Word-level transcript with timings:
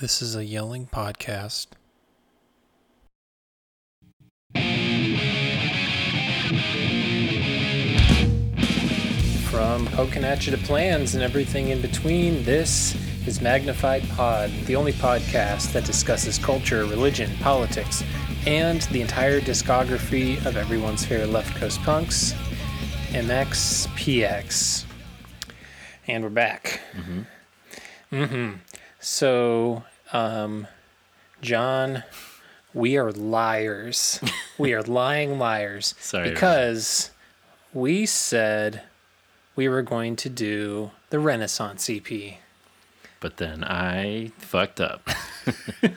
This 0.00 0.22
is 0.22 0.34
a 0.34 0.42
yelling 0.42 0.86
podcast. 0.86 1.66
From 9.50 9.86
Pokinatcha 9.88 10.52
to 10.52 10.56
plans 10.64 11.14
and 11.14 11.22
everything 11.22 11.68
in 11.68 11.82
between, 11.82 12.42
this 12.44 12.96
is 13.26 13.42
Magnified 13.42 14.08
Pod, 14.08 14.50
the 14.64 14.74
only 14.74 14.94
podcast 14.94 15.74
that 15.74 15.84
discusses 15.84 16.38
culture, 16.38 16.86
religion, 16.86 17.30
politics, 17.42 18.02
and 18.46 18.80
the 18.92 19.02
entire 19.02 19.42
discography 19.42 20.42
of 20.46 20.56
everyone's 20.56 21.04
favorite 21.04 21.28
left 21.28 21.54
coast 21.56 21.78
punks, 21.82 22.32
MXPX. 23.10 24.86
And 26.06 26.24
we're 26.24 26.30
back. 26.30 26.80
Mm-hmm. 26.94 28.16
Mm-hmm. 28.16 28.56
So, 29.02 29.82
um, 30.12 30.66
John, 31.42 32.04
we 32.74 32.96
are 32.96 33.12
liars. 33.12 34.20
we 34.58 34.72
are 34.74 34.82
lying 35.02 35.38
liars. 35.38 35.94
Sorry, 36.00 36.30
Because 36.30 37.10
we 37.72 38.06
said 38.06 38.82
we 39.56 39.68
were 39.68 39.82
going 39.82 40.16
to 40.16 40.28
do 40.28 40.90
the 41.10 41.18
Renaissance 41.18 41.88
EP. 41.90 42.34
But 43.20 43.36
then 43.36 43.64
I 43.64 44.32
fucked 44.38 44.80
up. 44.80 45.08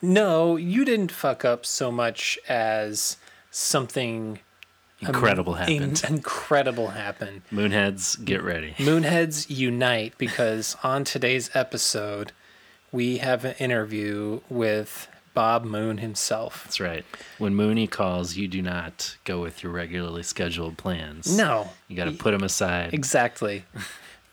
No, 0.00 0.54
you 0.56 0.84
didn't 0.84 1.10
fuck 1.10 1.44
up 1.44 1.66
so 1.66 1.90
much 1.90 2.38
as 2.48 3.16
something 3.50 4.38
Incredible 5.00 5.56
in- 5.56 5.58
happened. 5.58 6.02
incredible 6.08 6.88
happened. 6.90 7.42
Moonheads, 7.52 8.24
get 8.24 8.42
ready. 8.44 8.74
Moonheads 8.78 9.46
unite 9.50 10.14
because 10.16 10.76
on 10.84 11.02
today's 11.02 11.50
episode, 11.54 12.30
we 12.92 13.18
have 13.18 13.44
an 13.44 13.54
interview 13.58 14.40
with 14.48 15.08
Bob 15.34 15.64
Moon 15.64 15.98
himself. 15.98 16.64
That's 16.64 16.80
right. 16.80 17.04
When 17.38 17.54
Mooney 17.54 17.86
calls, 17.86 18.36
you 18.36 18.48
do 18.48 18.60
not 18.60 19.16
go 19.24 19.40
with 19.40 19.62
your 19.62 19.70
regularly 19.72 20.22
scheduled 20.22 20.76
plans. 20.78 21.36
No, 21.36 21.68
You 21.86 21.96
got 21.96 22.06
to 22.06 22.12
put 22.12 22.32
them 22.32 22.42
aside. 22.42 22.92
exactly. 22.94 23.64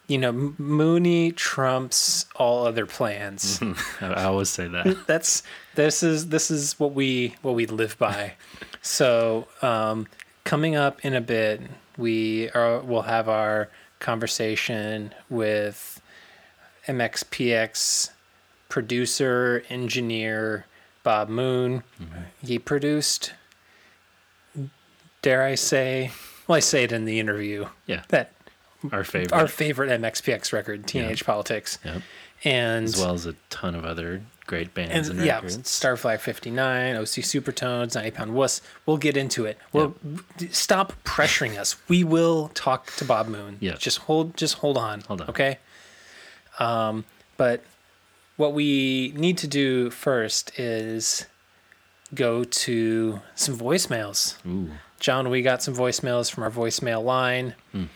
You 0.08 0.20
know, 0.20 0.54
Mooney 0.60 1.32
trumps 1.32 2.28
all 2.36 2.68
other 2.68 2.86
plans. 2.86 3.60
I, 4.02 4.26
always 4.26 4.50
say 4.50 4.68
that. 4.68 4.98
That's 5.08 5.42
this 5.74 6.04
is 6.04 6.28
this 6.28 6.52
is 6.52 6.80
what 6.80 6.94
we 6.94 7.34
what 7.42 7.56
we 7.56 7.66
live 7.66 7.98
by. 7.98 8.34
So, 8.84 9.48
um, 9.64 10.06
coming 10.44 10.76
up 10.76 11.04
in 11.04 11.16
a 11.16 11.22
bit, 11.22 11.60
we 11.98 12.52
are 12.52 12.82
will 12.82 13.02
have 13.02 13.28
our 13.28 13.70
conversation 14.00 15.12
with 15.28 16.00
MXPX 16.88 18.12
producer 18.70 19.64
engineer 19.70 20.66
Bob 21.04 21.30
Moon. 21.30 21.84
He 22.44 22.60
produced. 22.60 23.34
Dare 25.22 25.44
I 25.44 25.56
say? 25.56 26.12
Well, 26.48 26.56
I 26.56 26.60
say 26.60 26.84
it 26.84 26.92
in 26.92 27.06
the 27.06 27.20
interview 27.20 27.68
Yeah. 27.88 28.04
that 28.10 28.32
Our 28.92 29.04
favorite. 29.04 29.34
our 29.34 29.48
favorite 29.48 29.90
MXPX 29.90 30.54
record, 30.54 30.86
Teenage 30.88 31.26
Politics, 31.26 31.80
Yep. 31.84 32.02
and 32.44 32.86
As 32.86 32.98
well 32.98 33.14
as 33.14 33.26
a 33.26 33.34
ton 33.50 33.74
of 33.74 33.84
other 33.86 34.22
great 34.46 34.76
bands 34.76 35.10
and, 35.10 35.18
and 35.18 35.26
yeah, 35.26 35.36
records. 35.36 35.58
Starflyer 35.58 36.20
59, 36.20 36.96
OC 36.96 37.22
Supertones, 37.24 37.96
90 37.96 38.12
Pound 38.12 38.36
Wuss. 38.36 38.62
We'll 38.86 38.98
get 38.98 39.18
into 39.18 39.46
it. 39.46 39.58
Well, 39.74 39.96
stop 40.52 40.94
pressuring 41.04 41.58
us. 41.58 41.76
We 41.88 42.04
will 42.04 42.50
talk 42.54 42.94
to 42.98 43.06
Bob 43.06 43.28
Moon. 43.28 43.58
Yeah. 43.60 43.74
Just 43.74 44.00
hold 44.00 44.38
just 44.38 44.56
hold 44.60 44.78
on. 44.78 45.02
Hold 45.02 45.22
on. 45.22 45.30
Okay? 45.30 45.58
Um, 46.60 47.06
but 47.38 47.64
what 48.38 48.54
we 48.54 49.14
need 49.16 49.38
to 49.40 49.48
do 49.48 49.90
first 49.90 50.58
is 50.60 51.26
go 52.14 52.44
to 52.44 53.22
some 53.36 53.58
voicemails. 53.58 54.36
Ooh. 54.46 54.70
John, 55.00 55.30
we 55.30 55.42
got 55.42 55.62
some 55.62 55.76
voicemails 55.76 56.32
from 56.32 56.44
our 56.44 56.52
voicemail 56.52 57.04
line. 57.04 57.56
And 57.74 57.88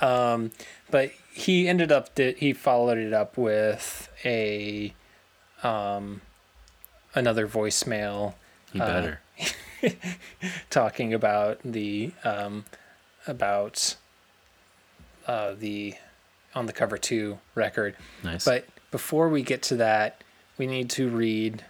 Um, 0.00 0.50
but 0.90 1.12
he 1.32 1.68
ended 1.68 1.92
up 1.92 2.16
that 2.16 2.38
he 2.38 2.52
followed 2.52 2.98
it 2.98 3.12
up 3.12 3.36
with 3.38 4.08
a 4.24 4.92
um, 5.62 6.20
another 7.14 7.46
voicemail 7.46 8.34
You 8.72 8.82
Uh, 8.82 8.86
better. 8.86 9.20
talking 10.70 11.12
about 11.14 11.58
the 11.64 12.12
um, 12.24 12.64
about 13.26 13.96
uh, 15.26 15.54
the 15.58 15.94
on 16.54 16.66
the 16.66 16.72
cover 16.72 16.96
two 16.98 17.38
record. 17.54 17.96
Nice. 18.24 18.44
But 18.44 18.66
before 18.90 19.28
we 19.28 19.42
get 19.42 19.62
to 19.64 19.76
that, 19.76 20.22
we 20.58 20.66
need 20.66 20.88
to 20.90 21.08
read 21.08 21.64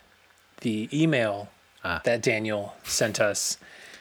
the 0.61 0.89
email 0.93 1.49
Ah. 1.85 2.01
that 2.05 2.21
Daniel 2.21 2.75
sent 2.83 3.21
us 3.21 3.59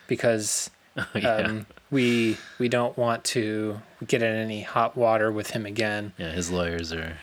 because 0.07 0.71
yeah. 1.13 1.35
um, 1.35 1.67
we 1.91 2.35
we 2.57 2.67
don't 2.67 2.97
want 2.97 3.23
to 3.25 3.79
get 4.07 4.23
in 4.23 4.35
any 4.35 4.61
hot 4.61 4.97
water 4.97 5.31
with 5.31 5.51
him 5.51 5.65
again. 5.67 6.13
yeah, 6.17 6.31
his 6.31 6.49
lawyers 6.49 6.91
are 6.91 7.17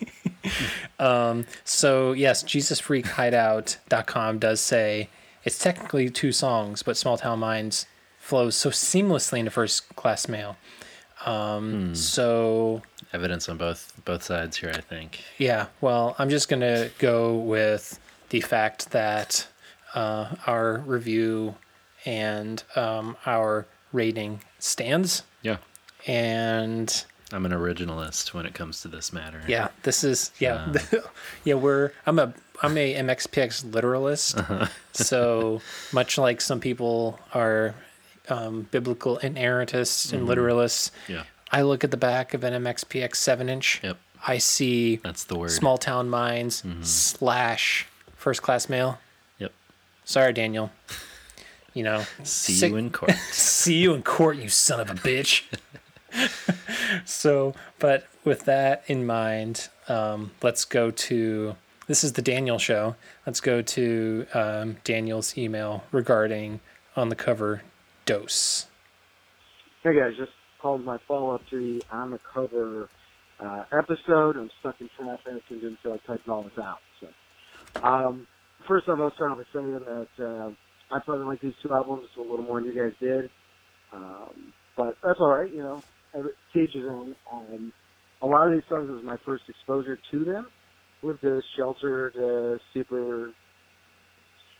um, 0.98 1.46
so 1.64 2.12
yes, 2.12 2.42
JesusFreakHideout.com 2.44 4.38
does 4.38 4.60
say 4.60 5.08
it's 5.44 5.58
technically 5.58 6.10
two 6.10 6.32
songs, 6.32 6.82
but 6.82 6.96
Small 6.96 7.16
Town 7.18 7.38
Minds 7.38 7.86
flows 8.18 8.56
so 8.56 8.70
seamlessly 8.70 9.38
into 9.38 9.50
first 9.50 9.94
class 9.96 10.28
mail. 10.28 10.56
Um, 11.26 11.94
So 11.94 12.82
Evidence 13.12 13.48
on 13.48 13.56
both 13.58 13.92
both 14.04 14.22
sides 14.22 14.56
here, 14.56 14.72
I 14.74 14.80
think. 14.80 15.20
Yeah, 15.38 15.66
well, 15.80 16.16
I'm 16.18 16.28
just 16.30 16.48
going 16.48 16.60
to 16.60 16.90
go 16.98 17.36
with 17.36 18.00
the 18.30 18.40
fact 18.40 18.90
that 18.90 19.46
uh, 19.94 20.34
our 20.46 20.78
review 20.78 21.54
and 22.04 22.62
um, 22.74 23.16
our 23.24 23.66
rating 23.92 24.40
stands. 24.58 25.22
Yeah. 25.42 25.58
And 26.06 27.04
I'm 27.32 27.46
an 27.46 27.52
originalist 27.52 28.34
when 28.34 28.46
it 28.46 28.54
comes 28.54 28.82
to 28.82 28.88
this 28.88 29.12
matter. 29.12 29.42
yeah, 29.48 29.68
this 29.82 30.04
is 30.04 30.30
yeah, 30.38 30.72
yeah. 31.44 31.54
We're 31.54 31.92
I'm 32.06 32.18
a 32.18 32.34
I'm 32.62 32.76
a 32.78 32.94
MXPX 32.94 33.72
literalist. 33.72 34.38
Uh-huh. 34.38 34.66
So 34.92 35.60
much 35.92 36.18
like 36.18 36.40
some 36.40 36.60
people 36.60 37.18
are 37.32 37.74
um, 38.28 38.68
biblical 38.70 39.18
inerrantists 39.18 40.12
and 40.12 40.22
mm-hmm. 40.22 40.30
literalists, 40.30 40.92
Yeah. 41.08 41.24
I 41.50 41.62
look 41.62 41.82
at 41.84 41.90
the 41.90 41.96
back 41.96 42.32
of 42.34 42.44
an 42.44 42.62
MXPX 42.62 43.16
seven 43.16 43.48
inch. 43.48 43.80
Yep. 43.82 43.96
I 44.26 44.38
see 44.38 44.96
That's 44.96 45.24
the 45.24 45.36
word. 45.36 45.50
small 45.50 45.76
town 45.78 46.08
minds 46.08 46.62
mm-hmm. 46.62 46.82
slash 46.82 47.86
first 48.16 48.42
class 48.42 48.68
mail. 48.68 48.98
Yep. 49.38 49.52
Sorry, 50.04 50.32
Daniel. 50.32 50.70
You 51.74 51.82
know, 51.82 52.04
See 52.22 52.54
sick- 52.54 52.70
you 52.70 52.76
in 52.76 52.90
court. 52.90 53.12
see 53.32 53.74
you 53.78 53.94
in 53.94 54.02
court, 54.02 54.36
you 54.36 54.48
son 54.48 54.78
of 54.80 54.90
a 54.90 54.94
bitch. 54.94 55.42
so, 57.04 57.54
but 57.78 58.06
with 58.24 58.44
that 58.44 58.84
in 58.86 59.06
mind, 59.06 59.68
um, 59.88 60.30
let's 60.42 60.64
go 60.64 60.90
to 60.90 61.56
this 61.86 62.02
is 62.02 62.12
the 62.14 62.22
Daniel 62.22 62.58
show. 62.58 62.96
Let's 63.26 63.40
go 63.40 63.60
to 63.60 64.26
um, 64.32 64.76
Daniel's 64.84 65.36
email 65.36 65.84
regarding 65.92 66.60
on 66.96 67.08
the 67.08 67.16
cover 67.16 67.62
dose. 68.06 68.66
Hey 69.82 69.94
guys, 69.98 70.12
just 70.16 70.32
called 70.60 70.84
my 70.84 70.98
follow 71.06 71.34
up 71.34 71.42
to 71.50 71.58
the 71.58 71.82
on 71.90 72.10
the 72.10 72.20
cover 72.32 72.88
uh, 73.38 73.64
episode. 73.72 74.36
I'm 74.36 74.50
stuck 74.60 74.80
in 74.80 74.88
traffic 74.96 75.42
and 75.50 75.60
didn't 75.60 75.78
feel 75.82 75.92
like 75.92 76.04
typing 76.06 76.32
all 76.32 76.42
this 76.42 76.58
out. 76.58 76.78
So, 77.00 77.82
um, 77.82 78.26
first 78.66 78.88
off, 78.88 78.98
I'll 78.98 79.14
start 79.14 79.32
off 79.32 79.38
by 79.38 79.44
saying 79.52 79.72
that 79.72 80.08
uh, 80.18 80.50
I 80.94 81.00
probably 81.00 81.26
like 81.26 81.40
these 81.40 81.54
two 81.62 81.72
albums 81.72 82.08
a 82.16 82.20
little 82.20 82.44
more 82.44 82.60
than 82.60 82.72
you 82.72 82.82
guys 82.82 82.92
did, 82.98 83.30
um, 83.92 84.52
but 84.76 84.96
that's 85.02 85.20
all 85.20 85.28
right. 85.28 85.52
You 85.52 85.62
know, 85.62 85.82
his 86.52 86.84
own. 86.88 87.14
Um, 87.32 87.72
a 88.22 88.26
lot 88.26 88.46
of 88.46 88.54
these 88.54 88.62
songs 88.68 88.88
was 88.90 89.02
my 89.04 89.16
first 89.24 89.44
exposure 89.48 89.98
to 90.10 90.24
them 90.24 90.46
with 91.02 91.20
the 91.20 91.42
sheltered, 91.56 92.14
uh, 92.16 92.58
super 92.72 93.32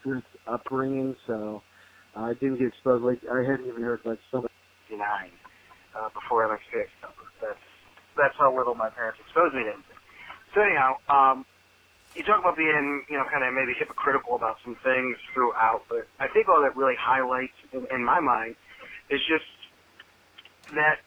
strict 0.01 0.27
upbringing. 0.47 1.17
So 1.27 1.63
I 2.17 2.35
didn't 2.35 2.59
get 2.59 2.69
exposed. 2.69 3.05
Like 3.05 3.21
I 3.31 3.41
hadn't 3.41 3.67
even 3.67 3.83
heard 3.83 4.01
like 4.05 4.19
so 4.31 4.47
nine 4.91 5.33
uh, 5.97 6.09
before 6.13 6.47
MXPX 6.47 6.91
number. 7.03 7.25
That's 7.41 7.65
that's 8.17 8.35
how 8.39 8.55
little 8.55 8.75
my 8.75 8.91
parents 8.91 9.19
exposed 9.27 9.55
me 9.55 9.65
to 9.65 9.75
anything. 9.75 10.01
So 10.55 10.63
anyhow, 10.63 11.03
um, 11.11 11.47
you 12.15 12.23
talk 12.23 12.39
about 12.39 12.57
being, 12.57 13.03
you 13.11 13.19
know, 13.19 13.27
kind 13.27 13.43
of 13.43 13.51
maybe 13.51 13.75
hypocritical 13.75 14.39
about 14.39 14.63
some 14.63 14.79
things 14.87 15.19
throughout, 15.35 15.83
but 15.91 16.07
I 16.23 16.31
think 16.31 16.47
all 16.47 16.63
that 16.63 16.79
really 16.79 16.95
highlights 16.95 17.59
in, 17.75 17.87
in 17.91 18.07
my 18.07 18.23
mind 18.23 18.55
is 19.11 19.19
just 19.27 19.51
that 20.79 21.03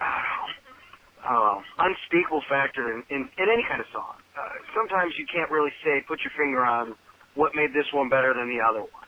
uh, 0.00 1.56
unspeakable 1.78 2.42
factor 2.48 2.92
in, 2.92 3.04
in, 3.10 3.28
in 3.38 3.46
any 3.48 3.64
kind 3.68 3.80
of 3.80 3.86
song. 3.92 4.16
Uh, 4.34 4.56
sometimes 4.74 5.12
you 5.18 5.26
can't 5.28 5.50
really 5.50 5.72
say, 5.84 6.02
put 6.08 6.20
your 6.24 6.32
finger 6.36 6.64
on 6.64 6.94
what 7.34 7.54
made 7.54 7.70
this 7.72 7.86
one 7.92 8.08
better 8.08 8.34
than 8.34 8.48
the 8.48 8.58
other 8.58 8.80
one. 8.80 9.06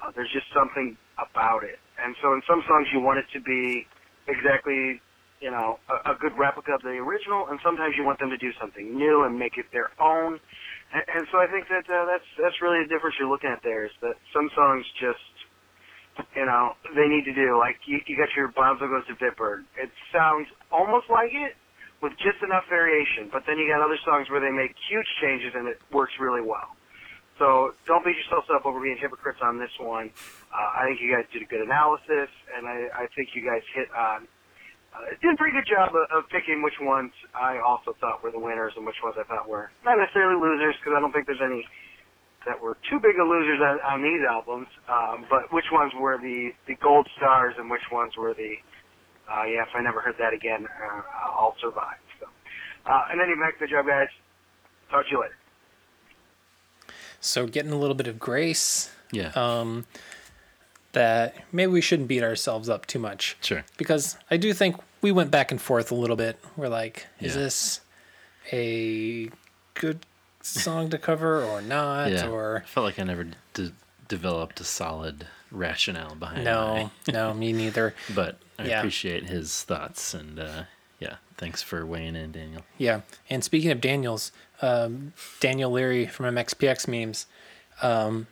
Uh, 0.00 0.10
there's 0.16 0.32
just 0.32 0.48
something 0.56 0.96
about 1.20 1.62
it. 1.62 1.78
And 2.02 2.16
so 2.22 2.32
in 2.32 2.40
some 2.48 2.64
songs 2.66 2.88
you 2.92 3.00
want 3.00 3.20
it 3.20 3.28
to 3.36 3.40
be 3.44 3.86
exactly, 4.26 5.00
you 5.40 5.50
know, 5.52 5.78
a, 5.92 6.12
a 6.12 6.14
good 6.16 6.32
replica 6.40 6.72
of 6.72 6.82
the 6.82 6.96
original, 6.96 7.46
and 7.52 7.60
sometimes 7.62 7.94
you 7.96 8.04
want 8.04 8.18
them 8.18 8.30
to 8.30 8.40
do 8.40 8.50
something 8.58 8.96
new 8.96 9.24
and 9.24 9.38
make 9.38 9.60
it 9.60 9.66
their 9.72 9.92
own. 10.00 10.40
And, 10.92 11.04
and 11.14 11.24
so 11.30 11.38
I 11.38 11.46
think 11.46 11.68
that 11.68 11.84
uh, 11.86 12.08
that's 12.08 12.24
that's 12.40 12.58
really 12.64 12.82
the 12.82 12.88
difference 12.88 13.16
you're 13.20 13.28
looking 13.28 13.52
at 13.52 13.60
there 13.62 13.84
is 13.84 13.92
that 14.00 14.16
some 14.32 14.48
songs 14.56 14.82
just, 14.98 15.20
you 16.36 16.46
know, 16.46 16.74
they 16.94 17.08
need 17.08 17.24
to 17.24 17.34
do 17.34 17.58
like 17.58 17.76
you, 17.86 18.00
you 18.06 18.16
got 18.16 18.28
your 18.36 18.52
Bonzo 18.52 18.88
goes 18.88 19.06
to 19.08 19.16
Bitburg. 19.16 19.64
It 19.76 19.90
sounds 20.12 20.48
almost 20.70 21.06
like 21.10 21.30
it 21.32 21.56
with 22.02 22.12
just 22.18 22.40
enough 22.42 22.64
variation, 22.68 23.28
but 23.32 23.44
then 23.46 23.58
you 23.58 23.68
got 23.68 23.84
other 23.84 23.98
songs 24.04 24.30
where 24.30 24.40
they 24.40 24.50
make 24.52 24.72
huge 24.88 25.10
changes 25.20 25.52
and 25.54 25.68
it 25.68 25.80
works 25.92 26.12
really 26.18 26.40
well. 26.40 26.76
So 27.38 27.72
don't 27.86 28.04
beat 28.04 28.16
yourselves 28.16 28.48
up 28.52 28.64
over 28.64 28.80
being 28.80 29.00
hypocrites 29.00 29.40
on 29.40 29.58
this 29.58 29.72
one. 29.80 30.12
Uh, 30.52 30.80
I 30.80 30.88
think 30.88 31.00
you 31.00 31.08
guys 31.08 31.24
did 31.32 31.40
a 31.40 31.48
good 31.48 31.62
analysis, 31.62 32.28
and 32.52 32.66
I, 32.66 33.04
I 33.04 33.04
think 33.16 33.32
you 33.32 33.40
guys 33.46 33.62
hit 33.72 33.88
on 33.96 34.28
uh, 34.90 35.06
did 35.22 35.30
a 35.34 35.38
pretty 35.38 35.54
good 35.54 35.70
job 35.70 35.94
of, 35.94 36.02
of 36.10 36.28
picking 36.34 36.62
which 36.66 36.74
ones 36.82 37.14
I 37.30 37.62
also 37.62 37.94
thought 38.02 38.22
were 38.26 38.34
the 38.34 38.42
winners 38.42 38.74
and 38.74 38.84
which 38.84 38.98
ones 39.04 39.14
I 39.14 39.22
thought 39.22 39.46
were 39.46 39.70
not 39.86 39.96
necessarily 39.98 40.34
losers, 40.34 40.74
because 40.82 40.94
I 40.96 41.00
don't 41.00 41.14
think 41.14 41.26
there's 41.30 41.42
any 41.44 41.62
that 42.46 42.60
were 42.60 42.76
too 42.88 42.98
big 43.00 43.16
of 43.20 43.28
losers 43.28 43.60
on, 43.60 43.78
on 43.80 44.02
these 44.02 44.22
albums. 44.28 44.66
Um, 44.88 45.26
but 45.28 45.52
which 45.52 45.66
ones 45.72 45.92
were 45.98 46.18
the 46.18 46.50
the 46.66 46.74
gold 46.76 47.08
stars 47.16 47.54
and 47.58 47.70
which 47.70 47.90
ones 47.92 48.16
were 48.16 48.34
the 48.34 48.54
uh, 49.30 49.44
yeah, 49.44 49.62
if 49.62 49.68
I 49.74 49.80
never 49.82 50.00
heard 50.00 50.16
that 50.18 50.32
again, 50.32 50.66
uh, 50.66 51.02
I'll 51.38 51.54
survive. 51.60 51.98
So, 52.18 52.26
uh, 52.86 53.02
and 53.12 53.20
anyway, 53.20 53.50
good 53.58 53.70
job, 53.70 53.86
guys. 53.86 54.08
Talk 54.90 55.04
to 55.06 55.10
you 55.12 55.20
later. 55.20 55.34
So 57.20 57.46
getting 57.46 57.70
a 57.70 57.76
little 57.78 57.94
bit 57.94 58.06
of 58.08 58.18
grace 58.18 58.90
Yeah. 59.12 59.28
um, 59.36 59.86
that 60.92 61.36
maybe 61.52 61.70
we 61.70 61.80
shouldn't 61.80 62.08
beat 62.08 62.22
ourselves 62.24 62.68
up 62.68 62.86
too 62.86 62.98
much. 62.98 63.36
sure. 63.40 63.64
because 63.76 64.16
I 64.30 64.36
do 64.36 64.52
think 64.52 64.76
we 65.02 65.12
went 65.12 65.30
back 65.30 65.50
and 65.52 65.60
forth 65.60 65.92
a 65.92 65.94
little 65.94 66.16
bit. 66.16 66.38
We're 66.56 66.68
like, 66.68 67.06
is 67.20 67.36
Yeah. 67.36 67.42
this 67.42 67.80
a 68.52 69.30
good 69.74 70.04
song 70.42 70.90
to 70.90 70.98
cover 70.98 71.42
or 71.44 71.60
not? 71.62 72.10
Yeah. 72.10 72.28
Or 72.28 72.62
I 72.64 72.66
felt 72.68 72.84
like 72.86 72.98
I 72.98 73.04
never 73.04 73.28
d- 73.54 73.72
developed 74.08 74.60
a 74.60 74.64
solid 74.64 75.26
rationale 75.50 76.14
behind 76.14 76.44
no, 76.44 76.90
no, 77.12 77.34
me 77.34 77.52
neither. 77.52 77.94
but 78.14 78.38
I 78.58 78.66
Yeah. 78.66 78.78
appreciate 78.78 79.24
his 79.24 79.62
thoughts 79.62 80.14
and 80.14 80.38
uh, 80.38 80.62
yeah, 80.98 81.16
thanks 81.36 81.62
for 81.62 81.84
weighing 81.86 82.14
in, 82.16 82.32
Daniel. 82.32 82.62
Yeah. 82.78 83.00
And 83.28 83.42
speaking 83.42 83.70
of 83.70 83.80
Daniels, 83.80 84.32
um, 84.62 85.12
Daniel 85.40 85.70
Leary 85.70 86.06
from 86.06 86.34
MXPX 86.34 86.86
memes 86.88 87.26
um, 87.82 88.26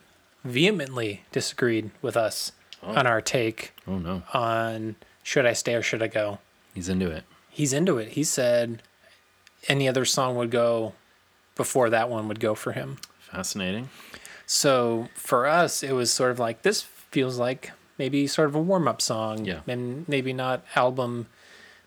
vehemently 0.44 1.24
disagreed 1.32 1.90
with 2.02 2.16
us 2.16 2.52
on 2.82 3.06
our 3.06 3.20
take 3.20 3.72
Oh 3.88 3.98
no, 3.98 4.22
on 4.32 4.94
should 5.22 5.44
I 5.46 5.52
stay 5.52 5.74
or 5.74 5.82
should 5.82 6.02
I 6.02 6.06
go. 6.06 6.38
he's 6.74 6.88
into 6.88 7.10
it. 7.10 7.24
He's 7.50 7.72
into 7.72 7.98
it. 7.98 8.10
He 8.10 8.22
said 8.22 8.82
any 9.66 9.88
other 9.88 10.04
song 10.04 10.36
would 10.36 10.50
go 10.52 10.92
before 11.58 11.90
that 11.90 12.08
one 12.08 12.26
would 12.28 12.40
go 12.40 12.54
for 12.54 12.72
him. 12.72 12.96
Fascinating. 13.20 13.90
So 14.46 15.08
for 15.14 15.46
us, 15.46 15.82
it 15.82 15.92
was 15.92 16.10
sort 16.10 16.30
of 16.30 16.38
like 16.38 16.62
this 16.62 16.80
feels 16.80 17.38
like 17.38 17.72
maybe 17.98 18.26
sort 18.26 18.48
of 18.48 18.54
a 18.54 18.60
warm 18.62 18.88
up 18.88 19.02
song, 19.02 19.44
Yeah. 19.44 19.60
and 19.66 20.08
maybe 20.08 20.32
not 20.32 20.64
album 20.74 21.26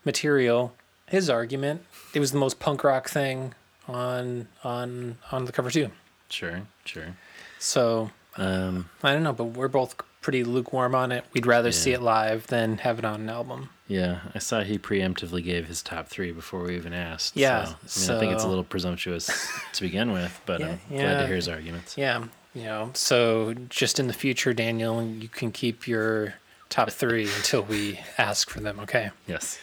material. 0.04 0.74
His 1.06 1.28
argument, 1.28 1.84
it 2.14 2.20
was 2.20 2.30
the 2.32 2.38
most 2.38 2.58
punk 2.60 2.84
rock 2.84 3.08
thing 3.08 3.54
on 3.88 4.46
on 4.62 5.18
on 5.32 5.44
the 5.46 5.52
cover 5.52 5.70
too. 5.70 5.90
Sure, 6.28 6.62
sure. 6.84 7.16
So 7.58 8.10
Um, 8.36 8.88
I 9.02 9.12
don't 9.12 9.24
know, 9.24 9.34
but 9.34 9.44
we're 9.44 9.68
both 9.68 9.94
pretty 10.22 10.42
lukewarm 10.44 10.94
on 10.94 11.12
it. 11.12 11.24
We'd 11.34 11.44
rather 11.46 11.70
see 11.70 11.92
it 11.92 12.00
live 12.00 12.46
than 12.46 12.78
have 12.78 12.98
it 12.98 13.04
on 13.04 13.20
an 13.22 13.28
album. 13.28 13.68
Yeah, 13.92 14.20
I 14.34 14.38
saw 14.38 14.62
he 14.62 14.78
preemptively 14.78 15.44
gave 15.44 15.66
his 15.66 15.82
top 15.82 16.08
three 16.08 16.32
before 16.32 16.62
we 16.62 16.76
even 16.76 16.94
asked. 16.94 17.36
Yeah, 17.36 17.74
so, 17.86 18.14
I 18.14 18.16
mean, 18.16 18.16
I 18.16 18.20
think 18.20 18.32
it's 18.32 18.44
a 18.44 18.48
little 18.48 18.64
presumptuous 18.64 19.50
to 19.74 19.82
begin 19.82 20.12
with, 20.12 20.40
but 20.46 20.60
Yeah, 20.60 20.76
I'm 20.90 20.96
glad 20.96 21.20
to 21.20 21.26
hear 21.26 21.36
his 21.36 21.48
arguments. 21.48 21.98
Yeah, 21.98 22.24
you 22.54 22.64
know. 22.64 22.90
So 22.94 23.54
just 23.68 24.00
in 24.00 24.06
the 24.06 24.14
future, 24.14 24.54
Daniel, 24.54 25.02
you 25.04 25.28
can 25.28 25.52
keep 25.52 25.86
your 25.86 26.34
top 26.70 26.90
three 26.90 27.28
until 27.36 27.62
we 27.62 28.00
ask 28.16 28.48
for 28.48 28.60
them. 28.60 28.80
Okay. 28.80 29.10
Yes. 29.26 29.58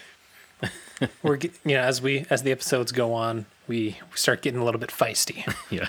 we're 1.23 1.37
you 1.37 1.51
know 1.63 1.79
as 1.79 2.01
we 2.01 2.25
as 2.29 2.43
the 2.43 2.51
episodes 2.51 2.91
go 2.91 3.13
on 3.13 3.45
we 3.67 3.97
start 4.15 4.41
getting 4.41 4.59
a 4.59 4.65
little 4.65 4.81
bit 4.81 4.89
feisty 4.89 5.45
Yeah. 5.69 5.87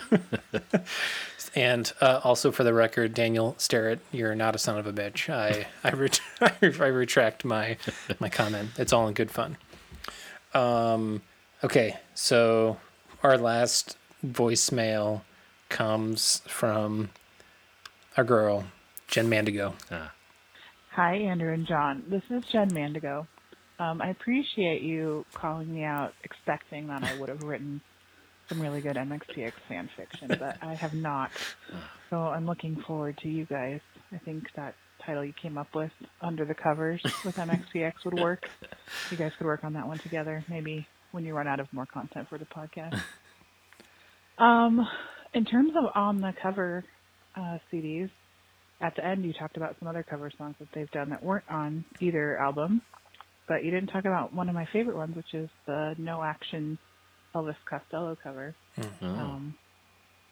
and 1.54 1.92
uh, 2.00 2.20
also 2.22 2.50
for 2.52 2.62
the 2.64 2.72
record 2.72 3.12
daniel 3.14 3.54
starrett 3.58 3.98
you're 4.12 4.34
not 4.34 4.54
a 4.54 4.58
son 4.58 4.78
of 4.78 4.86
a 4.86 4.92
bitch. 4.92 5.28
I 5.28 5.66
I, 5.82 5.90
ret- 5.90 6.20
I 6.80 6.86
retract 6.86 7.44
my 7.44 7.76
my 8.18 8.28
comment. 8.28 8.70
It's 8.78 8.92
all 8.92 9.08
in 9.08 9.14
good 9.14 9.30
fun. 9.30 9.56
Um 10.54 11.22
okay 11.64 11.98
so 12.14 12.78
our 13.22 13.36
last 13.38 13.96
voicemail 14.26 15.22
comes 15.68 16.42
from 16.46 17.10
our 18.16 18.24
girl 18.24 18.64
jen 19.08 19.28
mandigo. 19.28 19.74
Ah, 19.90 20.12
Hi, 20.92 21.14
Andrew 21.16 21.52
and 21.52 21.66
John. 21.66 22.02
This 22.08 22.22
is 22.30 22.42
Jen 22.50 22.68
Mandigo. 22.70 23.26
Um, 23.78 24.02
I 24.02 24.08
appreciate 24.10 24.82
you 24.82 25.24
calling 25.32 25.72
me 25.72 25.84
out, 25.84 26.12
expecting 26.24 26.88
that 26.88 27.04
I 27.04 27.16
would 27.18 27.28
have 27.28 27.44
written 27.44 27.80
some 28.50 28.60
really 28.60 28.80
good 28.80 28.96
MXPX 28.96 29.52
fan 29.68 29.88
fiction, 29.96 30.28
but 30.28 30.56
I 30.60 30.74
have 30.74 30.92
not. 30.92 31.30
So 32.10 32.16
I'm 32.18 32.46
looking 32.46 32.82
forward 32.84 33.16
to 33.18 33.28
you 33.28 33.44
guys. 33.44 33.80
I 34.12 34.18
think 34.18 34.48
that 34.56 34.74
title 35.06 35.24
you 35.24 35.32
came 35.32 35.56
up 35.56 35.72
with, 35.72 35.92
Under 36.20 36.44
the 36.44 36.54
Covers 36.54 37.00
with 37.24 37.36
MXPX, 37.36 37.92
would 38.04 38.18
work. 38.18 38.48
You 39.10 39.16
guys 39.16 39.30
could 39.38 39.46
work 39.46 39.62
on 39.62 39.74
that 39.74 39.86
one 39.86 39.98
together, 39.98 40.44
maybe 40.48 40.86
when 41.12 41.24
you 41.24 41.34
run 41.34 41.46
out 41.46 41.60
of 41.60 41.72
more 41.72 41.86
content 41.86 42.28
for 42.28 42.38
the 42.38 42.44
podcast. 42.44 43.00
Um, 44.38 44.86
in 45.32 45.44
terms 45.44 45.72
of 45.76 45.90
on 45.94 46.20
the 46.20 46.32
cover 46.42 46.84
uh, 47.36 47.58
CDs, 47.72 48.10
at 48.80 48.96
the 48.96 49.04
end 49.04 49.24
you 49.24 49.32
talked 49.32 49.56
about 49.56 49.76
some 49.78 49.86
other 49.86 50.02
cover 50.02 50.32
songs 50.36 50.56
that 50.58 50.68
they've 50.74 50.90
done 50.90 51.10
that 51.10 51.22
weren't 51.22 51.44
on 51.48 51.84
either 52.00 52.36
album, 52.36 52.82
but 53.46 53.64
you 53.64 53.70
didn't 53.70 53.90
talk 53.90 54.06
about 54.06 54.34
one 54.34 54.48
of 54.48 54.56
my 54.56 54.66
favorite 54.72 54.96
ones, 54.96 55.14
which 55.14 55.34
is 55.34 55.48
the 55.66 55.94
No 55.98 56.22
Action 56.22 56.78
Elvis 57.34 57.56
Costello 57.68 58.16
cover. 58.22 58.54
Oh. 58.78 59.06
Um, 59.06 59.54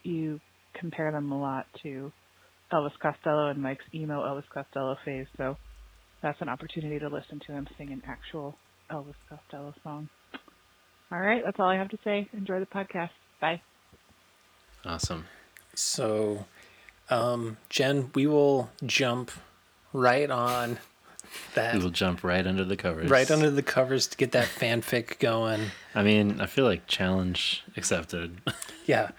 you 0.02 0.40
compare 0.74 1.12
them 1.12 1.30
a 1.32 1.40
lot 1.40 1.66
to 1.82 2.12
Elvis 2.72 2.98
Costello 3.00 3.48
and 3.48 3.62
Mike's 3.62 3.84
emo 3.94 4.22
Elvis 4.22 4.48
Costello 4.52 4.96
phase, 5.04 5.26
so 5.36 5.56
that's 6.22 6.40
an 6.40 6.48
opportunity 6.48 6.98
to 6.98 7.08
listen 7.08 7.40
to 7.46 7.52
him 7.52 7.66
sing 7.76 7.92
an 7.92 8.02
actual 8.06 8.56
Elvis 8.90 9.14
Costello 9.28 9.74
song. 9.82 10.08
All 11.10 11.18
right, 11.18 11.42
that's 11.44 11.58
all 11.58 11.68
I 11.68 11.76
have 11.76 11.88
to 11.90 11.98
say. 12.04 12.28
Enjoy 12.32 12.60
the 12.60 12.66
podcast. 12.66 13.10
Bye. 13.40 13.62
awesome. 14.84 15.24
So, 15.74 16.44
um, 17.08 17.56
Jen, 17.70 18.10
we 18.14 18.26
will 18.26 18.70
jump 18.84 19.30
right 19.92 20.30
on 20.30 20.78
that, 21.54 21.74
will 21.82 21.90
jump 21.90 22.22
right 22.24 22.46
under 22.46 22.64
the 22.64 22.76
covers. 22.76 23.10
right 23.10 23.30
under 23.30 23.50
the 23.50 23.62
covers 23.62 24.06
to 24.08 24.16
get 24.16 24.32
that 24.32 24.46
fanfic 24.48 25.18
going. 25.18 25.66
I 25.94 26.02
mean, 26.02 26.40
I 26.40 26.46
feel 26.46 26.64
like 26.64 26.86
challenge 26.86 27.64
accepted. 27.76 28.40
Yeah. 28.86 29.10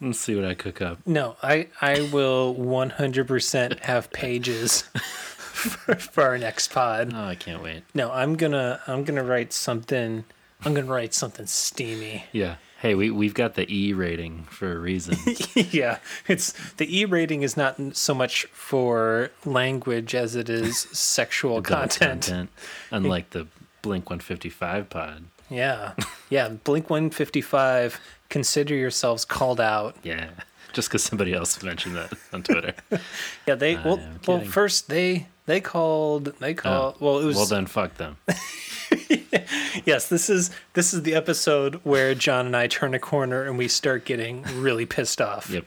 Let's 0.00 0.18
see 0.18 0.34
what 0.34 0.46
I 0.46 0.54
cook 0.54 0.80
up. 0.80 1.00
No, 1.06 1.36
I 1.42 1.68
I 1.82 2.08
will 2.10 2.54
100% 2.54 3.80
have 3.80 4.10
pages 4.12 4.80
for, 4.94 5.94
for 5.96 6.22
our 6.22 6.38
next 6.38 6.72
pod. 6.72 7.12
Oh, 7.14 7.24
I 7.24 7.34
can't 7.34 7.62
wait. 7.62 7.82
No, 7.92 8.10
I'm 8.10 8.36
gonna 8.36 8.80
I'm 8.86 9.04
gonna 9.04 9.22
write 9.22 9.52
something. 9.52 10.24
I'm 10.64 10.72
gonna 10.72 10.86
write 10.90 11.12
something 11.12 11.44
steamy. 11.46 12.24
Yeah. 12.32 12.56
Hey, 12.80 12.94
we 12.94 13.10
we've 13.10 13.34
got 13.34 13.54
the 13.54 13.70
E 13.70 13.92
rating 13.92 14.44
for 14.44 14.72
a 14.72 14.78
reason. 14.78 15.16
yeah, 15.54 15.98
it's 16.26 16.54
the 16.78 16.98
E 16.98 17.04
rating 17.04 17.42
is 17.42 17.54
not 17.54 17.76
so 17.94 18.14
much 18.14 18.46
for 18.46 19.30
language 19.44 20.14
as 20.14 20.34
it 20.34 20.48
is 20.48 20.78
sexual 20.92 21.58
Adult 21.58 21.98
content. 22.00 22.48
Unlike 22.90 23.30
the 23.30 23.46
Blink 23.82 24.06
155 24.08 24.88
pod. 24.88 25.24
Yeah, 25.50 25.92
yeah. 26.30 26.48
Blink 26.48 26.88
155. 26.88 28.00
Consider 28.30 28.74
yourselves 28.74 29.26
called 29.26 29.60
out. 29.60 29.96
Yeah. 30.02 30.30
Just 30.72 30.88
because 30.88 31.02
somebody 31.02 31.34
else 31.34 31.62
mentioned 31.62 31.96
that 31.96 32.12
on 32.32 32.42
Twitter. 32.42 32.74
Yeah, 33.46 33.56
they 33.56 33.74
well, 33.74 34.00
well 34.26 34.40
first 34.40 34.88
they 34.88 35.26
they 35.50 35.60
called 35.60 36.26
they 36.38 36.52
Oh, 36.52 36.54
called 36.54 36.96
well 37.00 37.18
it 37.18 37.24
was 37.24 37.36
well 37.36 37.46
then, 37.46 37.66
fuck 37.66 37.94
them. 37.96 38.16
yes 39.84 40.08
this 40.08 40.28
is 40.30 40.50
this 40.74 40.92
is 40.94 41.02
the 41.02 41.14
episode 41.14 41.80
where 41.84 42.14
John 42.14 42.46
and 42.46 42.56
I 42.56 42.66
turn 42.66 42.94
a 42.94 42.98
corner 42.98 43.44
and 43.44 43.58
we 43.58 43.68
start 43.68 44.04
getting 44.04 44.42
really 44.56 44.86
pissed 44.86 45.20
off. 45.20 45.50
Yep. 45.50 45.64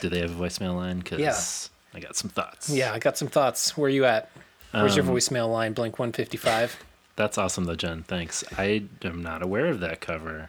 Do 0.00 0.08
they 0.08 0.20
have 0.20 0.38
a 0.38 0.44
voicemail 0.44 0.74
line? 0.76 0.98
Because 0.98 1.18
Yeah. 1.20 1.38
I 1.94 2.00
got 2.00 2.16
some 2.16 2.30
thoughts. 2.30 2.70
Yeah, 2.70 2.92
I 2.92 2.98
got 2.98 3.18
some 3.18 3.28
thoughts. 3.28 3.76
Where 3.76 3.90
you 3.90 4.04
at? 4.06 4.30
Where's 4.72 4.96
your 4.96 5.04
Um, 5.04 5.10
voicemail 5.14 5.52
line? 5.52 5.74
Blink 5.74 5.98
155. 5.98 6.82
That's 7.16 7.36
awesome, 7.36 7.64
though, 7.64 7.74
Jen. 7.76 8.02
Thanks. 8.04 8.42
I 8.56 8.84
am 9.04 9.22
not 9.22 9.42
aware 9.42 9.66
of 9.66 9.80
that 9.80 10.00
cover. 10.00 10.48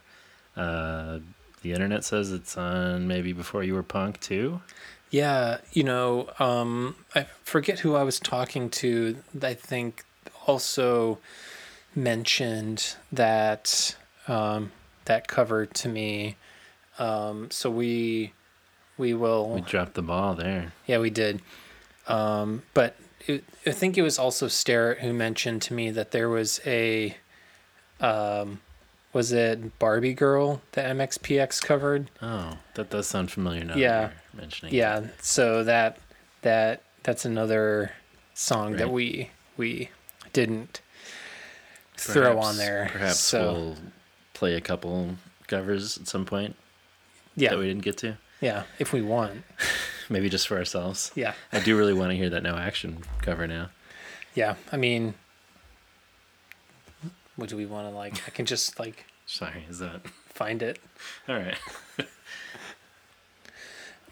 Uh, 0.56 1.20
the 1.62 1.74
internet 1.74 2.06
says 2.06 2.32
it's 2.32 2.56
on 2.56 3.08
maybe 3.10 3.34
before 3.34 3.62
you 3.64 3.74
were 3.74 3.84
punk 3.84 4.22
too. 4.22 4.62
Yeah, 5.14 5.60
you 5.74 5.84
know, 5.84 6.28
um, 6.40 6.96
I 7.14 7.28
forget 7.44 7.78
who 7.78 7.94
I 7.94 8.02
was 8.02 8.20
talking 8.20 8.72
to. 8.72 9.18
I 9.44 9.54
think 9.54 10.04
also 10.48 11.20
mentioned 11.94 12.96
that 13.12 13.96
um, 14.28 14.72
that 15.06 15.28
cover 15.28 15.68
to 15.68 15.88
me. 15.88 16.38
Um, 16.98 17.52
so 17.52 17.70
we 17.70 18.34
we 18.98 19.14
will. 19.14 19.52
We 19.52 19.62
dropped 19.62 19.94
the 19.94 20.02
ball 20.02 20.34
there. 20.34 20.74
Yeah, 20.88 20.98
we 20.98 21.12
did. 21.12 21.44
Um, 22.08 22.64
but 22.74 22.96
it, 23.28 23.44
I 23.68 23.72
think 23.72 24.00
it 24.00 24.02
was 24.02 24.18
also 24.18 24.48
Starrett 24.48 24.98
who 25.02 25.14
mentioned 25.14 25.62
to 25.64 25.76
me 25.76 25.92
that 25.92 26.10
there 26.10 26.28
was 26.28 26.60
a, 26.66 27.16
um, 28.02 28.62
was 29.14 29.32
it 29.32 29.78
Barbie 29.78 30.16
Girl 30.16 30.64
that 30.72 30.96
MXPX 30.96 31.62
covered? 31.62 32.10
Oh, 32.20 32.58
that 32.74 32.90
does 32.90 33.06
sound 33.06 33.32
familiar 33.32 33.64
now. 33.64 33.76
Yeah. 33.76 34.02
you're 34.02 34.23
mentioning. 34.34 34.74
Yeah. 34.74 35.08
So 35.22 35.64
that 35.64 35.98
that 36.42 36.84
that's 37.04 37.26
another 37.26 37.92
song 38.34 38.74
that 38.74 38.92
we 38.92 39.30
we 39.58 39.90
didn't 40.34 40.82
throw 41.98 42.40
on 42.40 42.58
there. 42.58 42.90
Perhaps 42.92 43.20
so 43.20 43.54
we'll 43.54 43.78
play 44.34 44.56
a 44.56 44.62
couple 44.62 45.16
covers 45.48 45.98
at 45.98 46.08
some 46.08 46.26
point 46.26 46.56
yeah, 47.36 47.52
that 47.52 47.60
we 47.60 47.68
didn't 47.68 47.84
get 47.84 47.98
to. 47.98 48.18
yeah, 48.42 48.64
if 48.80 48.94
we 48.94 49.02
want. 49.02 49.44
Maybe 50.10 50.30
just 50.30 50.48
for 50.48 50.58
ourselves. 50.58 51.12
Yeah, 51.16 51.34
I 51.52 51.60
do 51.60 51.78
really 51.78 51.94
want 51.94 52.12
to 52.12 52.18
hear 52.18 52.30
that 52.30 52.44
no 52.44 52.56
action 52.56 53.04
cover 53.22 53.48
now. 53.48 53.70
yeah. 54.36 54.56
I 54.72 54.78
mean, 54.78 55.14
what 57.36 57.50
do 57.50 57.58
we 57.58 57.66
want 57.66 57.88
to 57.88 57.96
like? 57.96 58.22
I 58.28 58.32
can 58.32 58.46
just 58.46 58.80
like 58.80 59.06
Sorry, 59.26 59.66
is 59.70 59.80
that 59.80 60.06
find 60.34 60.62
it. 60.62 60.80
all 61.30 61.36
right? 61.36 61.58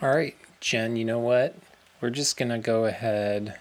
All 0.01 0.09
right, 0.09 0.35
Jen, 0.59 0.95
you 0.95 1.05
know 1.05 1.19
what? 1.19 1.55
We're 2.01 2.09
just 2.09 2.35
going 2.35 2.49
to 2.49 2.57
go 2.57 2.85
ahead 2.85 3.59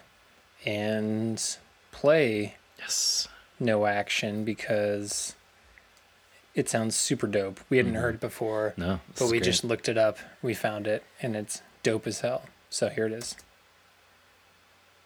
and 0.65 1.57
play 1.91 2.55
Yes. 2.79 3.27
No 3.59 3.85
Action 3.85 4.43
because 4.43 5.35
it 6.55 6.67
sounds 6.67 6.95
super 6.95 7.27
dope. 7.27 7.59
We 7.69 7.77
hadn't 7.77 7.93
mm-hmm. 7.93 8.01
heard 8.01 8.15
it 8.15 8.21
before, 8.21 8.73
No. 8.75 8.99
but 9.19 9.25
we 9.25 9.37
great. 9.37 9.43
just 9.43 9.63
looked 9.63 9.87
it 9.87 9.99
up. 9.99 10.17
We 10.41 10.55
found 10.55 10.87
it, 10.87 11.03
and 11.21 11.35
it's 11.35 11.61
dope 11.83 12.07
as 12.07 12.21
hell. 12.21 12.43
So 12.71 12.89
here 12.89 13.05
it 13.05 13.13
is. 13.13 13.35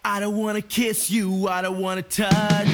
I 0.05 0.21
don't 0.21 0.37
wanna 0.37 0.61
kiss 0.61 1.11
you, 1.11 1.49
I 1.49 1.61
don't 1.61 1.81
wanna 1.81 2.03
touch. 2.03 2.67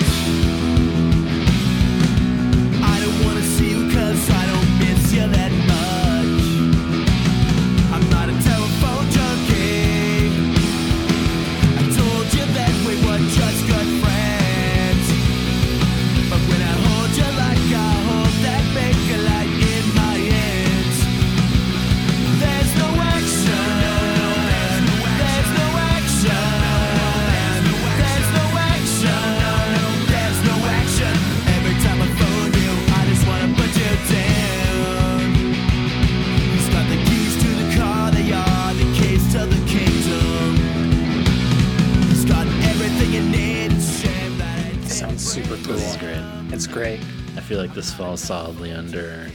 Like 47.72 47.76
this 47.76 47.94
falls 47.94 48.22
solidly 48.22 48.72
under 48.74 49.30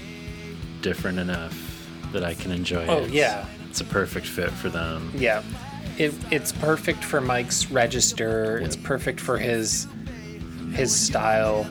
different 0.83 1.19
enough 1.19 1.55
that 2.13 2.23
I 2.23 2.35
can 2.35 2.53
enjoy 2.53 2.85
Oh, 2.87 2.99
it. 3.05 3.11
yeah. 3.11 3.47
It's 3.71 3.81
a 3.81 3.85
perfect 3.85 4.27
fit 4.27 4.51
for 4.51 4.69
them. 4.69 5.11
Yeah. 5.17 5.43
It, 5.99 6.13
it's 6.31 6.53
perfect 6.53 7.03
for 7.03 7.21
Mike's 7.23 7.71
register. 7.71 8.59
It's 8.59 8.77
perfect 8.77 9.21
for 9.21 9.39
his 9.39 9.87
his 10.75 10.95
style. 10.95 11.67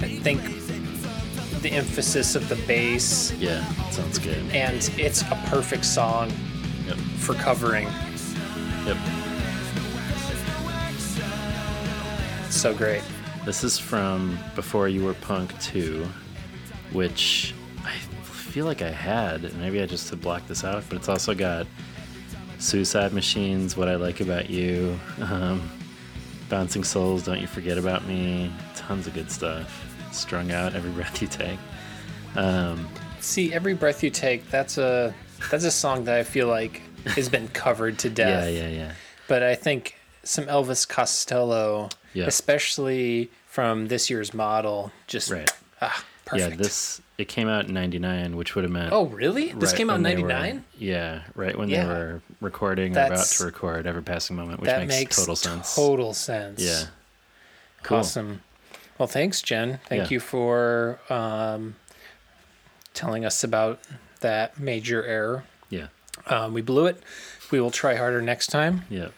I 0.00 0.08
think 0.22 0.40
the 1.62 1.70
emphasis 1.70 2.34
of 2.34 2.48
the 2.48 2.56
bass 2.66 3.32
Yeah, 3.38 3.64
sounds 3.90 4.18
good. 4.18 4.38
and 4.52 4.76
it's 4.98 5.22
a 5.22 5.40
perfect 5.46 5.84
song 5.84 6.32
Yep. 6.88 6.96
for 7.18 7.34
covering. 7.34 7.86
Yep. 8.86 8.96
It's 12.46 12.56
so 12.56 12.74
great. 12.74 13.02
This 13.46 13.62
is 13.62 13.78
from 13.78 14.36
Before 14.56 14.88
You 14.88 15.04
Were 15.04 15.14
Punk 15.14 15.56
2, 15.60 16.04
which 16.92 17.54
I 17.84 17.92
feel 17.92 18.66
like 18.66 18.82
I 18.82 18.90
had. 18.90 19.54
Maybe 19.58 19.80
I 19.80 19.86
just 19.86 20.10
had 20.10 20.20
blocked 20.20 20.48
this 20.48 20.64
out, 20.64 20.82
but 20.88 20.96
it's 20.96 21.08
also 21.08 21.32
got 21.32 21.66
Suicide 22.58 23.12
Machines, 23.12 23.76
What 23.76 23.88
I 23.88 23.94
Like 23.94 24.20
About 24.20 24.50
You, 24.50 24.98
um, 25.20 25.70
Bouncing 26.48 26.82
Souls, 26.82 27.22
Don't 27.22 27.40
You 27.40 27.46
Forget 27.46 27.78
About 27.78 28.04
Me, 28.08 28.52
tons 28.74 29.06
of 29.06 29.14
good 29.14 29.30
stuff. 29.30 29.84
Strung 30.10 30.50
Out, 30.50 30.74
Every 30.74 30.90
Breath 31.00 31.22
You 31.22 31.28
Take. 31.28 31.58
Um, 32.34 32.88
See, 33.20 33.52
every 33.52 33.74
breath 33.74 34.02
you 34.04 34.10
take, 34.10 34.48
that's 34.50 34.78
a 34.78 35.12
that's 35.50 35.64
a 35.64 35.70
song 35.70 36.04
that 36.04 36.16
I 36.16 36.22
feel 36.22 36.46
like 36.46 36.80
has 37.06 37.28
been 37.28 37.48
covered 37.48 37.98
to 38.00 38.10
death. 38.10 38.52
yeah, 38.52 38.62
yeah, 38.62 38.68
yeah. 38.68 38.92
But 39.26 39.42
I 39.42 39.54
think 39.56 39.95
some 40.26 40.44
Elvis 40.46 40.86
Costello, 40.88 41.88
Yeah. 42.12 42.26
especially 42.26 43.30
from 43.46 43.88
this 43.88 44.10
year's 44.10 44.34
model. 44.34 44.92
Just 45.06 45.30
Right. 45.30 45.50
ah, 45.80 46.04
perfect. 46.24 46.50
Yeah, 46.50 46.56
this 46.56 47.00
it 47.18 47.28
came 47.28 47.48
out 47.48 47.66
in 47.66 47.72
'99, 47.74 48.36
which 48.36 48.54
would 48.54 48.64
have 48.64 48.70
meant. 48.72 48.92
Oh, 48.92 49.06
really? 49.06 49.52
This 49.52 49.72
came 49.72 49.88
out 49.88 49.96
in 49.96 50.02
when 50.02 50.16
they 50.16 50.22
were- 50.22 50.28
'99. 50.28 50.64
Yeah, 50.78 51.22
right 51.34 51.56
when 51.56 51.70
Yeah. 51.70 51.84
they 51.84 51.88
were 51.88 52.20
recording 52.42 52.94
or 52.96 53.06
about 53.06 53.24
to 53.26 53.44
record 53.44 53.86
Ever 53.86 54.02
Passing 54.02 54.36
Moment, 54.36 54.60
which 54.60 54.70
makes, 54.70 54.88
makes 54.88 55.16
total 55.16 55.36
sense. 55.36 55.74
Total 55.74 56.12
sense. 56.12 56.60
Yeah. 56.62 56.84
Cool. 57.82 57.98
Awesome. 57.98 58.42
Well, 58.98 59.06
thanks, 59.06 59.40
Jen. 59.40 59.78
Thank 59.88 60.04
Yeah. 60.04 60.08
you 60.10 60.20
for 60.20 60.98
um, 61.08 61.76
telling 62.94 63.24
us 63.24 63.42
about 63.44 63.78
that 64.20 64.58
major 64.58 65.04
error. 65.04 65.44
Yeah. 65.70 65.86
Um, 66.26 66.52
we 66.54 66.62
blew 66.62 66.86
it. 66.86 67.00
We 67.50 67.60
will 67.60 67.70
try 67.70 67.94
harder 67.96 68.20
next 68.22 68.48
time. 68.48 68.84
Yeah. 68.90 69.08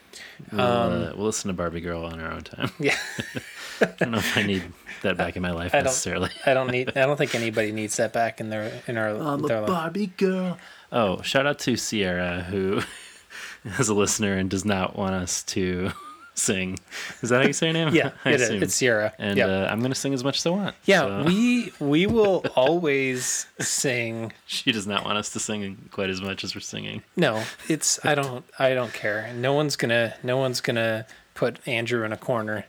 We'll, 0.51 0.61
Um, 0.61 0.91
uh, 0.91 1.11
we'll 1.15 1.25
listen 1.27 1.47
to 1.49 1.53
Barbie 1.53 1.81
Girl 1.81 2.05
on 2.05 2.19
our 2.19 2.31
own 2.31 2.43
time. 2.43 2.71
Yeah. 2.79 2.97
I 3.81 3.85
don't 3.97 4.11
know 4.11 4.17
if 4.17 4.37
I 4.37 4.43
need 4.43 4.63
that 5.03 5.15
back 5.17 5.35
in 5.35 5.41
my 5.41 5.51
life 5.51 5.73
I 5.75 5.81
necessarily. 5.81 6.29
I 6.45 6.53
don't 6.53 6.69
need. 6.71 6.89
I 6.97 7.05
don't 7.05 7.17
think 7.17 7.33
anybody 7.35 7.71
needs 7.71 7.95
that 7.97 8.11
back 8.13 8.39
in 8.41 8.49
their 8.49 8.81
in 8.87 8.97
our. 8.97 9.13
their 9.37 9.61
life. 9.61 9.67
Barbie 9.67 10.07
girl. 10.07 10.57
Oh, 10.91 11.21
shout 11.21 11.45
out 11.47 11.59
to 11.59 11.77
Sierra 11.77 12.41
who 12.43 12.81
is 13.79 13.89
a 13.89 13.93
listener 13.93 14.35
and 14.35 14.49
does 14.49 14.65
not 14.65 14.97
want 14.97 15.13
us 15.15 15.43
to 15.43 15.91
sing. 16.39 16.79
Is 17.21 17.29
that 17.29 17.41
how 17.41 17.47
you 17.47 17.53
say 17.53 17.67
her 17.67 17.73
name? 17.73 17.89
Yeah, 17.93 18.11
I 18.25 18.31
it 18.31 18.41
is. 18.41 18.49
It's 18.49 18.75
Sierra. 18.75 19.13
And 19.19 19.37
Yep. 19.37 19.49
uh, 19.49 19.67
I'm 19.71 19.81
gonna 19.81 19.93
sing 19.95 20.13
as 20.13 20.23
much 20.23 20.37
as 20.37 20.45
I 20.45 20.49
want. 20.49 20.75
yeah, 20.85 21.01
So 21.01 21.23
we 21.23 21.71
we 21.79 22.07
will 22.07 22.43
always 22.55 23.45
sing. 23.59 24.33
she 24.45 24.71
does 24.71 24.87
not 24.87 25.05
want 25.05 25.17
us 25.17 25.29
to 25.31 25.39
sing 25.39 25.89
quite 25.91 26.09
as 26.09 26.21
much 26.21 26.43
as 26.43 26.55
we're 26.55 26.61
singing. 26.61 27.03
No, 27.15 27.43
it's 27.67 28.03
I 28.05 28.15
don't 28.15 28.43
I 28.57 28.73
don't 28.73 28.93
care. 28.93 29.31
No 29.35 29.53
one's 29.53 29.75
gonna 29.75 30.15
no 30.23 30.37
one's 30.37 30.61
gonna 30.61 31.05
put 31.35 31.59
Andrew 31.67 32.03
in 32.03 32.11
a 32.11 32.17
corner 32.17 32.65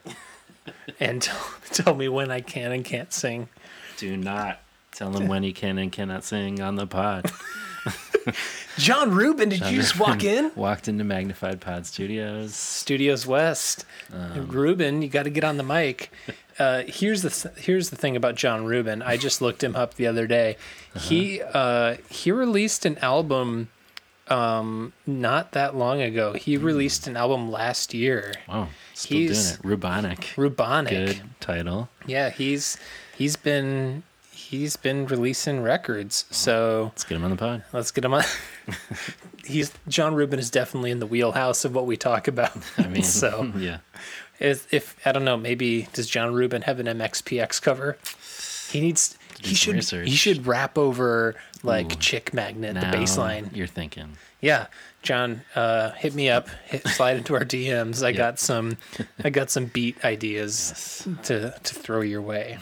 and 0.99 1.21
tell, 1.21 1.53
tell 1.71 1.95
me 1.95 2.07
when 2.07 2.29
I 2.31 2.41
can 2.41 2.71
and 2.71 2.85
can't 2.85 3.11
sing. 3.11 3.49
Do 3.97 4.15
not 4.17 4.59
tell 4.91 5.11
him 5.15 5.27
when 5.27 5.43
he 5.43 5.53
can 5.53 5.77
and 5.77 5.91
cannot 5.91 6.23
sing 6.23 6.61
on 6.61 6.75
the 6.75 6.87
pod. 6.87 7.31
John 8.77 9.11
Rubin, 9.11 9.49
did 9.49 9.59
you 9.61 9.75
just 9.77 9.99
walk 9.99 10.23
in? 10.23 10.51
Walked 10.55 10.87
into 10.87 11.03
Magnified 11.03 11.59
Pod 11.61 11.85
Studios. 11.85 12.55
Studios 12.55 13.25
West. 13.27 13.85
Um, 14.13 14.47
Rubin, 14.47 15.01
you 15.01 15.07
got 15.09 15.23
to 15.23 15.29
get 15.29 15.43
on 15.43 15.57
the 15.57 15.63
mic. 15.63 16.11
Uh, 16.59 16.83
here's 16.85 17.23
the 17.23 17.29
th- 17.31 17.55
here's 17.65 17.89
the 17.89 17.95
thing 17.95 18.15
about 18.15 18.35
John 18.35 18.65
Rubin. 18.65 19.01
I 19.01 19.17
just 19.17 19.41
looked 19.41 19.63
him 19.63 19.75
up 19.75 19.95
the 19.95 20.05
other 20.05 20.27
day. 20.27 20.57
He 20.95 21.41
uh, 21.41 21.95
he 22.07 22.31
released 22.31 22.85
an 22.85 22.99
album 22.99 23.69
um, 24.27 24.93
not 25.07 25.53
that 25.53 25.75
long 25.75 26.01
ago. 26.03 26.33
He 26.33 26.57
released 26.57 27.07
an 27.07 27.17
album 27.17 27.49
last 27.51 27.95
year. 27.95 28.33
Wow, 28.47 28.67
still 28.93 29.17
He's- 29.17 29.57
doing 29.57 29.73
it. 29.73 29.79
Rubonic. 29.79 30.17
Rubonic. 30.35 30.89
Good 30.89 31.21
title. 31.39 31.89
Yeah, 32.05 32.29
he's 32.29 32.77
he's 33.17 33.37
been 33.37 34.03
he's 34.51 34.75
been 34.75 35.05
releasing 35.07 35.61
records. 35.61 36.25
So 36.29 36.91
Let's 36.93 37.05
get 37.05 37.15
him 37.15 37.23
on 37.23 37.31
the 37.31 37.37
pod. 37.37 37.63
let's 37.71 37.89
get 37.91 38.03
him 38.03 38.13
on. 38.13 38.23
he's 39.45 39.71
John 39.87 40.13
Rubin 40.13 40.39
is 40.39 40.49
definitely 40.51 40.91
in 40.91 40.99
the 40.99 41.05
wheelhouse 41.05 41.63
of 41.63 41.73
what 41.73 41.85
we 41.85 41.95
talk 41.95 42.27
about. 42.27 42.51
I 42.77 42.87
mean, 42.87 43.03
so 43.21 43.51
yeah. 43.57 43.77
if, 44.39 44.71
if 44.73 44.95
I 45.07 45.13
don't 45.13 45.23
know, 45.23 45.37
maybe 45.37 45.87
does 45.93 46.07
John 46.09 46.33
Rubin 46.33 46.63
have 46.63 46.79
an 46.81 46.87
MXPX 46.87 47.61
cover? 47.61 47.97
He 48.69 48.81
needs. 48.81 49.17
He 49.41 49.55
should. 49.55 49.75
research. 49.75 50.07
He 50.09 50.15
should 50.15 50.45
rap 50.45 50.77
over 50.77 51.35
like 51.63 51.93
Ooh. 51.93 51.95
Chick 51.95 52.33
Magnet, 52.33 52.75
the 52.75 52.81
Now 52.81 52.91
bass 52.91 53.17
line. 53.17 53.49
You're 53.53 53.67
thinking. 53.67 54.17
Yeah, 54.41 54.67
John, 55.01 55.41
uh, 55.55 55.91
hit 55.91 56.13
me 56.13 56.29
up. 56.29 56.47
Hit, 56.65 56.85
slide 56.87 57.17
into 57.17 57.35
our 57.35 57.45
DMs. 57.45 58.03
I 58.03 58.11
got 58.11 58.37
some. 58.37 58.77
I 59.23 59.29
got 59.29 59.49
some 59.49 59.65
beat 59.65 60.03
ideas 60.03 61.07
to 61.23 61.53
to 61.63 61.73
throw 61.75 62.01
your 62.01 62.21
way. 62.21 62.59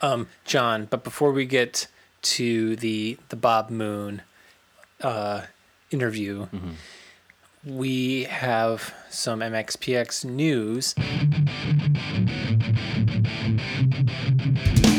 Um, 0.00 0.28
John, 0.44 0.86
but 0.88 1.04
before 1.04 1.32
we 1.32 1.46
get 1.46 1.86
to 2.22 2.76
the 2.76 3.18
the 3.28 3.36
Bob 3.36 3.70
Moon 3.70 4.22
uh, 5.00 5.42
interview, 5.90 6.46
we 7.64 8.24
have 8.24 8.94
some 9.10 9.40
MXPX 9.40 10.24
news, 10.24 10.94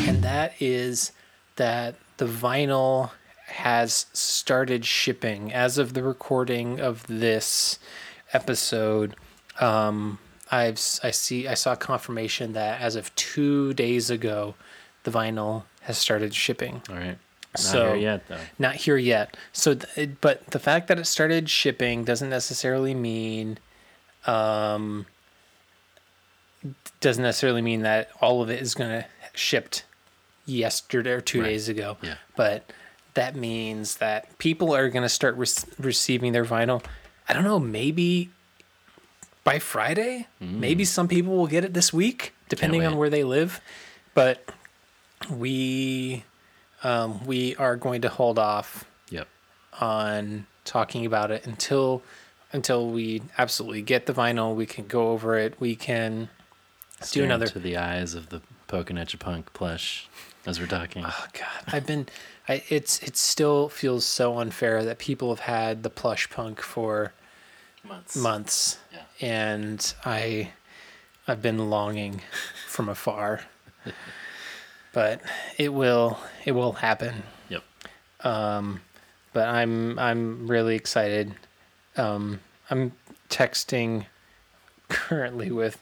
and 0.08 0.24
that 0.24 0.54
is 0.60 1.12
that 1.56 1.96
the 2.18 2.26
vinyl 2.26 3.12
has 3.48 4.06
started 4.14 4.86
shipping 4.86 5.52
as 5.52 5.78
of 5.78 5.94
the 5.94 6.04
recording 6.04 6.80
of 6.80 7.06
this 7.08 7.78
episode. 8.34 9.16
Um, 9.60 10.20
I've 10.52 10.80
I 11.04 11.12
see 11.12 11.48
I 11.48 11.54
saw 11.54 11.76
confirmation 11.76 12.54
that 12.54 12.82
as 12.82 12.96
of 12.96 13.14
two 13.16 13.74
days 13.74 14.10
ago, 14.10 14.56
the 15.04 15.12
vinyl 15.12 15.64
has 15.82 15.98
started 15.98 16.34
shipping. 16.34 16.82
All 16.90 16.96
right. 16.96 17.18
Not 17.54 17.60
So- 17.60 17.88
here 17.94 17.96
yet, 17.96 18.28
though. 18.28 18.40
Not 18.60 18.76
here 18.76 18.98
yet. 18.98 19.36
So, 19.52 19.74
th- 19.74 19.98
it- 19.98 20.22
but 20.22 20.46
the 20.48 20.60
fact 20.60 20.88
that 20.88 20.98
it 21.00 21.06
started 21.06 21.50
shipping 21.50 22.04
doesn't 22.06 22.30
necessarily 22.30 22.94
mean, 22.94 23.58
um, 24.26 25.06
doesn't 27.00 27.24
necessarily 27.24 27.62
mean 27.62 27.82
that 27.82 28.10
all 28.22 28.42
of 28.42 28.50
it 28.50 28.62
is 28.62 28.76
going 28.76 28.90
to 29.02 29.06
shipped 29.34 29.84
yesterday 30.46 31.12
or 31.12 31.22
two 31.22 31.42
Right. 31.42 31.48
days 31.50 31.68
ago. 31.70 31.98
Yeah. 32.02 32.16
But 32.36 32.72
that 33.16 33.36
means 33.36 33.96
that 33.98 34.38
people 34.38 34.76
are 34.76 34.90
going 34.90 35.04
to 35.04 35.10
start 35.10 35.36
re- 35.36 35.48
receiving 35.80 36.32
their 36.34 36.46
vinyl. 36.46 36.84
I 37.28 37.34
don't 37.34 37.44
know, 37.44 37.60
maybe 37.60 38.30
by 39.44 39.58
Friday. 39.60 40.28
Maybe 40.40 40.86
some 40.86 41.08
people 41.08 41.36
will 41.36 41.48
get 41.48 41.64
it 41.64 41.74
this 41.74 41.92
week, 41.92 42.34
depending 42.50 42.86
on 42.86 42.94
Mm. 42.94 42.98
where 42.98 43.10
they 43.10 43.24
live. 43.24 43.60
But 44.14 44.48
we 45.30 46.24
um, 46.84 47.26
we 47.26 47.56
are 47.58 47.76
going 47.76 48.02
to 48.02 48.10
hold 48.10 48.40
off 48.40 48.86
Yep. 49.10 49.28
on 49.80 50.48
talking 50.66 51.06
about 51.06 51.32
it 51.32 51.46
until 51.46 52.02
until 52.54 52.90
we 52.90 53.22
absolutely 53.38 53.82
get 53.82 54.06
the 54.08 54.14
vinyl. 54.14 54.56
We 54.56 54.66
can 54.66 54.88
go 54.88 55.10
over 55.12 55.38
it. 55.38 55.60
We 55.60 55.76
can 55.76 56.30
do 57.00 57.06
Stare 57.06 57.24
another. 57.26 57.46
into 57.46 57.60
the 57.60 57.78
eyes 57.78 58.14
of 58.14 58.30
the 58.30 58.42
Pokinatcha 58.68 59.20
Punk 59.20 59.54
plush 59.54 60.08
as 60.46 60.60
we're 60.60 60.68
talking. 60.68 61.04
Oh 61.06 61.26
God, 61.34 61.74
I've 61.74 61.86
been. 61.86 62.08
I 62.50 62.64
it's 62.70 63.00
it 63.04 63.16
still 63.18 63.70
feels 63.70 64.04
so 64.06 64.40
unfair 64.40 64.84
that 64.84 64.98
people 64.98 65.30
have 65.30 65.42
had 65.42 65.84
the 65.84 65.90
plush 65.90 66.30
punk 66.30 66.62
for 66.62 67.14
Months. 67.84 68.16
months, 68.16 68.78
Yeah. 68.92 69.04
and 69.22 69.94
I 70.06 70.52
I've 71.28 71.42
been 71.42 71.70
longing 71.70 72.22
from 72.68 72.90
afar. 72.90 73.42
but 74.94 75.22
it 75.58 75.74
will 75.74 76.20
it 76.46 76.52
will 76.54 76.74
happen. 76.74 77.24
Yep. 77.50 77.64
but 79.34 79.48
I'm 79.48 79.98
I'm 80.00 80.48
really 80.48 80.76
excited. 80.76 81.34
Um, 81.98 82.40
I'm 82.70 82.94
texting 83.30 84.06
currently 84.90 85.52
with 85.52 85.82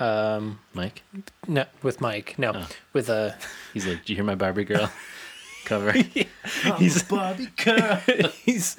um 0.00 0.58
Mike, 0.72 1.02
no 1.46 1.64
with 1.82 2.00
Mike 2.00 2.36
no 2.38 2.52
Oh. 2.54 2.66
with 2.92 3.08
a 3.08 3.36
he's 3.72 3.86
like, 3.86 4.04
do 4.04 4.12
you 4.12 4.16
hear 4.16 4.24
my 4.24 4.34
Barbie 4.34 4.64
girl 4.64 4.90
cover?" 5.64 5.92
he's 6.78 7.02
Bobby 7.04 7.48
girl. 7.64 8.00
he's 8.44 8.76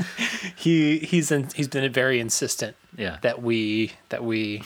he 0.55 0.99
he's 0.99 1.31
in, 1.31 1.49
he's 1.55 1.67
been 1.69 1.89
very 1.91 2.19
insistent 2.19 2.75
yeah. 2.97 3.17
that 3.21 3.41
we 3.41 3.93
that 4.09 4.23
we 4.23 4.63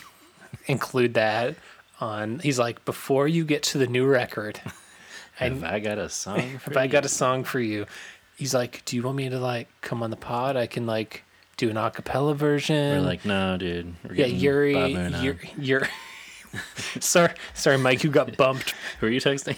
include 0.66 1.14
that 1.14 1.54
on. 2.00 2.40
He's 2.40 2.58
like 2.58 2.84
before 2.84 3.28
you 3.28 3.44
get 3.44 3.62
to 3.64 3.78
the 3.78 3.86
new 3.86 4.06
record. 4.06 4.60
Have 5.48 5.64
I 5.64 5.80
got 5.80 5.98
a 5.98 6.08
song 6.08 6.58
for 6.58 6.70
if 6.70 6.76
I 6.76 6.84
you? 6.84 6.88
got 6.90 7.04
a 7.04 7.08
song 7.08 7.44
for 7.44 7.60
you, 7.60 7.86
he's 8.36 8.54
like, 8.54 8.82
"Do 8.84 8.96
you 8.96 9.02
want 9.02 9.16
me 9.16 9.28
to 9.28 9.38
like 9.40 9.68
come 9.80 10.02
on 10.02 10.10
the 10.10 10.16
pod? 10.16 10.56
I 10.56 10.66
can 10.66 10.86
like 10.86 11.24
do 11.56 11.68
an 11.70 11.76
acapella 11.76 12.34
version." 12.36 13.00
We're 13.02 13.06
like, 13.06 13.24
no, 13.24 13.56
dude. 13.56 13.94
We're 14.04 14.14
yeah, 14.14 14.26
Yuri, 14.26 14.72
Yuri, 14.72 14.74
Bob 14.74 14.90
Moon 14.92 15.14
on." 15.14 15.24
you're, 15.24 15.36
you're 15.58 15.88
sorry, 17.00 17.32
sorry, 17.54 17.78
Mike, 17.78 18.02
you 18.04 18.10
got 18.10 18.36
bumped. 18.36 18.74
Who 19.00 19.06
are 19.06 19.10
you 19.10 19.20
texting? 19.20 19.56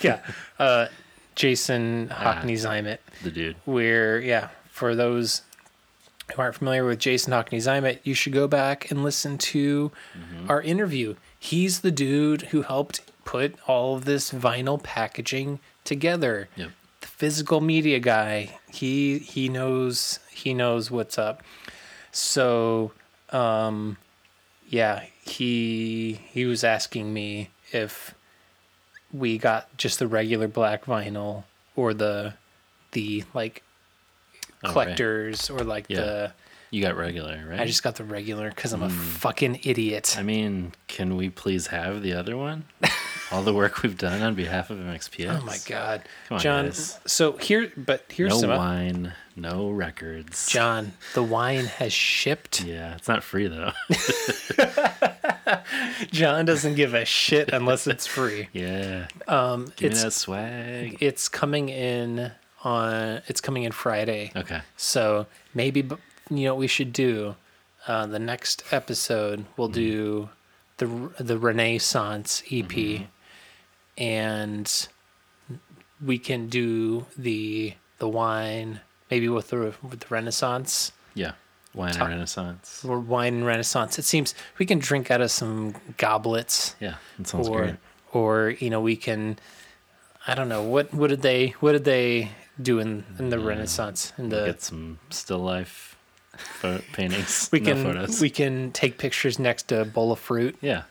yeah, 0.02 0.20
uh, 0.58 0.86
Jason 1.34 2.08
Ah. 2.10 2.34
Hockney 2.42 2.54
Zymet. 2.54 2.98
the 3.22 3.30
dude. 3.30 3.56
Where, 3.64 4.20
yeah, 4.20 4.48
for 4.70 4.94
those 4.94 5.42
who 6.34 6.40
aren't 6.40 6.54
familiar 6.54 6.84
with 6.84 6.98
Jason 6.98 7.32
Hockney 7.32 7.58
Zimet, 7.58 7.98
you 8.04 8.14
should 8.14 8.32
go 8.32 8.46
back 8.48 8.90
and 8.90 9.02
listen 9.02 9.38
to 9.38 9.90
Mm-hmm. 10.16 10.50
our 10.50 10.62
interview. 10.62 11.14
He's 11.38 11.80
the 11.80 11.90
dude 11.90 12.42
who 12.42 12.62
helped 12.62 13.00
put 13.24 13.54
all 13.66 13.96
of 13.96 14.04
this 14.04 14.30
vinyl 14.32 14.82
packaging 14.82 15.58
together. 15.84 16.48
Yep. 16.56 16.70
the 17.00 17.06
physical 17.06 17.60
media 17.60 17.98
guy 17.98 18.58
he 18.72 19.18
he 19.18 19.48
knows 19.48 20.18
he 20.30 20.54
knows 20.54 20.90
what's 20.90 21.18
up 21.18 21.42
so 22.12 22.92
um 23.30 23.96
yeah 24.68 25.02
he 25.22 26.20
he 26.30 26.44
was 26.44 26.62
asking 26.64 27.12
me 27.12 27.50
if 27.72 28.14
we 29.12 29.38
got 29.38 29.76
just 29.76 29.98
the 29.98 30.06
regular 30.06 30.46
black 30.48 30.84
vinyl 30.84 31.44
or 31.76 31.92
the 31.94 32.34
the 32.92 33.24
like 33.34 33.62
Oh, 34.64 34.68
right. 34.68 34.72
collectors 34.74 35.50
or 35.50 35.58
like 35.64 35.86
Yeah. 35.88 35.96
the 36.02 36.32
You 36.70 36.80
got 36.82 36.96
regular, 36.96 37.44
right? 37.50 37.58
I 37.58 37.66
just 37.66 37.82
got 37.82 37.96
the 37.96 38.04
regular 38.04 38.48
because 38.50 38.72
I'm 38.72 38.82
a 38.84 38.90
fucking 38.90 39.58
idiot. 39.64 40.14
I 40.16 40.22
mean, 40.22 40.72
can 40.86 41.16
we 41.16 41.30
please 41.30 41.66
have 41.66 42.00
the 42.02 42.12
other 42.12 42.36
one? 42.36 42.64
All 43.32 43.42
the 43.42 43.54
work 43.54 43.82
we've 43.82 43.96
done 43.96 44.22
on 44.22 44.34
behalf 44.34 44.70
of 44.70 44.78
MXPX. 44.78 45.40
Oh 45.40 45.44
my 45.44 45.58
god, 45.66 46.02
Come 46.28 46.36
on, 46.36 46.40
John. 46.40 46.64
guys. 46.66 46.98
So 47.06 47.32
here, 47.38 47.72
but 47.76 48.04
here's 48.08 48.30
No 48.32 48.40
some. 48.40 48.50
wine, 48.50 49.12
no 49.36 49.70
records. 49.70 50.48
John, 50.48 50.92
the 51.14 51.22
wine 51.22 51.64
has 51.64 51.92
shipped. 51.92 52.62
Yeah, 52.62 52.94
it's 52.96 53.08
not 53.08 53.22
free 53.22 53.48
though. 53.48 53.72
John 56.10 56.44
doesn't 56.44 56.74
give 56.74 56.94
a 56.94 57.04
shit 57.04 57.50
unless 57.52 57.86
it's 57.86 58.06
free. 58.06 58.48
yeah. 58.52 59.06
Um, 59.28 59.66
Give 59.76 59.90
me 59.90 59.92
it's 59.92 60.02
that 60.02 60.12
swag. 60.12 60.98
it's 61.00 61.28
coming 61.28 61.68
in 61.68 62.32
on. 62.64 63.22
It's 63.28 63.40
coming 63.40 63.64
in 63.64 63.72
Friday. 63.72 64.32
Okay. 64.36 64.60
So 64.76 65.26
maybe 65.54 65.80
you 66.30 66.44
know 66.44 66.54
what 66.54 66.60
we 66.60 66.66
should 66.66 66.92
do. 66.92 67.36
Uh, 67.86 68.06
the 68.06 68.18
next 68.18 68.62
episode 68.70 69.44
we'll 69.56 69.68
Mm-hmm. 69.68 69.74
do 69.74 70.28
the 70.78 70.86
the 71.22 71.38
Renaissance 71.38 72.42
EP, 72.50 72.64
Mm-hmm. 72.68 73.04
And 73.98 74.88
we 76.04 76.18
can 76.18 76.48
do 76.48 77.06
the 77.16 77.74
the 77.98 78.08
wine 78.08 78.80
maybe 79.10 79.28
with 79.28 79.48
the 79.48 79.74
with 79.82 80.00
the 80.00 80.06
Renaissance 80.08 80.92
Yeah. 81.14 81.32
Wine 81.74 81.94
and 81.98 82.08
Renaissance. 82.08 82.84
or 82.84 82.98
wine 83.00 83.32
and 83.34 83.46
Renaissance. 83.46 83.98
It 83.98 84.04
seems 84.04 84.34
we 84.58 84.66
can 84.66 84.78
drink 84.78 85.10
out 85.10 85.22
of 85.22 85.30
some 85.30 85.74
goblets, 85.96 86.74
Yeah, 86.80 86.96
that 87.18 87.28
sounds 87.28 87.48
or 87.48 87.58
great. 87.62 87.76
or 88.12 88.50
you 88.58 88.68
know 88.68 88.80
we 88.80 88.94
can. 88.96 89.38
I 90.26 90.34
don't 90.34 90.48
know 90.50 90.62
what 90.62 90.92
what 90.92 91.08
did 91.08 91.22
they 91.22 91.48
what 91.60 91.72
did 91.72 91.84
they 91.84 92.30
do 92.60 92.78
in 92.78 93.04
in 93.18 93.30
the 93.30 93.36
mm, 93.38 93.46
Renaissance 93.46 94.12
in 94.18 94.28
the 94.28 94.44
Get 94.44 94.62
some 94.62 94.98
still 95.10 95.38
life 95.38 95.96
pho- 96.36 96.82
paintings. 96.92 97.48
we 97.50 97.60
no 97.60 97.72
can 97.72 97.82
photos. 97.84 98.20
we 98.20 98.28
can 98.30 98.70
take 98.72 98.98
pictures 98.98 99.38
next 99.38 99.68
to 99.68 99.80
a 99.80 99.84
bowl 99.86 100.12
of 100.12 100.18
fruit 100.18 100.56
yeah. 100.60 100.82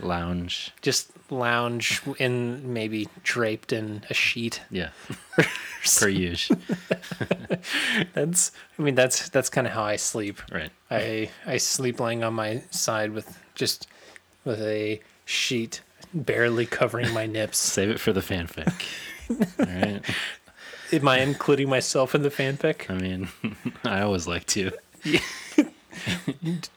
Lounge. 0.00 0.72
just 0.80 1.10
lounge 1.30 2.00
in 2.18 2.72
maybe 2.72 3.08
draped 3.22 3.72
in 3.72 4.02
a 4.10 4.14
sheet 4.14 4.60
Yeah. 4.70 4.90
per 5.98 6.08
usual. 6.08 6.58
that's 8.14 8.52
i 8.78 8.82
mean 8.82 8.94
that's 8.94 9.28
that's 9.30 9.48
kind 9.48 9.66
of 9.66 9.72
how 9.72 9.82
i 9.82 9.96
sleep 9.96 10.40
Right. 10.52 10.70
i 10.90 11.30
i 11.46 11.56
sleep 11.56 12.00
laying 12.00 12.24
on 12.24 12.34
my 12.34 12.62
side 12.70 13.12
with 13.12 13.38
just 13.54 13.86
with 14.44 14.60
a 14.60 15.00
sheet 15.24 15.80
barely 16.12 16.66
covering 16.66 17.12
my 17.14 17.26
nips 17.26 17.58
Save 17.76 17.90
it 17.90 18.00
for 18.00 18.12
the 18.12 18.20
fanfic. 18.20 18.72
All 19.30 19.66
right. 19.66 20.02
am 20.92 21.08
i 21.08 21.20
including 21.20 21.68
myself 21.68 22.14
in 22.14 22.22
the 22.22 22.30
fanfic 22.30 22.90
I 22.90 22.94
mean, 22.94 23.28
I 23.84 24.00
always 24.02 24.26
like 24.26 24.46
to. 24.46 24.72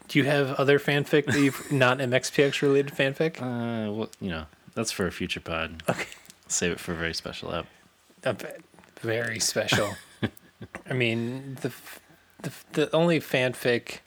Do 0.07 0.19
you 0.19 0.23
have 0.25 0.51
other 0.55 0.79
fanfic 0.79 1.25
that 1.25 1.39
you've 1.39 1.71
not 1.71 1.97
mxpx 1.99 2.61
related 2.61 2.93
fanfic 2.93 3.37
Uh, 3.41 3.91
well, 3.91 4.09
you 4.19 4.29
know, 4.29 4.45
that's 4.75 4.91
for 4.91 5.05
a 5.07 5.11
future 5.11 5.39
pod. 5.39 5.83
okay 5.89 6.07
Save 6.47 6.73
it 6.73 6.79
for 6.79 6.91
a 6.91 6.95
very 6.95 7.13
special 7.13 7.53
app. 7.55 7.65
Uh, 8.23 8.33
very 9.01 9.39
special. 9.39 9.95
I 10.89 10.93
mean, 10.93 11.57
the, 11.61 11.69
f- 11.69 11.99
the 12.41 12.49
f- 12.49 12.65
the 12.73 12.95
only 12.95 13.19
fanfic 13.19 13.99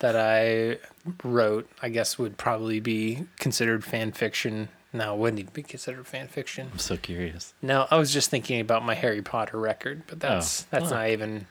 that 0.00 0.14
I 0.14 0.78
wrote, 1.24 1.70
I 1.80 1.88
guess, 1.88 2.18
would 2.18 2.36
probably 2.36 2.80
be 2.80 3.24
considered 3.38 3.82
fan 3.82 4.12
fiction. 4.12 4.68
No, 4.92 5.14
wouldn't 5.16 5.40
even 5.40 5.52
be 5.54 5.62
considered 5.62 6.06
fan 6.06 6.28
fiction. 6.28 6.68
I'm 6.72 6.78
so 6.78 6.96
curious. 6.98 7.54
No, 7.62 7.86
I 7.90 7.96
was 7.96 8.12
just 8.12 8.28
thinking 8.30 8.60
about 8.60 8.84
my 8.84 8.94
Harry 8.94 9.22
Potter 9.22 9.58
record, 9.58 10.02
but 10.06 10.20
that's 10.20 10.62
Oh. 10.64 10.66
that's 10.70 10.92
Oh. 10.92 10.96
not 10.96 11.08
even 11.08 11.46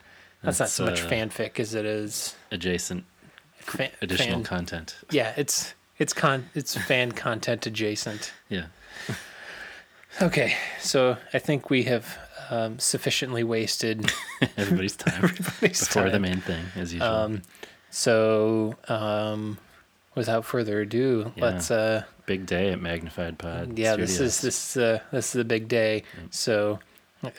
that's, 0.45 0.59
not 0.59 0.69
so 0.69 0.85
much 0.85 1.01
uh, 1.03 1.09
fanfic 1.09 1.59
as 1.59 1.73
it 1.73 1.85
is 1.85 2.35
Adjacent 2.51 3.03
fan, 3.59 3.89
additional 4.01 4.35
fan- 4.35 4.43
content. 4.43 4.95
yeah, 5.11 5.33
it's 5.37 5.73
it's 5.97 6.13
con 6.13 6.49
it's 6.55 6.75
fan 6.77 7.11
content 7.11 7.65
adjacent. 7.65 8.33
Yeah. 8.49 8.65
Okay, 10.21 10.55
so 10.79 11.17
I 11.33 11.39
think 11.39 11.69
we 11.69 11.83
have 11.83 12.17
um, 12.49 12.79
sufficiently 12.79 13.43
wasted 13.43 14.11
Everybody's 14.57 14.95
time 14.95 15.13
everybody's 15.23 15.79
before 15.85 16.09
the 16.09 16.19
main 16.19 16.39
thing, 16.41 16.63
as 16.75 16.93
usual. 16.93 17.09
Um, 17.09 17.41
so, 17.89 18.75
um, 18.87 19.57
without 20.15 20.45
further 20.45 20.81
ado, 20.81 21.31
Yeah. 21.35 21.43
let's. 21.45 21.69
Uh, 21.71 22.03
Big 22.25 22.45
day 22.45 22.71
at 22.71 22.81
Magnified 22.81 23.37
Pod. 23.37 23.77
yeah, 23.77 23.95
this 23.97 24.19
is 24.19 24.35
Studios. 24.35 24.41
this 24.41 24.77
uh, 24.77 24.99
this 25.11 25.35
is 25.35 25.41
a 25.41 25.45
big 25.45 25.67
day. 25.67 26.03
So, 26.31 26.79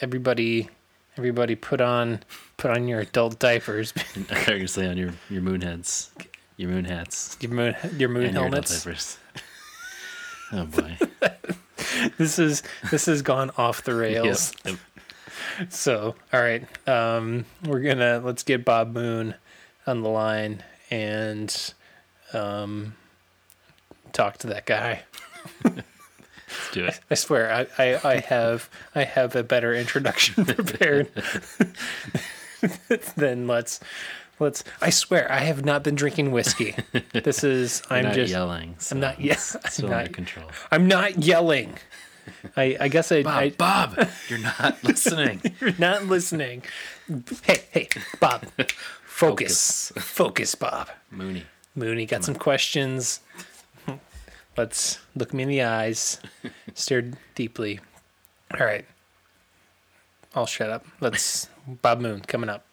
everybody, 0.00 0.68
everybody, 1.16 1.54
put 1.56 1.80
on 1.80 2.20
put 2.56 2.70
on 2.70 2.88
your 2.88 3.00
adult 3.00 3.38
diapers, 3.38 3.92
I 3.96 4.00
thought 4.00 4.48
you 4.48 4.54
gonna 4.54 4.68
say 4.68 4.86
on 4.86 4.96
your 4.96 5.12
your 5.30 5.42
moon 5.42 5.60
heads, 5.60 6.10
your 6.56 6.70
moon 6.70 6.84
hats, 6.84 7.36
your 7.40 7.50
moon 7.52 7.74
your 7.96 8.08
moon 8.08 8.24
and 8.26 8.34
your 8.34 8.46
adult 8.46 8.68
helmets. 8.68 8.84
diapers. 8.84 9.18
Oh 10.52 10.64
boy. 10.64 10.96
This 12.18 12.38
is 12.38 12.62
this 12.92 13.06
has 13.06 13.20
gone 13.22 13.50
off 13.58 13.82
the 13.82 13.94
rails. 13.96 14.54
Yep. 14.64 14.76
So, 15.70 16.14
all 16.32 16.40
right, 16.40 16.64
um, 16.88 17.44
we're 17.64 17.80
gonna 17.80 18.20
let's 18.24 18.44
get 18.44 18.64
Bob 18.64 18.94
Moon 18.94 19.34
on 19.88 20.02
the 20.02 20.08
line 20.08 20.62
and 20.88 21.74
um, 22.32 22.94
talk 24.12 24.38
to 24.38 24.46
that 24.48 24.66
guy. 24.66 25.02
Let's 25.64 25.82
do 26.72 26.84
it. 26.84 27.00
I 27.10 27.14
swear, 27.14 27.52
I, 27.52 27.82
I, 27.82 28.00
I 28.12 28.16
have 28.20 28.70
I 28.94 29.02
have 29.02 29.34
a 29.34 29.42
better 29.42 29.74
introduction 29.74 30.44
prepared 30.46 31.10
than 33.16 33.46
let's 33.46 33.80
let's. 34.38 34.64
I 34.80 34.90
swear, 34.90 35.30
I 35.30 35.40
have 35.40 35.64
not 35.64 35.82
been 35.82 35.94
drinking 35.94 36.32
whiskey. 36.32 36.74
This 37.12 37.44
is 37.44 37.82
I'm 37.90 38.12
just 38.12 38.30
yelling. 38.30 38.76
I'm 38.90 39.00
not 39.00 39.16
so 39.16 39.22
yes 39.22 39.56
it's 39.64 39.78
I'm 39.78 39.90
not, 39.90 39.98
under 40.00 40.12
control. 40.12 40.50
I'm 40.70 40.88
not 40.88 41.18
yelling. 41.22 41.74
I 42.56 42.76
I 42.80 42.88
guess 42.88 43.12
I, 43.12 43.22
I 43.26 43.50
Bob, 43.50 44.08
you're 44.28 44.38
not 44.38 44.76
listening. 44.82 45.42
you're 45.60 45.78
not 45.78 46.06
listening. 46.06 46.62
Hey 47.42 47.64
hey 47.70 47.88
Bob, 48.20 48.46
focus 49.04 49.92
focus 49.96 50.54
Bob. 50.54 50.90
Mooney. 51.10 51.44
Mooney 51.74 52.06
got 52.06 52.24
some 52.24 52.34
questions. 52.34 53.20
Let's 54.56 55.00
look 55.14 55.34
me 55.34 55.42
in 55.42 55.50
the 55.50 55.62
eyes, 55.62 56.18
stare 56.74 57.04
deeply. 57.34 57.80
All 58.58 58.64
right. 58.64 58.86
I'll 60.34 60.46
shut 60.46 60.70
up. 60.70 60.86
Let's 61.00 61.48
Bob 61.66 62.00
Moon 62.00 62.20
coming 62.20 62.48
up. 62.48 62.64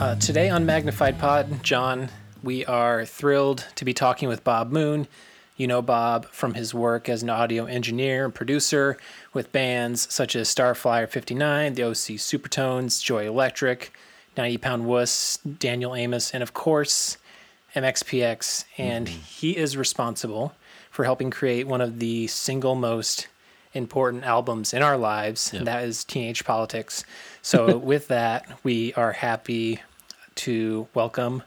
Uh, 0.00 0.16
today 0.16 0.50
on 0.50 0.66
Magnified 0.66 1.18
Pod, 1.18 1.62
John, 1.62 2.10
we 2.42 2.64
are 2.66 3.06
thrilled 3.06 3.66
to 3.76 3.84
be 3.84 3.94
talking 3.94 4.28
with 4.28 4.42
Bob 4.42 4.72
Moon. 4.72 5.06
You 5.56 5.66
know 5.68 5.80
Bob 5.80 6.26
from 6.26 6.54
his 6.54 6.74
work 6.74 7.08
as 7.08 7.22
an 7.22 7.30
audio 7.30 7.66
engineer 7.66 8.24
and 8.24 8.34
producer 8.34 8.96
with 9.32 9.52
bands 9.52 10.12
such 10.12 10.34
as 10.34 10.52
Starflyer 10.52 11.08
59, 11.08 11.74
the 11.74 11.84
OC 11.84 12.18
Supertones, 12.18 13.02
Joy 13.02 13.26
Electric, 13.26 13.92
90 14.36 14.58
Pound 14.58 14.86
Wuss, 14.86 15.38
Daniel 15.38 15.94
Amos, 15.94 16.32
and 16.34 16.42
of 16.42 16.52
course, 16.52 17.16
MXPX. 17.74 18.64
And 18.78 19.06
mm-hmm. 19.06 19.20
he 19.20 19.56
is 19.56 19.76
responsible 19.76 20.54
for 20.90 21.04
helping 21.04 21.30
create 21.30 21.66
one 21.66 21.80
of 21.80 21.98
the 21.98 22.26
single 22.26 22.74
most 22.74 23.28
important 23.74 24.24
albums 24.24 24.74
in 24.74 24.82
our 24.82 24.96
lives, 24.96 25.50
Yep. 25.52 25.58
and 25.58 25.66
that 25.66 25.84
is 25.84 26.04
Teenage 26.04 26.44
Politics. 26.44 27.04
So, 27.40 27.78
with 27.92 28.08
that, 28.08 28.46
we 28.62 28.92
are 28.94 29.12
happy 29.12 29.80
to 30.36 30.88
welcome 30.94 31.42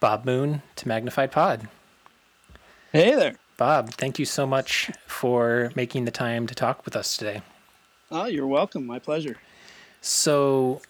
Bob 0.00 0.24
Moon 0.24 0.62
to 0.76 0.88
Magnified 0.88 1.32
Pod. 1.32 1.68
Hey 2.92 3.14
there. 3.14 3.36
Bob, 3.56 3.90
thank 3.90 4.18
you 4.18 4.24
so 4.24 4.46
much 4.46 4.90
for 5.06 5.70
making 5.74 6.04
the 6.04 6.10
time 6.10 6.46
to 6.46 6.54
talk 6.54 6.84
with 6.84 6.96
us 6.96 7.16
today. 7.16 7.42
Oh, 8.10 8.26
you're 8.26 8.46
welcome. 8.46 8.86
My 8.86 8.98
pleasure. 8.98 9.36
So, 10.00 10.82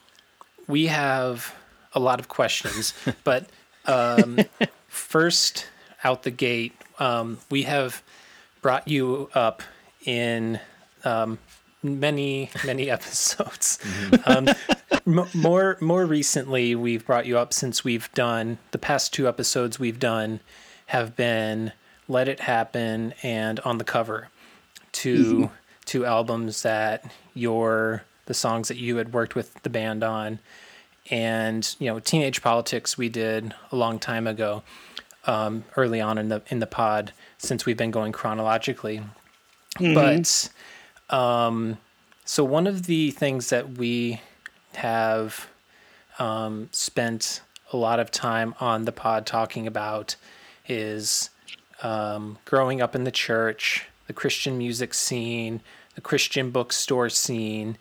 we 0.67 0.87
have 0.87 1.55
a 1.93 2.01
lot 2.01 2.19
of 2.19 2.29
questions, 2.29 2.95
but 3.25 3.47
um, 3.87 4.39
first 4.89 5.67
out 6.05 6.23
the 6.23 6.31
gate, 6.31 6.73
um, 6.99 7.39
we 7.51 7.63
have 7.65 8.03
brought 8.61 8.89
you 8.89 9.31
up 9.35 9.63
in 10.05 10.61
um, 11.05 11.39
many, 11.83 12.51
many 12.65 12.91
episodes. 12.97 13.79
Um, 14.25 14.49
m- 15.07 15.29
more, 15.35 15.77
more 15.81 16.07
recently, 16.07 16.75
we've 16.75 17.05
brought 17.07 17.27
you 17.27 17.39
up 17.39 17.53
since 17.53 17.85
we've 17.85 18.13
done 18.15 18.59
the 18.71 18.79
past 18.79 19.13
two 19.13 19.29
episodes 19.29 19.79
we've 19.79 19.99
done 19.99 20.41
have 20.87 21.17
been 21.17 21.73
"Let 22.09 22.29
It 22.29 22.41
Happen" 22.41 23.15
and 23.23 23.61
"On 23.61 23.79
the 23.79 23.85
Cover," 23.85 24.29
two 24.93 25.51
two 25.85 26.05
albums 26.05 26.63
that 26.63 27.11
your 27.35 28.05
the 28.27 28.35
songs 28.35 28.69
that 28.69 28.77
you 28.77 28.97
had 28.97 29.13
worked 29.13 29.35
with 29.35 29.63
the 29.63 29.71
band 29.71 30.05
on, 30.05 30.39
and 31.13 31.77
you 31.79 31.89
know, 31.89 32.01
"Teenage 32.01 32.43
Politics" 32.43 32.97
we 32.97 33.09
did 33.09 33.55
a 33.71 33.77
long 33.77 33.99
time 33.99 34.27
ago, 34.27 34.63
um, 35.27 35.65
early 35.77 36.01
on 36.01 36.17
in 36.19 36.29
the 36.29 36.43
in 36.49 36.59
the 36.59 36.67
pod 36.67 37.13
since 37.39 37.67
we've 37.67 37.77
been 37.77 37.91
going 37.93 38.13
chronologically. 38.13 39.03
But 39.95 40.49
um, 41.11 41.79
so 42.25 42.43
one 42.43 42.67
of 42.67 42.87
the 42.87 43.11
things 43.11 43.51
that 43.51 43.77
we 43.77 44.21
have 44.75 45.49
um, 46.19 46.69
spent 46.73 47.43
a 47.73 47.77
lot 47.77 48.01
of 48.01 48.11
time 48.11 48.55
on 48.59 48.87
the 48.87 48.93
pod 48.93 49.27
talking 49.27 49.67
about 49.67 50.17
is 50.67 51.31
um, 51.83 52.39
growing 52.45 52.81
up 52.81 52.95
in 52.95 53.05
the 53.05 53.11
church, 53.11 53.87
the 54.07 54.13
Christian 54.13 54.57
music 54.57 54.95
scene, 54.95 55.61
the 55.95 56.01
Christian 56.01 56.51
bookstore 56.51 57.09
scene. 57.09 57.77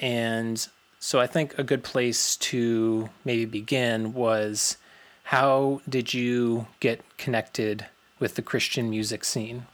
And 0.00 0.68
so 1.00 1.20
I 1.20 1.26
think 1.26 1.58
a 1.58 1.64
good 1.64 1.82
place 1.82 2.36
to 2.36 3.10
maybe 3.24 3.44
begin 3.44 4.14
was 4.14 4.76
how 5.24 5.80
did 5.88 6.14
you 6.14 6.66
get 6.80 7.02
connected 7.18 7.86
with 8.18 8.34
the 8.34 8.42
Christian 8.42 8.90
music 8.90 9.24
scene? 9.24 9.66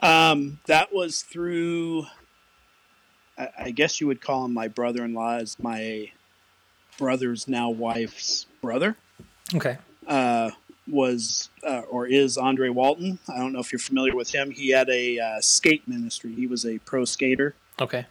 Um, 0.00 0.60
that 0.66 0.92
was 0.92 1.22
through, 1.22 2.06
I, 3.36 3.48
I 3.58 3.70
guess 3.70 4.00
you 4.00 4.06
would 4.06 4.20
call 4.20 4.44
him 4.44 4.54
my 4.54 4.68
brother-in-law, 4.68 5.38
is 5.38 5.56
my 5.58 6.12
brother's 6.98 7.48
now 7.48 7.70
wife's 7.70 8.46
brother. 8.60 8.96
Okay. 9.54 9.78
Uh, 10.06 10.50
was 10.86 11.50
uh, 11.66 11.82
or 11.90 12.06
is 12.06 12.38
Andre 12.38 12.68
Walton. 12.68 13.18
I 13.28 13.38
don't 13.38 13.52
know 13.52 13.60
if 13.60 13.72
you're 13.72 13.78
familiar 13.78 14.14
with 14.14 14.34
him. 14.34 14.50
He 14.50 14.70
had 14.70 14.88
a 14.88 15.18
uh, 15.18 15.40
skate 15.40 15.86
ministry. 15.86 16.34
He 16.34 16.46
was 16.46 16.64
a 16.64 16.78
pro 16.78 17.04
skater. 17.04 17.54
Okay. 17.80 18.06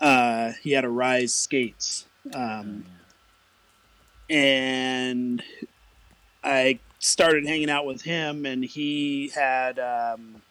Uh, 0.00 0.52
he 0.62 0.72
had 0.72 0.84
a 0.84 0.88
Rise 0.88 1.34
Skates, 1.34 2.06
um, 2.34 2.84
and 4.28 5.42
I 6.44 6.78
started 6.98 7.46
hanging 7.46 7.70
out 7.70 7.86
with 7.86 8.02
him, 8.02 8.46
and 8.46 8.64
he 8.64 9.30
had, 9.34 9.78
um, 9.78 10.42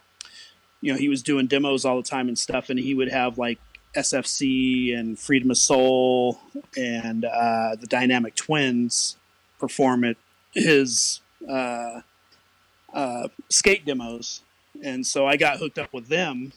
you 0.82 0.92
know, 0.92 0.98
he 0.98 1.08
was 1.08 1.24
doing 1.24 1.48
demos 1.48 1.86
all 1.86 1.98
the 1.98 2.08
time 2.08 2.28
and 2.28 2.38
stuff, 2.38 2.70
and 2.70 2.80
he 2.80 2.94
would 2.94 3.12
have 3.12 3.38
like 3.38 3.60
SFC 3.96 4.98
and 4.98 5.18
Freedom 5.18 5.52
of 5.52 5.58
Soul 5.58 6.40
and 6.78 7.26
uh, 7.26 7.76
the 7.80 7.88
Dynamic 7.88 8.36
Twins 8.36 9.18
perform 9.60 10.04
at 10.04 10.18
his 10.52 11.22
uh, 11.48 12.02
uh, 12.94 13.28
skate 13.50 13.86
demos, 13.86 14.42
and 14.84 15.06
so 15.06 15.28
I 15.28 15.38
got 15.38 15.58
hooked 15.58 15.78
up 15.78 15.94
with 15.94 16.08
them, 16.08 16.54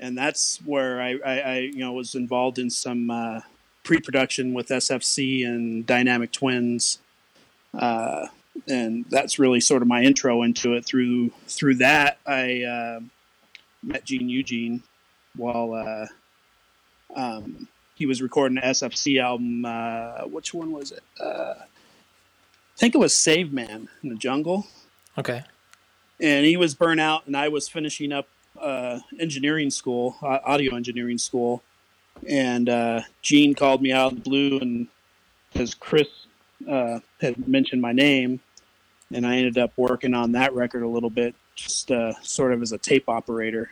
and 0.00 0.16
that's 0.16 0.58
where 0.64 1.00
I, 1.00 1.18
I, 1.24 1.38
I 1.40 1.58
you 1.58 1.78
know 1.80 1.92
was 1.92 2.14
involved 2.14 2.58
in 2.58 2.70
some 2.70 3.10
uh, 3.10 3.40
pre-production 3.84 4.54
with 4.54 4.68
SFC 4.68 5.46
and 5.46 5.86
Dynamic 5.86 6.32
Twins, 6.32 6.98
uh, 7.78 8.26
and 8.66 9.04
that's 9.10 9.38
really 9.38 9.60
sort 9.60 9.82
of 9.82 9.88
my 9.88 10.02
intro 10.02 10.42
into 10.42 10.74
it. 10.74 10.84
Through 10.84 11.30
through 11.46 11.76
that, 11.76 12.18
I 12.26 12.62
uh, 12.62 13.00
met 13.82 14.04
Gene 14.04 14.28
Eugene 14.28 14.82
while 15.36 15.74
uh, 15.74 16.06
um, 17.14 17.68
he 17.94 18.06
was 18.06 18.20
recording 18.22 18.58
an 18.58 18.64
SFC 18.64 19.20
album. 19.22 19.64
Uh, 19.64 20.22
which 20.28 20.52
one 20.54 20.72
was 20.72 20.92
it? 20.92 21.02
Uh, 21.20 21.54
I 21.58 22.78
think 22.80 22.94
it 22.94 22.98
was 22.98 23.16
Save 23.16 23.52
Man 23.52 23.88
in 24.04 24.08
the 24.08 24.14
Jungle 24.14 24.66
Okay. 25.16 25.42
and 26.20 26.46
he 26.46 26.56
was 26.56 26.76
burnt 26.76 27.00
out, 27.00 27.26
and 27.26 27.36
I 27.36 27.48
was 27.48 27.68
finishing 27.68 28.12
up 28.12 28.28
uh, 28.60 29.00
engineering 29.18 29.70
school, 29.70 30.16
uh, 30.22 30.38
audio 30.44 30.74
engineering 30.74 31.18
school, 31.18 31.62
and 32.28 32.68
uh, 32.68 33.00
Gene 33.22 33.54
called 33.54 33.82
me 33.82 33.92
out 33.92 34.12
of 34.12 34.18
the 34.18 34.28
blue, 34.28 34.58
and 34.58 34.88
because 35.52 35.74
Chris 35.74 36.08
uh, 36.68 37.00
had 37.20 37.48
mentioned 37.48 37.80
my 37.80 37.92
name, 37.92 38.40
and 39.12 39.26
I 39.26 39.36
ended 39.36 39.58
up 39.58 39.72
working 39.76 40.14
on 40.14 40.32
that 40.32 40.52
record 40.54 40.82
a 40.82 40.88
little 40.88 41.10
bit, 41.10 41.34
just 41.54 41.90
uh, 41.90 42.12
sort 42.22 42.52
of 42.52 42.62
as 42.62 42.72
a 42.72 42.78
tape 42.78 43.08
operator. 43.08 43.70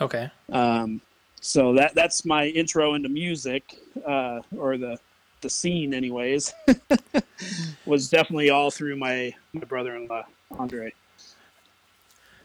Okay. 0.00 0.30
Um, 0.50 1.00
so 1.40 1.74
that 1.74 1.94
that's 1.94 2.24
my 2.24 2.46
intro 2.46 2.94
into 2.94 3.08
music, 3.08 3.78
uh, 4.06 4.40
or 4.56 4.76
the 4.78 4.98
the 5.40 5.50
scene, 5.50 5.94
anyways. 5.94 6.52
was 7.86 8.08
definitely 8.08 8.50
all 8.50 8.70
through 8.70 8.96
my 8.96 9.34
my 9.52 9.64
brother-in-law 9.64 10.24
Andre. 10.58 10.92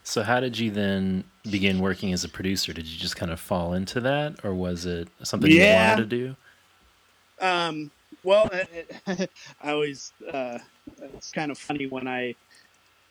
So 0.04 0.24
how 0.24 0.40
did 0.40 0.58
you 0.58 0.72
then 0.72 1.24
begin 1.50 1.80
working 1.80 2.14
as 2.14 2.24
a 2.24 2.30
producer? 2.30 2.74
Did 2.74 2.86
you 2.88 2.98
just 2.98 3.16
kind 3.16 3.32
of 3.32 3.40
fall 3.40 3.74
into 3.74 4.00
that, 4.02 4.44
or 4.46 4.54
was 4.54 4.86
it 4.86 5.08
something 5.24 5.52
Yeah. 5.52 5.70
you 5.70 5.76
wanted 5.98 6.10
to 6.10 6.18
do? 6.18 6.36
Um, 7.46 7.92
well, 8.24 8.50
I 9.08 9.28
always 9.72 10.12
uh, 10.32 10.60
it's 11.16 11.32
kind 11.32 11.52
of 11.52 11.58
funny 11.58 11.88
when 11.88 12.08
I 12.08 12.36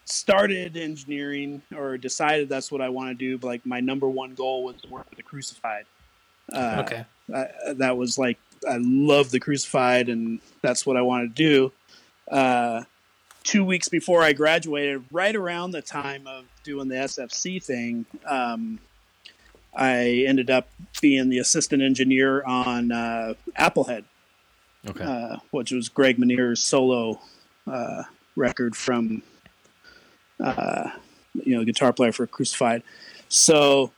started 0.05 0.77
engineering 0.77 1.61
or 1.77 1.98
decided 1.98 2.48
that's 2.48 2.72
what 2.72 2.81
I 2.81 2.88
want 2.88 3.11
to 3.11 3.14
do. 3.14 3.38
But 3.38 3.46
like 3.48 3.66
my 3.66 3.81
number 3.81 4.09
one 4.09 4.35
goal 4.35 4.64
was 4.64 4.77
to 4.83 4.88
work 4.88 5.07
with 5.11 5.16
the 5.16 5.22
Crucified. 5.22 5.85
Uh, 6.53 6.83
Okay. 6.85 7.05
I, 7.35 7.72
that 7.74 7.96
was 7.96 8.18
like 8.18 8.38
I 8.68 8.79
love 8.81 9.31
the 9.31 9.40
Crucified, 9.40 10.09
and 10.09 10.40
that's 10.62 10.85
what 10.87 10.96
I 10.96 11.03
wanted 11.03 11.37
to 11.37 11.42
do. 11.42 11.72
Uh, 12.31 12.83
two 13.42 13.64
weeks 13.64 13.88
before 13.88 14.22
I 14.22 14.33
graduated, 14.33 15.05
right 15.11 15.35
around 15.35 15.70
the 15.72 15.83
time 15.83 16.27
of 16.27 16.44
doing 16.64 16.88
the 16.88 16.96
SFC 16.96 17.62
thing, 17.62 18.07
um, 18.27 18.79
I 19.74 20.24
ended 20.27 20.51
up 20.51 20.68
being 21.01 21.29
the 21.29 21.38
assistant 21.38 21.83
engineer 21.83 22.42
on 22.44 22.90
uh, 22.92 23.35
Applehead 23.59 24.05
Okay. 24.88 25.05
uh, 25.05 25.37
which 25.51 25.72
was 25.72 25.88
Greg 25.88 26.18
Minier's 26.18 26.62
solo 26.62 27.20
uh, 27.66 28.05
record 28.37 28.77
from, 28.77 29.22
uh, 30.40 30.90
you 31.35 31.57
know, 31.57 31.64
guitar 31.64 31.92
player 31.92 32.12
for 32.12 32.27
Crucified. 32.27 32.83
So 33.29 33.92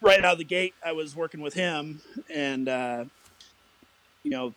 right 0.00 0.24
out 0.24 0.32
of 0.34 0.38
the 0.38 0.44
gate, 0.44 0.74
I 0.84 0.92
was 0.92 1.16
working 1.16 1.40
with 1.40 1.54
him, 1.54 2.00
and 2.32 2.68
uh, 2.68 3.04
you 4.22 4.30
know, 4.30 4.54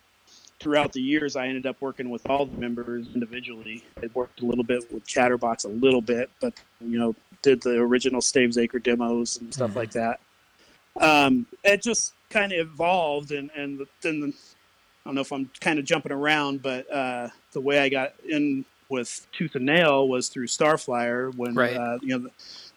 throughout 0.60 0.92
the 0.92 1.00
years, 1.00 1.36
I 1.36 1.48
ended 1.48 1.66
up 1.66 1.76
working 1.80 2.10
with 2.10 2.28
all 2.28 2.46
the 2.46 2.56
members 2.56 3.06
individually. 3.14 3.82
I 4.02 4.08
worked 4.14 4.42
a 4.42 4.44
little 4.44 4.62
bit 4.64 4.92
with 4.92 5.06
Chatterbox, 5.06 5.64
a 5.64 5.68
little 5.68 6.02
bit, 6.02 6.30
but 6.40 6.52
you 6.80 6.98
know, 6.98 7.14
did 7.42 7.62
the 7.62 7.78
original 7.80 8.20
Stavesacre 8.20 8.82
demos 8.82 9.38
and 9.38 9.52
stuff 9.52 9.72
Mhm. 9.72 9.76
like 9.76 9.90
that. 9.92 10.20
Um, 11.00 11.46
it 11.64 11.82
just 11.82 12.12
kind 12.28 12.52
of 12.52 12.58
evolved, 12.58 13.32
and 13.32 13.50
and 13.56 13.86
then 14.02 14.20
the, 14.20 14.26
I 14.28 14.32
don't 15.06 15.14
know 15.14 15.20
if 15.22 15.32
I'm 15.32 15.50
kind 15.60 15.78
of 15.78 15.84
jumping 15.86 16.12
around, 16.12 16.62
but 16.62 16.90
uh, 16.92 17.28
the 17.52 17.60
way 17.60 17.78
I 17.78 17.88
got 17.88 18.12
in 18.28 18.64
with 18.90 19.26
Tooth 19.32 19.54
and 19.54 19.64
Nail 19.66 20.08
was 20.08 20.28
through 20.28 20.48
Starflyer 20.48 21.34
when 21.34 21.54
Right. 21.54 21.76
uh, 21.76 21.98
you 22.02 22.08
know 22.08 22.18
the, 22.18 22.30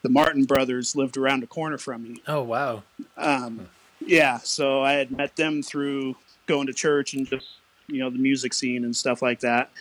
the 0.04 0.10
Martin 0.10 0.46
brothers 0.46 0.96
lived 0.96 1.18
around 1.18 1.42
the 1.42 1.48
corner 1.48 1.78
from 1.78 2.04
me. 2.04 2.22
Oh 2.28 2.44
wow. 2.44 2.84
Um, 3.18 3.68
yeah, 4.06 4.38
so 4.38 4.82
I 4.84 4.94
had 4.94 5.12
met 5.12 5.36
them 5.36 5.62
through 5.64 6.16
going 6.46 6.68
to 6.68 6.74
church 6.74 7.14
and 7.14 7.28
just 7.28 7.48
you 7.88 8.00
know 8.00 8.10
the 8.10 8.18
music 8.18 8.54
scene 8.54 8.86
and 8.86 8.96
stuff 8.96 9.22
like 9.22 9.40
that, 9.42 9.72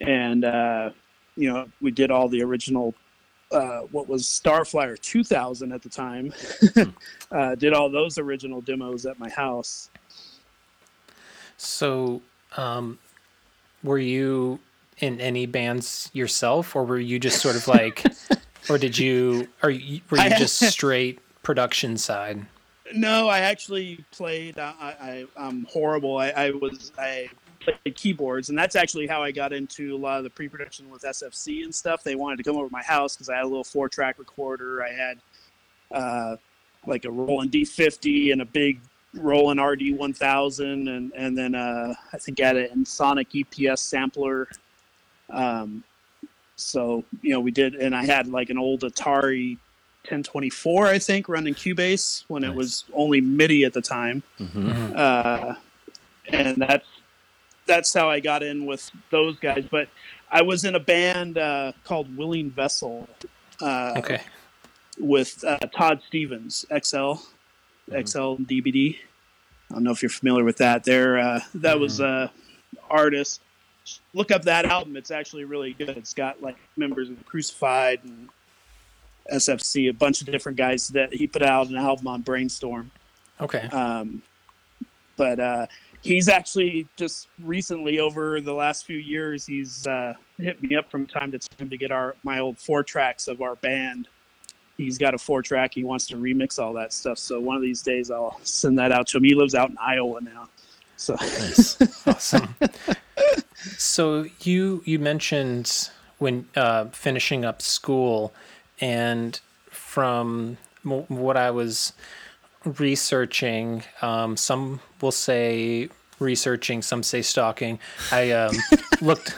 and 0.00 0.44
uh, 0.44 0.90
you 1.36 1.52
know 1.52 1.68
we 1.80 1.90
did 1.90 2.10
all 2.10 2.28
the 2.28 2.42
original. 2.42 2.94
Uh, 3.50 3.80
what 3.92 4.06
was 4.06 4.24
Starflyer 4.24 5.00
2000 5.00 5.72
at 5.72 5.80
the 5.82 5.88
time? 5.88 6.34
uh, 7.32 7.54
did 7.54 7.72
all 7.72 7.88
those 7.88 8.18
original 8.18 8.60
demos 8.60 9.06
at 9.06 9.18
my 9.18 9.30
house. 9.30 9.88
So, 11.56 12.20
um, 12.58 12.98
were 13.82 13.98
you 13.98 14.60
in 14.98 15.20
any 15.20 15.46
bands 15.46 16.10
yourself, 16.12 16.76
or 16.76 16.84
were 16.84 16.98
you 16.98 17.18
just 17.18 17.40
sort 17.40 17.56
of 17.56 17.66
like, 17.68 18.04
or 18.70 18.78
did 18.78 18.98
you, 18.98 19.48
or 19.62 19.70
you, 19.70 20.00
were 20.10 20.18
you 20.18 20.30
just 20.30 20.58
straight 20.58 21.18
production 21.42 21.96
side? 21.96 22.44
No, 22.94 23.28
I 23.28 23.40
actually 23.40 24.04
played. 24.12 24.58
I, 24.58 24.72
I, 24.80 25.26
I'm 25.36 25.64
horrible. 25.64 26.18
I, 26.18 26.28
I 26.30 26.50
was 26.50 26.92
I 26.98 27.28
played 27.72 27.96
keyboards, 27.96 28.48
and 28.48 28.58
that's 28.58 28.76
actually 28.76 29.06
how 29.06 29.22
I 29.22 29.30
got 29.30 29.52
into 29.52 29.94
a 29.94 29.98
lot 29.98 30.18
of 30.18 30.24
the 30.24 30.30
pre-production 30.30 30.90
with 30.90 31.02
SFC 31.02 31.64
and 31.64 31.74
stuff. 31.74 32.02
They 32.02 32.14
wanted 32.14 32.36
to 32.38 32.42
come 32.42 32.56
over 32.56 32.66
to 32.66 32.72
my 32.72 32.82
house 32.82 33.16
because 33.16 33.28
I 33.28 33.36
had 33.36 33.44
a 33.44 33.48
little 33.48 33.64
four-track 33.64 34.18
recorder. 34.18 34.82
I 34.82 34.92
had 34.92 35.18
uh, 35.90 36.36
like 36.86 37.04
a 37.04 37.10
Roland 37.10 37.52
D50 37.52 38.32
and 38.32 38.42
a 38.42 38.44
big 38.44 38.80
Roland 39.14 39.60
RD1000, 39.60 40.88
and 40.88 41.12
and 41.12 41.36
then 41.36 41.54
uh, 41.54 41.94
I 42.12 42.18
think 42.18 42.40
I 42.40 42.48
had 42.48 42.56
Ensoniq 42.56 43.44
EPS 43.44 43.78
sampler. 43.78 44.48
Um, 45.30 45.84
so 46.56 47.04
you 47.22 47.30
know 47.30 47.40
we 47.40 47.50
did, 47.50 47.74
and 47.74 47.94
I 47.94 48.04
had 48.04 48.28
like 48.28 48.50
an 48.50 48.58
old 48.58 48.82
Atari 48.82 49.56
1024, 50.02 50.86
I 50.86 50.98
think, 50.98 51.28
running 51.28 51.54
Cubase 51.54 52.24
when 52.28 52.44
it 52.44 52.54
was 52.54 52.84
only 52.94 53.20
MIDI 53.20 53.64
at 53.64 53.72
the 53.72 53.82
time, 53.82 54.22
hmm 54.38 54.92
uh, 54.94 55.54
and 56.30 56.56
that's 56.56 56.86
that's 57.68 57.94
how 57.94 58.10
I 58.10 58.18
got 58.18 58.42
in 58.42 58.66
with 58.66 58.90
those 59.10 59.38
guys. 59.38 59.64
But 59.70 59.88
I 60.30 60.42
was 60.42 60.64
in 60.64 60.74
a 60.74 60.80
band 60.80 61.38
uh, 61.38 61.72
called 61.84 62.16
Willing 62.16 62.50
Vessel 62.50 63.08
uh, 63.60 63.94
Okay. 63.98 64.20
with 64.98 65.44
uh, 65.46 65.58
Todd 65.58 66.00
Stevens, 66.08 66.64
XL, 66.70 67.12
XL 67.90 68.34
DBD. 68.42 68.96
I 69.70 69.74
don't 69.74 69.84
know 69.84 69.92
if 69.92 70.02
you're 70.02 70.08
familiar 70.10 70.44
with 70.44 70.56
that. 70.56 70.82
There, 70.82 71.18
uh, 71.18 71.40
that 71.54 71.78
was 71.78 72.00
uh, 72.00 72.28
artist. 72.90 73.42
Look 74.12 74.30
up 74.30 74.42
that 74.42 74.64
album; 74.66 74.96
it's 74.96 75.10
actually 75.10 75.44
really 75.44 75.72
good. 75.74 75.90
It's 75.90 76.14
got 76.14 76.42
like 76.42 76.56
members 76.76 77.08
of 77.10 77.24
Crucified 77.26 78.00
and 78.04 78.28
SFC, 79.32 79.88
a 79.88 79.92
bunch 79.92 80.20
of 80.22 80.26
different 80.26 80.56
guys 80.58 80.88
that 80.88 81.12
he 81.12 81.26
put 81.26 81.42
out 81.42 81.68
an 81.68 81.76
album 81.76 82.06
on 82.06 82.22
Brainstorm. 82.22 82.90
Okay. 83.40 83.66
Um, 83.68 84.22
but 85.16 85.38
uh, 85.40 85.66
he's 86.02 86.28
actually 86.28 86.86
just 86.96 87.28
recently, 87.42 87.98
over 88.00 88.40
the 88.40 88.52
last 88.52 88.86
few 88.86 88.98
years, 88.98 89.46
he's 89.46 89.86
uh, 89.86 90.14
hit 90.38 90.62
me 90.62 90.76
up 90.76 90.90
from 90.90 91.06
time 91.06 91.30
to 91.32 91.38
time 91.38 91.70
to 91.70 91.76
get 91.76 91.90
our 91.90 92.16
my 92.22 92.38
old 92.38 92.58
four 92.58 92.82
tracks 92.82 93.28
of 93.28 93.40
our 93.42 93.56
band. 93.56 94.08
He's 94.76 94.96
got 94.96 95.12
a 95.14 95.18
four 95.18 95.42
track. 95.42 95.74
He 95.74 95.82
wants 95.82 96.06
to 96.08 96.16
remix 96.16 96.58
all 96.58 96.72
that 96.74 96.92
stuff. 96.92 97.18
So 97.18 97.40
one 97.40 97.56
of 97.56 97.62
these 97.62 97.82
days, 97.82 98.10
I'll 98.10 98.38
send 98.44 98.78
that 98.78 98.92
out 98.92 99.08
to 99.08 99.16
him. 99.18 99.24
He 99.24 99.34
lives 99.34 99.54
out 99.54 99.70
in 99.70 99.78
Iowa 99.78 100.20
now. 100.20 100.48
So 100.96 101.14
Nice. 101.14 102.06
awesome. 102.06 102.54
so 103.76 104.26
you 104.40 104.82
you 104.84 104.98
mentioned 104.98 105.90
when 106.18 106.48
uh, 106.56 106.86
finishing 106.86 107.44
up 107.44 107.62
school, 107.62 108.32
and 108.80 109.40
from 109.70 110.58
what 110.82 111.36
I 111.36 111.50
was 111.50 111.92
researching, 112.64 113.82
um, 114.02 114.36
some 114.36 114.80
will 115.00 115.12
say 115.12 115.88
researching, 116.18 116.82
some 116.82 117.02
say 117.02 117.22
stalking. 117.22 117.78
I 118.10 118.30
um, 118.32 118.56
looked 119.00 119.34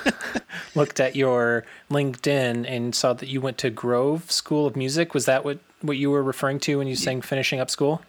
looked 0.75 1.01
at 1.01 1.17
your 1.17 1.65
LinkedIn 1.91 2.69
and 2.69 2.95
saw 2.95 3.13
that 3.13 3.29
you 3.29 3.41
went 3.41 3.59
to 3.59 3.71
Grove 3.71 4.31
School 4.31 4.67
of 4.67 4.77
Music. 4.77 5.15
Was 5.15 5.27
that 5.27 5.45
what 5.45 5.59
what 5.83 5.97
you 5.97 6.11
were 6.11 6.23
referring 6.23 6.61
to 6.61 6.79
when 6.79 6.87
you 6.87 6.97
saying 6.97 7.23
finishing 7.23 7.61
up 7.61 7.71
school? 7.71 8.03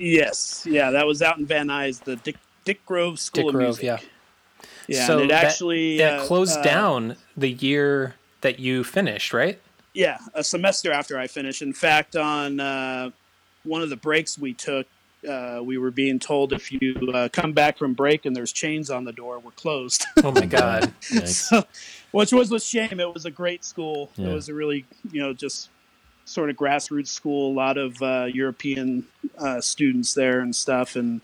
yes, 0.00 0.66
yeah, 0.68 0.90
that 0.90 1.06
was 1.06 1.22
out 1.22 1.38
in 1.38 1.46
Van 1.46 1.68
Nuys, 1.68 2.02
the 2.02 2.16
Dick 2.16 2.36
Dick 2.64 2.84
Grove 2.86 3.20
School 3.20 3.44
Dick 3.44 3.48
of 3.48 3.52
Grove, 3.54 3.66
Music. 3.66 3.84
yeah. 3.84 3.98
Yeah, 4.86 5.06
so 5.06 5.20
and 5.20 5.30
it 5.30 5.34
actually 5.34 5.98
that 5.98 6.20
uh, 6.20 6.24
closed 6.24 6.58
uh, 6.58 6.62
down 6.62 7.16
the 7.36 7.50
year 7.50 8.16
that 8.40 8.58
you 8.58 8.82
finished, 8.82 9.32
right? 9.32 9.60
Yeah, 9.94 10.18
a 10.34 10.42
semester 10.42 10.90
after 10.92 11.16
I 11.18 11.28
finished. 11.28 11.62
In 11.62 11.72
fact, 11.72 12.16
on 12.16 12.58
uh, 12.58 13.10
one 13.64 13.82
of 13.82 13.90
the 13.90 13.96
breaks 13.96 14.38
we 14.38 14.54
took, 14.54 14.86
uh, 15.28 15.60
we 15.62 15.76
were 15.76 15.90
being 15.90 16.18
told 16.18 16.52
if 16.52 16.72
you 16.72 17.10
uh, 17.12 17.28
come 17.32 17.52
back 17.52 17.78
from 17.78 17.92
break 17.92 18.24
and 18.24 18.34
there's 18.34 18.52
chains 18.52 18.90
on 18.90 19.04
the 19.04 19.12
door, 19.12 19.38
we're 19.38 19.50
closed. 19.52 20.06
Oh 20.24 20.32
my 20.32 20.46
god. 20.46 20.92
So, 21.00 21.64
which 22.10 22.32
was 22.32 22.52
a 22.52 22.60
shame. 22.60 23.00
It 23.00 23.12
was 23.12 23.24
a 23.24 23.30
great 23.30 23.64
school. 23.64 24.10
Yeah. 24.16 24.28
It 24.28 24.34
was 24.34 24.48
a 24.48 24.54
really, 24.54 24.84
you 25.10 25.20
know, 25.20 25.32
just 25.32 25.70
sort 26.24 26.50
of 26.50 26.56
grassroots 26.56 27.08
school. 27.08 27.52
A 27.52 27.54
lot 27.54 27.78
of 27.78 28.00
uh, 28.02 28.26
European 28.32 29.06
uh, 29.38 29.60
students 29.60 30.14
there 30.14 30.40
and 30.40 30.54
stuff, 30.54 30.96
and 30.96 31.20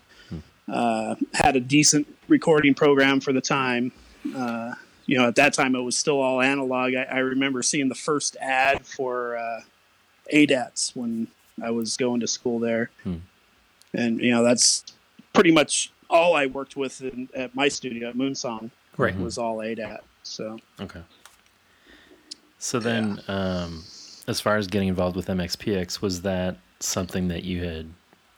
uh, 0.67 1.15
had 1.33 1.55
a 1.55 1.59
decent 1.59 2.07
recording 2.27 2.73
program 2.73 3.19
for 3.19 3.33
the 3.33 3.41
time. 3.41 3.91
Uh, 4.35 4.73
you 5.05 5.17
know, 5.17 5.27
at 5.27 5.35
that 5.35 5.53
time 5.53 5.75
it 5.75 5.81
was 5.81 5.95
still 5.95 6.19
all 6.19 6.41
analog. 6.41 6.93
I, 6.93 7.03
I 7.03 7.19
remember 7.19 7.63
seeing 7.63 7.87
the 7.87 7.95
first 7.95 8.35
ad 8.41 8.85
for 8.85 9.37
uh, 9.37 9.61
ADATs 10.33 10.95
when 10.95 11.27
I 11.61 11.71
was 11.71 11.97
going 11.97 12.19
to 12.21 12.27
school 12.27 12.59
there, 12.59 12.89
Hmm. 13.03 13.15
and 13.93 14.19
you 14.21 14.31
know 14.31 14.43
that's 14.43 14.83
pretty 15.33 15.51
much 15.51 15.91
all 16.09 16.35
I 16.35 16.45
worked 16.45 16.75
with 16.75 17.01
in, 17.01 17.29
at 17.35 17.53
my 17.55 17.67
studio 17.67 18.09
at 18.09 18.15
Moonsong 18.15 18.71
Right. 18.95 19.17
was 19.17 19.37
all 19.37 19.57
ADAT. 19.61 20.01
So 20.23 20.59
Okay. 20.79 21.01
So 22.59 22.79
then, 22.79 23.21
um, 23.27 23.83
as 24.27 24.39
far 24.41 24.57
as 24.57 24.67
getting 24.67 24.87
involved 24.87 25.15
with 25.15 25.27
MXPX, 25.27 26.01
was 26.01 26.21
that 26.23 26.57
something 26.79 27.27
that 27.27 27.43
you 27.43 27.63
had 27.63 27.87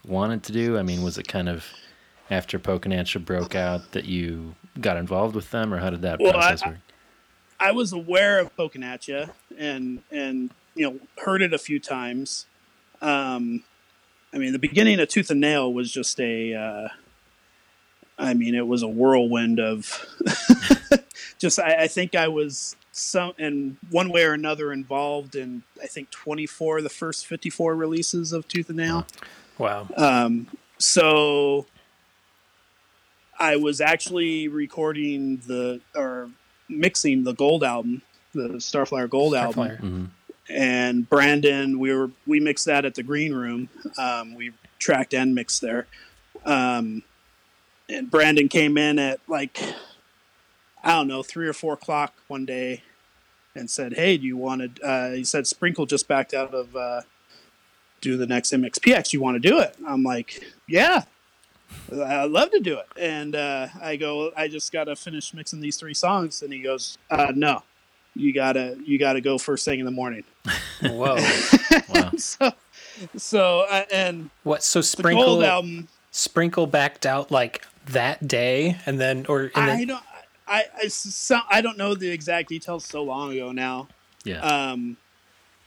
wanted 0.05 0.43
to 0.43 0.51
do? 0.51 0.77
I 0.77 0.83
mean, 0.83 1.03
was 1.03 1.17
it 1.17 1.27
kind 1.27 1.47
of 1.47 1.65
after 2.29 2.59
Pokinatcha 2.59 3.23
broke 3.23 3.55
out 3.55 3.91
that 3.93 4.05
you 4.05 4.55
got 4.81 4.97
involved 4.97 5.35
with 5.35 5.51
them, 5.51 5.73
or 5.73 5.77
how 5.79 5.89
did 5.89 6.01
that 6.01 6.19
Well, 6.19 6.29
I- 6.35 6.39
process 6.39 6.65
work? 6.65 6.77
I 7.61 7.71
was 7.71 7.91
aware 7.91 8.39
of 8.39 8.55
Pokinatcha 8.55 9.31
and 9.57 10.01
and 10.11 10.51
you 10.75 10.89
know 10.89 10.99
heard 11.23 11.41
it 11.41 11.53
a 11.53 11.57
few 11.57 11.79
times. 11.79 12.45
Um, 13.01 13.63
I 14.33 14.37
mean, 14.37 14.53
the 14.53 14.59
beginning 14.59 14.99
of 14.99 15.07
Tooth 15.07 15.31
and 15.31 15.41
Nail 15.41 15.71
was 15.71 15.91
just 15.91 16.19
a. 16.19 16.53
Uh, 16.53 16.87
I 18.17 18.33
mean, 18.33 18.53
it 18.53 18.67
was 18.67 18.83
a 18.83 18.87
whirlwind 18.87 19.59
of. 19.59 20.05
just, 21.39 21.59
I, 21.59 21.83
I 21.83 21.87
think 21.87 22.15
I 22.15 22.27
was 22.27 22.75
some 22.91 23.33
in 23.37 23.77
one 23.89 24.09
way 24.09 24.23
or 24.23 24.33
another 24.33 24.71
involved 24.73 25.35
in. 25.35 25.63
I 25.81 25.87
think 25.87 26.11
twenty 26.11 26.45
four 26.45 26.77
of 26.77 26.83
the 26.83 26.89
first 26.89 27.25
fifty 27.25 27.49
four 27.49 27.75
releases 27.75 28.33
of 28.33 28.47
Tooth 28.47 28.69
and 28.69 28.77
Nail. 28.77 29.07
Wow. 29.57 29.87
Um, 29.95 30.47
so 30.77 31.65
I 33.39 33.55
was 33.55 33.81
actually 33.81 34.47
recording 34.47 35.41
the 35.47 35.81
or 35.95 36.29
mixing 36.67 37.23
the 37.23 37.33
Gold 37.33 37.63
album, 37.63 38.01
the 38.33 38.49
Starflyer 38.59 39.09
Gold 39.09 39.35
album, 39.35 39.67
Starflyer. 39.67 40.09
And 40.49 41.07
Brandon, 41.07 41.79
we 41.79 41.93
were 41.93 42.11
we 42.25 42.39
mixed 42.39 42.65
that 42.65 42.85
at 42.85 42.95
the 42.95 43.03
Green 43.03 43.33
Room. 43.33 43.69
Um, 43.97 44.35
we 44.35 44.51
tracked 44.79 45.13
and 45.13 45.35
mixed 45.35 45.61
there, 45.61 45.87
um, 46.45 47.03
and 47.87 48.09
Brandon 48.09 48.47
came 48.47 48.77
in 48.77 48.97
at 48.99 49.19
like 49.27 49.61
I 50.83 50.93
don't 50.93 51.07
know 51.07 51.23
three 51.23 51.47
or 51.47 51.53
four 51.53 51.73
o'clock 51.73 52.13
one 52.27 52.45
day, 52.45 52.83
and 53.55 53.69
said, 53.69 53.93
"Hey, 53.93 54.17
do 54.17 54.25
you 54.25 54.37
want 54.37 54.75
to?" 54.75 54.83
Uh, 54.85 55.11
he 55.11 55.23
said, 55.23 55.45
"Sprinkle 55.47 55.85
just 55.85 56.07
backed 56.07 56.33
out 56.33 56.53
of 56.53 56.75
uh, 56.75 57.01
do 58.01 58.17
the 58.17 58.27
next 58.27 58.51
MXPX. 58.51 59.13
You 59.13 59.21
want 59.21 59.41
to 59.41 59.49
do 59.49 59.59
it?" 59.59 59.75
I'm 59.87 60.03
like, 60.03 60.43
"Yeah." 60.67 61.03
I'd 61.93 62.31
love 62.31 62.49
to 62.49 62.59
do 62.59 62.79
it, 62.79 62.87
and 62.99 63.35
uh, 63.35 63.67
I 63.79 63.95
go. 63.95 64.31
I 64.35 64.47
just 64.47 64.71
gotta 64.71 64.95
finish 64.95 65.35
mixing 65.35 65.61
these 65.61 65.77
three 65.77 65.93
songs, 65.93 66.41
and 66.41 66.51
he 66.51 66.61
goes, 66.63 66.97
uh, 67.11 67.31
"No, 67.35 67.61
you 68.15 68.33
gotta 68.33 68.77
you 68.85 68.97
gotta 68.99 69.21
go 69.21 69.37
first 69.37 69.65
thing 69.65 69.79
in 69.79 69.85
the 69.85 69.91
morning." 69.91 70.23
Whoa. 70.81 71.17
Wow. 71.89 72.11
so, 72.17 72.51
so 73.17 73.65
uh, 73.69 73.85
and 73.91 74.29
What? 74.43 74.63
So 74.63 74.81
sprinkle 74.81 75.25
Gold 75.25 75.43
album, 75.43 75.87
sprinkle 76.11 76.67
backed 76.67 77.05
out 77.05 77.31
like 77.31 77.65
that 77.87 78.27
day, 78.27 78.77
and 78.85 78.99
then 78.99 79.25
or 79.27 79.51
and 79.55 79.71
I 79.71 79.77
then, 79.77 79.87
don't, 79.87 80.03
I, 80.47 80.63
I, 80.83 80.87
so, 80.87 81.39
I 81.49 81.61
don't 81.61 81.77
know 81.77 81.95
the 81.95 82.09
exact 82.09 82.49
details. 82.49 82.85
So 82.85 83.03
long 83.03 83.31
ago 83.33 83.51
now, 83.51 83.87
Yeah. 84.23 84.39
um, 84.41 84.97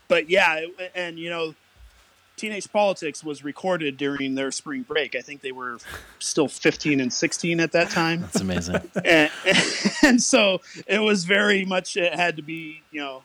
but 0.08 0.28
yeah, 0.30 0.66
and 0.94 1.18
you 1.18 1.30
know, 1.30 1.54
Teenage 2.42 2.72
Politics 2.72 3.22
was 3.22 3.44
recorded 3.44 3.96
during 3.96 4.34
their 4.34 4.50
spring 4.50 4.82
break. 4.82 5.14
I 5.14 5.20
think 5.20 5.42
they 5.42 5.52
were 5.52 5.78
still 6.18 6.48
15 6.48 6.98
and 6.98 7.12
16 7.12 7.60
at 7.60 7.70
that 7.70 7.88
time. 7.90 8.22
That's 8.22 8.40
amazing. 8.40 8.80
and, 9.04 9.30
and 10.02 10.20
so 10.20 10.60
it 10.88 10.98
was 10.98 11.24
very 11.24 11.64
much 11.64 11.96
it 11.96 12.12
had 12.12 12.34
to 12.38 12.42
be 12.42 12.82
you 12.90 13.00
know 13.00 13.22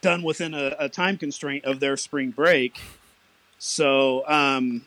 done 0.00 0.22
within 0.22 0.54
a, 0.54 0.76
a 0.78 0.88
time 0.88 1.18
constraint 1.18 1.64
of 1.64 1.80
their 1.80 1.96
spring 1.96 2.30
break 2.30 2.78
so 3.58 4.22
um 4.28 4.84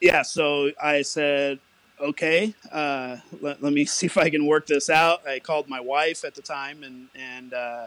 yeah 0.00 0.22
so 0.22 0.70
i 0.82 1.02
said 1.02 1.58
okay 2.00 2.54
uh 2.72 3.16
let, 3.40 3.62
let 3.62 3.72
me 3.72 3.84
see 3.86 4.06
if 4.06 4.16
i 4.16 4.30
can 4.30 4.46
work 4.46 4.66
this 4.66 4.88
out 4.88 5.26
i 5.26 5.38
called 5.38 5.68
my 5.68 5.80
wife 5.80 6.24
at 6.24 6.34
the 6.34 6.42
time 6.42 6.82
and 6.82 7.08
and 7.14 7.52
uh 7.52 7.86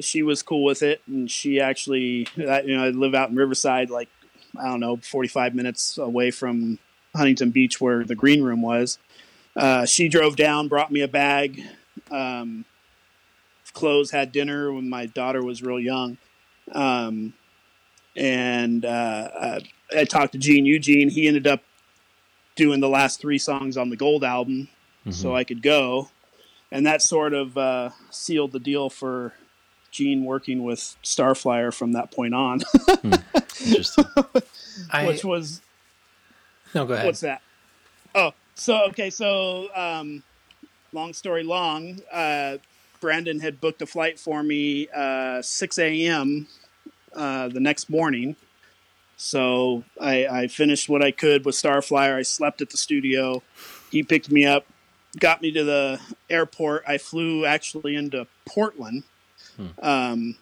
she 0.00 0.22
was 0.22 0.42
cool 0.42 0.64
with 0.64 0.82
it 0.82 1.00
and 1.06 1.30
she 1.30 1.60
actually 1.60 2.26
I- 2.38 2.62
you 2.62 2.76
know 2.76 2.84
i 2.84 2.88
live 2.90 3.14
out 3.14 3.30
in 3.30 3.36
riverside 3.36 3.90
like 3.90 4.08
i 4.58 4.64
don't 4.68 4.80
know 4.80 4.96
45 4.96 5.54
minutes 5.54 5.98
away 5.98 6.30
from 6.30 6.78
huntington 7.14 7.50
beach 7.50 7.80
where 7.80 8.04
the 8.04 8.14
green 8.14 8.42
room 8.42 8.60
was 8.62 8.98
uh, 9.56 9.86
she 9.86 10.08
drove 10.08 10.34
down, 10.34 10.66
brought 10.66 10.90
me 10.90 11.00
a 11.00 11.06
bag, 11.06 11.62
um, 12.10 12.64
clothes, 13.72 14.10
had 14.10 14.32
dinner 14.32 14.72
when 14.72 14.88
my 14.88 15.06
daughter 15.06 15.44
was 15.44 15.62
real 15.62 15.78
young. 15.78 16.18
Um, 16.72 17.34
and 18.16 18.84
uh, 18.84 18.88
uh, 18.88 19.60
I 19.96 20.04
talked 20.06 20.32
to 20.32 20.38
Gene 20.38 20.66
Eugene. 20.66 21.08
He 21.08 21.28
ended 21.28 21.46
up 21.46 21.62
doing 22.56 22.80
the 22.80 22.88
last 22.88 23.20
three 23.20 23.38
songs 23.38 23.76
on 23.76 23.90
the 23.90 23.96
Gold 23.96 24.24
album 24.24 24.68
so 25.12 25.36
I 25.36 25.44
could 25.44 25.62
go. 25.62 26.08
And 26.72 26.84
that 26.86 27.00
sort 27.02 27.32
of 27.32 27.56
uh, 27.56 27.90
sealed 28.10 28.50
the 28.52 28.58
deal 28.58 28.90
for 28.90 29.34
Gene 29.94 30.24
working 30.24 30.64
with 30.64 30.96
Starflyer 31.04 31.72
from 31.72 31.92
that 31.92 32.10
point 32.10 32.34
on, 32.34 32.62
Interesting. 33.64 34.04
I 34.90 35.06
which 35.06 35.24
was 35.24 35.60
no 36.74 36.84
go 36.84 36.94
ahead. 36.94 37.06
What's 37.06 37.20
that? 37.20 37.42
Oh, 38.12 38.32
so 38.56 38.86
okay, 38.88 39.10
so 39.10 39.68
um, 39.72 40.24
long 40.92 41.12
story 41.12 41.44
long, 41.44 42.00
uh, 42.12 42.58
Brandon 43.00 43.38
had 43.38 43.60
booked 43.60 43.82
a 43.82 43.86
flight 43.86 44.18
for 44.18 44.42
me 44.42 44.88
uh, 44.88 45.40
6 45.40 45.78
a.m. 45.78 46.48
Uh, 47.14 47.48
the 47.48 47.60
next 47.60 47.88
morning. 47.88 48.34
So 49.16 49.84
I, 50.00 50.26
I 50.26 50.46
finished 50.48 50.88
what 50.88 51.04
I 51.04 51.12
could 51.12 51.44
with 51.44 51.54
Starflyer. 51.54 52.16
I 52.16 52.22
slept 52.22 52.60
at 52.60 52.70
the 52.70 52.76
studio. 52.76 53.44
He 53.92 54.02
picked 54.02 54.28
me 54.28 54.44
up, 54.44 54.66
got 55.20 55.40
me 55.40 55.52
to 55.52 55.62
the 55.62 56.00
airport. 56.28 56.82
I 56.88 56.98
flew 56.98 57.44
actually 57.44 57.94
into 57.94 58.26
Portland, 58.44 59.04
um, 59.82 60.36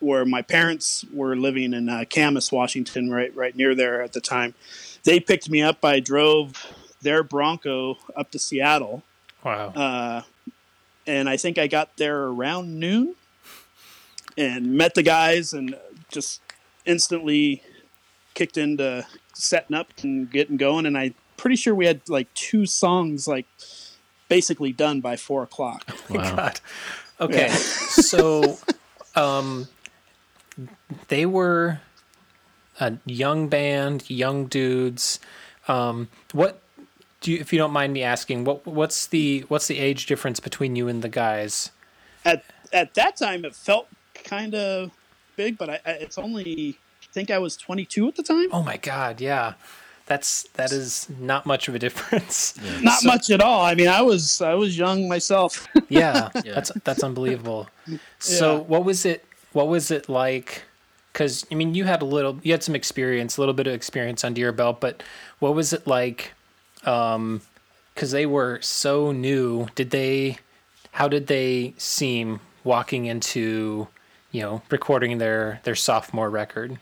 where 0.00 0.24
my 0.24 0.42
parents 0.42 1.04
were 1.12 1.36
living 1.36 1.74
in 1.74 1.88
uh, 1.88 2.04
Camas, 2.08 2.50
Washington, 2.50 3.10
right 3.10 3.34
right 3.34 3.54
near 3.54 3.74
there 3.74 4.02
at 4.02 4.12
the 4.12 4.20
time. 4.20 4.54
They 5.04 5.20
picked 5.20 5.48
me 5.48 5.62
up. 5.62 5.84
I 5.84 6.00
drove 6.00 6.66
their 7.02 7.22
Bronco 7.22 7.96
up 8.16 8.30
to 8.32 8.38
Seattle, 8.38 9.02
wow. 9.44 9.68
uh, 9.68 10.22
and 11.06 11.28
I 11.28 11.36
think 11.36 11.58
I 11.58 11.66
got 11.66 11.96
there 11.96 12.24
around 12.24 12.78
noon, 12.78 13.14
and 14.36 14.74
met 14.74 14.94
the 14.94 15.02
guys 15.02 15.52
and 15.52 15.76
just 16.10 16.40
instantly 16.84 17.62
kicked 18.34 18.56
into 18.56 19.06
setting 19.34 19.76
up 19.76 19.88
and 20.02 20.30
getting 20.30 20.56
going. 20.56 20.86
And 20.86 20.96
I'm 20.96 21.14
pretty 21.36 21.56
sure 21.56 21.74
we 21.74 21.86
had 21.86 22.08
like 22.08 22.32
two 22.34 22.66
songs 22.66 23.26
like 23.26 23.46
basically 24.28 24.72
done 24.72 25.00
by 25.00 25.16
four 25.16 25.42
o'clock. 25.42 25.84
Wow. 26.10 26.34
God. 26.34 26.60
Okay, 27.20 27.48
Yeah. 27.48 27.54
so 27.54 28.58
um, 29.14 29.68
they 31.08 31.26
were 31.26 31.80
a 32.80 32.96
young 33.04 33.48
band, 33.48 34.08
young 34.08 34.46
dudes. 34.46 35.20
Um, 35.68 36.08
what 36.32 36.62
do 37.20 37.30
you, 37.32 37.38
if 37.38 37.52
you 37.52 37.58
don't 37.58 37.72
mind 37.72 37.92
me 37.92 38.02
asking, 38.02 38.44
what 38.44 38.66
what's 38.66 39.06
the 39.06 39.40
what's 39.48 39.66
the 39.66 39.78
age 39.78 40.06
difference 40.06 40.40
between 40.40 40.76
you 40.76 40.88
and 40.88 41.02
the 41.02 41.08
guys? 41.08 41.70
At 42.24 42.44
at 42.72 42.94
that 42.94 43.16
time, 43.16 43.44
it 43.44 43.54
felt 43.54 43.88
kind 44.14 44.54
of 44.54 44.90
big, 45.36 45.58
but 45.58 45.68
I, 45.68 45.74
I, 45.84 45.90
it's 45.92 46.16
only 46.18 46.78
I 47.02 47.06
think 47.12 47.30
I 47.30 47.38
was 47.38 47.56
22 47.56 48.08
at 48.08 48.16
the 48.16 48.22
time. 48.22 48.48
Oh 48.52 48.62
my 48.62 48.76
God, 48.78 49.20
yeah, 49.20 49.54
that's 50.10 50.42
that 50.54 50.72
is 50.72 51.06
not 51.20 51.46
much 51.46 51.68
of 51.68 51.74
a 51.76 51.78
difference. 51.78 52.54
Not 52.82 52.98
so- 52.98 53.06
much 53.08 53.30
at 53.30 53.40
all. 53.40 53.62
I 53.64 53.74
mean, 53.76 53.86
I 53.86 54.02
was 54.02 54.42
I 54.42 54.54
was 54.54 54.76
young 54.76 55.08
myself. 55.08 55.68
Yeah, 55.88 56.30
Yeah. 56.44 56.54
that's 56.56 56.72
that's 56.84 57.02
unbelievable. 57.04 57.68
So 58.18 58.56
Yeah. 58.56 58.58
what 58.72 58.84
was 58.84 59.06
it? 59.06 59.24
What 59.52 59.68
was 59.68 59.90
it 59.90 60.08
like? 60.08 60.62
Because 61.12 61.46
I 61.50 61.54
mean, 61.54 61.74
you 61.74 61.84
had 61.84 62.02
a 62.02 62.04
little, 62.04 62.38
you 62.42 62.50
had 62.52 62.62
some 62.62 62.74
experience, 62.74 63.36
a 63.36 63.40
little 63.40 63.54
bit 63.54 63.66
of 63.68 63.74
experience 63.74 64.24
under 64.24 64.40
your 64.40 64.52
belt, 64.52 64.80
but 64.80 65.02
what 65.38 65.54
was 65.54 65.72
it 65.72 65.86
like? 65.86 66.32
Um, 66.84 67.40
because 67.94 68.10
they 68.10 68.26
were 68.26 68.58
so 68.62 69.12
new. 69.12 69.68
Did 69.76 69.90
they? 69.90 70.38
How 70.92 71.06
did 71.08 71.26
they 71.28 71.74
seem 71.78 72.40
walking 72.64 73.06
into, 73.06 73.86
you 74.32 74.42
know, 74.42 74.62
recording 74.70 75.18
their 75.18 75.60
their 75.64 75.76
sophomore 75.76 76.30
record? 76.30 76.78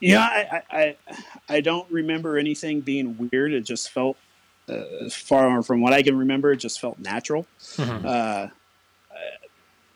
Yeah, 0.00 0.20
I, 0.24 0.62
I, 0.70 0.96
I, 1.54 1.60
don't 1.60 1.90
remember 1.90 2.38
anything 2.38 2.80
being 2.80 3.30
weird. 3.30 3.52
It 3.52 3.62
just 3.62 3.90
felt, 3.90 4.16
uh, 4.68 5.08
far 5.10 5.62
from 5.62 5.80
what 5.80 5.92
I 5.92 6.02
can 6.02 6.16
remember, 6.16 6.52
it 6.52 6.58
just 6.58 6.80
felt 6.80 6.98
natural. 6.98 7.46
Uh, 7.78 8.48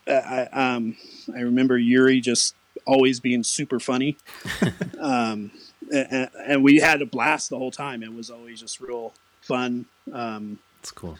I, 0.07 0.13
I, 0.13 0.75
um, 0.75 0.97
I 1.35 1.41
remember 1.41 1.79
Yuri 1.79 2.21
just 2.21 2.55
always 2.87 3.21
being 3.21 3.43
super 3.43 3.81
funny, 3.81 4.17
um, 5.01 5.51
and, 5.93 6.29
and 6.47 6.65
we 6.65 6.77
had 6.77 7.03
a 7.03 7.07
blast 7.07 7.51
the 7.51 7.59
whole 7.59 7.71
time. 7.71 8.03
It 8.03 8.13
was 8.13 8.31
always 8.31 8.61
just 8.61 8.81
real 8.81 9.13
fun. 9.41 9.87
Um, 10.13 10.59
That's 10.81 10.91
cool. 10.91 11.19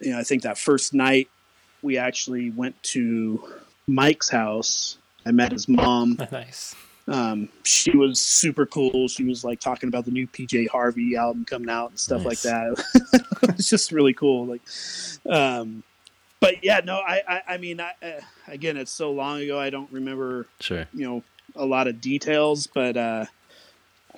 you 0.00 0.12
know, 0.12 0.18
I 0.18 0.22
think 0.22 0.42
that 0.42 0.58
first 0.58 0.94
night 0.94 1.28
we 1.82 1.98
actually 1.98 2.50
went 2.50 2.82
to 2.84 3.46
Mike's 3.86 4.28
house. 4.28 4.98
I 5.26 5.32
met 5.32 5.52
his 5.52 5.68
mom 5.68 6.18
nice. 6.32 6.74
Um, 7.06 7.48
she 7.64 7.96
was 7.96 8.18
super 8.18 8.64
cool. 8.66 9.08
She 9.08 9.24
was 9.24 9.44
like 9.44 9.60
talking 9.60 9.88
about 9.88 10.04
the 10.04 10.10
new 10.10 10.26
PJ 10.26 10.68
Harvey 10.68 11.16
album 11.16 11.44
coming 11.44 11.68
out 11.68 11.90
and 11.90 11.98
stuff 11.98 12.24
like 12.24 12.40
that. 12.42 12.82
it's 13.42 13.68
just 13.68 13.92
really 13.92 14.14
cool. 14.14 14.46
Like, 14.46 14.62
um, 15.28 15.82
but 16.40 16.64
yeah, 16.64 16.80
no, 16.84 16.96
I, 16.96 17.22
I, 17.28 17.42
I 17.54 17.56
mean, 17.58 17.80
I, 17.80 17.92
uh, 18.02 18.20
again, 18.48 18.76
it's 18.76 18.92
so 18.92 19.12
long 19.12 19.40
ago. 19.40 19.58
I 19.58 19.70
don't 19.70 19.90
remember, 19.92 20.46
Sure. 20.60 20.86
you 20.92 21.04
know, 21.04 21.22
a 21.54 21.66
lot 21.66 21.88
of 21.88 22.00
details, 22.00 22.66
but, 22.66 22.96
uh, 22.96 23.26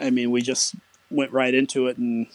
I 0.01 0.11
mean, 0.11 0.31
we 0.31 0.43
just 0.43 0.75
went 1.11 1.33
right 1.33 1.55
into 1.55 1.87
it 1.89 1.99
and 1.99 2.27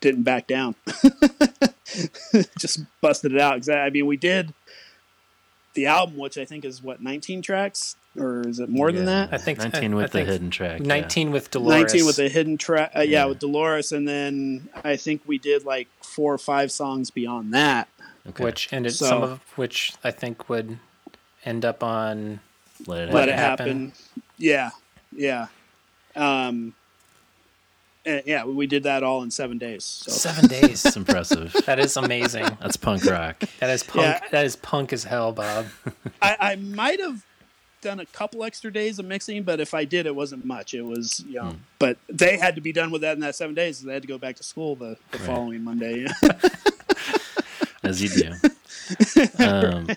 didn't 0.00 0.22
back 0.22 0.46
down. 0.46 0.76
just 2.58 2.80
busted 3.00 3.32
it 3.32 3.40
out. 3.40 3.68
I 3.68 3.90
mean, 3.90 4.06
we 4.06 4.16
did 4.16 4.54
the 5.74 5.86
album, 5.86 6.16
which 6.16 6.38
I 6.38 6.44
think 6.44 6.64
is 6.64 6.82
what, 6.82 7.02
19 7.02 7.42
tracks 7.42 7.96
or 8.18 8.46
is 8.48 8.58
it 8.60 8.68
more 8.68 8.90
than 8.92 9.04
that? 9.06 9.32
I 9.32 9.38
think 9.38 9.58
19 9.58 9.92
I- 9.92 9.96
with 9.96 10.14
I 10.16 10.20
the 10.20 10.24
hidden 10.30 10.50
track. 10.50 10.80
yeah. 10.80 10.86
19 10.86 11.30
with 11.30 11.50
Dolores. 11.50 11.92
19 11.92 12.06
with 12.06 12.18
a 12.18 12.28
hidden 12.28 12.58
track. 12.58 12.92
Uh, 12.96 13.00
yeah, 13.00 13.04
Yeah. 13.20 13.24
with 13.26 13.38
Dolores. 13.38 13.92
And 13.92 14.06
then 14.08 14.68
I 14.84 14.96
think 14.96 15.22
we 15.26 15.38
did 15.38 15.64
like 15.64 15.88
four 16.02 16.32
or 16.34 16.38
five 16.38 16.70
songs 16.72 17.10
beyond 17.10 17.52
that. 17.54 17.88
Okay. 18.28 18.44
which 18.44 18.70
ended 18.72 18.92
So- 18.94 19.06
some 19.08 19.22
of 19.22 19.40
which 19.56 19.94
I 20.04 20.10
think 20.10 20.48
would 20.50 20.78
end 21.46 21.64
up 21.64 21.82
on 21.82 22.40
Let 22.86 23.04
it 23.04 23.06
Let 23.06 23.14
Let 23.14 23.28
it 23.28 23.32
It 23.32 23.38
happen. 23.38 23.66
Happen. 23.66 23.92
Yeah. 24.36 24.70
Yeah. 25.16 25.46
Um, 26.14 26.74
yeah, 28.04 28.44
we 28.44 28.66
did 28.66 28.84
that 28.84 29.02
all 29.02 29.22
in 29.22 29.30
seven 29.30 29.58
days. 29.58 29.84
So. 29.84 30.12
seven 30.12 30.46
days. 30.48 30.84
It's 30.86 30.96
impressive. 30.96 31.54
That 31.66 31.78
is 31.78 31.96
amazing. 31.96 32.44
That's 32.60 32.76
punk 32.76 33.04
rock. 33.04 33.42
That 33.60 33.70
is 33.70 33.82
punk. 33.82 34.02
Yeah. 34.06 34.20
That 34.30 34.46
is 34.46 34.56
punk 34.56 34.92
as 34.94 35.04
hell, 35.04 35.32
Bob. 35.32 35.66
I, 36.22 36.36
I 36.40 36.56
might 36.56 37.00
have 37.00 37.24
done 37.80 38.00
a 38.00 38.06
couple 38.06 38.44
extra 38.44 38.72
days 38.72 38.98
of 38.98 39.04
mixing, 39.06 39.42
but 39.42 39.60
if 39.60 39.74
I 39.74 39.84
did, 39.84 40.06
it 40.06 40.14
wasn't 40.14 40.44
much. 40.44 40.74
It 40.74 40.82
was, 40.82 41.20
you 41.28 41.34
know, 41.36 41.56
but 41.78 41.96
they 42.08 42.36
had 42.36 42.54
to 42.56 42.60
be 42.60 42.72
done 42.72 42.90
with 42.90 43.02
that 43.02 43.14
in 43.14 43.20
that 43.20 43.34
seven 43.34 43.54
days. 43.54 43.80
They 43.82 43.92
had 43.92 44.02
to 44.02 44.08
go 44.08 44.18
back 44.18 44.36
to 44.36 44.42
school 44.42 44.74
the, 44.76 44.96
the 45.12 45.18
Right. 45.18 45.26
following 45.26 45.64
Monday. 45.64 46.06
as 47.82 48.02
you 48.02 48.08
do. 48.08 48.32
Um, 49.38 49.88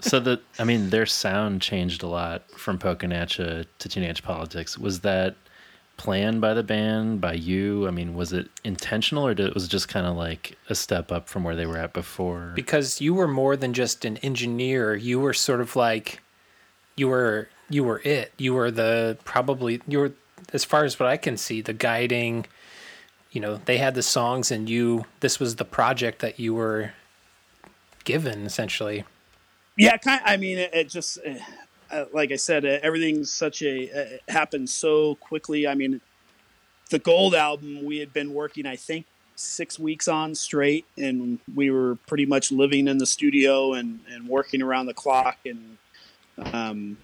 so 0.00 0.20
the, 0.20 0.40
I 0.58 0.64
mean, 0.64 0.88
their 0.90 1.04
sound 1.04 1.60
changed 1.60 2.02
a 2.02 2.06
lot 2.06 2.50
from 2.52 2.78
Pokinatcha 2.78 3.66
to 3.78 3.88
Teenage 3.88 4.22
Politics. 4.22 4.78
Was 4.78 5.00
that 5.00 5.34
planned 5.98 6.40
by 6.40 6.54
the 6.54 6.62
band, 6.62 7.20
by 7.20 7.34
you? 7.34 7.86
I 7.86 7.90
mean, 7.90 8.14
was 8.14 8.32
it 8.32 8.48
intentional, 8.64 9.26
or 9.26 9.34
did, 9.34 9.52
was 9.52 9.64
it 9.64 9.68
just 9.68 9.88
kind 9.88 10.06
of 10.06 10.16
like 10.16 10.56
a 10.70 10.74
step 10.74 11.12
up 11.12 11.28
from 11.28 11.44
where 11.44 11.54
they 11.56 11.66
were 11.66 11.76
at 11.76 11.92
before? 11.92 12.52
Because 12.54 13.00
you 13.02 13.12
were 13.12 13.28
more 13.28 13.54
than 13.56 13.74
just 13.74 14.04
an 14.06 14.16
engineer. 14.18 14.94
You 14.94 15.20
were 15.20 15.34
sort 15.34 15.60
of 15.60 15.76
like 15.76 16.22
you 16.98 17.08
were 17.08 17.48
you 17.70 17.84
were 17.84 18.00
it. 18.04 18.32
You 18.38 18.54
were 18.54 18.70
the 18.70 19.18
probably 19.24 19.80
you 19.86 19.98
were 19.98 20.12
as 20.52 20.64
far 20.64 20.84
as 20.84 20.98
what 20.98 21.08
I 21.08 21.16
can 21.16 21.36
see, 21.36 21.60
the 21.60 21.72
guiding 21.72 22.46
you 23.30 23.40
know, 23.40 23.60
they 23.66 23.78
had 23.78 23.94
the 23.94 24.02
songs 24.02 24.50
and 24.50 24.68
you 24.68 25.04
this 25.20 25.38
was 25.38 25.56
the 25.56 25.64
project 25.64 26.20
that 26.20 26.40
you 26.40 26.54
were 26.54 26.92
given 28.04 28.46
essentially. 28.46 29.04
Yeah, 29.76 29.96
kind. 29.96 30.20
I 30.24 30.36
mean, 30.36 30.58
it, 30.58 30.70
it 30.74 30.88
just 30.88 31.18
uh, 31.24 31.34
uh, 31.90 32.04
like 32.12 32.32
I 32.32 32.36
said, 32.36 32.64
uh, 32.64 32.78
everything's 32.82 33.30
such 33.30 33.62
a 33.62 33.90
uh, 33.90 34.32
happened 34.32 34.70
so 34.70 35.14
quickly. 35.16 35.66
I 35.66 35.74
mean, 35.74 36.00
the 36.90 36.98
Gold 36.98 37.34
album 37.34 37.84
we 37.84 37.98
had 37.98 38.12
been 38.12 38.34
working, 38.34 38.66
I 38.66 38.76
think, 38.76 39.06
six 39.36 39.78
weeks 39.78 40.08
on 40.08 40.34
straight, 40.34 40.84
and 40.96 41.38
we 41.54 41.70
were 41.70 41.96
pretty 42.06 42.26
much 42.26 42.50
living 42.50 42.88
in 42.88 42.98
the 42.98 43.06
studio 43.06 43.74
and 43.74 44.00
and 44.10 44.26
working 44.26 44.62
around 44.62 44.86
the 44.86 44.94
clock, 44.94 45.38
and 45.44 45.78
um, 46.52 46.98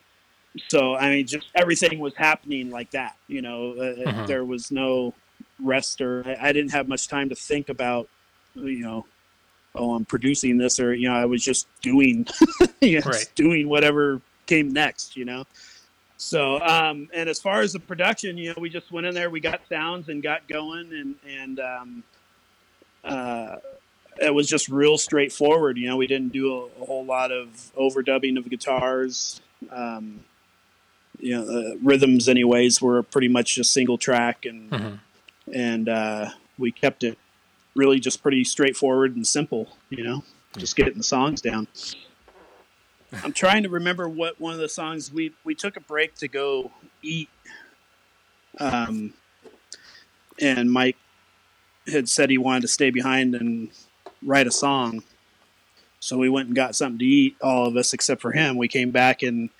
so 0.68 0.95
I 0.95 1.11
mean, 1.11 1.26
just 1.26 1.51
everything 1.55 1.99
was 1.99 2.14
happening 2.16 2.70
like 2.70 2.91
that. 2.93 3.16
You 3.26 3.43
know, 3.43 3.72
uh, 3.72 3.95
Mhm. 4.09 4.26
there 4.26 4.45
was 4.45 4.70
no 4.70 5.14
rest, 5.59 6.01
or 6.01 6.22
I, 6.26 6.49
I 6.49 6.53
didn't 6.53 6.72
have 6.72 6.89
much 6.89 7.09
time 7.09 7.28
to 7.30 7.35
think 7.35 7.68
about, 7.68 8.09
you 8.55 8.80
know. 8.80 9.07
Oh, 9.76 9.95
I'm 9.95 10.05
producing 10.05 10.57
this, 10.57 10.78
or 10.78 10.95
you 10.95 11.09
know, 11.09 11.16
I 11.16 11.24
was 11.24 11.43
just 11.43 11.68
doing 11.82 12.26
you 12.80 12.97
know, 12.97 13.01
Right. 13.01 13.12
just 13.12 13.35
doing 13.35 13.68
whatever 13.68 14.20
came 14.47 14.68
next, 14.72 15.16
you 15.16 15.24
know. 15.24 15.45
So, 16.16 16.61
um, 16.61 17.09
and 17.12 17.28
as 17.28 17.41
far 17.41 17.61
as 17.61 17.72
the 17.72 17.80
production, 17.80 18.39
you 18.39 18.51
know, 18.51 18.61
we 18.61 18.70
just 18.70 18.93
went 18.93 19.07
in 19.07 19.14
there, 19.14 19.30
we 19.30 19.41
got 19.41 19.62
sounds 19.68 20.09
and 20.09 20.22
got 20.22 20.47
going, 20.49 20.93
and 20.93 21.16
and 21.28 21.61
um, 21.61 22.05
uh, 23.03 23.57
it 24.20 24.34
was 24.34 24.48
just 24.48 24.68
real 24.68 24.96
straightforward. 24.98 25.76
You 25.78 25.88
know, 25.88 25.96
we 25.96 26.06
didn't 26.06 26.32
do 26.32 26.52
a, 26.54 26.82
a 26.82 26.86
whole 26.86 27.04
lot 27.04 27.32
of 27.32 27.72
overdubbing 27.78 28.36
of 28.38 28.48
guitars. 28.48 29.40
Um, 29.70 30.24
you 31.18 31.32
know, 31.36 31.44
the 31.44 31.78
rhythms, 31.82 32.28
anyways, 32.28 32.82
were 32.82 33.02
pretty 33.02 33.28
much 33.28 33.54
just 33.54 33.72
single 33.72 33.98
track, 33.98 34.44
and 34.44 34.70
Mhm. 34.70 34.98
and 35.52 35.88
uh, 35.88 36.30
we 36.58 36.70
kept 36.72 37.02
it 37.04 37.18
really 37.74 37.98
just 38.00 38.22
pretty 38.22 38.44
straightforward 38.44 39.14
and 39.16 39.26
simple. 39.26 39.76
You 39.90 40.04
know, 40.04 40.24
just 40.56 40.76
getting 40.76 40.98
the 40.98 41.02
songs 41.04 41.40
down. 41.40 41.66
I'm 43.22 43.32
trying 43.32 43.62
to 43.62 43.68
remember 43.68 44.08
what 44.08 44.40
one 44.40 44.52
of 44.54 44.58
the 44.58 44.68
songs 44.68 45.12
we 45.12 45.32
we 45.44 45.54
took 45.54 45.76
a 45.76 45.80
break 45.80 46.14
to 46.16 46.28
go 46.28 46.72
eat, 47.02 47.28
um, 48.58 49.14
and 50.40 50.70
Mike 50.72 50.96
had 51.86 52.08
said 52.08 52.30
he 52.30 52.38
wanted 52.38 52.62
to 52.62 52.68
stay 52.68 52.90
behind 52.90 53.34
and 53.34 53.70
write 54.24 54.46
a 54.46 54.50
song. 54.50 55.02
So 56.00 56.18
we 56.18 56.28
went 56.28 56.48
and 56.48 56.56
got 56.56 56.74
something 56.76 56.98
to 56.98 57.04
eat, 57.04 57.36
all 57.40 57.66
of 57.66 57.76
us 57.76 57.92
except 57.94 58.20
for 58.20 58.32
him. 58.32 58.56
We 58.56 58.68
came 58.68 58.90
back 58.90 59.22
and 59.22 59.50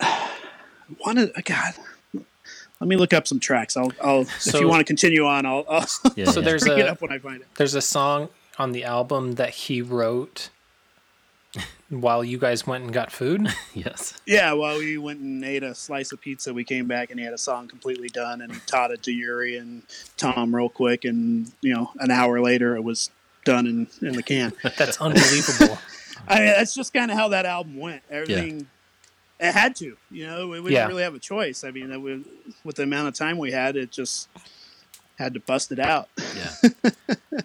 wanted. 1.04 1.32
Uh, 1.36 1.40
God, 1.44 1.74
let 2.80 2.88
me 2.88 2.96
look 2.96 3.12
up 3.12 3.26
some 3.26 3.40
tracks. 3.40 3.76
I'll, 3.76 3.92
I'll 4.02 4.22
if 4.22 4.54
you 4.60 4.68
want 4.68 4.80
to 4.80 4.84
continue 4.84 5.24
on, 5.26 5.46
I'll, 5.46 5.64
I'll 5.68 5.86
Yeah, 6.16 6.26
So 6.26 6.40
yeah. 6.40 6.44
there's 6.46 6.64
bring 6.64 6.78
it 6.78 6.86
a 6.86 6.92
up 6.92 7.00
when 7.00 7.12
I 7.12 7.18
find 7.18 7.40
it. 7.40 7.48
there's 7.56 7.74
a 7.74 7.80
song 7.82 8.28
on 8.58 8.72
the 8.72 8.84
album 8.84 9.32
that 9.32 9.50
he 9.50 9.82
wrote 9.82 10.50
while 11.88 12.24
you 12.24 12.38
guys 12.38 12.66
went 12.66 12.84
and 12.84 12.92
got 12.92 13.10
food. 13.12 13.48
yes. 13.74 14.20
Yeah, 14.26 14.52
while 14.52 14.78
we 14.78 14.98
went 14.98 15.20
and 15.20 15.44
ate 15.44 15.62
a 15.62 15.74
slice 15.74 16.12
of 16.12 16.20
pizza. 16.20 16.52
We 16.52 16.64
came 16.64 16.86
back 16.86 17.10
and 17.10 17.18
he 17.18 17.24
had 17.24 17.34
a 17.34 17.38
song 17.38 17.68
completely 17.68 18.08
done, 18.08 18.40
and 18.40 18.52
he 18.52 18.60
taught 18.66 18.90
it 18.90 19.02
to 19.04 19.12
Yuri 19.12 19.56
and 19.56 19.82
Tom 20.16 20.54
real 20.54 20.68
quick, 20.68 21.04
and 21.04 21.50
you 21.60 21.74
know, 21.74 21.90
an 21.98 22.10
hour 22.10 22.40
later, 22.40 22.76
it 22.76 22.82
was 22.82 23.10
done 23.44 23.66
in, 23.66 23.86
in 24.06 24.14
the 24.14 24.22
can. 24.22 24.52
That's 24.78 25.00
unbelievable. 25.00 25.78
I 26.28 26.36
mean, 26.36 26.46
that's 26.46 26.74
just 26.74 26.94
kind 26.94 27.10
of 27.10 27.18
how 27.18 27.28
that 27.28 27.44
album 27.44 27.76
went. 27.76 28.02
Everything, 28.10 28.66
it 29.38 29.52
had 29.52 29.76
to. 29.76 29.96
You 30.10 30.26
know, 30.26 30.48
we, 30.48 30.60
we 30.60 30.72
Yeah. 30.72 30.80
didn't 30.80 30.88
really 30.90 31.02
have 31.02 31.14
a 31.14 31.18
choice. 31.18 31.64
I 31.64 31.70
mean, 31.70 31.90
that 31.90 32.00
we, 32.00 32.24
with 32.62 32.76
the 32.76 32.84
amount 32.84 33.08
of 33.08 33.14
time 33.14 33.36
we 33.36 33.50
had, 33.52 33.76
it 33.76 33.90
just 33.90 34.28
had 35.18 35.34
to 35.34 35.40
bust 35.40 35.70
it 35.72 35.78
out. 35.78 36.08
Yeah. 36.34 36.70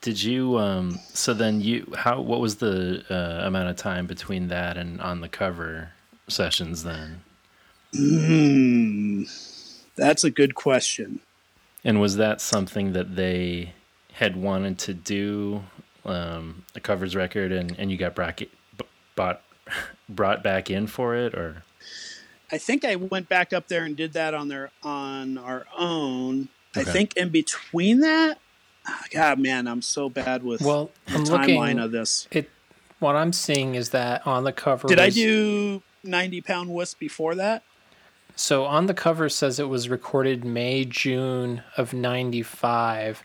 Did 0.00 0.20
you 0.22 0.58
um 0.58 0.98
so 1.12 1.32
then 1.32 1.60
you 1.60 1.92
how 1.96 2.20
what 2.20 2.40
was 2.40 2.56
the 2.56 3.04
uh, 3.08 3.46
amount 3.46 3.68
of 3.68 3.76
time 3.76 4.06
between 4.06 4.48
that 4.48 4.76
and 4.76 5.00
on 5.00 5.20
the 5.20 5.28
cover 5.28 5.92
sessions 6.28 6.82
then? 6.82 7.22
Hmm, 7.94 9.22
that's 9.96 10.24
a 10.24 10.30
good 10.30 10.54
question. 10.56 11.20
And 11.84 12.00
was 12.00 12.16
that 12.16 12.40
something 12.40 12.94
that 12.94 13.14
they 13.16 13.74
had 14.22 14.36
wanted 14.36 14.78
to 14.78 14.94
do 14.94 15.62
um 16.04 16.64
a 16.76 16.80
covers 16.80 17.16
record 17.16 17.50
and 17.50 17.76
and 17.78 17.90
you 17.90 17.96
got 17.96 18.14
bracket 18.14 18.50
b- 18.78 18.84
bought 19.16 19.42
brought 20.08 20.42
back 20.42 20.70
in 20.70 20.86
for 20.86 21.16
it 21.16 21.34
or 21.34 21.64
I 22.52 22.58
think 22.58 22.84
I 22.84 22.96
went 22.96 23.28
back 23.28 23.52
up 23.52 23.68
there 23.68 23.84
and 23.84 23.96
did 23.96 24.12
that 24.12 24.34
on 24.34 24.48
their 24.48 24.70
on 24.82 25.38
our 25.38 25.64
own. 25.76 26.48
I 26.76 26.84
think 26.84 27.16
in 27.16 27.30
between 27.30 28.00
that, 28.00 28.38
ah, 28.86 29.04
God, 29.10 29.38
man, 29.38 29.66
I'm 29.66 29.80
so 29.80 30.10
bad 30.10 30.42
with 30.42 30.60
Well, 30.60 30.90
the 31.06 31.14
I'm 31.14 31.24
timeline 31.24 31.56
looking. 31.56 31.78
of 31.78 31.92
this. 31.92 32.28
It. 32.30 32.50
What 32.98 33.16
I'm 33.16 33.32
seeing 33.32 33.74
is 33.74 33.88
that 33.90 34.26
on 34.26 34.44
the 34.44 34.52
cover. 34.52 34.86
Did 34.86 34.98
I 34.98 35.08
do 35.08 35.82
90 36.04 36.40
pound 36.42 36.68
wuss 36.68 36.92
before 36.94 37.34
that? 37.36 37.62
So 38.36 38.64
on 38.66 38.86
the 38.86 38.94
cover 38.94 39.28
says 39.30 39.58
it 39.58 39.68
was 39.68 39.88
recorded 39.88 40.44
May 40.44 40.84
June 40.84 41.62
of 41.78 41.94
'95, 41.94 43.22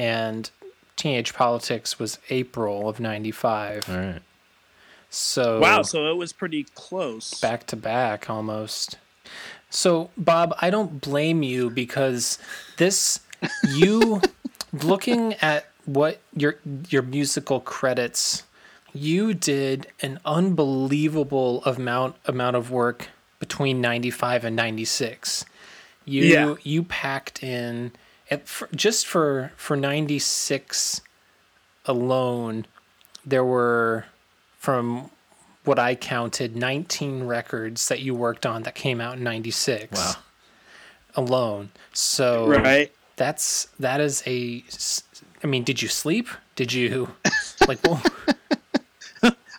and 0.00 0.50
Teenage 0.96 1.34
Politics 1.34 1.98
was 1.98 2.18
April 2.30 2.88
of 2.88 3.00
'95. 3.00 3.88
all 3.88 3.96
right. 3.96 4.22
So 5.10 5.58
Wow, 5.60 5.82
so 5.82 6.06
it 6.10 6.16
was 6.16 6.32
pretty 6.32 6.64
close. 6.74 7.38
back 7.40 7.66
to 7.68 7.76
back 7.76 8.30
almost. 8.30 8.96
So 9.68 10.10
Bob, 10.16 10.54
I 10.60 10.70
don't 10.70 11.00
blame 11.00 11.42
you 11.42 11.68
because 11.70 12.38
this 12.76 13.20
you 13.68 14.22
looking 14.72 15.34
at 15.34 15.66
what 15.84 16.20
your 16.34 16.56
your 16.88 17.02
musical 17.02 17.60
credits, 17.60 18.44
you 18.94 19.34
did 19.34 19.88
an 20.02 20.20
unbelievable 20.24 21.62
amount 21.64 22.16
amount 22.26 22.56
of 22.56 22.70
work 22.70 23.08
between 23.40 23.80
95 23.80 24.44
and 24.44 24.54
96. 24.56 25.44
You 26.04 26.24
Yeah. 26.24 26.54
you 26.62 26.82
packed 26.84 27.42
in 27.42 27.92
at, 28.30 28.46
for, 28.48 28.68
just 28.74 29.06
for 29.06 29.52
for 29.56 29.76
96 29.76 31.00
alone 31.86 32.66
there 33.24 33.44
were 33.44 34.04
from 34.58 35.10
what 35.64 35.78
I 35.78 35.94
counted 35.94 36.56
19 36.56 37.24
records 37.24 37.88
that 37.88 38.00
you 38.00 38.14
worked 38.14 38.46
on 38.46 38.62
that 38.62 38.74
came 38.74 39.00
out 39.00 39.18
in 39.18 39.22
96 39.24 39.92
Wow. 39.98 40.12
alone. 41.16 41.70
So 41.92 42.46
right? 42.48 42.90
that's 43.16 43.68
that 43.78 44.00
is 44.00 44.22
a 44.26 44.64
s- 44.68 45.02
I 45.44 45.46
mean, 45.46 45.64
did 45.64 45.82
you 45.82 45.88
sleep? 45.88 46.28
Did 46.56 46.72
you 46.72 47.10
like 47.68 47.78
well, 47.84 48.02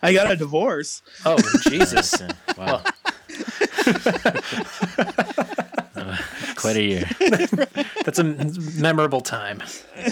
I 0.01 0.13
got 0.13 0.31
a 0.31 0.35
divorce. 0.35 1.01
oh 1.25 1.37
Jesus. 1.61 2.21
Wow. 2.57 2.83
quite 6.61 6.77
a 6.77 6.83
year. 6.83 7.05
That's 8.05 8.19
a 8.19 8.23
memorable 8.79 9.21
time. 9.21 9.61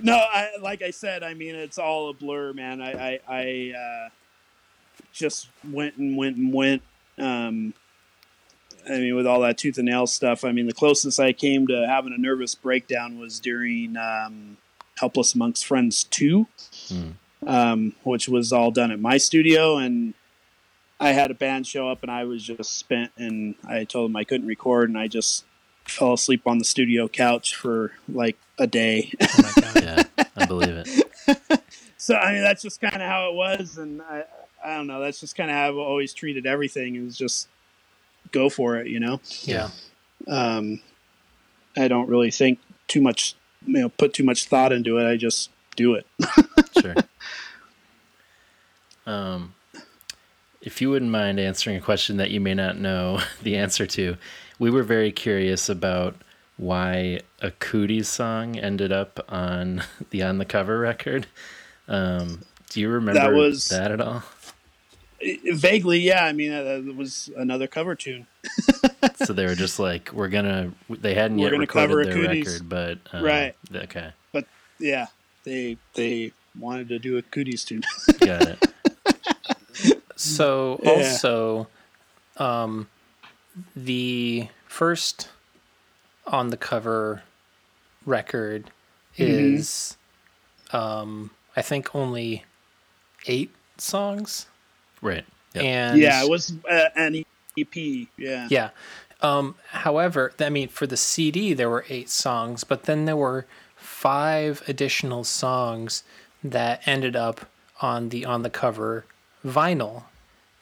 No, 0.00 0.14
I, 0.14 0.50
like 0.62 0.82
I 0.82 0.92
said, 0.92 1.24
I 1.24 1.34
mean 1.34 1.56
it's 1.56 1.76
all 1.76 2.08
a 2.10 2.12
blur, 2.12 2.52
man. 2.52 2.80
I 2.80 2.92
I, 2.92 3.20
I 3.28 3.72
uh, 3.76 4.08
just 5.12 5.48
went 5.68 5.96
and 5.96 6.16
went 6.16 6.36
and 6.36 6.52
went. 6.54 6.82
Um, 7.18 7.74
I 8.88 8.92
mean, 8.92 9.16
with 9.16 9.26
all 9.26 9.40
that 9.40 9.58
tooth 9.58 9.76
and 9.76 9.86
nail 9.86 10.06
stuff, 10.06 10.44
I 10.44 10.52
mean, 10.52 10.66
the 10.68 10.72
closest 10.72 11.18
I 11.18 11.32
came 11.32 11.66
to 11.66 11.84
having 11.88 12.12
a 12.16 12.18
nervous 12.20 12.54
breakdown 12.54 13.18
was 13.18 13.40
during 13.40 13.96
um, 13.96 14.56
Helpless 15.00 15.34
Amongst 15.34 15.66
Friends 15.66 16.04
two, 16.04 16.46
Hmm. 16.88 17.10
um, 17.44 17.92
which 18.04 18.28
was 18.28 18.52
all 18.52 18.70
done 18.70 18.92
at 18.92 19.00
my 19.00 19.16
studio, 19.18 19.78
and 19.78 20.14
I 21.00 21.12
had 21.12 21.30
a 21.30 21.34
band 21.34 21.66
show 21.66 21.88
up, 21.88 22.02
and 22.02 22.10
I 22.10 22.24
was 22.24 22.42
just 22.42 22.76
spent, 22.76 23.12
and 23.16 23.54
I 23.66 23.84
told 23.84 24.10
them 24.10 24.16
I 24.16 24.24
couldn't 24.24 24.46
record, 24.46 24.88
and 24.88 24.98
I 24.98 25.08
just 25.08 25.44
fell 25.84 26.12
asleep 26.12 26.42
on 26.46 26.58
the 26.58 26.64
studio 26.64 27.08
couch 27.08 27.54
for 27.54 27.92
like 28.08 28.36
a 28.58 28.66
day. 28.66 29.12
Oh 29.20 29.52
my 29.56 29.62
god. 29.62 29.82
Yeah, 29.82 30.24
I 30.36 30.46
believe 30.46 30.84
it. 30.84 31.60
so 31.96 32.14
I 32.14 32.32
mean 32.32 32.42
that's 32.42 32.62
just 32.62 32.80
kind 32.80 32.96
of 32.96 33.02
how 33.02 33.30
it 33.30 33.34
was, 33.34 33.78
and 33.78 34.02
I 34.02 34.24
I 34.64 34.76
don't 34.76 34.86
know. 34.86 35.00
That's 35.00 35.20
just 35.20 35.36
kind 35.36 35.50
of 35.50 35.56
how 35.56 35.68
I've 35.68 35.76
always 35.76 36.12
treated 36.12 36.46
everything. 36.46 36.96
Is 36.96 37.16
just 37.16 37.48
go 38.32 38.48
for 38.48 38.76
it, 38.76 38.88
you 38.88 39.00
know. 39.00 39.20
Yeah. 39.42 39.70
Um, 40.26 40.80
I 41.76 41.88
don't 41.88 42.08
really 42.08 42.30
think 42.30 42.58
too 42.88 43.00
much, 43.00 43.34
you 43.66 43.74
know, 43.80 43.88
put 43.88 44.12
too 44.12 44.24
much 44.24 44.46
thought 44.46 44.72
into 44.72 44.98
it. 44.98 45.08
I 45.08 45.16
just 45.16 45.50
do 45.76 45.94
it. 45.94 46.06
Sure. 46.80 46.94
Um, 49.06 49.54
if 50.60 50.80
you 50.82 50.90
wouldn't 50.90 51.10
mind 51.10 51.38
answering 51.40 51.76
a 51.76 51.80
question 51.80 52.16
that 52.18 52.30
you 52.30 52.40
may 52.40 52.54
not 52.54 52.78
know 52.78 53.20
the 53.42 53.56
answer 53.56 53.86
to, 53.86 54.16
we 54.58 54.70
were 54.70 54.82
very 54.82 55.12
curious 55.12 55.68
about 55.68 56.16
why 56.56 57.20
a 57.40 57.50
Cooties 57.52 58.06
song 58.06 58.58
ended 58.58 58.90
up 58.92 59.24
on 59.28 59.82
the 60.10 60.22
on 60.22 60.38
the 60.38 60.44
cover 60.44 60.78
record. 60.80 61.26
Um, 61.86 62.42
do 62.70 62.80
you 62.80 62.88
remember 62.88 63.20
That 63.20 63.32
was- 63.32 63.68
that 63.68 63.90
at 63.92 64.00
all? 64.00 64.22
Vaguely, 65.52 65.98
yeah. 65.98 66.24
I 66.24 66.32
mean, 66.32 66.52
it 66.52 66.94
was 66.94 67.28
another 67.36 67.66
cover 67.66 67.96
tune. 67.96 68.28
so 69.16 69.32
they 69.32 69.46
were 69.46 69.56
just 69.56 69.80
like, 69.80 70.12
we're 70.12 70.28
gonna. 70.28 70.70
They 70.88 71.14
hadn't 71.14 71.38
We're 71.38 71.50
yet 71.50 71.58
recorded 71.58 72.06
their 72.12 72.28
record, 72.28 72.68
but 72.68 72.98
um, 73.12 73.24
Right. 73.24 73.54
Okay, 73.74 74.12
But 74.32 74.46
Yeah, 74.78 75.06
they 75.42 75.76
they 75.94 76.30
wanted 76.56 76.88
to 76.90 77.00
do 77.00 77.16
a 77.18 77.22
cooties 77.22 77.64
tune. 77.64 77.82
got 78.20 78.42
it. 78.42 78.64
So 80.38 80.78
Yeah. 80.82 80.90
also, 80.92 81.66
um, 82.36 82.88
the 83.74 84.48
first 84.68 85.28
on 86.26 86.50
the 86.50 86.56
cover 86.56 87.22
record 88.06 88.70
Mm-hmm. 89.18 89.56
is, 89.56 89.96
um, 90.70 91.32
I 91.56 91.62
think 91.62 91.92
only 91.94 92.44
eight 93.26 93.50
songs, 93.78 94.46
Right. 95.02 95.24
Yep. 95.54 95.64
and 95.64 95.98
yeah, 95.98 96.22
it 96.22 96.28
was 96.30 96.54
uh, 96.70 96.88
an 96.94 97.24
EP. 97.58 97.74
Yeah. 98.16 98.46
yeah. 98.48 98.70
Um, 99.20 99.56
however, 99.70 100.32
I 100.38 100.50
mean, 100.50 100.68
for 100.68 100.86
the 100.86 100.96
CD, 100.96 101.52
there 101.52 101.68
were 101.68 101.84
eight 101.88 102.08
songs, 102.10 102.62
but 102.62 102.84
then 102.84 103.06
there 103.06 103.16
were 103.16 103.44
five 103.74 104.62
additional 104.68 105.24
songs 105.24 106.04
that 106.44 106.86
ended 106.86 107.16
up 107.16 107.46
on 107.80 108.10
the 108.10 108.24
on 108.24 108.42
the 108.42 108.50
cover 108.50 109.04
vinyl, 109.44 110.04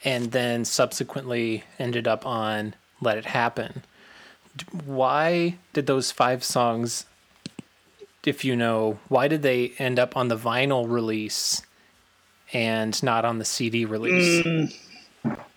and 0.05 0.33
then 0.33 0.65
subsequently 0.65 1.65
ended 1.79 2.07
up 2.07 2.27
on 2.27 2.75
Let 3.01 3.19
It 3.19 3.27
Happen. 3.27 3.83
Why 4.85 5.57
did 5.73 5.87
those 5.87 6.11
five 6.11 6.43
songs, 6.43 7.07
if 8.25 8.45
you 8.45 8.57
know, 8.57 8.99
why 9.09 9.29
did 9.29 9.43
they 9.43 9.73
end 9.79 9.99
up 9.99 10.17
on 10.17 10.29
the 10.29 10.37
vinyl 10.37 10.89
release 10.89 11.63
and 12.53 13.01
not 13.03 13.25
on 13.25 13.39
the 13.39 13.45
CD 13.45 13.85
release? 13.85 14.45
Mm, 14.45 14.75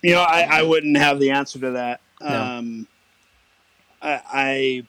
you 0.01 0.13
know, 0.13 0.21
I, 0.21 0.41
I 0.41 0.61
wouldn't 0.63 0.97
have 0.97 1.19
the 1.19 1.31
answer 1.31 1.59
to 1.59 1.71
that. 1.71 2.01
No. 2.21 2.27
Um, 2.27 2.87
I, 4.01 4.21
I 4.25 4.83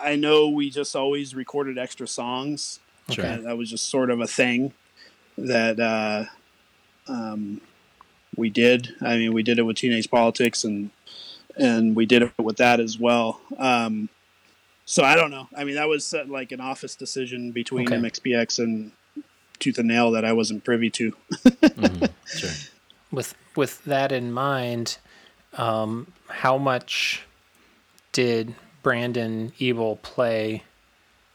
I 0.00 0.16
know 0.16 0.48
we 0.48 0.70
just 0.70 0.94
always 0.94 1.34
recorded 1.34 1.78
extra 1.78 2.06
songs. 2.06 2.80
That 3.42 3.56
was 3.56 3.70
just 3.70 3.88
sort 3.88 4.10
of 4.10 4.20
a 4.20 4.26
thing 4.26 4.72
that 5.36 5.80
uh, 5.80 6.24
um, 7.08 7.60
we 8.38 8.48
did. 8.50 8.94
I 9.02 9.16
mean, 9.18 9.32
we 9.34 9.42
did 9.42 9.58
it 9.58 9.62
with 9.62 9.76
Teenage 9.76 10.10
Politics, 10.10 10.64
and 10.64 10.90
and 11.56 11.94
we 11.96 12.06
did 12.06 12.22
it 12.22 12.32
with 12.38 12.56
that 12.58 12.78
as 12.80 12.98
well. 12.98 13.40
Um, 13.58 14.08
so 14.86 15.02
I 15.04 15.14
don't 15.16 15.30
know. 15.30 15.48
I 15.56 15.64
mean, 15.64 15.74
that 15.74 15.88
was 15.88 16.14
uh, 16.14 16.24
like 16.28 16.52
an 16.52 16.60
office 16.60 16.94
decision 16.94 17.50
between 17.52 17.86
Okay. 17.92 17.96
MXPX 17.96 18.58
and 18.60 18.92
Tooth 19.58 19.76
and 19.78 19.88
Nail 19.88 20.10
that 20.12 20.24
I 20.24 20.32
wasn't 20.32 20.64
privy 20.64 20.88
to. 20.90 21.12
Mhm. 21.34 22.10
Sure. 22.36 22.50
with 23.10 23.34
with 23.56 23.84
that 23.84 24.12
in 24.12 24.32
mind, 24.32 24.98
um, 25.54 26.12
how 26.28 26.56
much 26.58 27.22
did 28.12 28.54
Brandon 28.82 29.52
Ebel 29.60 29.96
play 29.96 30.62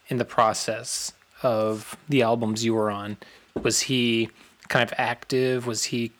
in 0.08 0.18
the 0.18 0.26
process 0.26 1.12
of 1.42 1.98
the 2.08 2.22
albums 2.22 2.64
you 2.64 2.74
were 2.74 2.90
on? 2.90 3.18
Was 3.62 3.82
he 3.82 4.30
kind 4.70 4.84
of 4.90 4.94
active? 4.98 5.68
Was 5.68 5.84
he 5.86 6.12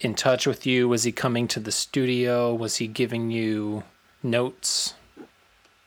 in 0.00 0.14
touch 0.14 0.46
with 0.46 0.66
you? 0.66 0.88
Was 0.88 1.04
he 1.04 1.12
coming 1.12 1.48
to 1.48 1.60
the 1.60 1.72
studio? 1.72 2.54
Was 2.54 2.76
he 2.76 2.86
giving 2.86 3.30
you 3.30 3.84
notes? 4.22 4.94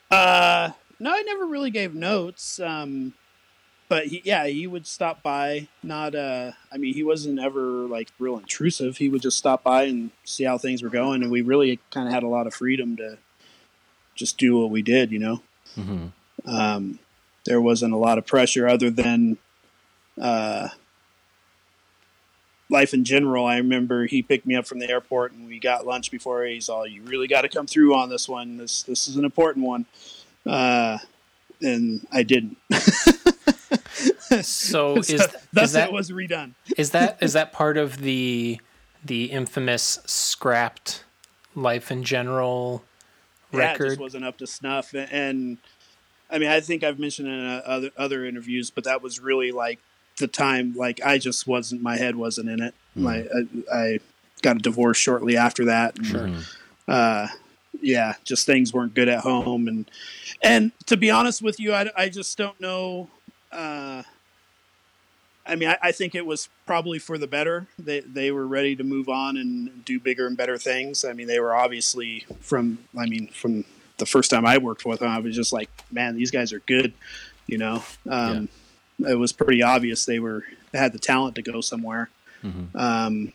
Uh, 0.09 0.72
no, 0.99 1.12
I 1.12 1.22
never 1.22 1.45
really 1.45 1.72
gave 1.72 1.95
notes. 1.95 2.59
Um, 2.59 3.14
but 3.88 4.07
he, 4.07 4.22
yeah, 4.24 4.47
he 4.47 4.68
would 4.68 4.88
stop 4.88 5.22
by. 5.22 5.68
Not, 5.84 6.16
uh, 6.16 6.51
I 6.72 6.78
mean, 6.78 6.93
he 6.93 7.03
wasn't 7.03 7.39
ever 7.39 7.62
like 7.62 8.09
real 8.20 8.38
intrusive. 8.38 8.97
He 8.97 9.09
would 9.09 9.22
just 9.22 9.38
stop 9.38 9.64
by 9.64 9.84
and 9.84 10.12
see 10.24 10.43
how 10.45 10.57
things 10.57 10.82
were 10.82 10.89
going, 10.89 11.24
and 11.24 11.32
we 11.32 11.41
really 11.41 11.80
kind 11.91 12.07
of 12.07 12.14
had 12.14 12.24
a 12.24 12.28
lot 12.28 12.47
of 12.47 12.53
freedom 12.53 12.95
to 12.97 13.18
just 14.16 14.38
do 14.38 14.59
what 14.59 14.70
we 14.70 14.82
did. 14.82 15.12
You 15.12 15.20
know, 15.20 15.41
hmm 15.76 16.07
um, 16.45 16.99
there 17.45 17.62
wasn't 17.62 17.93
a 17.93 17.97
lot 17.97 18.18
of 18.18 18.26
pressure 18.26 18.68
other 18.68 18.89
than 18.89 19.38
uh, 20.20 20.70
life 22.72 22.94
in 22.94 23.04
general. 23.04 23.46
I 23.46 23.58
remember 23.58 24.06
he 24.08 24.24
picked 24.24 24.48
me 24.48 24.56
up 24.56 24.66
from 24.66 24.80
the 24.80 24.90
airport, 24.90 25.34
and 25.34 25.46
we 25.48 25.60
got 25.60 25.86
lunch 25.86 26.10
before. 26.10 26.44
He's 26.46 26.70
all, 26.70 26.88
"You 26.88 27.04
really 27.04 27.28
got 27.28 27.42
to 27.42 27.50
come 27.50 27.68
through 27.68 27.96
on 27.96 28.10
this 28.10 28.28
one. 28.28 28.58
This 28.58 28.84
this 28.84 29.08
is 29.08 29.18
an 29.18 29.26
important 29.26 29.66
one." 29.66 29.86
Uh, 30.46 30.98
and 31.62 32.08
I 32.12 32.24
didn't. 32.24 32.58
So 32.70 34.32
is, 34.32 34.48
So 34.48 35.28
thus 35.54 35.66
is 35.66 35.72
that 35.74 35.90
it 35.90 35.94
was 35.94 36.10
redone. 36.12 36.54
is 36.78 36.92
that 36.92 37.18
is 37.22 37.34
that 37.40 37.52
part 37.54 37.78
of 37.78 37.98
the 37.98 38.60
the 39.04 39.26
infamous 39.26 40.00
scrapped 40.06 41.04
life 41.56 41.92
in 41.92 42.04
general 42.04 42.84
record? 43.52 43.80
Yeah, 43.80 43.86
it 43.86 43.90
just 43.90 44.00
wasn't 44.00 44.26
up 44.26 44.38
to 44.38 44.48
snuff. 44.48 44.94
And, 44.94 45.12
and 45.12 45.58
I 46.30 46.40
mean, 46.40 46.50
I 46.50 46.62
think 46.62 46.84
I've 46.84 47.00
mentioned 47.00 47.28
in 47.28 47.46
uh, 47.46 47.62
other 47.66 47.92
other 47.98 48.26
interviews, 48.26 48.72
but 48.72 48.86
that 48.86 49.02
was 49.02 49.20
really 49.20 49.52
like 49.52 49.80
the 50.22 50.28
time. 50.28 50.74
Like 50.76 51.02
I 51.04 51.18
just 51.18 51.46
wasn't. 51.48 51.82
My 51.82 51.98
head 51.98 52.16
wasn't 52.16 52.48
in 52.50 52.62
it. 52.62 52.74
My 52.96 53.18
I, 53.20 53.46
I 53.74 54.00
got 54.42 54.56
a 54.56 54.60
divorce 54.60 54.98
shortly 54.98 55.36
after 55.38 55.66
that. 55.66 55.98
And, 55.98 56.06
Sure. 56.08 56.30
uh, 56.88 57.28
yeah, 57.82 58.16
just 58.24 58.46
things 58.46 58.74
weren't 58.74 58.94
good 58.94 59.10
at 59.10 59.20
home, 59.22 59.68
and 59.68 59.90
and 60.42 60.72
to 60.88 60.96
be 60.98 61.10
honest 61.12 61.42
with 61.42 61.60
you, 61.60 61.74
I, 61.74 61.90
I 61.98 62.10
just 62.10 62.38
don't 62.38 62.60
know. 62.62 63.10
Uh, 63.52 64.04
I 65.46 65.56
mean, 65.56 65.70
I, 65.70 65.78
I 65.82 65.92
think 65.92 66.14
it 66.14 66.26
was 66.26 66.50
probably 66.66 67.00
for 67.00 67.18
the 67.18 67.28
better. 67.28 67.68
They 67.80 68.02
they 68.02 68.32
were 68.32 68.46
ready 68.46 68.76
to 68.76 68.84
move 68.84 69.10
on 69.10 69.38
and 69.38 69.84
do 69.86 70.00
bigger 70.00 70.28
and 70.28 70.38
better 70.38 70.58
things. 70.58 71.04
I 71.04 71.14
mean, 71.14 71.28
they 71.28 71.40
were 71.40 71.56
obviously 71.56 72.26
from. 72.42 72.78
I 72.98 73.06
mean, 73.08 73.28
from 73.28 73.66
the 73.98 74.06
first 74.06 74.30
time 74.32 74.46
I 74.46 74.58
worked 74.58 74.86
with 74.86 75.00
them, 75.00 75.10
I 75.10 75.20
was 75.20 75.36
just 75.36 75.54
like, 75.54 75.70
man, 75.92 76.16
these 76.16 76.32
guys 76.32 76.54
are 76.54 76.60
good. 76.62 76.94
You 77.48 77.58
know, 77.58 77.84
um, 78.10 78.50
it 79.08 79.16
was 79.16 79.32
pretty 79.32 79.62
obvious 79.62 80.06
they 80.06 80.20
were 80.20 80.43
they 80.72 80.80
had 80.80 80.93
the 80.93 80.99
talent 80.99 81.36
to 81.36 81.41
go 81.41 81.62
somewhere. 81.62 82.10
Mhm. 82.43 82.76
Um, 82.76 83.34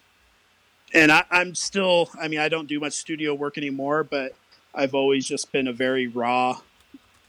and 0.94 1.12
I, 1.12 1.24
I'm 1.30 1.54
still, 1.54 2.10
I 2.20 2.28
mean, 2.28 2.40
I 2.40 2.48
don't 2.48 2.68
do 2.68 2.80
much 2.80 2.94
studio 2.94 3.34
work 3.34 3.58
anymore, 3.58 4.04
but 4.04 4.34
I've 4.74 4.94
always 4.94 5.26
just 5.26 5.52
been 5.52 5.68
a 5.68 5.72
very 5.72 6.06
raw. 6.06 6.60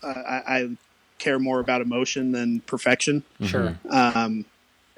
Uh, 0.01 0.07
I, 0.07 0.41
I 0.47 0.69
care 1.17 1.39
more 1.39 1.59
about 1.59 1.81
emotion 1.81 2.31
than 2.31 2.61
perfection. 2.61 3.23
Sure. 3.41 3.77
Um, 3.89 4.45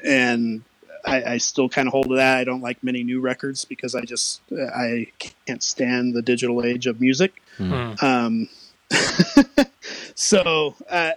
and 0.03 0.63
I, 1.05 1.23
I 1.23 1.37
still 1.37 1.69
kind 1.69 1.87
of 1.87 1.93
hold 1.93 2.09
to 2.09 2.15
that. 2.15 2.37
I 2.37 2.43
don't 2.43 2.61
like 2.61 2.83
many 2.83 3.03
new 3.03 3.21
records 3.21 3.65
because 3.65 3.95
I 3.95 4.01
just 4.01 4.41
I 4.51 5.07
can't 5.47 5.63
stand 5.63 6.13
the 6.13 6.21
digital 6.21 6.63
age 6.63 6.87
of 6.87 6.99
music. 6.99 7.41
Mm. 7.57 8.03
Um, 8.03 8.49
so 10.15 10.75
uh, 10.89 11.11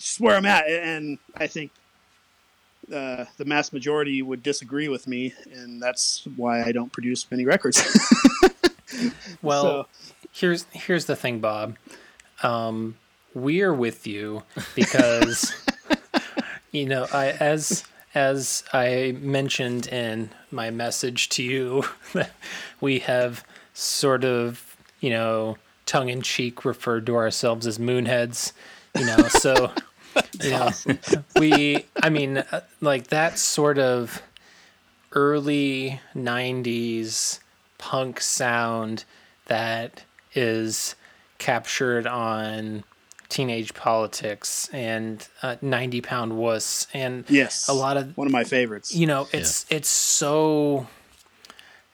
just 0.00 0.18
where 0.20 0.34
I'm 0.36 0.46
at, 0.46 0.66
and 0.68 1.18
I 1.36 1.46
think 1.46 1.70
uh, 2.92 3.26
the 3.36 3.44
mass 3.44 3.72
majority 3.72 4.20
would 4.22 4.42
disagree 4.42 4.88
with 4.88 5.06
me, 5.06 5.32
and 5.52 5.80
that's 5.80 6.26
why 6.36 6.62
I 6.64 6.72
don't 6.72 6.92
produce 6.92 7.30
many 7.30 7.44
records. 7.44 7.80
Well, 9.40 9.62
So- 9.62 9.86
here's 10.32 10.64
here's 10.72 11.04
the 11.06 11.16
thing, 11.16 11.38
Bob. 11.40 11.76
Um, 12.42 12.96
we're 13.34 13.72
with 13.72 14.06
you 14.06 14.42
because 14.74 15.54
you 16.72 16.86
know, 16.86 17.06
I 17.12 17.28
as 17.30 17.84
as 18.14 18.64
I 18.72 19.16
mentioned 19.20 19.86
in 19.86 20.30
my 20.50 20.70
message 20.70 21.28
to 21.30 21.42
you, 21.42 21.84
we 22.80 22.98
have 23.00 23.44
sort 23.72 24.24
of 24.24 24.76
you 25.00 25.10
know 25.10 25.56
tongue 25.86 26.08
in 26.10 26.20
cheek 26.20 26.64
referred 26.64 27.06
to 27.06 27.14
ourselves 27.16 27.66
as 27.66 27.78
moonheads. 27.78 28.52
You 28.98 29.06
know, 29.06 29.28
so 29.28 29.72
you 30.40 30.50
know, 30.50 30.70
we 31.38 31.86
I 32.02 32.10
mean, 32.10 32.38
uh, 32.38 32.60
like 32.80 33.08
that 33.08 33.38
sort 33.38 33.78
of 33.78 34.22
early 35.12 36.00
90s 36.14 37.40
punk 37.78 38.20
sound 38.20 39.04
that 39.46 40.04
is 40.34 40.94
captured 41.38 42.06
on 42.06 42.84
teenage 43.28 43.74
politics 43.74 44.68
and 44.72 45.26
uh, 45.42 45.56
90 45.62 46.00
pound 46.00 46.36
wuss 46.36 46.86
and 46.92 47.24
yes, 47.28 47.68
a 47.68 47.72
lot 47.72 47.96
of 47.96 48.16
one 48.16 48.26
of 48.26 48.32
my 48.32 48.44
favorites. 48.44 48.94
you 48.94 49.06
know 49.06 49.28
it's 49.32 49.66
it's 49.70 49.88
so 49.88 50.86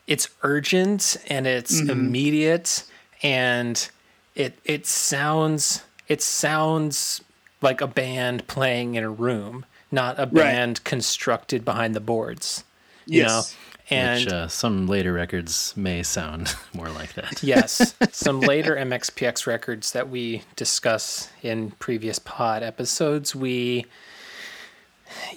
it's 0.07 0.29
urgent 0.43 1.17
and 1.29 1.47
it's 1.47 1.81
Mm-hmm. 1.81 1.91
immediate 1.91 2.85
and 3.23 3.89
it 4.35 4.59
it 4.65 4.87
sounds 4.87 5.83
it 6.09 6.23
sounds 6.23 7.23
like 7.67 7.81
a 7.81 7.87
band 7.87 8.47
playing 8.47 8.95
in 8.95 9.05
a 9.05 9.11
room 9.11 9.65
not 9.91 10.19
a 10.19 10.27
band 10.27 10.83
constructed 10.85 11.65
behind 11.65 11.95
the 11.95 12.01
boards 12.01 12.65
you 13.07 13.21
Yes. 13.23 13.55
know 13.55 13.63
and 13.89 14.25
Which 14.27 14.33
uh, 14.35 14.49
some 14.49 14.87
later 14.89 15.13
records 15.13 15.73
may 15.77 16.03
sound 16.03 16.55
more 16.75 16.89
like 16.91 17.13
that. 17.15 17.41
yes, 17.45 17.95
some 18.11 18.41
later 18.41 18.75
MXPX 18.75 19.47
records 19.47 19.93
that 19.93 20.09
we 20.09 20.43
discuss 20.57 21.29
in 21.41 21.71
previous 21.79 22.19
pod 22.19 22.65
episodes, 22.65 23.37
we 23.37 23.87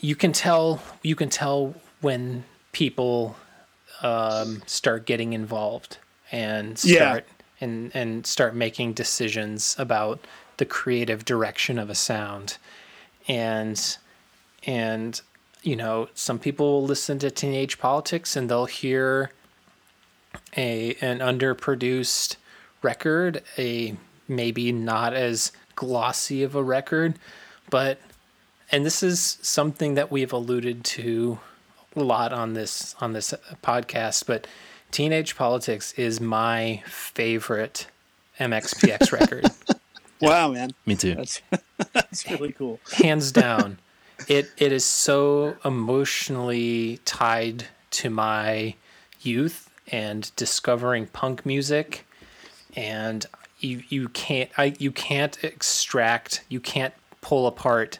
you 0.02 0.16
can 0.16 0.32
tell 0.32 0.82
you 1.04 1.16
can 1.16 1.30
tell 1.30 1.76
when 2.02 2.44
people 2.72 3.36
um, 4.02 4.64
start 4.66 5.06
getting 5.06 5.34
involved 5.34 5.98
and 6.32 6.78
Yeah. 6.80 6.96
start 6.96 7.26
and 7.62 7.92
and 7.94 8.26
start 8.26 8.56
making 8.56 8.94
decisions 8.94 9.76
about 9.78 10.20
the 10.60 10.66
creative 10.66 11.26
direction 11.26 11.78
of 11.78 11.90
a 11.90 11.96
sound. 11.96 12.58
And 13.28 13.98
and 14.66 15.20
you 15.64 15.76
know 15.76 16.10
some 16.14 16.40
people 16.40 16.84
listen 16.84 17.20
to 17.20 17.32
teenage 17.32 17.80
politics 17.80 18.36
and 18.36 18.50
they'll 18.50 18.66
hear 18.66 19.32
a 20.56 20.96
an 21.02 21.20
underproduced 21.20 22.36
record, 22.82 23.44
a 23.58 23.96
maybe 24.28 24.72
not 24.72 25.14
as 25.14 25.52
glossy 25.76 26.44
of 26.44 26.56
a 26.56 26.64
record, 26.64 27.18
but 27.70 28.00
and 28.72 28.86
this 28.86 29.02
is 29.02 29.40
something 29.42 29.96
that 29.96 30.12
we've 30.12 30.32
alluded 30.34 30.84
to 30.84 31.40
a 31.96 32.04
lot 32.04 32.32
on 32.32 32.54
this 32.54 32.96
on 33.00 33.14
this 33.14 33.34
podcast, 33.64 34.26
but 34.26 34.48
Teenage 34.92 35.36
Politics 35.36 35.94
is 35.94 36.20
my 36.20 36.82
favorite 36.88 37.88
MXPX 38.40 39.12
record, 39.12 39.46
Wow, 40.22 40.52
man, 40.52 40.72
Me 40.86 40.96
too. 40.96 41.16
that's 41.16 41.42
that's 41.94 42.30
really 42.30 42.52
cool. 42.52 42.80
hands 42.94 43.32
down. 43.46 43.80
It 44.28 44.52
it 44.58 44.72
is 44.72 44.86
so 44.86 45.56
emotionally 45.64 47.00
tied 47.06 47.66
to 47.92 48.10
my 48.10 48.76
youth 49.22 49.70
and 49.92 50.32
discovering 50.36 51.08
punk 51.08 51.46
music 51.46 52.06
and 52.76 53.26
you 53.60 53.84
you 53.90 54.10
can't 54.10 54.50
I 54.58 54.76
you 54.78 54.92
can't 54.92 55.42
extract 55.44 56.44
you 56.50 56.60
can't 56.60 56.94
pull 57.22 57.48
apart 57.48 58.00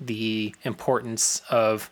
the 0.00 0.54
importance 0.64 1.42
of 1.50 1.90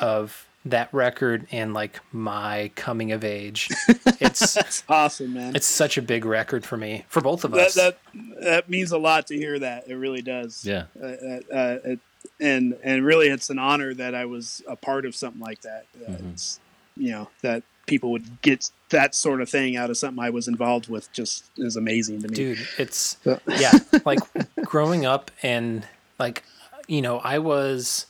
of 0.00 0.46
that 0.66 0.92
record 0.92 1.46
and 1.50 1.72
like 1.74 2.00
my 2.12 2.70
coming 2.74 3.12
of 3.12 3.24
age. 3.24 3.68
It's 4.20 4.56
It's 4.56 4.82
awesome, 4.88 5.34
man. 5.34 5.54
it's 5.54 5.66
such 5.66 5.98
a 5.98 6.02
big 6.02 6.24
record 6.24 6.64
for 6.64 6.76
me 6.76 7.04
for 7.08 7.20
both 7.20 7.44
of 7.44 7.50
that 7.52 7.66
us. 7.68 7.74
that 7.74 7.98
that 8.42 8.68
means 8.68 8.92
a 8.92 8.98
lot 8.98 9.26
to 9.28 9.36
hear 9.36 9.58
that. 9.58 9.88
It 9.88 9.94
really 9.94 10.22
does. 10.22 10.64
Yeah. 10.64 10.84
Uh, 11.00 11.06
uh, 11.06 11.40
uh, 11.52 11.78
it, 11.84 12.00
and 12.40 12.76
and 12.82 13.04
really, 13.04 13.28
it's 13.28 13.50
an 13.50 13.58
honor 13.58 13.94
that 13.94 14.14
I 14.14 14.24
was 14.24 14.62
a 14.66 14.74
part 14.76 15.04
of 15.06 15.14
something 15.14 15.40
like 15.40 15.60
that. 15.62 15.86
Uh, 16.06 16.10
Mm-hmm. 16.12 16.30
It's 16.30 16.60
you 16.96 17.10
know 17.12 17.28
that 17.42 17.62
people 17.86 18.10
would 18.12 18.40
get 18.42 18.70
that 18.88 19.14
sort 19.14 19.40
of 19.42 19.48
thing 19.50 19.76
out 19.76 19.90
of 19.90 19.96
something 19.98 20.22
I 20.24 20.30
was 20.30 20.48
involved 20.48 20.88
with. 20.88 21.12
Just 21.12 21.44
is 21.58 21.76
amazing 21.76 22.22
to 22.22 22.28
me. 22.28 22.34
dude 22.34 22.66
it's 22.78 23.16
So- 23.22 23.38
yeah 23.58 23.72
like 24.06 24.20
growing 24.64 25.04
up 25.04 25.30
and 25.42 25.86
like 26.18 26.42
you 26.88 27.02
know 27.02 27.18
i 27.18 27.38
was 27.38 28.06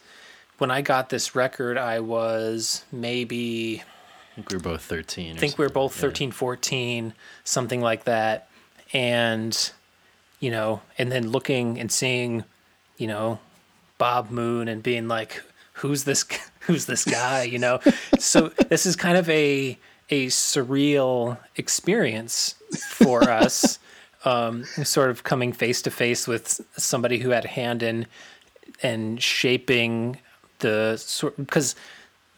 when 0.59 0.70
i 0.70 0.80
got 0.80 1.09
this 1.09 1.34
record 1.34 1.76
i 1.76 2.00
was 2.00 2.84
maybe 2.92 3.82
I 4.32 4.34
think 4.36 4.50
we 4.50 4.57
were 4.57 4.62
both 4.62 4.82
13. 4.82 5.36
i 5.36 5.38
think 5.38 5.59
we 5.59 5.64
were 5.64 5.70
both 5.70 5.94
13 5.94 6.30
14 6.30 7.14
something 7.44 7.80
like 7.80 8.04
that. 8.04 8.48
And 8.92 9.72
you 10.40 10.50
know 10.50 10.82
and 10.98 11.11
then 11.11 11.30
looking 11.30 11.80
and 11.80 11.90
seeing 11.90 12.44
you 12.98 13.07
know 13.07 13.40
bob 13.98 14.30
moon 14.30 14.68
and 14.68 14.82
being 14.82 15.09
like 15.09 15.42
who's 15.76 16.04
this 16.04 16.24
who's 16.61 16.86
this 16.86 17.04
guy? 17.04 17.44
You 17.44 17.59
know? 17.59 17.80
So 18.18 18.48
this 18.68 18.86
is 18.86 18.96
kind 18.96 19.16
of 19.16 19.28
a 19.30 19.78
a 20.09 20.26
surreal 20.26 21.38
experience 21.57 22.54
for 22.90 23.24
us 23.30 23.78
um, 24.24 24.64
sort 24.64 25.11
of 25.11 25.24
coming 25.24 25.52
face 25.52 25.82
to 25.82 25.90
face 25.90 26.28
with 26.28 26.61
somebody 26.76 27.18
who 27.18 27.30
had 27.30 27.44
a 27.44 27.48
hand 27.48 27.82
in 27.82 28.07
and 28.82 29.22
shaping 29.22 30.18
the 30.61 30.96
sort 30.96 31.36
because 31.36 31.74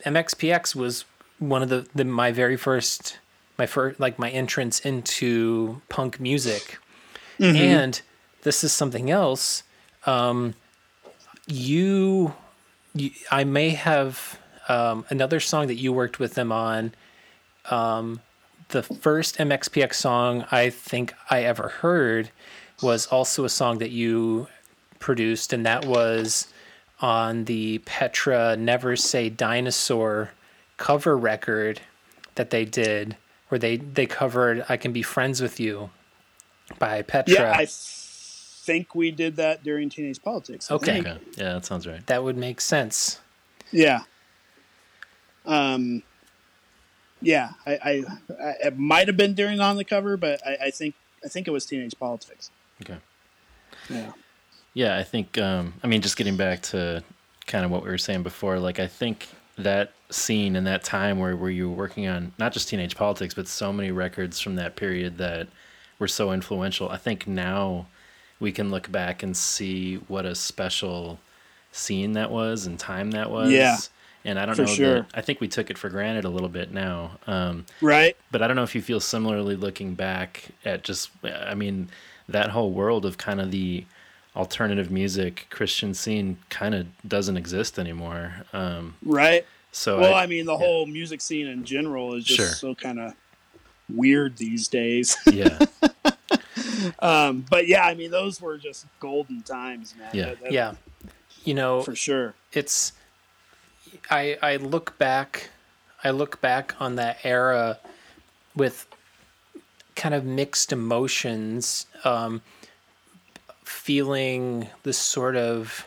MXPX 0.05 0.75
was 0.75 1.05
one 1.39 1.63
of 1.63 1.69
the, 1.69 1.87
the 1.95 2.05
my 2.05 2.33
very 2.33 2.57
first 2.57 3.19
my 3.59 3.67
first 3.67 3.99
like 4.01 4.19
my 4.19 4.31
entrance 4.31 4.81
into 4.81 5.81
punk 5.89 6.21
music, 6.21 6.79
and 7.57 8.01
this 8.43 8.65
is 8.65 8.73
something 8.73 9.11
else. 9.11 9.63
Um, 10.07 10.55
you, 11.47 12.35
you, 12.95 13.11
I 13.31 13.45
may 13.45 13.71
have 13.71 14.39
um, 14.69 15.05
another 15.11 15.41
song 15.41 15.67
that 15.69 15.77
you 15.77 15.93
worked 15.93 16.19
with 16.19 16.35
them 16.35 16.53
on. 16.53 16.95
Um, 17.71 18.21
the 18.69 18.83
first 18.83 19.39
MXPX 19.39 19.95
song 19.95 20.45
I 20.51 20.71
think 20.71 21.15
I 21.31 21.43
ever 21.43 21.69
heard 21.69 22.31
was 22.83 23.07
also 23.07 23.45
a 23.45 23.49
song 23.49 23.79
that 23.79 23.91
you 23.91 24.47
produced, 24.99 25.53
and 25.53 25.65
that 25.67 25.85
was 25.85 26.49
on 27.01 27.45
the 27.45 27.79
Petra 27.79 28.57
Never 28.57 28.97
Say 28.97 29.29
Dinosaur 29.31 30.33
cover 30.77 31.17
record 31.17 31.81
that 32.35 32.51
they 32.51 32.65
did, 32.65 33.17
where 33.49 33.59
they, 33.59 33.77
they 33.77 34.07
covered 34.07 34.65
I 34.69 34.77
Can 34.77 34.93
Be 34.93 35.03
Friends 35.03 35.41
with 35.41 35.59
You 35.61 35.91
by 36.79 37.03
Petra. 37.03 37.35
Yeah, 37.35 37.53
I 37.57 37.67
think 37.69 38.95
we 38.95 39.11
did 39.11 39.37
that 39.37 39.65
during 39.65 39.89
teenage 39.89 40.23
politics. 40.23 40.71
Okay. 40.71 41.01
Okay. 41.01 41.19
Yeah, 41.37 41.55
that 41.55 41.65
sounds 41.65 41.87
right. 41.87 42.07
that 42.07 42.23
would 42.23 42.37
make 42.37 42.61
sense. 42.61 43.21
Yeah. 43.71 44.03
Um. 45.47 46.03
Yeah, 47.21 47.53
I, 47.67 47.73
I, 47.73 48.05
I 48.41 48.55
it 48.67 48.79
might 48.79 49.09
have 49.09 49.17
been 49.17 49.35
during 49.35 49.59
on 49.61 49.77
the 49.77 49.85
cover, 49.85 50.17
but 50.17 50.47
I, 50.47 50.67
I 50.67 50.71
think 50.71 50.95
I 51.25 51.29
think 51.29 51.49
it 51.49 51.51
was 51.51 51.67
teenage 51.67 51.99
politics. 51.99 52.51
Okay. 52.83 52.99
Yeah. 53.89 54.13
Yeah, 54.79 54.97
I 54.97 55.03
think. 55.03 55.37
Um, 55.39 55.75
I 55.83 55.89
mean, 55.89 56.03
just 56.03 56.17
getting 56.17 56.37
back 56.37 56.63
to 56.71 57.03
kind 57.49 57.65
of 57.65 57.71
what 57.73 57.83
we 57.83 57.89
were 57.89 57.99
saying 57.99 58.23
before, 58.23 58.61
like 58.61 58.79
I 58.79 58.87
think 58.87 59.27
that 59.57 59.91
scene 60.09 60.55
and 60.55 60.69
that 60.69 60.85
time 60.85 61.19
where 61.19 61.37
where 61.37 61.51
you 61.51 61.69
were 61.69 61.75
working 61.75 62.07
on 62.07 62.33
not 62.39 62.53
just 62.53 62.69
teenage 62.69 62.95
politics, 62.95 63.35
but 63.35 63.49
so 63.49 63.73
many 63.73 63.91
records 63.91 64.39
from 64.39 64.55
that 64.55 64.77
period 64.77 65.19
that 65.19 65.49
were 65.99 66.07
so 66.07 66.31
influential. 66.31 66.89
I 66.91 66.97
think 66.97 67.27
now 67.27 67.87
we 68.39 68.53
can 68.53 68.71
look 68.71 68.89
back 68.93 69.25
and 69.25 69.37
see 69.37 69.97
what 70.07 70.25
a 70.25 70.37
special 70.37 71.19
scene 71.73 72.13
that 72.13 72.31
was 72.31 72.65
and 72.65 72.79
time 72.79 73.11
that 73.11 73.33
was. 73.33 73.51
Yeah, 73.51 73.79
And 74.25 74.39
I 74.39 74.47
don't 74.47 74.55
for 74.55 74.63
know 74.63 74.69
sure. 74.69 74.95
that 75.01 75.07
I 75.13 75.23
think 75.23 75.41
we 75.41 75.49
took 75.49 75.71
it 75.71 75.77
for 75.77 75.89
granted 75.89 76.25
a 76.25 76.29
little 76.29 76.49
bit 76.49 76.71
now. 76.71 77.19
Um, 77.27 77.67
Right. 77.81 78.17
but 78.31 78.43
I 78.43 78.47
don't 78.47 78.55
know 78.55 78.63
if 78.63 78.77
you 78.77 78.81
feel 78.83 79.01
similarly 79.01 79.57
looking 79.57 79.95
back 79.97 80.51
at 80.65 80.85
just, 80.85 81.11
I 81.25 81.57
mean, 81.57 81.89
that 82.29 82.51
whole 82.51 82.71
world 82.71 83.05
of 83.05 83.19
kind 83.19 83.41
of 83.41 83.51
the 83.51 83.85
alternative 84.39 84.91
music 84.91 85.47
Christian 85.51 85.93
scene 85.93 86.39
kind 86.49 86.75
of 86.75 86.87
doesn't 87.07 87.37
exist 87.37 87.79
anymore. 87.79 88.45
Um, 88.55 88.95
Right. 89.05 89.45
so 89.73 89.99
Well, 90.01 90.15
I, 90.15 90.23
I 90.23 90.27
mean, 90.27 90.47
the 90.47 90.57
whole 90.57 90.87
music 90.87 91.21
scene 91.21 91.47
in 91.49 91.65
general 91.65 92.15
is 92.15 92.25
just 92.25 92.39
Sure. 92.39 92.49
so 92.49 92.75
kind 92.75 93.01
of 93.01 93.15
weird 93.93 94.37
these 94.37 94.69
days. 94.69 95.17
yeah, 95.33 95.59
um, 97.01 97.45
but 97.51 97.67
yeah, 97.67 97.85
I 97.85 97.95
mean, 97.95 98.11
those 98.11 98.41
were 98.41 98.59
just 98.59 98.87
golden 99.01 99.43
times, 99.43 99.95
man. 99.99 100.11
Yeah. 100.13 100.25
That- 100.27 100.41
that- 100.43 100.53
Yeah. 100.53 100.75
You 101.45 101.55
know, 101.55 101.83
for 101.83 101.95
sure. 101.97 102.35
it's 102.53 102.93
I 104.11 104.37
I 104.43 104.57
look 104.57 104.99
back 104.99 105.51
I 106.05 106.11
look 106.11 106.41
back 106.43 106.75
on 106.79 106.97
that 106.97 107.19
era 107.25 107.79
with 108.55 108.87
kind 109.95 110.15
of 110.15 110.25
mixed 110.25 110.73
emotions 110.73 111.87
um 112.05 112.43
feeling 113.89 114.69
this 114.83 114.99
sort 114.99 115.35
of 115.35 115.87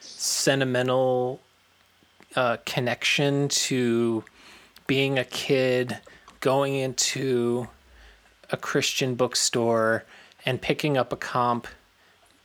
sentimental 0.00 1.40
uh, 2.36 2.58
connection 2.66 3.48
to 3.48 4.22
being 4.86 5.18
a 5.18 5.24
kid 5.24 5.96
going 6.40 6.74
into 6.74 7.66
a 8.50 8.56
Christian 8.58 9.14
bookstore 9.14 10.04
and 10.44 10.60
picking 10.60 10.98
up 10.98 11.10
a 11.10 11.16
comp 11.16 11.66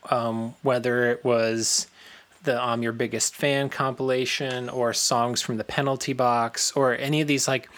um, 0.09 0.55
whether 0.61 1.11
it 1.11 1.25
was 1.25 1.87
the 2.45 2.57
I'm 2.57 2.81
Your 2.81 2.93
Biggest 2.93 3.35
Fan 3.35 3.67
compilation 3.67 4.69
or 4.69 4.93
songs 4.93 5.41
from 5.41 5.57
the 5.57 5.65
penalty 5.65 6.13
box 6.13 6.71
or 6.77 6.95
any 6.95 7.19
of 7.19 7.27
these 7.27 7.45
like 7.45 7.69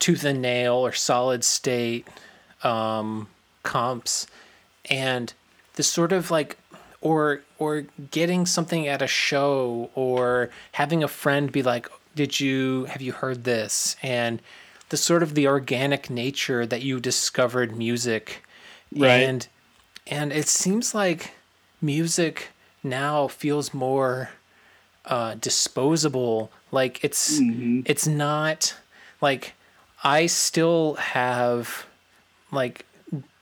Tooth 0.00 0.24
and 0.24 0.42
Nail 0.42 0.74
or 0.74 0.90
Solid 0.90 1.44
State 1.44 2.08
um, 2.64 3.28
comps. 3.62 4.26
And 4.90 5.32
this 5.74 5.88
sort 5.90 6.12
of 6.12 6.30
like 6.30 6.56
or 7.00 7.42
or 7.58 7.82
getting 8.10 8.46
something 8.46 8.86
at 8.88 9.02
a 9.02 9.06
show 9.06 9.90
or 9.94 10.50
having 10.72 11.02
a 11.02 11.08
friend 11.08 11.52
be 11.52 11.62
like 11.62 11.88
did 12.14 12.38
you 12.40 12.84
have 12.86 13.02
you 13.02 13.12
heard 13.12 13.44
this 13.44 13.96
and 14.02 14.40
the 14.90 14.96
sort 14.96 15.22
of 15.22 15.34
the 15.34 15.46
organic 15.46 16.08
nature 16.10 16.64
that 16.66 16.82
you 16.82 17.00
discovered 17.00 17.76
music 17.76 18.42
Right. 18.96 19.22
and 19.28 19.48
and 20.06 20.32
it 20.32 20.46
seems 20.46 20.94
like 20.94 21.32
music 21.80 22.48
now 22.82 23.26
feels 23.28 23.74
more 23.74 24.30
uh, 25.06 25.34
disposable. 25.34 26.50
Like 26.70 27.02
it's 27.02 27.38
it's 27.86 28.06
not 28.06 28.74
like 29.20 29.54
I 30.04 30.26
still 30.26 30.94
have 30.94 31.86
like 32.52 32.86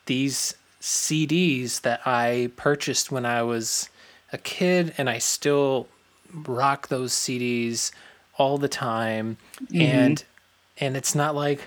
these 0.07 0.55
CDs 0.83 1.81
that 1.83 2.01
I 2.05 2.51
purchased 2.57 3.13
when 3.13 3.25
I 3.25 3.43
was 3.43 3.89
a 4.33 4.39
kid, 4.39 4.93
and 4.99 5.09
I 5.09 5.19
still 5.19 5.87
rock 6.35 6.89
those 6.89 7.13
CDs 7.13 7.93
all 8.37 8.59
the 8.59 8.69
time, 8.69 9.37
mm-hmm. 9.63 9.81
and 9.81 10.25
and 10.79 10.97
it's 10.97 11.15
not 11.15 11.37
like 11.37 11.61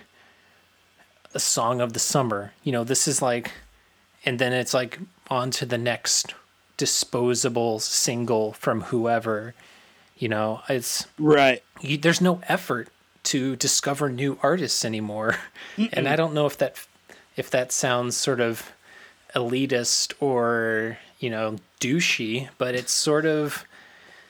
a 1.34 1.39
song 1.39 1.80
of 1.80 1.93
the 1.93 1.99
summer. 1.99 2.51
You 2.63 2.74
know, 2.74 2.84
this 2.84 3.07
is 3.07 3.22
like, 3.22 3.51
and 4.26 4.38
then 4.38 4.51
it's 4.51 4.74
like 4.74 4.99
on 5.30 5.49
to 5.51 5.66
the 5.66 5.78
next 5.78 6.34
disposable 6.76 7.80
single 7.80 8.51
from 8.51 8.82
whoever. 8.82 9.53
You 10.18 10.28
know, 10.28 10.61
it's 10.68 11.07
Right. 11.18 11.63
you, 11.80 11.97
there's 11.97 12.22
no 12.22 12.41
effort 12.49 12.89
to 13.24 13.55
discover 13.55 14.09
new 14.09 14.38
artists 14.43 14.84
anymore, 14.84 15.38
and 15.93 16.09
I 16.09 16.18
don't 16.18 16.34
know 16.34 16.47
if 16.47 16.57
that 16.57 16.86
if 17.38 17.49
that 17.51 17.72
sounds 17.72 18.18
sort 18.18 18.41
of 18.41 18.74
elitist 19.36 20.13
or 20.19 20.97
you 21.19 21.29
know 21.29 21.57
douchey, 21.79 22.49
but 22.57 22.75
it's 22.75 22.91
sort 22.93 23.25
of 23.25 23.65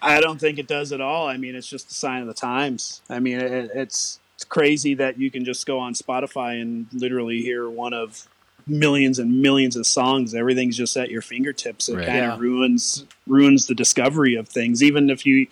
I 0.01 0.19
don't 0.21 0.39
think 0.39 0.59
it 0.59 0.67
does 0.67 0.91
at 0.91 1.01
all. 1.01 1.27
I 1.27 1.37
mean, 1.37 1.55
it's 1.55 1.67
just 1.67 1.89
a 1.89 1.93
sign 1.93 2.21
of 2.21 2.27
the 2.27 2.33
times. 2.33 3.01
I 3.09 3.19
mean, 3.19 3.39
it, 3.39 3.71
it's 3.73 4.19
it's 4.35 4.43
crazy 4.43 4.93
that 4.95 5.17
you 5.17 5.31
can 5.31 5.45
just 5.45 5.65
go 5.65 5.79
on 5.79 5.93
Spotify 5.93 6.61
and 6.61 6.87
literally 6.91 7.41
hear 7.41 7.69
one 7.69 7.93
of 7.93 8.27
millions 8.67 9.19
and 9.19 9.41
millions 9.41 9.75
of 9.75 9.85
songs. 9.85 10.33
Everything's 10.33 10.75
just 10.75 10.97
at 10.97 11.09
your 11.11 11.21
fingertips. 11.21 11.87
It 11.87 11.95
Right. 11.97 12.05
kind 12.05 12.17
Yeah. 12.17 12.33
of 12.33 12.39
ruins 12.41 13.05
ruins 13.27 13.67
the 13.67 13.75
discovery 13.75 14.35
of 14.35 14.49
things. 14.49 14.83
Even 14.83 15.09
if 15.09 15.25
you 15.25 15.47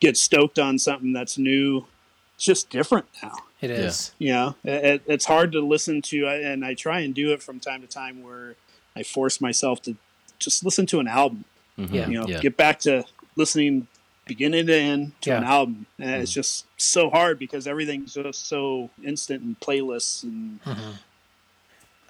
get 0.00 0.16
stoked 0.16 0.58
on 0.58 0.78
something 0.78 1.12
that's 1.12 1.38
new, 1.38 1.86
it's 2.34 2.44
just 2.44 2.70
different 2.70 3.06
now. 3.22 3.36
It 3.60 3.70
is. 3.70 4.12
Yeah. 4.18 4.26
You 4.26 4.32
know, 4.34 4.72
it, 4.72 5.02
it's 5.06 5.24
hard 5.26 5.52
to 5.52 5.60
listen 5.60 6.02
to, 6.02 6.26
and 6.26 6.64
I 6.64 6.74
try 6.74 7.00
and 7.00 7.14
do 7.14 7.32
it 7.32 7.42
from 7.42 7.60
time 7.60 7.80
to 7.82 7.86
time 7.86 8.22
where 8.22 8.56
I 8.96 9.02
force 9.02 9.40
myself 9.40 9.82
to 9.82 9.96
just 10.38 10.64
listen 10.64 10.86
to 10.86 11.00
an 11.00 11.08
album 11.08 11.44
Mhm. 11.78 11.92
Yeah. 11.92 12.08
you 12.08 12.20
know 12.20 12.26
yeah. 12.28 12.40
get 12.40 12.56
back 12.56 12.78
to 12.80 13.04
listening 13.36 13.88
beginning 14.26 14.66
to 14.68 14.74
end 14.78 15.12
to 15.22 15.36
an 15.36 15.44
album 15.44 15.86
and 15.98 16.22
it's 16.22 16.32
just 16.32 16.66
so 16.76 17.10
hard 17.10 17.38
because 17.38 17.66
everything's 17.66 18.14
just 18.14 18.46
so 18.46 18.90
instant 19.02 19.42
and 19.42 19.58
playlists 19.60 20.22
and 20.22 20.60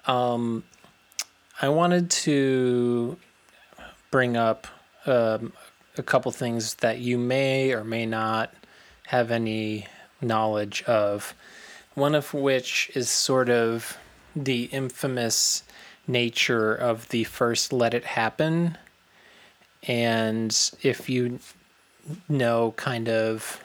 Um, 0.05 0.63
I 1.61 1.69
wanted 1.69 2.09
to 2.11 3.17
bring 4.11 4.37
up 4.37 4.67
um, 5.07 5.53
a 5.97 6.03
couple 6.03 6.31
things 6.31 6.75
that 6.75 6.99
you 6.99 7.17
may 7.17 7.71
or 7.73 7.83
may 7.83 8.05
not 8.05 8.53
have 9.07 9.31
any 9.31 9.87
knowledge 10.21 10.83
of. 10.83 11.33
One 11.95 12.13
of 12.13 12.33
which 12.33 12.91
is 12.93 13.09
sort 13.09 13.49
of 13.49 13.97
the 14.35 14.65
infamous 14.65 15.63
nature 16.07 16.73
of 16.73 17.09
the 17.09 17.23
first 17.23 17.73
Let 17.73 17.93
It 17.93 18.05
Happen. 18.05 18.77
And 19.83 20.55
if 20.81 21.09
you 21.09 21.39
know, 22.27 22.73
kind 22.77 23.09
of, 23.09 23.63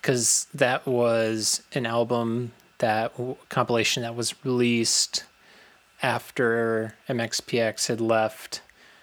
because 0.00 0.46
that 0.54 0.86
was 0.86 1.62
an 1.72 1.86
album 1.86 2.52
that 2.78 3.12
compilation 3.48 4.02
that 4.02 4.14
was 4.14 4.34
released 4.44 5.24
after 6.02 6.94
MXPX 7.08 7.86
had 7.88 8.00
left 8.00 8.60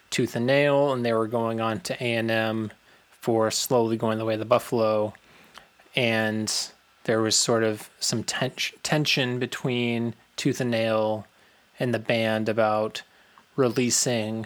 Tooth 0.10 0.36
and 0.36 0.46
Nail, 0.46 0.92
and 0.92 1.06
they 1.06 1.14
were 1.14 1.28
going 1.28 1.62
on 1.62 1.80
to 1.82 2.04
A 2.04 2.16
and 2.16 2.30
M 2.30 2.72
for 3.10 3.50
slowly 3.50 3.98
going 3.98 4.18
the 4.18 4.26
way 4.26 4.34
of 4.34 4.40
the 4.40 4.46
Buffalo, 4.46 5.14
and 5.96 6.72
there 7.06 7.22
was 7.22 7.36
sort 7.36 7.64
of 7.64 7.90
some 8.00 8.24
ten- 8.24 8.52
tension 8.84 9.40
between 9.40 10.14
Tooth 10.36 10.62
and 10.62 10.72
Nail 10.72 11.26
and 11.82 11.96
the 11.96 12.00
band 12.00 12.48
about 12.48 13.02
releasing 13.56 14.46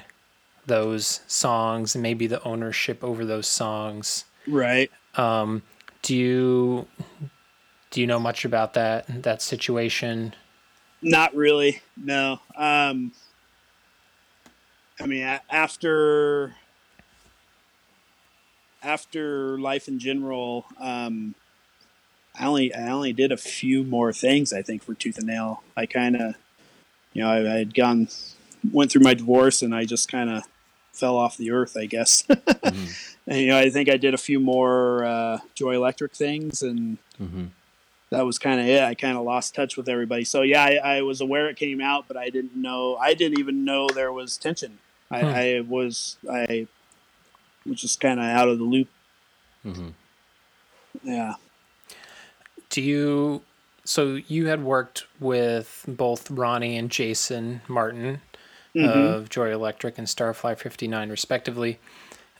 those 0.65 1.19
songs 1.27 1.93
and 1.93 2.01
maybe 2.01 2.27
the 2.27 2.41
ownership 2.43 3.03
over 3.03 3.25
those 3.25 3.45
songs. 3.45 4.23
Right. 4.47 4.89
Um, 5.15 5.61
do 6.01 6.15
you 6.15 6.87
do 7.91 7.99
you 7.99 8.07
know 8.07 8.19
much 8.19 8.45
about 8.45 8.73
that 8.75 9.23
that 9.23 9.41
situation? 9.41 10.33
Not 11.01 11.35
really. 11.35 11.81
No. 11.97 12.39
Um, 12.55 13.11
I 14.99 15.05
mean, 15.05 15.23
after 15.49 16.55
after 18.81 19.59
life 19.59 19.89
in 19.89 19.99
general, 19.99 20.65
um, 20.79 21.35
I 22.39 22.45
only 22.45 22.73
I 22.73 22.89
only 22.89 23.11
did 23.11 23.33
a 23.33 23.37
few 23.37 23.83
more 23.83 24.13
things. 24.13 24.53
I 24.53 24.61
think 24.61 24.83
for 24.83 24.93
Tooth 24.93 25.17
and 25.17 25.27
Nail, 25.27 25.63
I 25.75 25.85
kind 25.85 26.15
of, 26.15 26.35
you 27.15 27.23
know, 27.23 27.29
I, 27.29 27.55
I 27.55 27.57
had 27.57 27.73
gone 27.73 28.07
went 28.71 28.91
through 28.91 29.01
my 29.01 29.15
divorce, 29.15 29.63
and 29.63 29.73
I 29.73 29.85
just 29.85 30.11
kind 30.11 30.29
of 30.29 30.43
fell 30.93 31.15
off 31.17 31.37
the 31.37 31.49
earth, 31.51 31.75
I 31.75 31.85
guess. 31.87 32.23
and 32.63 32.95
you 33.27 33.47
know, 33.47 33.57
I 33.57 33.69
think 33.71 33.89
I 33.89 33.97
did 33.97 34.13
a 34.13 34.17
few 34.17 34.39
more 34.39 35.03
uh, 35.03 35.39
Joy 35.55 35.73
Electric 35.75 36.13
things, 36.13 36.61
and 36.61 36.99
hmm 37.17 37.45
that 38.11 38.23
was 38.25 38.37
kind 38.37 38.59
of 38.61 38.67
it. 38.67 38.83
I 38.83 38.93
kind 38.93 39.17
of 39.17 39.23
lost 39.23 39.55
touch 39.55 39.75
with 39.75 39.89
everybody. 39.89 40.23
So 40.25 40.43
yeah, 40.43 40.63
I, 40.63 40.97
I 40.97 41.01
was 41.01 41.21
aware 41.21 41.49
it 41.49 41.57
came 41.57 41.81
out, 41.81 42.07
but 42.07 42.15
I 42.17 42.29
didn't 42.29 42.55
know. 42.55 42.97
I 42.97 43.13
didn't 43.15 43.39
even 43.39 43.65
know 43.65 43.87
there 43.89 44.13
was 44.13 44.37
tension. 44.37 44.77
I, 45.09 45.21
Hmm. 45.21 45.25
I 45.25 45.61
was 45.67 46.17
I 46.31 46.67
was 47.65 47.81
just 47.81 47.99
kind 47.99 48.19
of 48.19 48.25
out 48.27 48.47
of 48.47 48.57
the 48.59 48.63
loop. 48.63 48.87
hmm 49.63 49.89
Yeah. 51.03 51.35
Do 52.69 52.81
you 52.81 53.41
so 53.85 54.15
you 54.27 54.47
had 54.47 54.63
worked 54.63 55.05
with 55.19 55.85
both 55.87 56.29
Ronnie 56.29 56.77
and 56.77 56.89
Jason 56.91 57.61
Martin 57.67 58.21
Mhm. 58.75 58.89
of 59.15 59.29
Joy 59.29 59.53
Electric 59.53 59.97
and 59.97 60.05
Starflyer 60.07 60.57
59 60.57 61.09
respectively. 61.09 61.79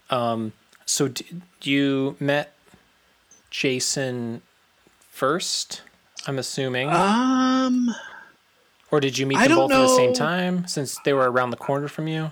Um, 0.10 0.52
so 0.86 1.08
d- 1.08 1.26
you 1.62 2.18
met 2.20 2.54
Jason 3.52 4.42
first, 5.10 5.82
I'm 6.28 6.38
assuming, 6.38 6.90
Um. 6.92 7.96
or 8.92 9.00
did 9.00 9.18
you 9.18 9.26
meet 9.26 9.38
them 9.40 9.56
both 9.56 9.72
at 9.72 9.78
the 9.78 9.96
same 9.96 10.14
time 10.14 10.68
since 10.68 10.98
they 11.06 11.14
were 11.14 11.32
around 11.32 11.52
the 11.52 11.58
corner 11.58 11.88
from 11.88 12.08
you? 12.10 12.32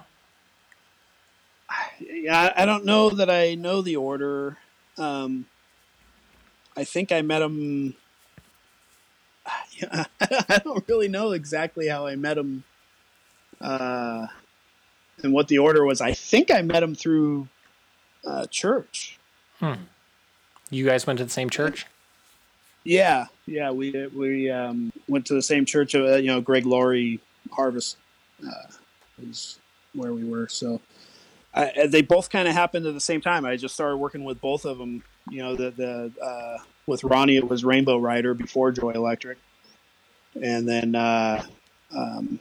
Yeah, 1.99 2.51
I 2.55 2.65
don't 2.65 2.85
know 2.85 3.09
that 3.09 3.29
I 3.29 3.55
know 3.55 3.81
the 3.81 3.95
order. 3.95 4.57
Um. 4.97 5.45
I 6.75 6.83
think 6.83 7.11
I 7.11 7.21
met 7.21 7.41
him. 7.41 7.95
Yeah, 9.81 10.05
I 10.49 10.59
don't 10.63 10.87
really 10.87 11.07
know 11.07 11.31
exactly 11.31 11.87
how 11.87 12.05
I 12.05 12.15
met 12.15 12.37
him. 12.37 12.63
Uh, 13.61 14.27
and 15.21 15.33
what 15.33 15.47
the 15.47 15.59
order 15.59 15.85
was. 15.85 16.01
I 16.01 16.13
think 16.13 16.51
I 16.51 16.61
met 16.61 16.83
him 16.83 16.95
through 16.95 17.47
uh, 18.25 18.45
church. 18.47 19.19
You 20.69 20.85
guys 20.85 21.05
went 21.05 21.19
to 21.19 21.25
the 21.25 21.31
same 21.31 21.49
church? 21.49 21.85
Yeah, 22.83 23.27
yeah, 23.45 23.71
we 23.71 24.07
we 24.07 24.49
um, 24.49 24.91
went 25.07 25.25
to 25.27 25.33
the 25.33 25.41
same 25.41 25.65
church. 25.65 25.95
Uh, 25.95 26.15
you 26.15 26.27
know, 26.27 26.41
Greg 26.41 26.65
Laurie 26.65 27.21
Harvest 27.51 27.97
uh, 28.45 28.73
is 29.21 29.59
where 29.93 30.13
we 30.13 30.25
were. 30.25 30.49
So 30.49 30.81
I, 31.53 31.87
they 31.87 32.01
both 32.01 32.29
kind 32.29 32.47
of 32.47 32.53
happened 32.53 32.85
at 32.85 32.93
the 32.93 32.99
same 32.99 33.21
time. 33.21 33.45
I 33.45 33.55
just 33.55 33.73
started 33.73 33.97
working 33.97 34.25
with 34.25 34.41
both 34.41 34.65
of 34.65 34.77
them. 34.77 35.03
You 35.29 35.43
know, 35.43 35.55
the 35.55 35.71
the 35.71 36.11
uh, 36.21 36.57
with 36.85 37.05
Ronnie 37.05 37.37
it 37.37 37.47
was 37.47 37.63
Rainbow 37.63 37.97
Rider 37.97 38.33
before 38.33 38.73
Joy 38.73 38.91
Electric, 38.91 39.37
and 40.41 40.67
then 40.67 40.95
uh, 40.95 41.43
um, 41.95 42.39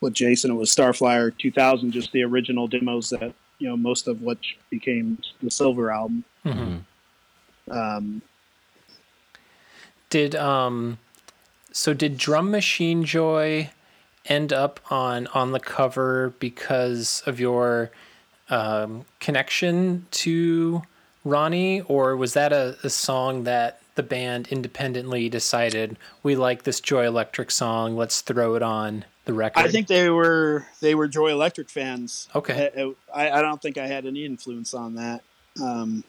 with 0.00 0.14
Jason 0.14 0.50
it 0.50 0.54
was 0.54 0.74
Starflyer 0.74 1.36
2000, 1.36 1.90
just 1.92 2.12
the 2.12 2.22
original 2.22 2.66
demos 2.66 3.10
that 3.10 3.34
you 3.58 3.68
know 3.68 3.76
most 3.76 4.08
of 4.08 4.22
what 4.22 4.38
became 4.70 5.18
the 5.42 5.50
Silver 5.50 5.90
album. 5.90 6.24
hmm 6.42 6.76
Um, 7.70 8.22
Did 10.08 10.34
um, 10.34 10.98
so 11.72 11.94
did 11.94 12.16
Drum 12.16 12.50
Machine 12.50 13.04
Joy 13.04 13.70
end 14.26 14.52
up 14.52 14.80
on 14.90 15.26
on 15.28 15.52
the 15.52 15.60
cover 15.60 16.34
because 16.38 17.22
of 17.26 17.40
your 17.40 17.90
um, 18.48 19.04
connection 19.20 20.06
to 20.10 20.82
Ronnie, 21.24 21.82
or 21.82 22.16
was 22.16 22.34
that 22.34 22.52
a, 22.52 22.76
a 22.82 22.90
song 22.90 23.44
that 23.44 23.80
the 23.94 24.02
band 24.02 24.48
independently 24.48 25.28
decided 25.28 25.96
we 26.22 26.36
like 26.36 26.62
this 26.62 26.80
Joy 26.80 27.06
Electric 27.06 27.50
song, 27.50 27.96
let's 27.96 28.20
throw 28.20 28.54
it 28.54 28.62
on 28.62 29.04
the 29.24 29.32
record? 29.32 29.60
I 29.60 29.68
think 29.68 29.86
they 29.86 30.10
were 30.10 30.66
they 30.80 30.94
were 30.94 31.08
Joy 31.08 31.28
Electric 31.28 31.68
fans. 31.68 32.28
Okay. 32.34 32.70
I, 32.76 33.28
I, 33.28 33.38
I 33.38 33.42
don't 33.42 33.60
think 33.60 33.78
I 33.78 33.86
had 33.86 34.06
any 34.06 34.24
influence 34.24 34.74
on 34.74 34.94
that. 34.94 35.22
Um, 35.62 36.04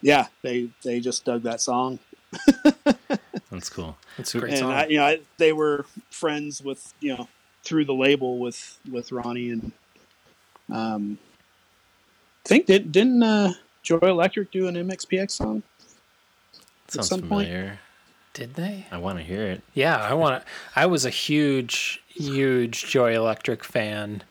yeah, 0.00 0.26
they 0.42 0.70
they 0.82 1.00
just 1.00 1.24
dug 1.24 1.42
that 1.42 1.60
song, 1.60 1.98
That's 3.50 3.68
cool. 3.68 3.96
That's 4.16 4.34
a 4.34 4.40
great 4.40 4.52
and 4.52 4.58
song. 4.60 4.72
I, 4.72 4.86
you 4.86 4.96
know 4.96 5.04
I, 5.04 5.20
they 5.38 5.52
were 5.52 5.86
friends 6.10 6.62
with 6.62 6.94
you 7.00 7.16
know 7.16 7.28
through 7.64 7.84
the 7.84 7.94
label 7.94 8.38
with 8.38 8.78
with 8.90 9.12
Ronnie 9.12 9.50
and 9.50 9.72
um, 10.70 11.18
I 12.44 12.48
think 12.48 12.66
did 12.66 12.92
didn't 12.92 13.22
uh, 13.22 13.52
Joy 13.82 13.98
Electric 13.98 14.50
do 14.50 14.68
an 14.68 14.74
MXPX 14.74 15.32
song? 15.32 15.62
Sounds 16.92 17.08
some 17.08 17.20
point- 17.22 17.48
familiar. 17.48 17.78
Did 18.34 18.54
they? 18.54 18.86
I 18.90 18.96
want 18.96 19.18
to 19.18 19.24
hear 19.24 19.42
it. 19.42 19.60
Yeah, 19.74 19.96
I 19.98 20.14
want 20.14 20.40
to. 20.42 20.48
I 20.74 20.86
was 20.86 21.04
a 21.04 21.10
huge, 21.10 22.02
huge 22.08 22.86
Joy 22.86 23.14
Electric 23.14 23.62
fan, 23.62 24.22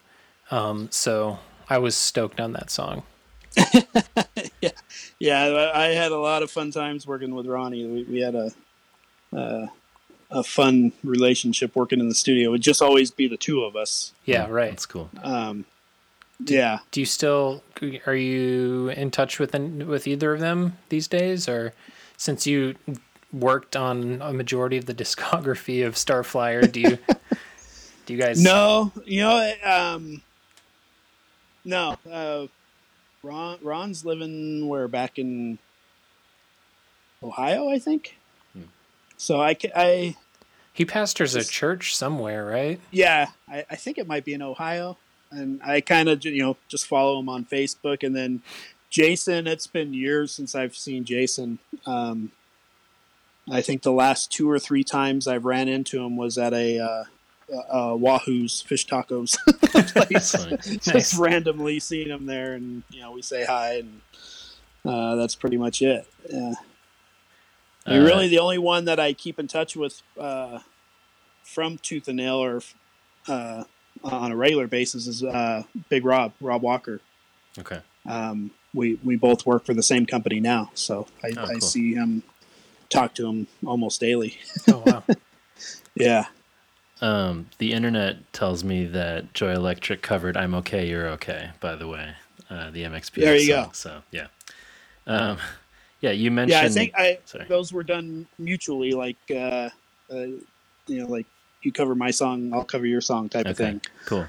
um, 0.49 0.88
so 0.91 1.38
I 1.70 1.78
was 1.78 1.95
stoked 1.95 2.39
on 2.39 2.53
that 2.53 2.72
song. 2.72 3.03
Yeah, 5.20 5.43
I 5.43 5.84
I 5.84 5.88
had 5.89 6.12
a 6.12 6.18
lot 6.18 6.41
of 6.41 6.49
fun 6.49 6.72
times 6.72 7.05
working 7.05 7.36
with 7.36 7.45
Ronnie. 7.45 7.86
We, 7.86 8.03
we 8.05 8.20
had 8.22 8.34
a 8.34 8.51
uh, 9.36 9.68
a 10.32 10.43
fun 10.43 10.93
relationship 11.03 11.76
working 11.76 11.99
in 11.99 12.09
the 12.09 12.16
studio. 12.16 12.49
It 12.49 12.51
would 12.53 12.62
just 12.62 12.82
always 12.82 13.12
be 13.12 13.28
the 13.28 13.38
two 13.38 13.62
of 13.64 13.76
us. 13.76 14.14
Yeah, 14.26 14.47
right. 14.49 14.72
That's 14.72 14.88
cool. 14.88 15.12
Um, 15.22 15.66
yeah, 16.43 16.80
Do 16.89 16.99
you 17.01 17.05
still 17.05 17.62
are 18.07 18.16
you 18.16 18.89
in 18.89 19.12
touch 19.12 19.38
with 19.38 19.53
with 19.53 20.07
either 20.07 20.34
of 20.34 20.39
them 20.39 20.78
these 20.89 21.07
days, 21.07 21.47
or 21.47 21.74
since 22.22 22.45
you 22.45 22.76
worked 23.34 23.76
on 23.76 24.22
a 24.22 24.32
majority 24.32 24.78
of 24.78 24.86
the 24.86 24.93
discography 24.93 25.84
of 25.84 25.95
Starflyer, 25.95 26.72
do 26.72 26.80
you 26.80 26.99
do 28.05 28.13
you 28.13 28.19
guys? 28.19 28.41
no, 28.41 28.91
you 29.05 29.22
know, 29.22 29.53
um, 29.63 30.22
no. 31.65 31.97
Uh, 32.09 32.45
Ron 33.24 33.57
Ron's 33.63 34.05
living 34.05 34.67
where 34.67 34.88
back 34.88 35.17
in 35.17 35.57
Ohio, 37.24 37.67
I 37.67 37.80
think. 37.80 38.17
So 39.17 39.41
I, 39.41 39.57
I 39.76 40.15
he 40.74 40.86
pastors 40.86 41.34
a 41.34 41.43
church 41.43 41.95
somewhere, 41.95 42.45
right? 42.45 42.80
yeah, 42.91 43.30
I, 43.47 43.65
I 43.69 43.76
think 43.76 43.97
it 43.97 44.05
might 44.05 44.26
be 44.26 44.34
in 44.34 44.43
Ohio, 44.43 44.97
and 45.32 45.59
I 45.63 45.82
kind 45.82 46.07
of 46.07 46.24
you 46.24 46.43
know 46.43 46.57
just 46.67 46.86
follow 46.86 47.19
him 47.19 47.30
on 47.30 47.45
Facebook, 47.45 48.03
and 48.03 48.15
then 48.15 48.43
Jason. 48.92 49.48
It's 49.48 49.66
been 49.66 49.94
years 49.94 50.32
since 50.32 50.54
I've 50.54 50.76
seen 50.76 51.04
Jason. 51.06 51.58
Um, 51.88 52.32
I 53.50 53.62
think 53.62 53.82
the 53.82 53.92
last 53.92 54.32
two 54.32 54.50
or 54.52 54.60
three 54.60 54.84
times 54.84 55.28
I've 55.28 55.46
ran 55.46 55.68
into 55.68 56.00
him 56.04 56.16
was 56.16 56.38
at 56.38 56.54
a 56.54 56.78
uh, 56.80 57.04
uh, 57.72 57.96
Wahoo's 57.96 58.62
fish 58.62 58.86
tacos 58.86 59.36
place. 59.94 60.34
Just 60.84 60.88
Nice. 60.94 61.18
randomly 61.18 61.80
seeing 61.80 62.10
him 62.10 62.28
there, 62.28 62.54
and 62.54 62.84
you 62.92 63.02
know 63.02 63.12
we 63.14 63.22
say 63.24 63.46
hi, 63.46 63.78
and 63.80 64.02
uh, 64.86 65.16
that's 65.16 65.36
pretty 65.36 65.58
much 65.58 65.82
it. 65.82 66.06
Yeah. 66.30 66.54
I 67.88 67.94
mean, 67.94 68.04
really, 68.04 68.28
the 68.28 68.38
only 68.39 68.60
one 68.60 68.86
that 68.86 69.00
I 69.00 69.14
keep 69.14 69.39
in 69.39 69.48
touch 69.48 69.76
with 69.76 70.04
uh, 70.20 70.60
from 71.44 71.80
Tooth 71.80 72.08
and 72.08 72.18
Nail 72.18 72.36
or 72.36 72.62
uh, 73.28 73.64
on 74.04 74.32
a 74.32 74.36
regular 74.36 74.68
basis 74.68 75.08
is 75.08 75.24
uh, 75.24 75.64
Big 75.89 76.06
Rob, 76.06 76.34
Rob 76.39 76.62
Walker. 76.62 77.02
Okay. 77.58 77.82
Um, 78.06 78.52
we 78.74 78.95
we 79.03 79.15
both 79.15 79.45
work 79.45 79.65
for 79.65 79.74
the 79.74 79.84
same 79.84 80.05
company 80.05 80.39
now, 80.39 80.72
so 80.74 81.07
I, 81.24 81.34
Oh, 81.38 81.45
I 81.45 81.59
see 81.59 81.93
him, 81.93 82.24
talk 82.89 83.13
to 83.15 83.28
him 83.28 83.47
almost 83.65 83.99
daily. 83.99 84.38
Oh 84.67 84.84
wow. 84.86 85.03
Yeah, 85.93 86.26
Um, 87.01 87.49
the 87.57 87.74
internet 87.74 88.32
tells 88.34 88.63
me 88.63 88.86
that 88.86 89.34
Joy 89.34 89.51
Electric 89.51 90.01
covered 90.01 90.38
"I'm 90.38 90.55
Okay, 90.55 90.88
You're 90.88 91.07
Okay." 91.09 91.49
By 91.59 91.76
the 91.76 91.88
way, 91.88 92.13
uh, 92.49 92.72
the 92.72 92.84
MXP. 92.84 93.15
There 93.15 93.36
you 93.36 93.53
song, 93.53 93.65
go. 93.65 93.69
So 93.74 94.01
yeah, 94.11 94.28
um, 95.05 95.38
yeah. 95.99 96.11
You 96.11 96.32
mentioned. 96.32 96.61
yeah. 96.61 96.65
I 96.65 96.69
think 96.69 96.93
I 96.95 97.19
Sorry. 97.26 97.45
those 97.45 97.74
were 97.74 97.84
done 97.84 98.26
mutually, 98.39 98.93
like 98.93 99.17
uh, 99.30 99.69
uh, 100.09 100.15
you 100.88 100.99
know, 101.01 101.07
like 101.07 101.28
you 101.61 101.72
cover 101.74 101.93
my 101.93 102.09
song, 102.11 102.53
I'll 102.53 102.63
cover 102.63 102.86
your 102.86 103.01
song 103.01 103.28
type 103.30 103.45
of 103.45 103.57
thing. 103.57 103.82
Cool. 104.05 104.28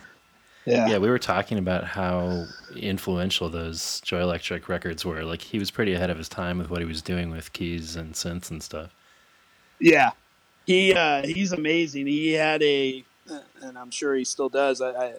Yeah. 0.64 0.88
Yeah, 0.88 0.98
we 0.98 1.08
were 1.08 1.18
talking 1.18 1.58
about 1.58 1.84
how 1.84 2.46
influential 2.76 3.48
those 3.48 4.00
Joy 4.02 4.20
Electric 4.20 4.68
records 4.68 5.04
were. 5.04 5.24
Like 5.24 5.42
he 5.42 5.58
was 5.58 5.70
pretty 5.70 5.92
ahead 5.94 6.10
of 6.10 6.18
his 6.18 6.28
time 6.28 6.58
with 6.58 6.70
what 6.70 6.80
he 6.80 6.84
was 6.84 7.02
doing 7.02 7.30
with 7.30 7.52
keys 7.52 7.96
and 7.96 8.14
synths 8.14 8.50
and 8.50 8.62
stuff. 8.62 8.94
Yeah, 9.80 10.10
he 10.66 10.94
uh, 10.94 11.26
he's 11.26 11.52
amazing. 11.52 12.06
He 12.06 12.32
had 12.32 12.62
a, 12.62 13.04
and 13.60 13.76
I'm 13.76 13.90
sure 13.90 14.14
he 14.14 14.24
still 14.24 14.48
does. 14.48 14.80
I, 14.80 14.90
I 14.90 15.14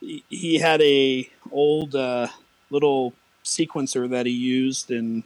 he, 0.00 0.24
he 0.28 0.58
had 0.58 0.80
a 0.82 1.28
old 1.50 1.96
uh, 1.96 2.28
little 2.70 3.12
sequencer 3.44 4.08
that 4.10 4.26
he 4.26 4.32
used, 4.32 4.90
and 4.90 5.24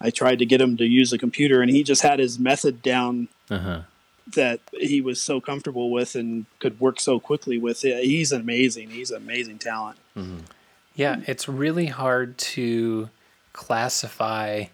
I 0.00 0.10
tried 0.10 0.40
to 0.40 0.46
get 0.46 0.60
him 0.60 0.76
to 0.78 0.84
use 0.84 1.12
a 1.12 1.18
computer, 1.18 1.62
and 1.62 1.70
he 1.70 1.84
just 1.84 2.02
had 2.02 2.18
his 2.18 2.38
method 2.40 2.82
down 2.82 3.28
Uh 3.48 3.58
huh. 3.58 3.80
That 4.32 4.60
he 4.72 5.00
was 5.00 5.20
so 5.20 5.40
comfortable 5.40 5.90
with 5.90 6.14
and 6.14 6.46
could 6.58 6.80
work 6.80 7.00
so 7.00 7.20
quickly 7.20 7.58
with. 7.58 7.82
He's 7.82 8.32
amazing. 8.32 8.90
He's 8.90 9.10
an 9.10 9.18
amazing 9.18 9.58
talent. 9.58 9.98
Mm-hmm. 10.16 10.38
Yeah, 10.94 11.20
it's 11.26 11.48
really 11.48 11.86
hard 11.86 12.36
to 12.38 13.08
classify 13.52 14.64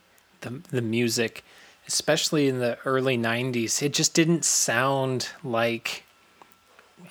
the 0.41 0.63
the 0.71 0.83
music, 0.83 1.45
especially 1.87 2.49
in 2.49 2.59
the 2.59 2.79
early 2.85 3.17
'90s. 3.17 3.83
It 3.83 3.93
just 3.93 4.15
didn't 4.15 4.45
sound 4.45 5.29
like 5.45 6.05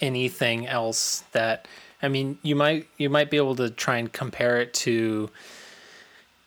anything 0.02 0.68
else 0.68 1.24
that. 1.32 1.68
I 2.02 2.08
mean, 2.08 2.38
you 2.44 2.56
might 2.56 2.88
you 2.98 3.10
might 3.10 3.30
be 3.30 3.38
able 3.38 3.56
to 3.56 3.70
try 3.70 3.98
and 3.98 4.12
compare 4.12 4.60
it 4.60 4.74
to, 4.76 5.30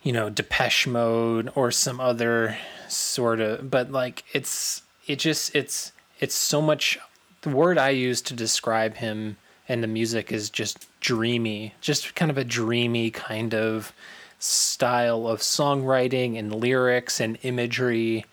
you 0.03 0.13
know, 0.13 0.29
Depeche 0.29 0.87
Mode 0.87 1.51
or 1.55 1.71
some 1.71 2.01
other 2.01 2.57
sort 2.89 3.41
of, 3.41 3.71
but 3.71 3.91
like 3.91 4.25
it's 4.33 4.83
it 5.09 5.19
just 5.19 5.55
it's 5.57 5.93
it's 6.21 6.35
so 6.35 6.61
much. 6.63 6.99
The 7.43 7.51
word 7.51 7.79
I 7.79 7.91
use 7.91 8.21
to 8.23 8.35
describe 8.35 8.95
him 8.97 9.37
and 9.69 9.83
the 9.83 9.87
music 9.87 10.33
is 10.33 10.51
just 10.51 10.87
dreamy, 11.01 11.75
just 11.81 12.15
kind 12.15 12.31
of 12.31 12.39
a 12.39 12.45
dreamy 12.45 13.11
kind 13.11 13.55
of 13.55 13.93
style 14.39 15.27
of 15.27 15.41
songwriting 15.41 16.39
and 16.39 16.55
lyrics 16.55 17.21
and 17.21 17.39
imagery. 17.43 18.25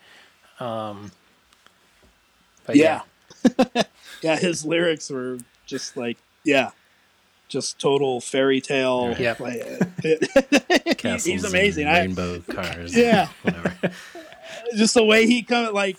Um, 0.60 1.12
but 2.66 2.76
Yeah. 2.76 3.02
Yeah, 4.22 4.36
his 4.40 4.64
lyrics 4.64 5.10
were 5.10 5.38
just 5.66 5.96
like, 5.96 6.16
yeah, 6.44 6.70
just 7.48 7.78
total 7.78 8.20
fairy 8.20 8.60
tale. 8.60 9.14
Yeah, 9.18 9.36
Like, 9.38 9.62
Castles 10.98 11.24
he's 11.24 11.44
and 11.44 11.52
amazing. 11.52 11.86
I, 11.86 12.00
rainbow 12.00 12.40
cars. 12.40 12.96
Yeah. 12.96 13.28
Whatever. 13.42 13.74
just 14.76 14.94
the 14.94 15.04
way 15.04 15.26
he 15.26 15.42
kind 15.42 15.66
of 15.68 15.74
like, 15.74 15.98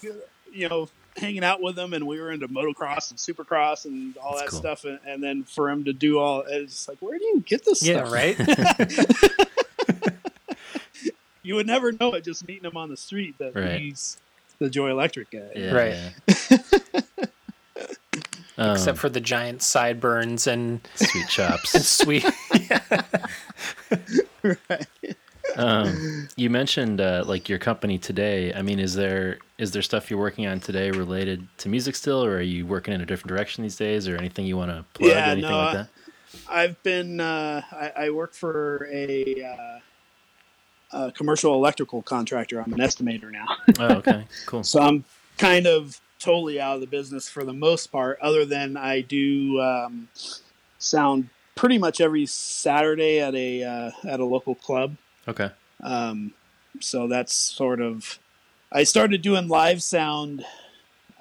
you 0.58 0.68
know, 0.70 0.90
hanging 1.16 1.44
out 1.44 1.62
with 1.62 1.78
him, 1.78 1.94
and 1.94 2.06
we 2.08 2.20
were 2.20 2.32
into 2.32 2.48
motocross 2.48 3.10
and 3.12 3.18
supercross 3.20 3.86
and 3.86 4.18
all 4.18 4.32
That's 4.36 4.44
that 4.44 4.50
cool. 4.52 4.60
stuff, 4.60 4.84
and, 4.86 5.00
and 5.06 5.24
then 5.24 5.44
for 5.44 5.70
him 5.70 5.84
to 5.86 5.94
do 5.94 6.20
all, 6.20 6.44
it's 6.48 6.88
like, 6.88 6.98
where 7.00 7.18
do 7.18 7.26
you 7.26 7.44
get 7.46 7.64
this 7.66 7.82
yeah, 7.84 8.06
stuff? 8.06 8.14
right. 8.14 8.38
You 11.44 11.56
would 11.56 11.68
never 11.68 11.94
know 11.94 12.14
it 12.14 12.26
just 12.26 12.46
meeting 12.46 12.66
him 12.70 12.76
on 12.76 12.90
the 12.90 12.98
street 12.98 13.38
that 13.38 13.56
Right. 13.56 13.80
he's 13.80 14.18
the 14.60 14.70
Joy 14.70 14.92
Electric 14.92 15.32
guy. 15.32 15.50
Yeah, 15.56 15.72
Right. 15.72 15.96
yeah. 16.50 16.58
Um, 18.60 18.72
Except 18.72 18.98
for 18.98 19.08
the 19.08 19.22
giant 19.22 19.62
sideburns 19.62 20.48
and 20.48 20.82
sweet 20.96 21.28
chops. 21.30 21.70
sweet. 21.88 22.26
Um, 25.58 26.30
you 26.36 26.50
mentioned 26.50 27.02
uh, 27.02 27.24
like 27.26 27.50
your 27.50 27.60
company 27.60 27.98
today. 27.98 28.54
I 28.54 28.62
mean, 28.62 28.80
is 28.80 28.94
there 28.94 29.40
is 29.58 29.72
there 29.72 29.82
stuff 29.82 30.10
you're 30.10 30.20
working 30.20 30.46
on 30.48 30.60
today 30.60 30.92
related 30.92 31.48
to 31.60 31.70
music 31.70 31.96
still, 31.96 32.24
or 32.24 32.36
are 32.38 32.42
you 32.42 32.66
working 32.66 32.94
in 32.94 33.02
a 33.02 33.06
different 33.06 33.30
direction 33.30 33.64
these 33.64 33.76
days, 33.76 34.08
or 34.08 34.16
anything 34.18 34.46
you 34.46 34.56
want 34.58 34.72
to 34.72 34.86
plug, 34.94 35.12
Yeah, 35.12 35.32
anything 35.32 35.50
no, 35.50 35.58
like 35.58 35.74
that? 35.74 35.90
I've 36.50 36.82
been 36.84 37.20
uh, 37.20 37.62
I, 37.72 38.06
I 38.06 38.10
work 38.12 38.34
for 38.34 38.88
a, 38.92 39.44
uh, 40.94 40.98
a 40.98 41.12
commercial 41.12 41.54
electrical 41.54 42.02
contractor. 42.02 42.62
I'm 42.62 42.72
an 42.74 42.80
estimator 42.80 43.32
now, 43.32 43.48
Oh, 43.80 43.96
okay, 43.98 44.26
cool. 44.46 44.64
so 44.64 44.80
I'm 44.82 45.04
kind 45.38 45.66
of 45.66 46.00
totally 46.20 46.60
out 46.60 46.76
of 46.76 46.82
the 46.82 46.88
business 46.88 47.30
for 47.30 47.44
the 47.44 47.54
most 47.54 47.88
part. 47.92 48.20
Other 48.22 48.46
than 48.46 48.78
I 48.78 49.02
do 49.02 49.60
um, 49.60 50.08
sound 50.78 51.30
pretty 51.56 51.78
much 51.78 52.00
every 52.00 52.26
Saturday 52.26 53.20
at 53.20 53.34
a 53.36 53.64
uh, 53.64 53.92
at 54.08 54.20
a 54.20 54.26
local 54.26 54.56
club. 54.56 54.96
Okay, 55.28 55.50
Um, 55.82 56.34
so 56.80 57.08
that's 57.08 57.34
sort 57.34 57.82
of. 57.82 58.20
I 58.72 58.84
started 58.84 59.22
doing 59.22 59.48
live 59.48 59.82
sound 59.82 60.46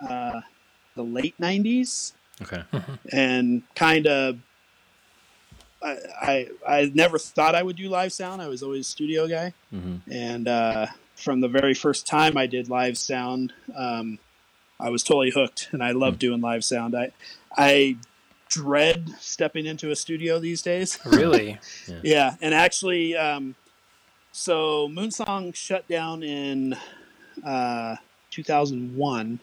uh, 0.09 0.41
the 0.95 1.03
late 1.03 1.35
'90s 1.41 2.13
okay, 2.43 2.63
and 3.13 3.63
kind 3.75 4.07
of 4.07 4.39
I, 5.83 5.97
I 6.21 6.49
I 6.67 6.93
never 6.95 7.19
thought 7.19 7.55
I 7.55 7.63
would 7.63 7.77
do 7.77 7.89
live 7.89 8.13
sound. 8.13 8.43
I 8.43 8.49
was 8.49 8.63
always 8.63 8.87
a 8.87 8.91
studio 8.91 9.29
guy, 9.29 9.53
hmm 9.71 9.97
and 10.11 10.49
uh, 10.49 10.87
from 11.17 11.41
the 11.41 11.49
very 11.49 11.75
first 11.75 12.07
time 12.07 12.37
I 12.37 12.47
did 12.47 12.69
live 12.69 12.97
sound, 12.99 13.53
um, 13.75 14.19
I 14.79 14.91
was 14.91 15.03
totally 15.03 15.31
hooked, 15.31 15.69
and 15.73 15.83
I 15.83 15.93
love 15.93 16.19
doing 16.19 16.41
live 16.41 16.65
sound. 16.65 16.95
I 16.97 17.13
I 17.57 17.97
dread 18.49 19.11
stepping 19.19 19.67
into 19.67 19.91
a 19.91 19.97
studio 19.97 20.39
these 20.39 20.63
days. 20.63 20.99
really? 21.05 21.59
yeah, 22.03 22.37
and 22.41 22.55
actually, 22.55 23.17
um, 23.17 23.55
so 24.41 24.87
Moonsong 24.89 25.55
shut 25.55 25.89
down 25.89 26.23
in 26.23 26.77
uh, 27.45 27.97
2001. 28.31 29.41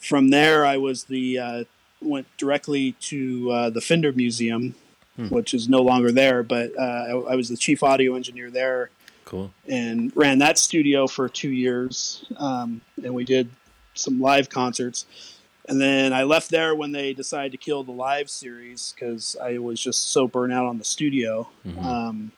From 0.00 0.28
there, 0.30 0.64
I 0.64 0.78
was 0.78 1.04
the 1.04 1.38
uh, 1.38 1.64
went 2.00 2.26
directly 2.38 2.92
to 3.00 3.50
uh, 3.50 3.70
the 3.70 3.80
Fender 3.80 4.12
Museum, 4.12 4.74
Hmm. 5.16 5.28
which 5.28 5.54
is 5.54 5.66
no 5.66 5.80
longer 5.80 6.12
there. 6.12 6.42
But 6.42 6.72
uh, 6.78 6.82
I, 6.82 7.10
I 7.32 7.36
was 7.36 7.48
the 7.48 7.56
chief 7.56 7.82
audio 7.82 8.16
engineer 8.16 8.50
there 8.50 8.90
cool. 9.24 9.50
and 9.66 10.12
ran 10.14 10.38
that 10.40 10.58
studio 10.58 11.06
for 11.06 11.26
two 11.30 11.48
years. 11.48 12.22
Um, 12.36 12.82
and 13.02 13.14
we 13.14 13.24
did 13.24 13.48
some 13.94 14.20
live 14.20 14.50
concerts. 14.50 15.06
And 15.70 15.80
then 15.80 16.12
I 16.12 16.24
left 16.24 16.50
there 16.50 16.74
when 16.74 16.92
they 16.92 17.14
decided 17.14 17.52
to 17.52 17.56
kill 17.58 17.82
the 17.82 17.92
live 17.92 18.28
series 18.28 18.92
because 18.94 19.36
I 19.42 19.56
was 19.56 19.80
just 19.80 20.08
so 20.12 20.28
burnt 20.28 20.52
out 20.52 20.66
on 20.66 20.76
the 20.76 20.84
studio. 20.84 21.48
Mhm. 21.66 21.82
Um, 21.82 22.32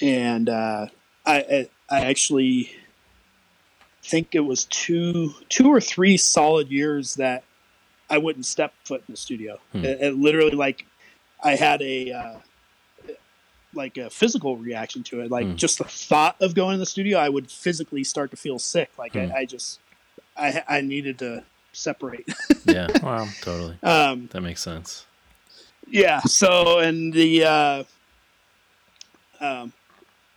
and 0.00 0.48
uh, 0.48 0.86
I, 1.26 1.36
I 1.38 1.68
I 1.90 2.00
actually 2.06 2.70
think 4.02 4.34
it 4.34 4.40
was 4.40 4.64
two 4.66 5.34
two 5.48 5.68
or 5.68 5.80
three 5.80 6.16
solid 6.16 6.70
years 6.70 7.14
that 7.16 7.44
I 8.08 8.18
wouldn't 8.18 8.46
step 8.46 8.72
foot 8.84 9.02
in 9.08 9.12
the 9.12 9.16
studio. 9.16 9.58
Hmm. 9.72 9.84
It, 9.84 10.00
it 10.00 10.16
literally 10.16 10.52
like 10.52 10.86
I 11.42 11.54
had 11.56 11.80
a 11.82 12.12
uh, 12.12 12.34
like 13.72 13.96
a 13.98 14.10
physical 14.10 14.56
reaction 14.56 15.02
to 15.04 15.20
it. 15.20 15.30
Like 15.30 15.46
Hmm. 15.46 15.54
just 15.56 15.78
the 15.78 15.84
thought 15.84 16.36
of 16.40 16.54
going 16.54 16.74
in 16.74 16.80
the 16.80 16.86
studio, 16.86 17.18
I 17.18 17.28
would 17.28 17.50
physically 17.50 18.02
start 18.04 18.30
to 18.32 18.36
feel 18.36 18.58
sick. 18.58 18.90
Like 18.98 19.12
Hmm. 19.12 19.18
I, 19.32 19.38
I 19.40 19.44
just 19.44 19.78
I 20.36 20.62
I 20.68 20.80
needed 20.80 21.18
to 21.20 21.44
separate. 21.72 22.28
Yeah, 22.66 22.88
Wow. 23.02 23.26
totally. 23.40 23.78
um, 23.82 24.28
That 24.32 24.42
makes 24.42 24.60
sense. 24.60 25.06
yeah. 25.88 26.20
So 26.20 26.78
and 26.78 27.12
the 27.12 27.44
uh, 27.44 27.84
um, 29.40 29.72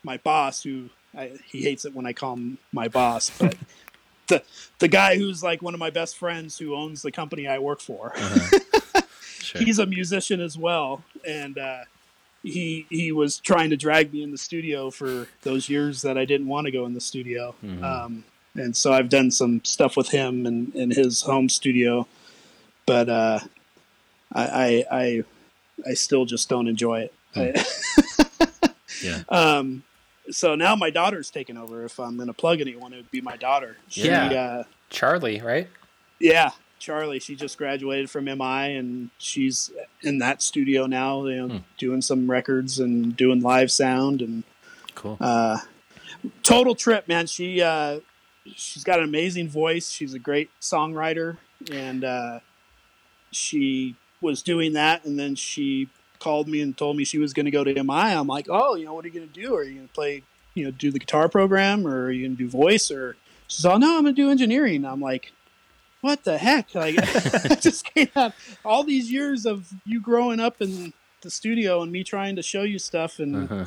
my 0.03 0.17
boss 0.17 0.63
who 0.63 0.89
I, 1.15 1.31
he 1.45 1.61
hates 1.63 1.85
it 1.85 1.93
when 1.93 2.05
I 2.05 2.13
call 2.13 2.33
him 2.33 2.57
my 2.71 2.87
boss, 2.87 3.31
but 3.39 3.55
the 4.27 4.43
the 4.79 4.87
guy 4.87 5.17
who's 5.17 5.43
like 5.43 5.61
one 5.61 5.73
of 5.73 5.79
my 5.79 5.89
best 5.89 6.17
friends 6.17 6.57
who 6.57 6.75
owns 6.75 7.01
the 7.01 7.11
company 7.11 7.47
I 7.47 7.59
work 7.59 7.79
for. 7.81 8.13
Uh-huh. 8.15 8.59
Sure. 9.43 9.61
he's 9.61 9.77
a 9.77 9.85
musician 9.85 10.39
as 10.39 10.57
well, 10.57 11.03
and 11.27 11.57
uh, 11.57 11.79
he 12.43 12.85
he 12.89 13.11
was 13.11 13.39
trying 13.39 13.71
to 13.71 13.75
drag 13.75 14.13
me 14.13 14.23
in 14.23 14.31
the 14.31 14.37
studio 14.37 14.89
for 14.89 15.27
those 15.41 15.67
years 15.67 16.01
that 16.03 16.17
I 16.17 16.23
didn't 16.23 16.47
want 16.47 16.63
to 16.65 16.71
go 16.71 16.85
in 16.85 16.93
the 16.93 17.01
studio. 17.01 17.53
Mhm. 17.61 17.83
Um, 17.83 18.23
and 18.55 18.73
so 18.75 18.93
I've 18.93 19.09
done 19.09 19.31
some 19.31 19.61
stuff 19.65 19.97
with 19.97 20.09
him 20.09 20.45
and 20.45 20.73
in 20.73 20.91
his 20.91 21.23
home 21.23 21.49
studio, 21.49 22.07
but 22.85 23.09
uh, 23.09 23.39
I, 24.31 24.45
I 24.45 24.85
I 24.91 25.23
I 25.89 25.93
still 25.93 26.23
just 26.23 26.47
don't 26.47 26.67
enjoy 26.69 27.09
it. 27.09 27.13
yeah. 29.03 29.23
um, 29.27 29.83
so 30.31 30.55
now 30.55 30.75
my 30.75 30.89
daughter's 30.89 31.29
taking 31.29 31.57
over. 31.57 31.83
If 31.85 31.99
I'm 31.99 32.15
going 32.15 32.27
to 32.27 32.33
plug 32.33 32.61
anyone, 32.61 32.93
it 32.93 32.97
would 32.97 33.11
be 33.11 33.21
my 33.21 33.35
daughter. 33.37 33.77
She, 33.89 34.07
Yeah. 34.07 34.27
uh, 34.31 34.63
Charlie, 34.89 35.41
right? 35.41 35.67
yeah, 36.19 36.51
Charlie. 36.79 37.19
She 37.19 37.35
just 37.35 37.57
graduated 37.57 38.09
from 38.09 38.25
MI, 38.25 38.75
and 38.75 39.09
she's 39.17 39.71
in 40.01 40.19
that 40.19 40.41
studio 40.41 40.85
now. 40.85 41.25
You 41.25 41.35
know, 41.35 41.47
Hmm. 41.47 41.57
doing 41.77 42.01
some 42.01 42.29
records 42.29 42.79
and 42.79 43.15
doing 43.15 43.41
live 43.41 43.71
sound, 43.71 44.21
and 44.21 44.43
Cool. 44.95 45.17
uh, 45.19 45.57
total 46.43 46.75
trip, 46.75 47.07
man. 47.07 47.27
She 47.27 47.61
uh, 47.61 47.99
she's 48.55 48.83
got 48.83 48.99
an 48.99 49.05
amazing 49.05 49.49
voice. 49.49 49.89
She's 49.89 50.13
a 50.13 50.19
great 50.19 50.49
songwriter, 50.61 51.37
and 51.71 52.03
uh, 52.03 52.39
she 53.31 53.95
was 54.21 54.41
doing 54.41 54.73
that, 54.73 55.03
and 55.05 55.19
then 55.19 55.35
she 55.35 55.89
called 56.23 56.47
me 56.47 56.61
and 56.61 56.75
told 56.77 56.95
me 56.95 57.03
she 57.03 57.17
was 57.17 57.33
going 57.33 57.45
to 57.45 57.51
go 57.51 57.63
to 57.63 57.83
MI. 57.83 57.93
I'm 58.15 58.27
like, 58.27 58.47
oh, 58.49 58.75
you 58.75 58.85
know, 58.85 58.93
what 58.93 59.03
are 59.03 59.09
you 59.09 59.13
going 59.13 59.27
to 59.27 59.33
do? 59.41 59.53
Are 59.55 59.63
you 59.63 59.75
going 59.75 59.87
to 59.87 59.93
play, 59.93 60.23
you 60.53 60.63
know, 60.65 60.71
do 60.71 60.89
the 60.89 60.99
guitar 60.99 61.27
program, 61.27 61.85
or 61.85 62.05
are 62.05 62.11
you 62.11 62.25
going 62.25 62.37
to 62.37 62.43
do 62.43 62.49
voice? 62.49 62.89
Or 62.89 63.17
she's 63.47 63.65
all, 63.65 63.77
no, 63.77 63.97
I'm 63.97 64.03
going 64.03 64.15
to 64.15 64.21
do 64.21 64.29
engineering. 64.31 64.85
I'm 64.85 65.01
like, 65.01 65.33
what 66.01 66.23
the 66.23 66.37
heck? 66.37 66.73
Like, 66.75 66.95
I 67.51 67.55
just 67.55 67.85
came 67.93 68.09
out 68.15 68.33
all 68.63 68.83
these 68.83 69.11
years 69.11 69.45
of 69.45 69.67
you 69.85 69.99
growing 70.01 70.39
up 70.39 70.61
in 70.61 70.93
the 71.21 71.29
studio 71.29 71.81
and 71.81 71.91
me 71.91 72.03
trying 72.03 72.35
to 72.37 72.41
show 72.41 72.63
you 72.63 72.79
stuff, 72.79 73.19
and 73.19 73.35
Uh-huh. 73.49 73.65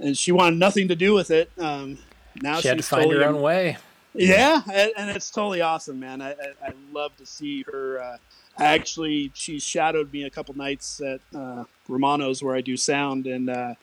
and 0.00 0.16
she 0.16 0.30
wanted 0.32 0.58
nothing 0.58 0.88
to 0.88 0.96
do 0.96 1.14
with 1.14 1.30
it. 1.30 1.50
Um, 1.58 1.98
now 2.42 2.60
She 2.60 2.68
had 2.68 2.76
to 2.78 2.82
find 2.84 3.04
totally 3.04 3.24
her 3.24 3.30
own 3.30 3.40
way. 3.42 3.78
Yeah, 4.18 4.62
and, 4.72 4.92
and 4.96 5.10
it's 5.10 5.30
totally 5.30 5.60
awesome, 5.60 6.00
man. 6.00 6.20
I, 6.20 6.32
I, 6.32 6.68
I 6.68 6.72
love 6.92 7.16
to 7.16 7.26
see 7.26 7.64
her. 7.70 8.00
Uh, 8.02 8.16
actually 8.58 9.30
she 9.34 9.58
shadowed 9.58 10.12
me 10.12 10.24
a 10.24 10.30
couple 10.30 10.56
nights 10.56 11.00
at 11.00 11.20
uh, 11.34 11.64
Romano's 11.88 12.42
where 12.42 12.56
I 12.56 12.60
do 12.60 12.76
sound, 12.76 13.26
and 13.26 13.48
uh, 13.48 13.74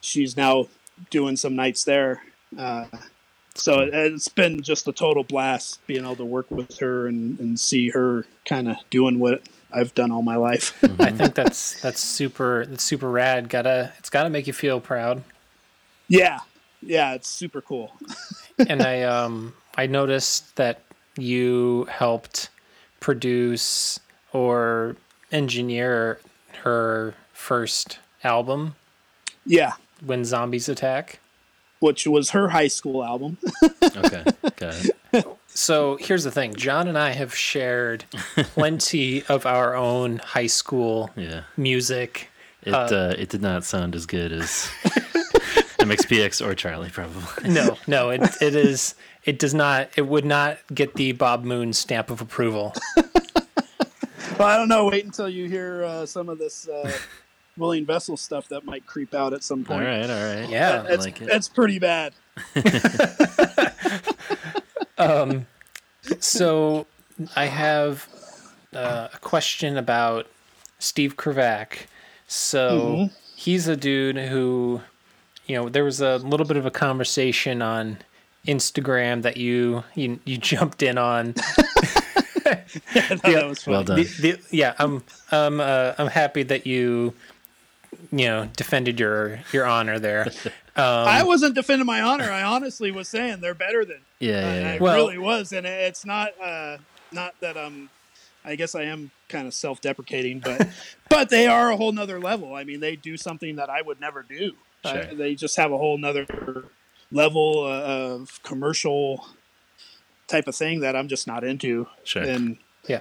she's 0.00 0.36
now 0.36 0.68
doing 1.10 1.36
some 1.36 1.56
nights 1.56 1.84
there. 1.84 2.22
Uh, 2.56 2.86
so 3.54 3.80
it, 3.80 3.90
it's 3.92 4.28
been 4.28 4.62
just 4.62 4.88
a 4.88 4.92
total 4.92 5.24
blast 5.24 5.84
being 5.86 6.04
able 6.04 6.16
to 6.16 6.24
work 6.24 6.50
with 6.50 6.78
her 6.78 7.06
and, 7.06 7.38
and 7.40 7.58
see 7.58 7.90
her 7.90 8.26
kind 8.44 8.68
of 8.68 8.76
doing 8.90 9.18
what 9.18 9.42
I've 9.72 9.94
done 9.94 10.12
all 10.12 10.22
my 10.22 10.36
life. 10.36 10.82
I 11.00 11.10
think 11.10 11.34
that's 11.34 11.80
that's 11.80 12.00
super 12.00 12.66
that's 12.66 12.84
super 12.84 13.10
rad. 13.10 13.48
Gotta 13.48 13.92
it's 13.98 14.10
gotta 14.10 14.30
make 14.30 14.46
you 14.46 14.52
feel 14.52 14.80
proud. 14.80 15.22
yeah, 16.08 16.40
yeah, 16.80 17.14
it's 17.14 17.28
super 17.28 17.60
cool. 17.60 17.92
and 18.58 18.82
I 18.82 19.02
um 19.02 19.54
I 19.76 19.86
noticed 19.86 20.56
that 20.56 20.80
you 21.16 21.86
helped 21.90 22.50
produce 23.00 23.98
or 24.32 24.96
engineer 25.30 26.20
her 26.62 27.14
first 27.32 27.98
album, 28.24 28.76
Yeah, 29.44 29.72
When 30.04 30.24
Zombies 30.24 30.68
Attack. 30.68 31.18
which 31.80 32.06
was 32.06 32.30
her 32.30 32.48
high 32.50 32.68
school 32.68 33.02
album. 33.04 33.38
Okay, 33.96 34.24
got 34.56 34.74
it. 35.12 35.26
So 35.48 35.96
here's 36.00 36.24
the 36.24 36.30
thing 36.30 36.54
John 36.54 36.88
and 36.88 36.96
I 36.96 37.10
have 37.10 37.34
shared 37.34 38.04
plenty 38.54 39.22
of 39.24 39.44
our 39.44 39.74
own 39.74 40.18
high 40.18 40.46
school 40.46 41.10
Yeah, 41.16 41.42
music. 41.58 42.30
it 42.62 42.72
uh, 42.72 43.14
it 43.18 43.28
did 43.28 43.42
not 43.42 43.64
sound 43.64 43.94
as 43.94 44.06
good 44.06 44.32
as 44.32 44.70
MXPX 45.78 46.44
or 46.46 46.54
Charlie, 46.54 46.88
probably. 46.90 47.50
No, 47.50 47.76
no, 47.86 48.10
it, 48.10 48.22
it 48.40 48.54
is, 48.54 48.94
it 49.24 49.38
does 49.38 49.54
not, 49.54 49.88
it 49.96 50.06
would 50.06 50.24
not 50.24 50.58
get 50.74 50.94
the 50.94 51.12
Bob 51.12 51.44
Moon 51.44 51.72
stamp 51.72 52.10
of 52.10 52.20
approval. 52.20 52.74
Well, 54.38 54.48
I 54.48 54.56
don't 54.56 54.68
know. 54.68 54.86
Wait 54.88 55.04
until 55.04 55.28
you 55.28 55.46
hear 55.46 55.84
uh, 55.84 56.06
some 56.06 56.28
of 56.28 56.38
this 56.38 56.66
uh, 56.66 56.90
William 57.56 57.84
Vessel 57.86 58.16
stuff 58.16 58.48
that 58.48 58.64
might 58.64 58.84
creep 58.86 59.14
out 59.14 59.32
at 59.34 59.44
some 59.44 59.62
point. 59.62 59.82
All 59.82 59.86
right, 59.86 60.10
all 60.10 60.34
right. 60.40 60.48
Yeah. 60.48 60.84
I 60.88 60.94
It's, 60.94 61.04
like 61.04 61.20
it. 61.20 61.28
it's 61.30 61.48
pretty 61.48 61.78
bad. 61.78 62.14
um, 64.98 65.46
So 66.18 66.86
I 67.36 67.46
have 67.46 68.08
uh, 68.74 69.08
a 69.12 69.18
question 69.18 69.76
about 69.76 70.26
Steve 70.78 71.16
Kravac. 71.16 71.86
So 72.26 73.10
he's 73.36 73.68
a 73.68 73.76
dude 73.76 74.16
who, 74.16 74.80
you 75.46 75.56
know, 75.56 75.68
there 75.68 75.84
was 75.84 76.00
a 76.00 76.16
little 76.16 76.46
bit 76.46 76.56
of 76.56 76.66
a 76.66 76.70
conversation 76.70 77.62
on 77.62 77.98
Instagram 78.46 79.22
that 79.22 79.36
you 79.36 79.84
you, 79.94 80.18
you 80.24 80.38
jumped 80.38 80.82
in 80.82 80.98
on. 80.98 81.34
that 82.94 83.44
was 83.48 83.66
well 83.66 83.84
done. 83.84 83.98
The, 83.98 84.04
the, 84.04 84.40
yeah, 84.50 84.74
I'm 84.78 85.04
I'm 85.30 85.60
uh, 85.60 85.94
I'm 85.98 86.08
happy 86.08 86.42
that 86.44 86.66
you 86.66 87.14
you 88.10 88.26
know 88.26 88.48
defended 88.56 88.98
your 88.98 89.40
your 89.52 89.66
honor 89.66 89.98
there. 89.98 90.30
Um, 90.74 90.84
I 90.84 91.22
wasn't 91.22 91.54
defending 91.54 91.84
my 91.84 92.00
honor. 92.00 92.30
I 92.30 92.42
honestly 92.44 92.90
was 92.90 93.06
saying 93.06 93.42
they're 93.42 93.52
better 93.52 93.84
than. 93.84 93.98
yeah, 94.20 94.36
I, 94.36 94.40
yeah, 94.40 94.46
I 94.46 94.72
yeah. 94.72 94.78
Well- 94.80 94.94
really 94.96 95.18
was, 95.18 95.52
and 95.52 95.66
it's 95.66 96.06
not. 96.06 96.30
Uh, 96.42 96.78
not 97.12 97.34
that 97.40 97.58
um, 97.58 97.90
I 98.42 98.56
guess 98.56 98.74
I 98.74 98.84
am 98.84 99.10
kind 99.28 99.46
of 99.46 99.52
self-deprecating, 99.52 100.40
but 100.40 100.66
but 101.10 101.28
they 101.28 101.46
are 101.46 101.70
a 101.70 101.76
whole 101.76 101.92
nother 101.92 102.18
level. 102.18 102.54
I 102.54 102.64
mean, 102.64 102.80
they 102.80 102.96
do 102.96 103.18
something 103.18 103.56
that 103.56 103.68
I 103.68 103.82
would 103.82 104.00
never 104.00 104.22
do. 104.22 104.52
Uh, 104.82 104.92
Sure. 104.94 105.04
they 105.14 105.34
just 105.34 105.56
have 105.58 105.72
a 105.72 105.76
whole 105.76 105.98
nother 105.98 106.24
level 107.12 107.64
uh, 107.64 108.14
of 108.16 108.42
commercial 108.42 109.26
type 110.28 110.48
of 110.48 110.54
thing 110.56 110.80
that 110.80 110.96
I'm 110.96 111.08
just 111.08 111.26
not 111.26 111.44
into. 111.44 111.86
Sure. 112.04 112.22
And 112.22 112.56
yeah. 112.88 113.00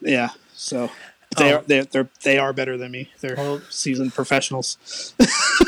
yeah, 0.00 0.30
so 0.54 0.90
they 1.36 1.52
Um, 1.52 1.58
are 1.60 1.62
they 1.66 1.80
they're, 1.82 2.08
they 2.22 2.38
are 2.38 2.52
better 2.52 2.76
than 2.78 2.92
me. 2.92 3.10
They're 3.20 3.36
Well- 3.36 3.60
seasoned 3.70 4.14
professionals. 4.14 4.78
you 5.18 5.26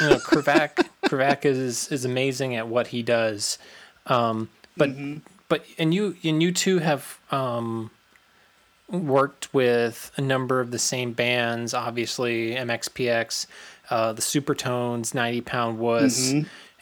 know, 0.09 0.17
Kravac 0.19 0.89
Kravac 1.05 1.45
is 1.45 1.89
is 1.91 2.05
amazing 2.05 2.55
at 2.57 2.69
what 2.69 2.89
he 2.89 3.03
does. 3.03 3.59
Um, 4.07 4.49
but 4.77 4.91
but 5.49 5.65
and 5.79 5.93
you 5.93 6.17
and 6.25 6.43
you 6.43 6.53
two 6.53 6.79
have 6.79 7.19
um, 7.31 7.91
worked 8.89 9.53
with 9.55 10.11
a 10.17 10.21
number 10.21 10.61
of 10.61 10.71
the 10.71 10.79
same 10.79 11.13
bands. 11.13 11.75
Obviously, 11.75 12.55
MXPX, 12.55 13.47
uh, 13.91 14.13
the 14.13 14.23
Supertones, 14.23 15.15
Ninety 15.15 15.41
Pound 15.41 15.79
Wuss, 15.79 16.33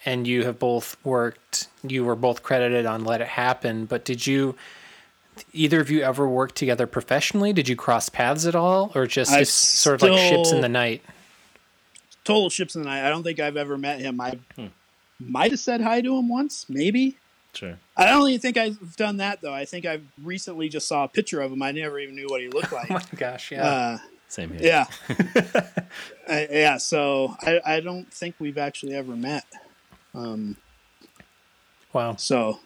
and 0.04 0.26
you 0.26 0.44
have 0.44 0.58
both 0.58 0.96
worked. 1.04 1.68
You 1.82 2.04
were 2.04 2.16
both 2.16 2.42
credited 2.42 2.86
on 2.86 3.04
Let 3.04 3.20
It 3.20 3.28
Happen. 3.28 3.84
But 3.86 4.04
did 4.04 4.26
you? 4.26 4.56
Either 5.52 5.80
of 5.80 5.90
you 5.90 6.02
ever 6.02 6.28
work 6.28 6.54
together 6.54 6.86
professionally? 6.86 7.52
Did 7.52 7.68
you 7.68 7.76
cross 7.76 8.08
paths 8.08 8.44
at 8.46 8.54
all, 8.54 8.92
or 8.94 9.06
just 9.06 9.32
I 9.32 9.40
it's 9.40 9.50
sort 9.50 10.02
of 10.02 10.10
like 10.10 10.18
ships 10.18 10.52
in 10.52 10.60
the 10.60 10.68
night? 10.68 11.02
Total 12.24 12.50
ships 12.50 12.74
in 12.76 12.82
the 12.82 12.88
night. 12.88 13.06
I 13.06 13.08
don't 13.08 13.22
think 13.22 13.40
I've 13.40 13.56
ever 13.56 13.78
met 13.78 14.00
him. 14.00 14.20
I 14.20 14.38
Hmm. 14.56 14.66
might 15.18 15.50
have 15.52 15.60
said 15.60 15.80
hi 15.80 16.02
to 16.02 16.16
him 16.18 16.28
once, 16.28 16.66
maybe. 16.68 17.16
Sure. 17.54 17.78
I 17.96 18.04
don't 18.06 18.28
even 18.28 18.40
think 18.40 18.56
I've 18.58 18.96
done 18.96 19.16
that 19.16 19.40
though. 19.40 19.52
I 19.54 19.64
think 19.64 19.86
I 19.86 20.00
recently 20.22 20.68
just 20.68 20.86
saw 20.86 21.04
a 21.04 21.08
picture 21.08 21.40
of 21.40 21.50
him. 21.50 21.62
I 21.62 21.72
never 21.72 21.98
even 21.98 22.14
knew 22.16 22.26
what 22.28 22.40
he 22.42 22.48
looked 22.48 22.72
like. 22.80 22.90
Oh 22.90 22.94
my 22.94 23.02
gosh, 23.18 23.50
yeah. 23.50 23.64
uh, 23.66 23.98
Same 24.28 24.50
here. 24.50 24.60
yeah, 24.62 24.84
I, 26.28 26.48
yeah. 26.50 26.76
So 26.76 27.34
I, 27.40 27.60
I 27.64 27.80
don't 27.80 28.12
think 28.12 28.34
we've 28.38 28.58
actually 28.58 28.94
ever 28.94 29.16
met. 29.16 29.44
Um, 30.14 30.56
wow. 31.92 32.16
so 32.16 32.60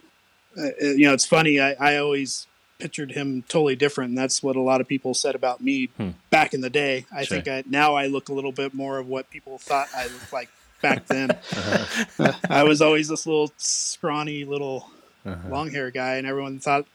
uh, 0.57 0.69
you 0.81 1.07
know, 1.07 1.13
it's 1.15 1.27
funny. 1.27 1.61
I, 1.61 1.73
I 1.73 1.97
always 1.97 2.47
pictured 2.79 3.13
him 3.13 3.43
totally 3.49 3.77
different, 3.77 4.11
and 4.11 4.19
that's 4.19 4.43
what 4.43 4.57
a 4.57 4.61
lot 4.61 4.81
of 4.81 4.89
people 4.89 5.15
said 5.15 5.35
about 5.35 5.61
me 5.61 5.87
Hmm. 5.97 6.11
back 6.31 6.55
in 6.55 6.61
the 6.61 6.71
day. 6.71 7.07
I 7.15 7.25
Sure. 7.25 7.41
think 7.41 7.49
I, 7.49 7.65
now 7.69 7.95
I 7.95 8.07
look 8.07 8.29
a 8.29 8.33
little 8.35 8.53
bit 8.53 8.75
more 8.75 8.99
of 8.99 9.07
what 9.09 9.31
people 9.31 9.59
thought 9.59 9.89
I 9.97 10.05
looked 10.05 10.33
like 10.33 10.49
back 10.83 11.07
then. 11.09 11.31
Uh, 11.57 12.33
I 12.51 12.63
was 12.65 12.81
always 12.83 13.09
this 13.09 13.27
little 13.27 13.53
scrawny 13.57 14.45
little 14.45 14.91
Uh-huh. 15.27 15.49
long 15.49 15.71
hair 15.71 15.91
guy, 15.91 16.17
and 16.17 16.27
everyone 16.27 16.59
thought 16.61 16.87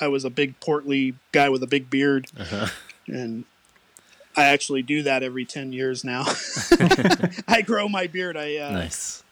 I 0.00 0.08
was 0.08 0.24
a 0.24 0.30
big 0.30 0.60
portly 0.60 1.14
guy 1.32 1.48
with 1.48 1.62
a 1.62 1.66
big 1.66 1.88
beard. 1.90 2.26
Uh-huh. 2.38 2.68
And 3.08 3.44
I 4.36 4.44
actually 4.44 4.82
do 4.82 5.02
that 5.04 5.22
every 5.22 5.44
ten 5.46 5.72
years 5.72 6.04
now. 6.04 6.24
I 7.48 7.62
grow 7.62 7.88
my 7.88 8.06
beard. 8.06 8.36
I 8.36 8.56
uh, 8.58 8.72
Nice. 8.72 9.24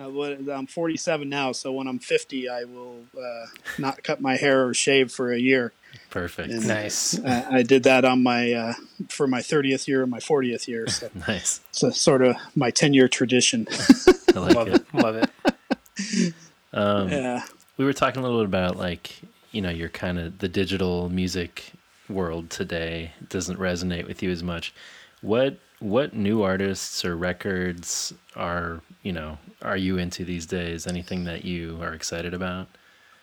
Uh, 0.00 0.08
what, 0.10 0.32
I'm 0.50 0.66
47 0.66 1.28
now, 1.28 1.52
so 1.52 1.72
when 1.72 1.86
I'm 1.86 1.98
50, 1.98 2.48
I 2.48 2.64
will 2.64 3.04
uh, 3.16 3.46
not 3.78 4.02
cut 4.02 4.20
my 4.20 4.36
hair 4.36 4.66
or 4.66 4.74
shave 4.74 5.10
for 5.10 5.32
a 5.32 5.38
year. 5.38 5.72
Perfect. 6.10 6.50
And- 6.52 6.66
Nice. 6.68 7.18
Uh, 7.18 7.46
I 7.50 7.62
did 7.62 7.84
that 7.84 8.04
on 8.04 8.22
my 8.22 8.52
uh, 8.52 8.74
for 9.08 9.26
my 9.26 9.40
30th 9.40 9.86
year 9.88 10.02
and 10.02 10.10
my 10.10 10.18
40th 10.18 10.68
year. 10.68 10.86
So 10.88 11.08
Nice. 11.28 11.60
So 11.72 11.90
sort 11.90 12.22
of 12.22 12.36
my 12.54 12.70
10 12.70 12.92
year 12.92 13.08
tradition. 13.08 13.66
I 14.34 14.38
like 14.38 14.54
Love 14.54 14.68
it. 14.68 14.74
it. 14.74 14.94
Love 14.94 15.16
it. 15.16 16.34
Um, 16.72 17.08
yeah. 17.08 17.42
we 17.78 17.86
were 17.86 17.94
talking 17.94 18.20
a 18.20 18.22
little 18.22 18.40
bit 18.40 18.48
about 18.48 18.76
like 18.76 19.18
you 19.52 19.62
know 19.62 19.70
your 19.70 19.88
kind 19.88 20.18
of 20.18 20.38
the 20.40 20.48
digital 20.48 21.08
music 21.08 21.72
world 22.10 22.50
today 22.50 23.12
doesn't 23.30 23.58
resonate 23.58 24.06
with 24.06 24.22
you 24.22 24.30
as 24.30 24.42
much 24.42 24.74
what 25.22 25.58
what 25.80 26.14
new 26.14 26.42
artists 26.42 27.04
or 27.04 27.16
records 27.16 28.12
are 28.34 28.80
you 29.02 29.12
know 29.12 29.38
are 29.62 29.76
you 29.76 29.98
into 29.98 30.24
these 30.24 30.46
days 30.46 30.86
anything 30.86 31.24
that 31.24 31.44
you 31.44 31.78
are 31.82 31.92
excited 31.92 32.32
about 32.34 32.68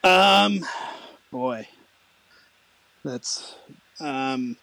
Um, 0.03 0.65
boy, 1.31 1.67
that's 3.03 3.55
um, 3.99 4.57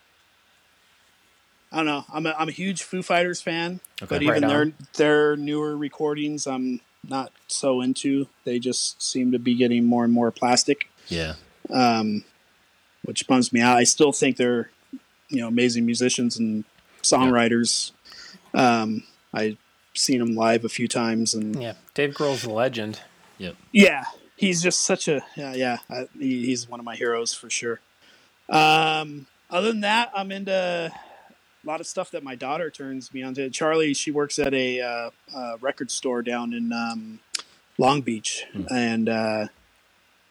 I 1.73 1.77
don't 1.77 1.87
know. 1.87 2.05
I'm 2.13 2.27
a, 2.27 2.35
I'm 2.39 2.49
a 2.49 2.53
huge 2.53 2.83
Foo 2.83 3.03
Fighters 3.03 3.41
fan, 3.41 3.81
Okay. 4.03 4.17
but 4.17 4.23
Right 4.23 4.37
even 4.37 4.49
their 4.49 4.73
their 4.97 5.37
newer 5.37 5.77
recordings, 5.77 6.47
I'm 6.47 6.81
not 7.09 7.33
so 7.47 7.81
into. 7.81 8.27
They 8.45 8.59
just 8.59 9.03
seem 9.03 9.33
to 9.33 9.39
be 9.39 9.55
getting 9.55 9.85
more 9.85 10.05
and 10.05 10.13
more 10.13 10.31
plastic, 10.31 10.89
yeah 11.09 11.35
um, 11.71 12.25
which 13.03 13.27
bums 13.27 13.53
me 13.53 13.61
out. 13.61 13.79
I 13.79 13.85
still 13.85 14.13
think 14.13 14.37
they're 14.37 14.71
you 15.29 15.41
know 15.41 15.49
amazing 15.49 15.87
musicians 15.87 16.39
and 16.39 16.65
songwriters. 17.03 17.93
Um, 18.55 19.05
I've 19.33 19.57
seen 19.95 20.21
him 20.21 20.35
live 20.35 20.65
a 20.65 20.69
few 20.69 20.89
times, 20.89 21.35
and 21.35 21.61
Yeah, 21.61 21.75
Dave 21.95 22.15
Grohl's 22.15 22.45
a 22.45 22.51
legend. 22.51 23.01
yep 23.39 23.57
yeah, 23.73 24.05
he's 24.37 24.63
just 24.63 24.81
such 24.83 25.09
a 25.09 25.23
yeah, 25.37 25.55
yeah. 25.55 25.79
I, 25.89 26.09
he, 26.19 26.47
he's 26.47 26.69
one 26.69 26.81
of 26.81 26.85
my 26.87 26.97
heroes 26.97 27.33
for 27.35 27.49
sure. 27.51 27.81
Um, 28.49 29.27
other 29.49 29.69
than 29.69 29.81
that, 29.83 30.11
I'm 30.15 30.33
into 30.33 30.53
a 30.53 31.69
lot 31.69 31.81
of 31.81 31.87
stuff 31.87 32.11
that 32.13 32.23
my 32.25 32.35
daughter 32.35 32.71
turns 32.71 33.13
me 33.13 33.23
on 33.23 33.35
to. 33.35 33.51
Charlie, 33.51 33.95
she 33.95 34.11
works 34.11 34.39
at 34.39 34.55
a 34.55 34.81
uh, 34.81 35.11
uh, 35.35 35.57
record 35.61 35.91
store 35.91 36.23
down 36.23 36.53
in 36.53 36.73
um, 36.73 37.21
Long 37.79 38.01
Beach, 38.01 38.45
and 38.71 39.09
uh, 39.09 39.47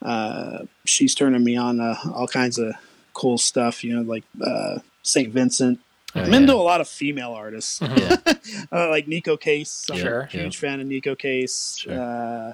uh, 0.02 0.60
she's 0.86 1.16
turning 1.16 1.44
me 1.44 1.56
on 1.56 1.80
uh, 1.80 1.96
all 2.14 2.28
kinds 2.28 2.58
of 2.58 2.74
cool 3.14 3.38
stuff. 3.38 3.84
You 3.84 3.96
know, 3.98 4.02
like 4.02 4.24
uh, 4.46 4.80
Saint 5.04 5.34
Vincent. 5.34 5.80
Oh, 6.15 6.22
I'm 6.22 6.34
into 6.34 6.53
a 6.53 6.56
lot 6.56 6.81
of 6.81 6.88
female 6.88 7.31
artists, 7.34 7.81
yeah 7.81 8.18
uh, 8.72 8.90
like 8.90 9.06
Neko 9.06 9.40
Case. 9.40 9.88
I'm 9.91 9.98
Sure. 9.98 10.22
a 10.22 10.27
huge 10.27 10.57
fan 10.57 10.80
of 10.80 10.88
Neko 10.88 11.18
Case. 11.18 11.77
Sure. 11.80 11.99
Uh, 11.99 12.53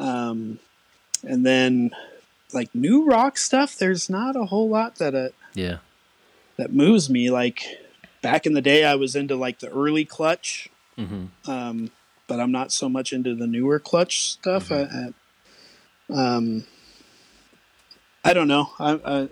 um, 0.00 0.58
and 1.22 1.44
then 1.44 1.90
like 2.52 2.74
new 2.74 3.04
rock 3.04 3.36
stuff. 3.38 3.76
There's 3.76 4.08
not 4.08 4.36
a 4.36 4.46
whole 4.46 4.68
lot 4.68 4.96
that 4.96 5.14
uh, 5.14 5.28
yeah 5.54 5.78
that 6.56 6.72
moves 6.72 7.10
me. 7.10 7.30
Like 7.30 7.62
back 8.22 8.46
in 8.46 8.54
the 8.54 8.62
day, 8.62 8.84
I 8.84 8.94
was 8.94 9.14
into 9.16 9.36
like 9.36 9.58
the 9.58 9.68
early 9.70 10.04
clutch, 10.04 10.68
hmm 10.96 11.26
um, 11.46 11.90
but 12.26 12.40
I'm 12.40 12.52
not 12.52 12.72
so 12.72 12.88
much 12.88 13.12
into 13.12 13.34
the 13.34 13.46
newer 13.46 13.78
clutch 13.78 14.32
stuff. 14.32 14.72
I, 14.72 15.12
I, 16.10 16.12
um, 16.36 16.64
I 18.24 18.32
don't 18.32 18.48
know. 18.48 18.70
I, 18.80 19.00
I, 19.04 19.28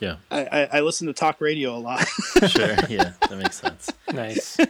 Yeah, 0.00 0.16
I, 0.30 0.44
I- 0.44 0.68
I 0.72 0.80
listen 0.80 1.06
to 1.06 1.12
talk 1.12 1.40
radio 1.40 1.76
a 1.76 1.78
lot. 1.78 2.06
sure. 2.48 2.76
Yeah, 2.88 3.12
that 3.28 3.36
makes 3.38 3.60
sense. 3.60 3.90
Nice. 4.12 4.58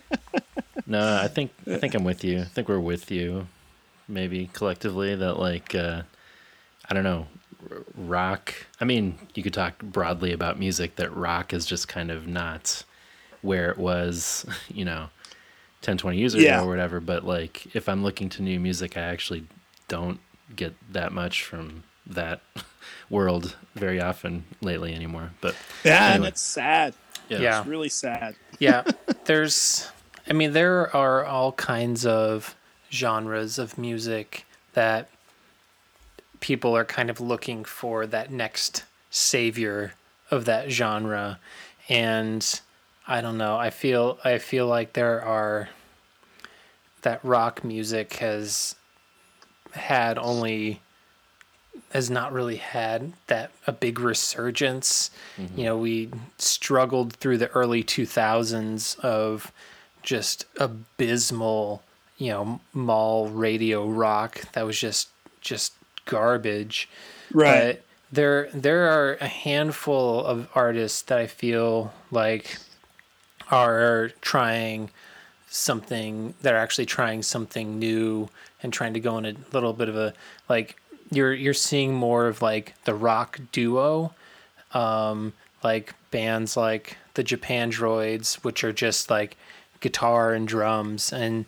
No, 0.86 1.16
I 1.16 1.28
think 1.28 1.50
I 1.66 1.78
think 1.78 1.94
I'm 1.94 2.04
with 2.04 2.22
you. 2.24 2.40
I 2.40 2.44
think 2.44 2.68
we're 2.68 2.78
with 2.78 3.10
you, 3.10 3.46
maybe 4.06 4.50
collectively. 4.52 5.14
That 5.14 5.38
like, 5.40 5.74
uh, 5.74 6.02
I 6.90 6.92
don't 6.94 7.04
know, 7.04 7.26
rock. 7.96 8.52
I 8.80 8.84
mean, 8.84 9.16
you 9.34 9.42
could 9.42 9.54
talk 9.54 9.78
broadly 9.82 10.32
about 10.32 10.58
music. 10.58 10.96
That 10.96 11.14
rock 11.16 11.54
is 11.54 11.64
just 11.64 11.88
kind 11.88 12.10
of 12.10 12.26
not 12.26 12.84
where 13.40 13.70
it 13.70 13.78
was, 13.78 14.44
you 14.68 14.84
know, 14.84 15.08
10, 15.80 15.96
20 15.96 16.18
years 16.18 16.34
ago 16.34 16.42
Yeah. 16.44 16.62
or 16.62 16.68
whatever. 16.68 17.00
But 17.00 17.24
like, 17.24 17.74
if 17.74 17.88
I'm 17.88 18.02
looking 18.02 18.28
to 18.30 18.42
new 18.42 18.60
music, 18.60 18.98
I 18.98 19.02
actually 19.02 19.46
don't 19.88 20.20
get 20.54 20.74
that 20.92 21.12
much 21.12 21.44
from 21.44 21.84
that 22.06 22.42
world 23.10 23.56
very 23.74 24.00
often 24.00 24.44
lately 24.60 24.94
anymore. 24.94 25.30
But 25.40 25.54
yeah, 25.84 26.14
and 26.14 26.24
it's 26.24 26.40
sad. 26.40 26.94
yeah, 27.28 27.38
Yeah. 27.38 27.58
It's 27.60 27.68
really 27.68 27.88
sad. 27.88 28.36
yeah 28.58 28.84
there's 29.24 29.90
i 30.28 30.32
mean 30.32 30.52
there 30.52 30.94
are 30.96 31.24
all 31.24 31.52
kinds 31.52 32.06
of 32.06 32.54
genres 32.90 33.58
of 33.58 33.76
music 33.76 34.46
that 34.74 35.08
people 36.40 36.76
are 36.76 36.84
kind 36.84 37.10
of 37.10 37.20
looking 37.20 37.64
for 37.64 38.06
that 38.06 38.30
next 38.30 38.84
savior 39.10 39.94
of 40.30 40.44
that 40.44 40.70
genre 40.70 41.38
and 41.88 42.60
i 43.08 43.20
don't 43.20 43.36
know 43.38 43.56
i 43.56 43.70
feel 43.70 44.18
i 44.24 44.38
feel 44.38 44.66
like 44.66 44.92
there 44.92 45.20
are 45.22 45.68
that 47.02 47.18
rock 47.24 47.64
music 47.64 48.14
has 48.14 48.74
had 49.72 50.16
only 50.18 50.80
has 51.90 52.10
not 52.10 52.32
really 52.32 52.56
had 52.56 53.12
that 53.28 53.52
a 53.66 53.72
big 53.72 54.00
resurgence. 54.00 55.10
Mm-hmm. 55.36 55.58
You 55.58 55.64
know, 55.64 55.78
we 55.78 56.10
struggled 56.38 57.14
through 57.14 57.38
the 57.38 57.50
early 57.50 57.84
2000s 57.84 58.98
of 59.00 59.52
just 60.02 60.46
abysmal, 60.58 61.82
you 62.18 62.30
know, 62.30 62.60
mall 62.72 63.28
radio 63.28 63.86
rock 63.86 64.52
that 64.52 64.66
was 64.66 64.78
just 64.78 65.08
just 65.40 65.72
garbage. 66.04 66.88
Right. 67.32 67.74
But 67.76 67.84
there 68.12 68.48
there 68.52 68.88
are 68.88 69.14
a 69.20 69.28
handful 69.28 70.24
of 70.24 70.48
artists 70.54 71.02
that 71.02 71.18
I 71.18 71.26
feel 71.26 71.92
like 72.10 72.58
are 73.50 74.10
trying 74.20 74.90
something 75.48 76.34
they're 76.42 76.56
actually 76.56 76.86
trying 76.86 77.22
something 77.22 77.78
new 77.78 78.28
and 78.62 78.72
trying 78.72 78.94
to 78.94 79.00
go 79.00 79.18
in 79.18 79.24
a 79.26 79.34
little 79.52 79.72
bit 79.72 79.88
of 79.88 79.96
a 79.96 80.12
like 80.48 80.76
you're 81.10 81.32
you're 81.32 81.54
seeing 81.54 81.94
more 81.94 82.26
of 82.26 82.42
like 82.42 82.74
the 82.84 82.94
rock 82.94 83.38
duo 83.52 84.12
um 84.72 85.32
like 85.62 85.94
bands 86.10 86.56
like 86.56 86.96
the 87.14 87.24
Japandroids 87.24 88.34
which 88.44 88.64
are 88.64 88.72
just 88.72 89.10
like 89.10 89.36
guitar 89.80 90.32
and 90.34 90.46
drums 90.48 91.12
and 91.12 91.44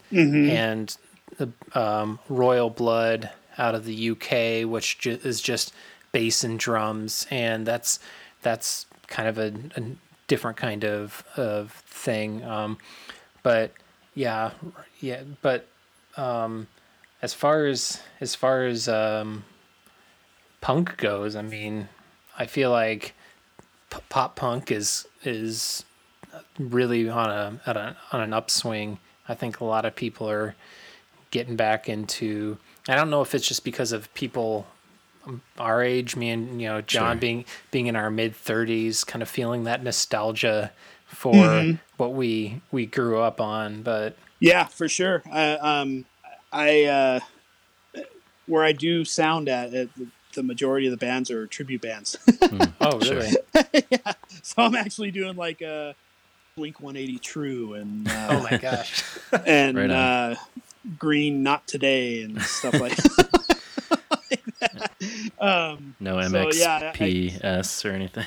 and 0.51 0.97
the 1.39 1.51
um, 1.79 2.19
Royal 2.29 2.71
Blood 2.71 3.31
out 3.59 3.75
of 3.75 3.85
the 3.85 4.11
UK 4.11 4.69
which 4.71 4.99
ju- 4.99 5.19
is 5.25 5.41
just 5.41 5.73
bass 6.13 6.45
and 6.45 6.59
drums 6.59 7.27
and 7.31 7.67
that's 7.67 7.99
that's 8.43 8.87
kind 9.09 9.29
of 9.29 9.39
a, 9.39 9.53
a 9.77 9.83
different 10.29 10.57
kind 10.57 10.85
of 10.85 11.25
of 11.37 11.73
thing 11.87 12.43
um 12.45 12.79
but 13.43 13.73
yeah 14.15 14.51
yeah 15.01 15.23
but 15.43 15.67
um 16.17 16.67
as 17.27 17.35
far 17.35 17.67
as 17.67 18.01
as 18.21 18.37
far 18.37 18.65
as 18.67 18.89
um 18.89 19.43
punk 20.61 20.97
goes 20.97 21.35
i 21.35 21.43
mean 21.43 21.89
i 22.39 22.47
feel 22.47 22.71
like 22.71 23.15
p- 23.91 23.99
pop 24.09 24.37
punk 24.37 24.71
is 24.71 25.07
is 25.25 25.85
really 26.59 27.09
on 27.09 27.29
a, 27.31 27.61
at 27.67 27.77
a 27.77 27.97
on 28.13 28.21
an 28.21 28.33
upswing 28.33 28.99
i 29.29 29.35
think 29.35 29.59
a 29.59 29.65
lot 29.65 29.85
of 29.85 29.97
people 29.97 30.31
are 30.31 30.55
getting 31.33 31.57
back 31.57 31.89
into 31.89 32.57
i 32.89 32.95
don't 32.95 33.11
know 33.11 33.23
if 33.23 33.35
it's 33.35 33.49
just 33.49 33.65
because 33.65 33.91
of 33.91 34.13
people 34.15 34.65
um, 35.27 35.43
our 35.59 35.83
age 35.83 36.15
me 36.15 36.31
and 36.31 36.61
you 36.63 36.69
know 36.69 36.81
john 36.81 37.17
Sure. 37.17 37.21
being 37.21 37.45
being 37.73 37.87
in 37.89 37.97
our 37.97 38.09
mid 38.11 38.35
30s 38.35 39.05
kind 39.05 39.21
of 39.23 39.29
feeling 39.29 39.65
that 39.65 39.83
nostalgia 39.83 40.71
for 41.07 41.65
what 41.97 42.13
we 42.13 42.61
we 42.71 42.87
grew 42.87 43.19
up 43.21 43.41
on 43.41 43.83
but 43.83 44.17
Yeah, 44.39 44.67
for 44.67 44.89
sure. 44.89 45.23
I, 45.31 45.53
um, 45.55 46.05
I 46.53 46.85
uh, 46.85 47.21
where 48.47 48.65
I 48.65 48.73
do 48.73 49.05
sound 49.05 49.49
at, 49.49 49.75
it, 49.75 49.91
the 50.35 50.43
majority 50.43 50.87
of 50.87 50.91
the 50.93 50.97
bands 50.97 51.31
are 51.31 51.47
tribute 51.47 51.83
bands. 51.83 52.17
oh 52.81 53.01
Sure. 53.01 53.17
really 53.17 53.37
so 54.43 54.63
I'm 54.63 54.75
actually 54.75 55.11
doing 55.11 55.37
like 55.37 55.61
a 55.63 55.95
Blink 56.57 56.81
180 56.81 57.19
True 57.19 57.75
and 57.75 58.09
uh, 58.09 58.27
oh 58.31 58.43
my 58.51 58.57
gosh 58.59 59.05
and 59.45 59.77
Right 59.77 59.91
uh, 59.91 60.35
Green 60.99 61.43
Not 61.43 61.67
Today 61.67 62.23
and 62.23 62.41
stuff 62.43 62.75
like. 62.75 62.97
like 64.11 64.45
that. 64.61 64.93
Um, 65.39 65.97
no 66.01 66.17
So, 66.23 66.51
yeah, 66.59 66.93
I- 66.95 66.97
or 67.85 67.91
anything. 67.93 68.25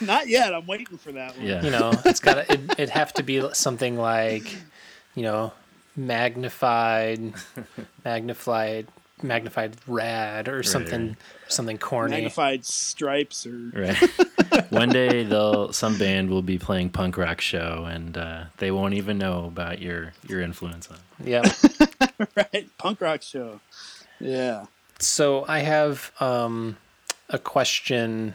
not 0.00 0.28
yet. 0.28 0.54
I'm 0.54 0.66
waiting 0.66 0.96
for 0.98 1.12
that 1.12 1.36
one. 1.36 1.46
Yeah. 1.46 1.62
you 1.62 1.70
know 1.70 1.92
it's 2.04 2.20
got 2.20 2.34
to 2.34 2.52
it, 2.52 2.60
it'd 2.72 2.90
have 2.90 3.12
to 3.14 3.22
be 3.22 3.42
something 3.52 3.98
like 3.98 4.54
you 5.14 5.22
know 5.22 5.52
magnified 5.96 7.32
magnified 8.04 8.86
magnified 9.22 9.76
rad 9.86 10.48
or 10.48 10.62
something 10.62 11.14
something 11.48 11.76
corny 11.76 12.12
Magnified 12.12 12.64
Stripes 12.64 13.46
or 13.46 13.70
Right. 13.74 13.96
One 14.70 14.88
day 14.88 15.24
they'll 15.24 15.72
some 15.72 15.98
band 15.98 16.30
will 16.30 16.42
be 16.42 16.58
playing 16.58 16.90
punk 16.90 17.16
rock 17.18 17.40
show 17.40 17.86
and 17.88 18.16
uh, 18.16 18.44
they 18.56 18.70
won't 18.70 18.94
even 18.94 19.18
know 19.18 19.44
about 19.46 19.80
your 19.80 20.12
your 20.26 20.40
influence 20.40 20.88
on. 20.90 20.96
it. 21.20 21.28
yeah 21.28 22.16
right 22.36 22.68
punk 22.78 23.00
rock 23.00 23.22
show. 23.22 23.60
Yeah. 24.18 24.66
so 24.98 25.44
i 25.48 25.58
have 25.60 26.12
um 26.20 26.76
a 27.28 27.38
question 27.38 28.34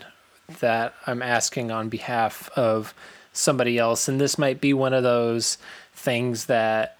that 0.59 0.93
i'm 1.07 1.21
asking 1.21 1.71
on 1.71 1.89
behalf 1.89 2.49
of 2.55 2.93
somebody 3.33 3.77
else 3.77 4.07
and 4.07 4.19
this 4.21 4.37
might 4.37 4.61
be 4.61 4.73
one 4.73 4.93
of 4.93 5.03
those 5.03 5.57
things 5.93 6.45
that 6.45 6.94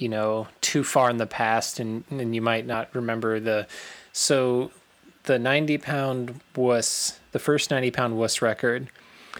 you 0.00 0.08
know 0.08 0.48
too 0.62 0.82
far 0.82 1.10
in 1.10 1.18
the 1.18 1.26
past 1.26 1.78
and, 1.78 2.04
and 2.10 2.34
you 2.34 2.40
might 2.40 2.66
not 2.66 2.88
remember 2.94 3.38
the 3.38 3.66
so 4.12 4.70
the 5.24 5.38
90 5.38 5.78
pound 5.78 6.40
wuss 6.56 7.18
the 7.32 7.38
first 7.38 7.70
90 7.70 7.90
pound 7.90 8.16
wuss 8.16 8.42
record. 8.42 8.88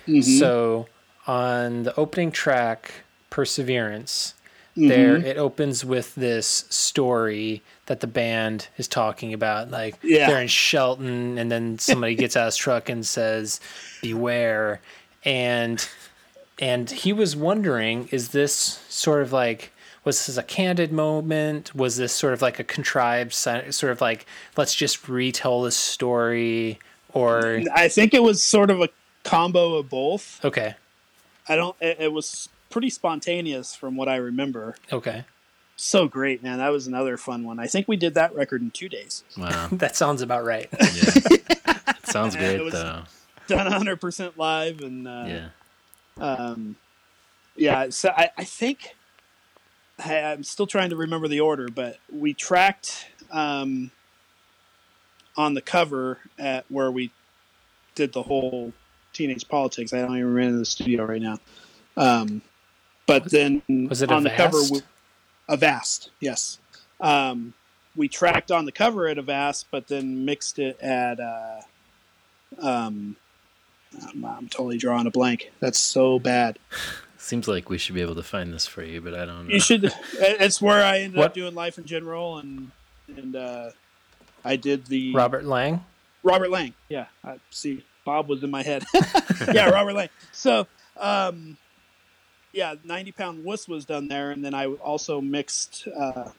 Mm-hmm. 0.07 0.21
So 0.21 0.87
on 1.27 1.85
the 1.85 1.99
opening 1.99 2.31
track 2.31 2.93
perseverance 3.31 4.35
mm-hmm. 4.77 4.89
there 4.89 5.17
it 5.17 5.37
opens 5.37 5.85
with 5.85 6.15
this 6.15 6.47
story 6.69 7.63
that 7.87 8.01
the 8.01 8.07
band 8.07 8.69
is 8.77 8.87
talking 8.87 9.33
about 9.33 9.71
like 9.71 9.97
Yeah. 10.03 10.29
they're 10.29 10.43
in 10.43 10.49
shelton 10.49 11.39
and 11.39 11.51
then 11.51 11.79
somebody 11.79 12.15
gets 12.15 12.37
out 12.37 12.43
of 12.43 12.47
his 12.47 12.57
truck 12.57 12.89
and 12.89 13.07
says 13.07 13.61
beware. 14.03 14.81
And 15.25 15.87
and 16.59 16.91
he 16.91 17.15
was 17.15 17.35
wondering 17.35 18.09
is 18.13 18.29
this 18.29 18.53
sort 18.89 19.23
of 19.23 19.33
like 19.33 19.73
was 20.05 20.27
this 20.27 20.37
a 20.37 20.43
candid 20.43 20.93
moment 20.93 21.75
was 21.75 21.97
this 21.97 22.13
sort 22.13 22.33
of 22.33 22.41
like 22.43 22.59
a 22.59 22.65
contrived 22.65 23.33
sort 23.35 23.85
of 23.85 24.01
like 24.01 24.27
let's 24.57 24.75
just 24.75 25.09
retell 25.09 25.63
the 25.63 25.71
story 25.71 26.79
or 27.13 27.61
I 27.75 27.89
think 27.89 28.15
it 28.15 28.23
was 28.23 28.43
sort 28.43 28.71
of 28.71 28.81
a 28.81 28.89
combo 29.25 29.75
of 29.77 29.89
both. 29.91 30.43
okay 30.45 30.75
I 31.49 31.57
don't. 31.57 31.75
It, 31.81 31.97
it 32.01 32.13
was 32.13 32.49
pretty 32.71 32.91
spontaneous 32.91 33.75
from 33.75 33.97
what 33.97 34.09
I 34.09 34.17
remember. 34.17 34.77
okay 34.93 35.25
So 35.77 36.07
great, 36.07 36.43
man! 36.43 36.59
That 36.59 36.69
was 36.69 36.87
another 36.87 37.17
fun 37.17 37.43
one. 37.45 37.59
I 37.59 37.67
think 37.67 37.89
we 37.89 37.97
did 37.97 38.15
that 38.15 38.33
record 38.35 38.63
in 38.63 38.71
two 38.71 38.89
days. 38.89 39.25
Wow. 39.37 39.69
that 39.73 39.97
sounds 39.97 40.23
about 40.23 40.45
right 40.45 40.69
Yeah. 40.73 41.37
Sounds 42.05 42.35
Yeah, 42.35 42.41
great 42.41 42.61
it 42.61 42.65
was- 42.65 42.73
though. 42.75 43.03
Done 43.49 43.65
100 43.67 44.01
percent 44.01 44.39
live, 44.39 44.81
and 44.81 45.09
uh, 45.09 45.25
Yeah. 45.27 45.49
um, 46.19 46.77
yeah. 47.57 47.89
So 47.91 48.11
I, 48.17 48.31
I 48.39 48.45
think 48.45 48.95
I, 48.95 49.00
I'm 50.05 50.45
still 50.45 50.67
trying 50.67 50.91
to 50.91 50.97
remember 50.97 51.29
the 51.29 51.41
order, 51.41 51.69
but 51.69 51.99
we 52.13 52.35
tracked 52.35 53.07
um, 53.31 53.91
on 55.37 55.55
the 55.55 55.63
cover 55.63 56.19
at 56.39 56.65
where 56.69 56.91
we 56.91 57.11
did 57.95 58.13
the 58.13 58.23
whole 58.23 58.73
teenage 59.13 59.49
politics. 59.49 59.93
I 59.93 60.01
don't 60.01 60.17
even 60.17 60.33
remember 60.33 60.59
the 60.59 60.65
studio 60.65 61.05
right 61.05 61.23
now. 61.23 61.39
Um, 61.97 62.43
but 63.07 63.31
then 63.31 63.63
was 63.89 64.03
it 64.03 64.13
on 64.13 64.23
the 64.23 64.31
cover, 64.31 64.59
vast? 64.59 64.73
we, 64.73 64.81
Avast, 65.49 66.11
yes. 66.21 66.59
Um, 67.01 67.55
we 67.97 68.09
tracked 68.09 68.51
on 68.51 68.67
the 68.67 68.73
cover 68.73 69.09
at 69.09 69.19
Avast, 69.19 69.67
but 69.71 69.89
then 69.89 70.25
mixed 70.25 70.59
it 70.59 70.79
at 70.81 71.19
uh, 71.19 71.61
um, 72.61 73.17
I'm, 74.09 74.25
I'm 74.25 74.49
totally 74.49 74.79
drawing 74.79 75.07
a 75.07 75.11
blank. 75.11 75.51
That's 75.61 75.79
so 75.79 76.19
bad. 76.19 76.59
Seems 77.23 77.47
like 77.47 77.69
we 77.69 77.77
should 77.79 77.95
be 77.95 78.01
able 78.01 78.15
to 78.15 78.23
find 78.23 78.53
this 78.53 78.67
for 78.67 78.83
you, 78.83 79.01
but 79.03 79.15
I 79.15 79.27
don't 79.27 79.47
know. 79.47 79.55
You 79.55 79.61
should. 79.61 79.93
It's 80.15 80.61
where 80.61 80.83
I 80.83 81.01
ended 81.01 81.19
What? 81.19 81.27
up 81.27 81.35
doing 81.35 81.55
life 81.55 81.77
in 81.79 81.85
general, 81.85 82.39
and 82.39 82.71
and 83.15 83.37
uh, 83.37 83.71
I 84.45 84.57
did 84.57 84.87
the 84.87 85.13
Robert 85.15 85.45
Lang. 85.45 85.85
Robert 86.23 86.51
Lang. 86.51 86.73
Yeah, 86.89 87.07
I 87.23 87.39
see. 87.51 87.85
Bob 88.07 88.29
was 88.29 88.43
in 88.43 88.51
my 88.51 88.63
head. 88.63 88.85
yeah, 89.53 89.69
Robert 89.69 89.93
Lang. 89.93 90.09
So, 90.33 90.67
um, 90.99 91.59
yeah, 92.53 92.75
ninety 92.85 93.13
pound 93.13 93.45
wuss 93.45 93.69
was 93.69 93.85
done 93.85 94.09
there, 94.09 94.31
and 94.31 94.43
then 94.45 94.55
I 94.55 94.67
also 94.67 95.21
mixed 95.21 95.87
uh, 95.95 96.31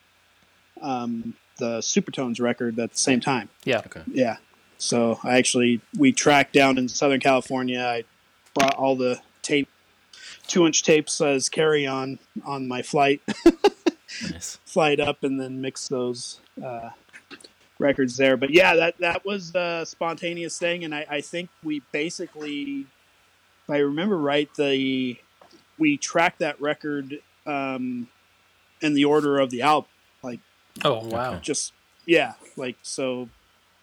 um, 0.81 1.35
the 1.57 1.77
Supertones 1.79 2.41
record 2.41 2.79
at 2.79 2.91
the 2.91 2.97
same 2.97 3.19
time. 3.21 3.49
Yeah. 3.63 3.79
Okay. 3.85 4.01
Yeah. 4.11 4.37
So 4.79 5.19
I 5.23 5.37
actually 5.37 5.81
we 5.95 6.11
tracked 6.11 6.53
down 6.53 6.79
in 6.79 6.89
Southern 6.89 7.19
California. 7.19 7.79
I 7.81 8.03
brought 8.55 8.75
all 8.75 8.95
the 8.95 9.21
tape, 9.43 9.69
two 10.47 10.65
inch 10.65 10.83
tapes 10.83 11.21
as 11.21 11.49
carry 11.49 11.85
on 11.87 12.19
on 12.45 12.67
my 12.67 12.81
flight 12.81 13.21
Nice. 14.29 14.59
flight 14.65 14.99
up, 14.99 15.23
and 15.23 15.39
then 15.39 15.61
mix 15.61 15.87
those 15.87 16.39
uh, 16.63 16.89
records 17.79 18.17
there. 18.17 18.35
But 18.37 18.51
yeah, 18.51 18.75
that 18.75 18.97
that 18.99 19.25
was 19.25 19.55
a 19.55 19.85
spontaneous 19.85 20.57
thing, 20.59 20.83
and 20.83 20.93
I, 20.93 21.05
I 21.09 21.21
think 21.21 21.49
we 21.63 21.81
basically, 21.91 22.85
if 23.63 23.69
I 23.69 23.77
remember 23.77 24.17
right, 24.17 24.49
the 24.55 25.17
we 25.79 25.97
tracked 25.97 26.39
that 26.39 26.59
record 26.61 27.19
um, 27.47 28.07
in 28.81 28.93
the 28.93 29.05
order 29.05 29.39
of 29.39 29.49
the 29.49 29.61
album. 29.61 29.89
Like 30.21 30.39
Oh 30.83 31.07
wow. 31.07 31.39
just 31.41 31.73
yeah, 32.05 32.33
like 32.57 32.75
so 32.81 33.29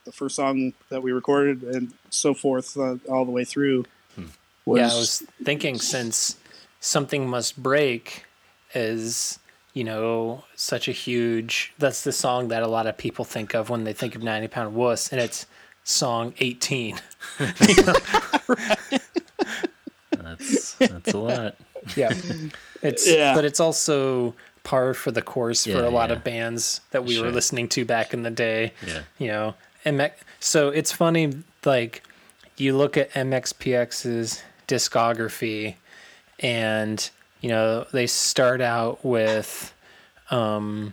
the 0.04 0.12
first 0.12 0.36
song 0.36 0.72
that 0.90 1.02
we 1.02 1.12
recorded 1.12 1.62
and 1.62 1.92
so 2.10 2.34
forth 2.34 2.76
uh, 2.76 2.96
all 3.08 3.24
the 3.24 3.30
way 3.32 3.44
through. 3.44 3.84
Was, 4.64 4.78
yeah, 4.78 4.90
I 4.94 4.98
was 4.98 5.22
thinking 5.42 5.78
since 5.78 6.36
something 6.80 7.28
must 7.28 7.62
break 7.62 8.24
is 8.74 9.38
you 9.74 9.84
know 9.84 10.44
such 10.54 10.88
a 10.88 10.92
huge. 10.92 11.72
That's 11.78 12.02
the 12.04 12.12
song 12.12 12.48
that 12.48 12.62
a 12.62 12.68
lot 12.68 12.86
of 12.86 12.96
people 12.96 13.24
think 13.24 13.54
of 13.54 13.70
when 13.70 13.84
they 13.84 13.92
think 13.92 14.14
of 14.14 14.22
ninety 14.22 14.48
pound 14.48 14.74
wuss, 14.74 15.12
and 15.12 15.20
it's 15.20 15.46
song 15.84 16.34
eighteen. 16.38 16.98
That's 20.10 20.74
that's 20.74 21.14
a 21.14 21.18
lot. 21.18 21.56
Yeah, 21.96 22.12
it's 22.82 23.08
Yeah. 23.08 23.34
but 23.34 23.44
it's 23.44 23.60
also 23.60 24.34
par 24.64 24.92
for 24.94 25.10
the 25.10 25.22
course 25.22 25.64
for 25.64 25.82
a 25.84 25.88
lot 25.90 26.10
yeah. 26.10 26.16
of 26.16 26.24
bands 26.24 26.80
that 26.90 27.04
we 27.04 27.20
were 27.20 27.30
listening 27.30 27.68
to 27.70 27.84
back 27.84 28.12
in 28.12 28.22
the 28.22 28.30
day. 28.30 28.72
Yeah. 28.86 29.02
you 29.18 29.28
know 29.28 29.54
MX, 29.84 30.12
so 30.40 30.68
it's 30.68 30.92
funny 30.92 31.42
like 31.64 32.02
you 32.56 32.76
look 32.76 32.96
at 32.96 33.12
mxpx's 33.12 34.42
discography 34.66 35.76
and 36.40 37.10
you 37.40 37.48
know 37.48 37.86
they 37.92 38.06
start 38.06 38.60
out 38.60 39.04
with 39.04 39.72
um 40.30 40.92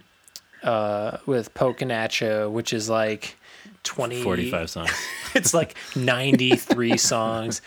uh 0.64 1.18
with 1.26 1.54
Pokinatcha 1.54 2.50
which 2.52 2.74
is 2.74 2.90
like 2.90 3.36
20 3.84 4.24
Forty-five 4.24 4.70
songs. 4.70 4.92
it's 5.36 5.54
like 5.54 5.76
93 5.96 6.98
songs 7.14 7.62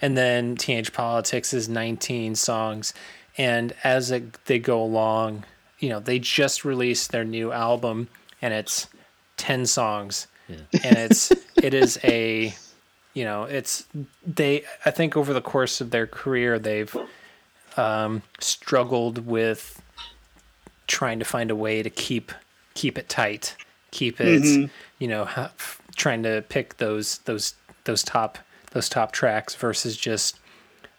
and 0.00 0.16
then 0.16 0.56
teenage 0.56 0.92
politics 0.92 1.52
is 1.52 1.68
19 1.68 2.34
songs 2.36 2.94
and 3.36 3.74
as 3.84 4.10
it, 4.10 4.32
they 4.46 4.58
go 4.58 4.82
along 4.82 5.44
you 5.78 5.88
know 5.88 6.00
they 6.00 6.18
just 6.18 6.64
released 6.64 7.10
their 7.12 7.24
new 7.24 7.52
album 7.52 8.08
and 8.40 8.54
it's 8.54 8.86
10 9.36 9.66
songs 9.66 10.26
Yeah. 10.48 10.56
and 10.84 10.96
it's 10.96 11.30
it 11.62 11.74
is 11.74 11.98
a 12.02 12.54
you 13.14 13.24
know 13.24 13.44
it's 13.44 13.84
they 14.26 14.64
i 14.84 14.90
think 14.90 15.16
over 15.16 15.32
the 15.34 15.40
course 15.42 15.80
of 15.80 15.90
their 15.90 16.06
career 16.06 16.58
they've 16.58 16.96
um, 17.78 18.22
struggled 18.40 19.26
with 19.26 19.80
trying 20.86 21.18
to 21.18 21.24
find 21.24 21.50
a 21.50 21.56
way 21.56 21.82
to 21.82 21.90
keep 21.90 22.32
keep 22.74 22.96
it 22.98 23.08
tight 23.08 23.56
keep 23.90 24.20
it 24.20 24.70
you 24.98 25.08
know 25.08 25.24
ha- 25.24 25.52
f- 25.58 25.80
trying 25.96 26.22
to 26.22 26.42
pick 26.48 26.76
those 26.78 27.18
those 27.18 27.54
those 27.84 28.02
top 28.02 28.38
those 28.72 28.88
top 28.88 29.12
tracks 29.12 29.54
versus 29.54 29.96
just 29.96 30.38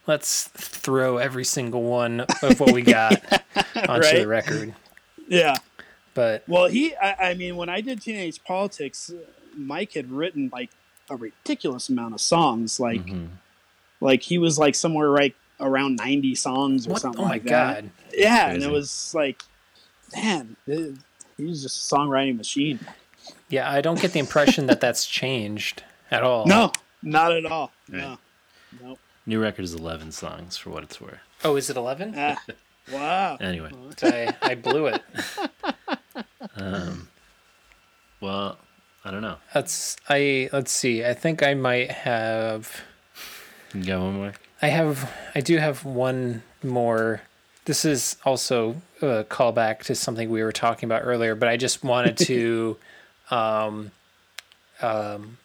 let's 0.06 0.44
throw 0.48 1.18
every 1.18 1.44
single 1.44 1.82
one 1.82 2.20
of 2.42 2.58
what 2.60 2.72
we 2.72 2.82
got 2.82 3.12
onto 3.88 4.18
the 4.18 4.26
record 4.26 4.74
yeah. 5.28 5.54
but 6.14 6.42
Well, 6.48 6.66
he, 6.66 6.94
I, 6.96 7.30
I 7.30 7.34
mean, 7.34 7.54
when 7.56 7.68
I 7.68 7.80
did 7.80 8.02
Teenage 8.02 8.42
Politics, 8.42 9.10
uh, 9.10 9.18
Mike 9.56 9.92
had 9.92 10.10
written 10.10 10.50
like 10.52 10.70
a 11.08 11.14
ridiculous 11.16 11.88
amount 11.88 12.14
of 12.14 12.20
songs. 12.20 12.80
Like, 12.80 13.04
Mhm. 13.06 13.28
like 14.00 14.22
he 14.22 14.38
was 14.38 14.58
like 14.58 14.74
somewhere 14.74 15.08
right 15.08 15.36
around 15.60 15.96
ninety 15.96 16.34
songs 16.34 16.86
or 16.86 16.90
what, 16.92 17.02
something 17.02 17.20
oh 17.20 17.24
my 17.24 17.30
like 17.30 17.44
that. 17.44 17.82
god 17.82 17.90
Yeah, 18.16 18.50
and 18.50 18.62
it 18.62 18.70
was 18.70 19.12
like, 19.14 19.42
man, 20.14 20.56
it, 20.66 20.94
he 21.36 21.44
was 21.44 21.62
just 21.62 21.92
a 21.92 21.94
songwriting 21.94 22.36
machine. 22.36 22.78
yeah 23.48 23.70
i 23.70 23.80
don't 23.80 24.00
get 24.00 24.12
the 24.12 24.18
impression 24.18 24.66
that 24.66 24.80
that's 24.80 25.06
changed 25.20 25.82
at 26.10 26.22
all 26.22 26.46
No, 26.46 26.72
not 27.02 27.32
at 27.32 27.46
all. 27.46 27.70
Right. 27.88 28.00
No, 28.02 28.18
no. 28.82 28.98
New 29.26 29.40
record 29.40 29.64
is 29.64 29.74
eleven 29.74 30.10
songs 30.12 30.56
for 30.56 30.70
what 30.70 30.82
it's 30.82 31.00
worth. 31.00 31.18
oh 31.44 31.56
is 31.56 31.70
it 31.70 31.76
11 31.76 32.14
Ah, 32.16 32.42
wow. 32.92 33.36
Anyway, 33.40 33.70
I, 34.02 34.34
I 34.42 34.54
blew 34.56 34.86
it 34.86 35.02
um, 36.56 37.08
well, 38.20 38.58
I 39.04 39.10
don't 39.10 39.22
know. 39.22 39.36
That's 39.54 39.96
I 40.08 40.48
let's 40.52 40.72
see. 40.72 41.04
I 41.04 41.14
think 41.14 41.42
I 41.42 41.54
might 41.54 41.90
have 41.90 42.82
You 43.74 43.84
got 43.84 44.00
one 44.00 44.14
more? 44.14 44.32
I 44.62 44.68
have 44.68 45.10
I 45.34 45.40
do 45.40 45.56
have 45.56 45.84
one 45.84 46.42
more. 46.62 47.22
This 47.64 47.84
is 47.84 48.16
also 48.24 48.82
a 49.00 49.24
callback 49.24 49.80
to 49.84 49.94
something 49.94 50.28
we 50.28 50.42
were 50.42 50.52
talking 50.52 50.86
about 50.86 51.02
earlier, 51.04 51.34
but 51.34 51.48
I 51.48 51.56
just 51.56 51.82
wanted 51.82 52.16
to 52.18 52.76
um 53.30 53.90
um 54.82 55.38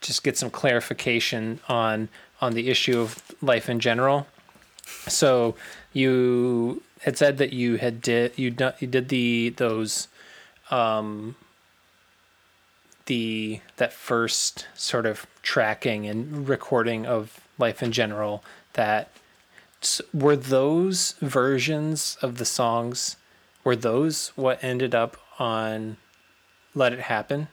just 0.00 0.22
get 0.22 0.38
some 0.38 0.50
clarification 0.50 1.60
on 1.68 2.08
on 2.40 2.54
the 2.54 2.68
issue 2.68 3.00
of 3.00 3.20
life 3.42 3.68
in 3.68 3.80
general. 3.80 4.26
So 5.08 5.54
you 5.92 6.82
had 7.02 7.18
said 7.18 7.38
that 7.38 7.52
you 7.52 7.76
had 7.76 8.00
did 8.00 8.38
you 8.38 8.50
done 8.50 8.74
you 8.78 8.86
did 8.86 9.08
the 9.08 9.50
those 9.50 10.08
um 10.70 11.36
the 13.06 13.60
that 13.76 13.92
first 13.92 14.66
sort 14.74 15.06
of 15.06 15.26
tracking 15.42 16.06
and 16.06 16.48
recording 16.48 17.06
of 17.06 17.40
life 17.58 17.82
in 17.82 17.92
general 17.92 18.42
that 18.74 19.10
were 20.12 20.36
those 20.36 21.12
versions 21.20 22.16
of 22.22 22.38
the 22.38 22.44
songs 22.44 23.16
were 23.64 23.76
those 23.76 24.28
what 24.36 24.62
ended 24.62 24.94
up 24.94 25.16
on 25.38 25.96
let 26.74 26.92
it 26.92 27.00
happen 27.00 27.48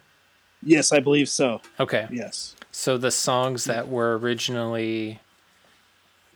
Yes, 0.63 0.91
I 0.91 0.99
believe 0.99 1.29
so. 1.29 1.61
okay 1.79 2.07
Yes. 2.11 2.55
so 2.71 2.97
the 2.97 3.11
songs 3.11 3.65
that 3.65 3.87
were 3.87 4.17
originally 4.17 5.19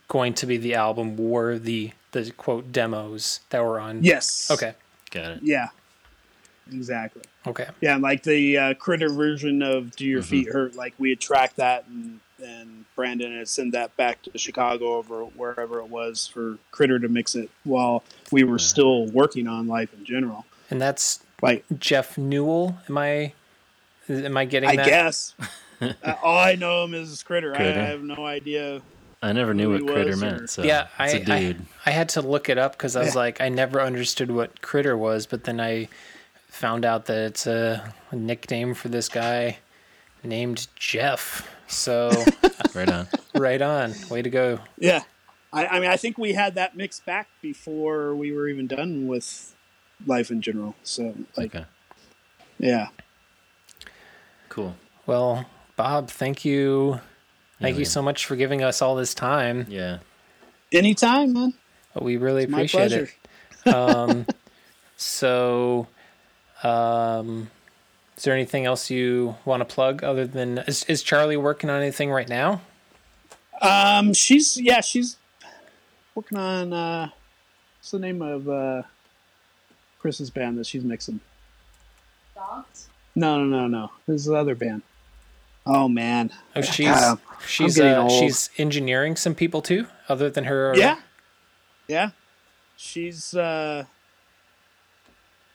going 0.08 0.34
to 0.34 0.46
be 0.46 0.56
the 0.56 0.74
album 0.74 1.16
were 1.16 1.58
the 1.58 1.92
the 2.12 2.30
quote 2.32 2.72
demos 2.72 3.40
that 3.50 3.62
were 3.64 3.78
on 3.80 4.02
Yes. 4.02 4.48
okay 4.50 4.74
Got 5.10 5.32
it. 5.32 5.40
Yeah. 5.42 5.68
Exactly. 6.72 7.22
okay 7.48 7.66
Yeah, 7.80 7.96
like 7.96 8.22
the 8.22 8.56
uh, 8.58 8.74
critter 8.74 9.08
version 9.08 9.60
of 9.62 9.94
"Do 9.96 10.06
Your 10.06 10.22
Feet 10.22 10.48
Hurt." 10.48 10.76
Like 10.76 10.94
we 10.98 11.10
had 11.10 11.18
tracked 11.20 11.56
that, 11.56 11.86
and 11.88 12.20
and 12.42 12.84
Brandon 12.96 13.36
had 13.36 13.48
sent 13.48 13.72
that 13.72 13.96
back 13.96 14.22
to 14.22 14.36
Chicago 14.38 15.02
or 15.08 15.24
wherever 15.36 15.78
it 15.80 15.88
was 15.88 16.26
for 16.26 16.58
Critter 16.70 16.98
to 16.98 17.08
mix 17.08 17.34
it 17.34 17.50
while 17.64 18.02
we 18.30 18.44
were 18.44 18.58
still 18.58 19.06
working 19.06 19.46
on 19.46 19.66
Life 19.68 19.92
in 19.94 20.04
General. 20.04 20.44
and 20.70 20.80
that's 20.80 21.20
Like 21.42 21.64
Jeff 21.78 22.16
Newell 22.18 22.78
am 22.88 22.98
I 22.98 23.32
am 24.08 24.36
I 24.36 24.44
getting 24.44 24.68
I 24.70 24.76
that 24.76 24.86
guess 24.86 25.34
uh, 25.80 25.92
all 26.22 26.38
I 26.38 26.54
know 26.56 26.84
him 26.84 26.94
is 26.94 27.22
Critter. 27.22 27.54
Critter. 27.54 27.80
I 27.80 27.84
have 27.84 28.02
no 28.02 28.24
idea. 28.26 28.82
I 29.22 29.32
never 29.32 29.52
knew 29.52 29.70
what 29.72 29.86
critter 29.86 30.10
was, 30.10 30.22
or- 30.22 30.26
meant. 30.26 30.50
So 30.50 30.62
yeah, 30.62 30.86
I, 30.98 31.10
it's 31.10 31.28
a 31.28 31.32
I 31.34 31.40
dude. 31.40 31.66
I 31.84 31.90
had 31.90 32.08
to 32.10 32.22
look 32.22 32.48
it 32.48 32.56
up 32.58 32.72
because 32.72 32.96
I 32.96 33.00
was 33.00 33.14
Yeah. 33.14 33.20
like, 33.20 33.40
I 33.40 33.48
never 33.50 33.80
understood 33.80 34.30
what 34.30 34.62
critter 34.62 34.96
was, 34.96 35.26
but 35.26 35.44
then 35.44 35.60
I 35.60 35.88
found 36.48 36.84
out 36.86 37.04
that 37.06 37.18
it's 37.18 37.46
a 37.46 37.92
nickname 38.12 38.72
for 38.74 38.88
this 38.88 39.08
guy 39.10 39.58
named 40.24 40.68
Jeff. 40.74 41.46
So 41.70 42.26
right 42.74 42.88
on. 42.88 43.08
right 43.34 43.62
on, 43.62 43.94
way 44.10 44.22
to 44.22 44.30
go. 44.30 44.58
Yeah, 44.78 45.02
I, 45.52 45.66
I 45.66 45.80
mean, 45.80 45.90
I 45.90 45.96
think 45.96 46.18
we 46.18 46.32
had 46.34 46.54
that 46.56 46.76
mix 46.76 47.00
back 47.00 47.28
before 47.40 48.14
we 48.14 48.32
were 48.32 48.48
even 48.48 48.66
done 48.66 49.06
with 49.06 49.54
Life 50.06 50.30
in 50.30 50.42
General. 50.42 50.74
So 50.82 51.14
like, 51.36 51.54
Okay. 51.54 51.64
yeah, 52.58 52.88
Cool. 54.48 54.74
Well, 55.06 55.46
Bob, 55.76 56.10
thank 56.10 56.44
you, 56.44 57.00
thank 57.60 57.74
Yeah, 57.74 57.78
you 57.80 57.84
man. 57.84 57.84
so 57.86 58.02
much 58.02 58.26
for 58.26 58.36
giving 58.36 58.62
us 58.62 58.82
all 58.82 58.96
this 58.96 59.14
time. 59.14 59.66
Yeah. 59.68 59.98
anytime, 60.72 61.32
man. 61.32 61.54
We 62.00 62.16
really 62.16 62.46
My 62.46 62.58
appreciate 62.58 62.90
pleasure. 62.90 63.10
it. 63.64 63.72
Um, 63.72 64.26
so, 64.96 65.86
um, 66.62 67.50
is 68.20 68.24
there 68.24 68.34
anything 68.34 68.66
else 68.66 68.90
you 68.90 69.34
want 69.46 69.62
to 69.62 69.64
plug 69.64 70.04
other 70.04 70.26
than 70.26 70.58
is, 70.58 70.84
is 70.84 71.02
Charlie 71.02 71.38
working 71.38 71.70
on 71.70 71.80
anything 71.80 72.10
right 72.10 72.28
now? 72.28 72.60
Um, 73.62 74.12
she's 74.12 74.60
yeah, 74.60 74.82
she's 74.82 75.16
working 76.14 76.36
on 76.36 76.70
uh, 76.74 77.08
what's 77.78 77.92
the 77.92 77.98
name 77.98 78.20
of 78.20 78.46
uh, 78.46 78.82
Chris's 80.00 80.28
band 80.28 80.58
that 80.58 80.66
she's 80.66 80.84
mixing? 80.84 81.20
Dogs? 82.34 82.90
No, 83.14 83.42
no, 83.42 83.60
no, 83.62 83.66
no. 83.68 83.90
There's 84.06 84.26
the 84.26 84.34
other 84.34 84.54
band. 84.54 84.82
Oh 85.64 85.88
man, 85.88 86.30
Oh, 86.54 86.60
she's 86.60 86.88
God, 86.88 87.18
she's 87.46 87.80
uh, 87.80 88.06
she's 88.10 88.50
engineering 88.58 89.16
some 89.16 89.34
people 89.34 89.62
too, 89.62 89.86
other 90.10 90.28
than 90.28 90.44
her. 90.44 90.74
yeah, 90.76 90.98
yeah. 91.88 92.10
She's 92.76 93.32
uh, 93.34 93.84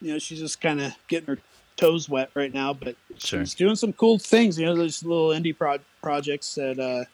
you 0.01 0.13
know, 0.13 0.17
she's 0.17 0.39
just 0.39 0.59
kind 0.59 0.81
of 0.81 0.93
getting 1.07 1.27
her 1.27 1.37
toes 1.77 2.07
wet 2.09 2.29
right 2.35 2.53
now, 2.53 2.73
but 2.73 2.95
Sure. 3.17 3.41
she's 3.41 3.53
doing 3.53 3.75
some 3.75 3.93
cool 3.93 4.17
things. 4.19 4.57
You 4.59 4.65
know, 4.65 4.75
those 4.75 5.03
little 5.03 5.29
indie 5.29 5.55
pro- 5.57 5.79
projects 6.01 6.55
that 6.55 6.79
uh, 6.79 7.05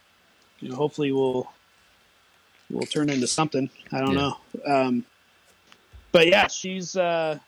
you 0.60 0.70
know, 0.70 0.76
hopefully 0.76 1.12
will 1.12 1.52
will 2.70 2.86
turn 2.86 3.10
into 3.10 3.28
something. 3.28 3.70
I 3.92 4.00
don't 4.00 4.14
Yeah. 4.14 4.32
know. 4.66 4.74
Um, 4.74 5.06
but 6.12 6.28
yeah, 6.28 6.48
she's 6.48 6.96
uh, 6.96 7.40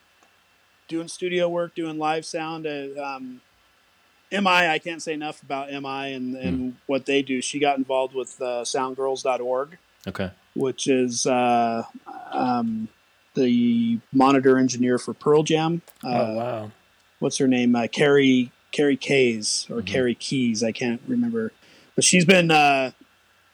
doing 0.87 1.07
studio 1.07 1.47
work, 1.49 1.75
doing 1.75 1.97
live 1.97 2.25
sound. 2.25 2.65
Uh, 2.67 2.87
um, 3.01 3.41
MI, 4.31 4.67
I 4.67 4.79
can't 4.79 5.01
say 5.01 5.13
enough 5.13 5.43
about 5.43 5.69
MI 5.71 6.13
and, 6.13 6.35
and 6.35 6.75
what 6.87 7.05
they 7.05 7.21
do. 7.21 7.39
She 7.41 7.59
got 7.59 7.77
involved 7.77 8.15
with 8.15 8.41
uh, 8.41 8.63
soundgirls.org, 8.63 9.77
Okay. 10.07 10.31
which 10.55 10.87
is 10.87 11.27
uh, 11.27 11.83
um, 12.31 12.87
the 13.35 13.99
monitor 14.11 14.57
engineer 14.57 14.97
for 14.97 15.13
Pearl 15.13 15.43
Jam. 15.43 15.81
Uh, 16.03 16.07
Oh 16.07 16.33
wow. 16.33 16.71
What's 17.23 17.37
her 17.37 17.47
name? 17.47 17.73
Uh, 17.73 17.87
Carrie 17.87 18.51
Carrie 18.73 18.97
Kays 18.97 19.65
or 19.69 19.77
Mhm. 19.81 19.85
Karrie 19.85 20.19
Keyes. 20.19 20.61
I 20.61 20.73
can't 20.73 21.01
remember, 21.07 21.53
but 21.95 22.03
she's 22.03 22.25
been 22.25 22.51
uh, 22.51 22.91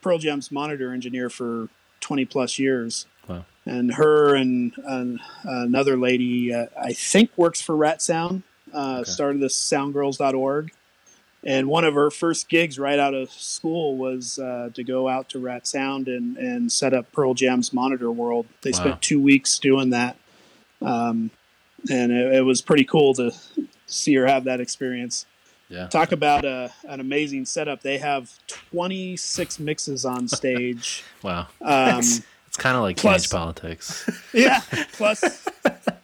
Pearl 0.01 0.17
Jam's 0.17 0.51
monitor 0.51 0.91
engineer 0.91 1.29
for 1.29 1.69
twenty 1.99 2.25
plus 2.25 2.57
years. 2.57 3.05
Wow. 3.27 3.45
And 3.67 3.93
her 3.93 4.33
and, 4.33 4.73
and 4.83 5.19
another 5.43 5.95
lady, 5.97 6.51
uh, 6.51 6.65
I 6.81 6.93
think, 6.93 7.29
works 7.37 7.61
for 7.61 7.75
Rat 7.75 8.01
Sound. 8.01 8.41
Uh, 8.73 9.01
Okay. 9.01 9.11
Started 9.11 9.39
this 9.41 9.55
SoundGirls.org, 9.55 10.71
and 11.43 11.67
one 11.67 11.83
of 11.85 11.93
her 11.93 12.09
first 12.09 12.49
gigs 12.49 12.79
right 12.79 12.97
out 12.97 13.13
of 13.13 13.29
school 13.29 13.97
was 13.97 14.39
uh, 14.39 14.69
to 14.73 14.83
go 14.83 15.07
out 15.07 15.29
to 15.29 15.39
Rat 15.39 15.67
Sound 15.67 16.07
and, 16.07 16.37
and 16.37 16.71
set 16.71 16.91
up 16.95 17.11
Pearl 17.11 17.35
Jam's 17.35 17.71
monitor 17.71 18.11
world. 18.11 18.47
They 18.63 18.71
Wow. 18.71 18.77
spent 18.79 19.01
two 19.03 19.21
weeks 19.21 19.59
doing 19.59 19.91
that, 19.91 20.17
um, 20.81 21.29
and 21.89 22.11
it, 22.11 22.35
it 22.35 22.41
was 22.41 22.61
pretty 22.61 22.83
cool 22.85 23.13
to 23.15 23.31
see 23.87 24.13
her 24.15 24.25
have 24.27 24.43
that 24.45 24.59
experience. 24.59 25.25
Yeah. 25.69 25.87
Talk 25.87 26.11
about 26.11 26.45
a, 26.45 26.71
an 26.87 26.99
amazing 26.99 27.45
setup. 27.45 27.81
They 27.83 27.99
have 27.99 28.31
26 28.71 29.59
mixes 29.59 30.05
on 30.05 30.27
stage. 30.39 31.03
Wow. 31.21 31.47
Um, 31.61 31.99
It's 31.99 32.57
kind 32.57 32.75
of 32.75 32.81
like 32.81 32.97
Plus- 32.97 33.23
cage 33.27 33.31
politics. 33.31 34.09
yeah, 34.33 34.61
plus 34.93 35.47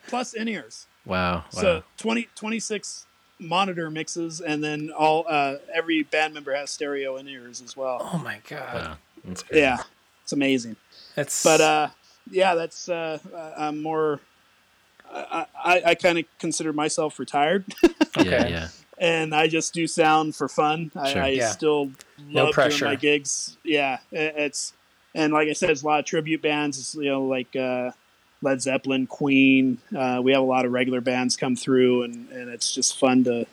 plus 0.07 0.33
in 0.35 0.47
ears. 0.47 0.85
Wow. 1.05 1.33
Wow. 1.35 1.43
So 1.51 1.83
20, 1.97 2.29
26 2.35 3.05
monitor 3.39 3.89
mixes, 3.89 4.39
and 4.41 4.63
then 4.63 4.91
all 4.95 5.25
uh, 5.27 5.55
every 5.73 6.03
band 6.03 6.33
member 6.35 6.53
has 6.55 6.69
stereo 6.69 7.17
in 7.17 7.27
ears 7.27 7.61
as 7.61 7.75
well. 7.75 8.07
Oh 8.13 8.19
my 8.19 8.39
god. 8.47 8.73
wow. 8.75 8.97
That's 9.23 9.41
great. 9.43 9.59
Yeah, 9.61 9.81
it's 10.23 10.33
amazing. 10.33 10.75
That's 11.15 11.43
But 11.43 11.61
uh, 11.61 11.87
yeah, 12.29 12.53
that's 12.53 12.87
uh, 12.89 13.17
I'm 13.57 13.81
more. 13.81 14.19
I, 15.11 15.45
I, 15.63 15.81
I 15.87 15.95
kind 15.95 16.17
of 16.19 16.25
consider 16.39 16.73
myself 16.73 17.19
retired, 17.19 17.65
Yeah. 17.83 17.89
Okay. 18.17 18.49
Yeah. 18.51 18.67
and 18.97 19.33
I 19.35 19.47
just 19.47 19.73
do 19.73 19.87
sound 19.87 20.35
for 20.35 20.47
fun. 20.47 20.91
Sure. 20.93 21.21
I, 21.21 21.27
I 21.27 21.27
Yeah. 21.29 21.49
still 21.51 21.91
No 22.29 22.45
love 22.45 22.53
pressure. 22.53 22.79
doing 22.79 22.91
my 22.91 22.95
gigs. 22.95 23.57
Yeah, 23.63 23.99
it, 24.11 24.33
it's 24.37 24.73
and 25.13 25.31
like 25.33 25.47
I 25.47 25.53
said, 25.53 25.69
it's 25.69 25.81
a 25.83 25.85
lot 25.85 25.99
of 25.99 26.05
tribute 26.05 26.41
bands. 26.41 26.77
It's, 26.79 26.95
you 26.95 27.05
know, 27.09 27.23
like 27.25 27.55
uh, 27.55 27.91
Led 28.41 28.61
Zeppelin, 28.61 29.07
Queen. 29.07 29.77
Uh, 29.95 30.19
we 30.23 30.33
have 30.33 30.41
a 30.41 30.45
lot 30.45 30.65
of 30.65 30.71
regular 30.73 30.99
bands 31.01 31.37
come 31.37 31.55
through, 31.55 32.03
and, 32.03 32.29
and 32.29 32.49
it's 32.49 32.73
just 32.73 32.97
fun 32.99 33.23
to 33.23 33.45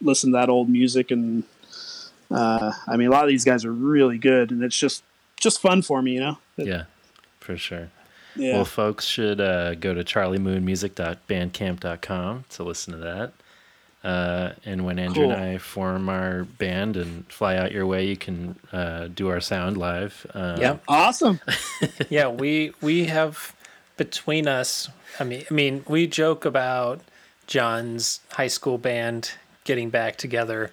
listen 0.00 0.30
to 0.32 0.38
that 0.38 0.48
old 0.48 0.68
music. 0.68 1.10
And 1.10 1.42
uh, 2.30 2.72
I 2.86 2.96
mean, 2.96 3.08
a 3.08 3.10
lot 3.10 3.24
of 3.24 3.28
these 3.30 3.44
guys 3.44 3.64
are 3.64 3.72
really 3.72 4.18
good, 4.18 4.50
and 4.52 4.62
it's 4.62 4.78
just 4.78 5.02
just 5.40 5.60
fun 5.60 5.82
for 5.82 6.02
me, 6.02 6.12
you 6.12 6.20
know. 6.20 6.38
Yeah. 6.56 6.84
For 7.40 7.56
sure. 7.56 7.90
Yeah. 8.38 8.54
Well, 8.54 8.64
folks 8.64 9.04
should 9.04 9.40
uh, 9.40 9.74
go 9.74 9.92
to 9.94 10.04
charliemoonmusic.bandcamp.com 11.28 12.44
to 12.50 12.62
listen 12.62 12.92
to 12.92 12.98
that. 13.00 13.32
Uh, 14.04 14.52
and 14.64 14.84
when 14.86 14.98
Andrew 14.98 15.24
Cool. 15.24 15.32
and 15.32 15.42
I 15.42 15.58
form 15.58 16.08
our 16.08 16.44
band 16.44 16.96
and 16.96 17.26
fly 17.30 17.56
out 17.56 17.72
your 17.72 17.84
way, 17.84 18.06
you 18.06 18.16
can 18.16 18.54
uh, 18.72 19.08
do 19.08 19.28
our 19.28 19.40
sound 19.40 19.76
live. 19.76 20.24
Uh, 20.32 20.56
Yep. 20.60 20.82
awesome. 20.86 21.40
yeah, 22.08 22.28
we 22.28 22.72
we 22.80 23.06
have 23.06 23.54
between 23.96 24.46
us. 24.46 24.88
I 25.18 25.24
mean, 25.24 25.44
I 25.50 25.54
mean, 25.54 25.84
we 25.88 26.06
joke 26.06 26.44
about 26.44 27.00
John's 27.48 28.20
high 28.30 28.46
school 28.46 28.78
band 28.78 29.32
getting 29.64 29.90
back 29.90 30.14
together 30.16 30.70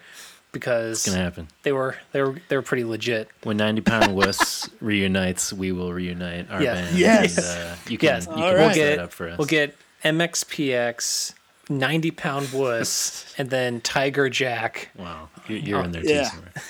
because 0.56 1.06
It's 1.06 1.14
gonna 1.14 1.23
happen. 1.23 1.48
they 1.64 1.72
were 1.72 1.95
they 2.14 2.22
were 2.23 2.36
they 2.49 2.56
were 2.56 2.61
pretty 2.64 2.84
legit. 2.84 3.30
When 3.44 3.57
90 3.57 3.82
Pound 3.82 4.15
Wuss 4.15 4.68
reunites, 4.82 5.53
we 5.53 5.72
will 5.72 5.94
reunite 5.94 6.49
our 6.49 6.61
Yeah. 6.64 6.73
band. 6.76 6.98
Yes. 6.98 7.38
And, 7.38 7.45
uh, 7.45 7.76
you 7.88 7.98
can, 7.99 8.07
Yes, 8.07 8.26
you 8.27 8.34
can 8.34 8.41
right. 8.44 8.53
We'll 8.57 8.69
it 8.72 8.76
get 8.76 8.99
up 8.99 9.11
for 9.11 9.30
us. 9.30 9.38
we'll 9.38 9.48
get 9.48 9.76
MXPX, 10.03 11.34
ninety 11.69 12.11
pound 12.11 12.49
wuss, 12.53 13.34
and 13.38 13.49
then 13.49 13.82
Tiger 13.82 14.30
Jack. 14.30 14.90
Wow. 14.98 15.30
You're, 15.48 15.60
you're 15.60 15.84
in 15.84 15.91
there 15.91 16.02
too 16.02 16.10
Yeah. 16.10 16.30
somewhere. 16.30 16.53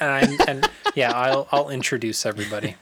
And 0.00 0.10
I'm 0.10 0.38
and 0.48 0.70
yeah, 0.94 1.12
I'll 1.12 1.48
I'll 1.52 1.68
introduce 1.70 2.24
everybody. 2.26 2.76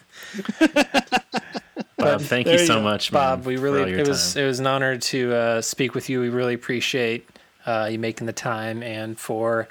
Bob, 1.96 2.20
thank 2.22 2.46
you 2.46 2.54
you 2.54 2.58
so 2.58 2.76
go. 2.76 2.82
much, 2.82 3.12
man, 3.12 3.20
Bob, 3.38 3.46
we 3.46 3.56
for 3.56 3.62
really 3.62 3.82
all 3.82 3.88
your 3.88 4.00
it 4.00 4.08
was 4.08 4.34
time. 4.34 4.42
it 4.42 4.46
was 4.46 4.60
an 4.60 4.66
honor 4.66 4.98
to 4.98 5.34
uh, 5.34 5.60
speak 5.62 5.94
with 5.94 6.10
you. 6.10 6.20
We 6.20 6.28
really 6.28 6.54
appreciate 6.54 7.28
uh, 7.64 7.88
you 7.90 7.98
making 7.98 8.26
the 8.26 8.32
time 8.32 8.82
and 8.82 9.18
for 9.18 9.68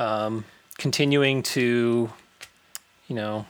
um, 0.00 0.44
continuing 0.78 1.42
to, 1.42 2.10
you 3.06 3.14
know, 3.14 3.46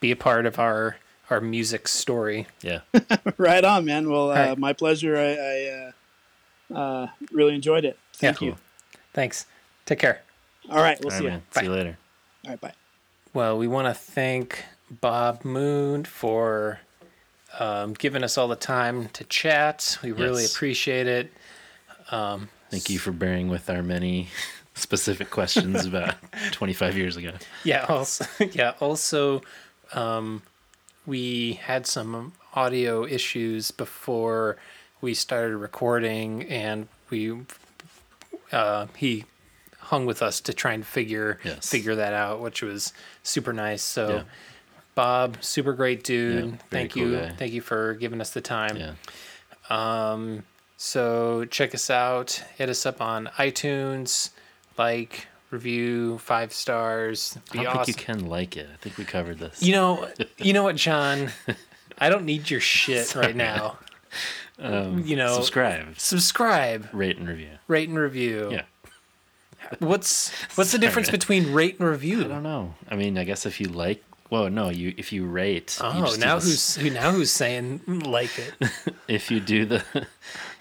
be 0.00 0.10
a 0.10 0.16
part 0.16 0.46
of 0.46 0.58
our 0.58 0.96
our 1.28 1.40
music 1.40 1.86
story. 1.86 2.48
Yeah. 2.62 2.80
right 3.38 3.62
on, 3.64 3.84
man. 3.84 4.10
Well, 4.10 4.32
uh, 4.32 4.34
right. 4.34 4.58
my 4.58 4.72
pleasure. 4.72 5.16
I, 5.16 5.36
I 6.72 6.74
uh, 6.74 6.78
uh, 6.78 7.06
really 7.30 7.54
enjoyed 7.54 7.84
it. 7.84 7.96
Thank 8.14 8.40
Yeah. 8.40 8.48
you. 8.48 8.56
Thanks. 9.12 9.46
Take 9.86 10.00
care. 10.00 10.22
All 10.68 10.78
right, 10.82 10.98
we'll 11.00 11.12
All 11.12 11.12
right, 11.12 11.18
see 11.18 11.24
you. 11.24 11.30
man. 11.30 11.42
See 11.52 11.64
you 11.64 11.70
later. 11.72 11.98
All 12.44 12.50
right, 12.50 12.60
bye. 12.60 12.72
Well, 13.32 13.56
we 13.58 13.68
want 13.68 13.86
to 13.86 13.94
thank 13.94 14.64
Bob 14.90 15.44
Moon 15.44 16.04
for 16.04 16.80
um, 17.60 17.94
giving 17.94 18.24
us 18.24 18.36
all 18.36 18.48
the 18.48 18.56
time 18.56 19.08
to 19.10 19.24
chat. 19.24 19.98
We 20.02 20.10
really 20.10 20.44
appreciate 20.44 21.06
it. 21.06 21.32
Thank 22.08 22.90
you 22.90 22.98
for 22.98 23.12
bearing 23.12 23.48
with 23.48 23.70
our 23.70 23.82
many 23.82 24.28
specific 24.80 25.30
questions 25.30 25.84
about 25.86 26.14
25 26.52 26.96
years 26.96 27.16
ago. 27.16 27.32
Yeah. 27.64 27.86
Also, 27.88 28.24
yeah. 28.52 28.74
Also, 28.80 29.42
um, 29.92 30.42
we 31.06 31.54
had 31.54 31.86
some 31.86 32.32
audio 32.54 33.04
issues 33.04 33.70
before 33.70 34.56
we 35.00 35.14
started 35.14 35.56
recording, 35.56 36.42
and 36.44 36.88
we 37.08 37.36
uh, 38.52 38.86
he 38.96 39.24
hung 39.78 40.06
with 40.06 40.22
us 40.22 40.40
to 40.42 40.52
try 40.52 40.72
and 40.72 40.84
figure 40.86 41.38
Yes. 41.44 41.68
figure 41.68 41.94
that 41.96 42.12
out, 42.12 42.40
which 42.40 42.62
was 42.62 42.92
super 43.22 43.52
nice. 43.52 43.82
So. 43.82 44.08
Yeah. 44.08 44.22
Bob, 44.96 45.36
super 45.40 45.72
great 45.72 46.02
dude. 46.02 46.44
Yeah, 46.44 46.56
Thank 46.68 46.92
cool 46.94 47.02
you. 47.04 47.16
guy. 47.16 47.30
Thank 47.30 47.52
you 47.52 47.60
for 47.62 47.94
giving 47.94 48.20
us 48.20 48.30
the 48.30 48.40
time. 48.40 48.76
Yeah. 48.76 48.92
Um, 49.70 50.42
so 50.76 51.44
check 51.46 51.74
us 51.74 51.88
out. 51.88 52.42
Hit 52.58 52.68
us 52.68 52.84
up 52.84 53.00
on 53.00 53.26
iTunes. 53.38 54.30
Like, 54.78 55.26
review, 55.50 56.18
five 56.18 56.52
stars. 56.52 57.36
I 57.52 57.56
don't 57.56 57.66
awesome. 57.66 57.84
think 57.84 57.98
you 58.00 58.04
can 58.14 58.26
like 58.26 58.56
it. 58.56 58.68
I 58.72 58.76
think 58.76 58.96
we 58.98 59.04
covered 59.04 59.38
this. 59.38 59.62
You 59.62 59.72
know, 59.72 60.08
you 60.38 60.52
know 60.52 60.62
what, 60.62 60.76
John? 60.86 61.30
I 61.98 62.08
don't 62.08 62.24
need 62.24 62.48
your 62.50 62.60
shit 62.60 63.14
right 63.14 63.36
now. 63.36 63.78
um, 64.58 65.04
you 65.06 65.16
know, 65.16 65.34
subscribe, 65.34 65.98
Subscribe, 65.98 66.88
rate, 66.92 67.16
and 67.18 67.28
review. 67.28 67.50
rate 67.68 67.88
and 67.88 67.98
review. 67.98 68.48
Yeah. 68.52 68.62
What's 69.78 70.30
what's 70.56 70.72
the 70.72 70.78
difference 70.78 71.10
between 71.10 71.52
rate 71.52 71.78
and 71.78 71.88
review? 71.88 72.24
I 72.24 72.28
don't 72.28 72.42
know. 72.42 72.74
I 72.90 72.96
mean, 72.96 73.16
I 73.18 73.24
guess 73.24 73.46
if 73.46 73.60
you 73.60 73.68
like, 73.68 74.02
well, 74.30 74.50
no, 74.50 74.68
you 74.68 74.94
if 74.96 75.12
you 75.12 75.26
rate. 75.26 75.78
Oh, 75.80 76.14
do 76.14 76.18
now 76.20 76.40
who's 76.40 76.74
who? 76.76 76.90
Now 76.90 77.12
who's 77.12 77.30
saying 77.30 77.80
like 77.86 78.30
it? 78.38 78.54
if 79.08 79.30
you 79.30 79.38
do 79.38 79.66
the 79.66 79.84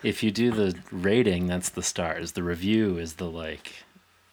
if 0.04 0.22
you 0.22 0.30
do 0.32 0.52
the 0.52 0.78
rating, 0.92 1.48
that's 1.48 1.70
the 1.70 1.82
stars. 1.82 2.34
The 2.34 2.44
review 2.44 2.98
is 2.98 3.16
the 3.16 3.30
like. 3.30 3.84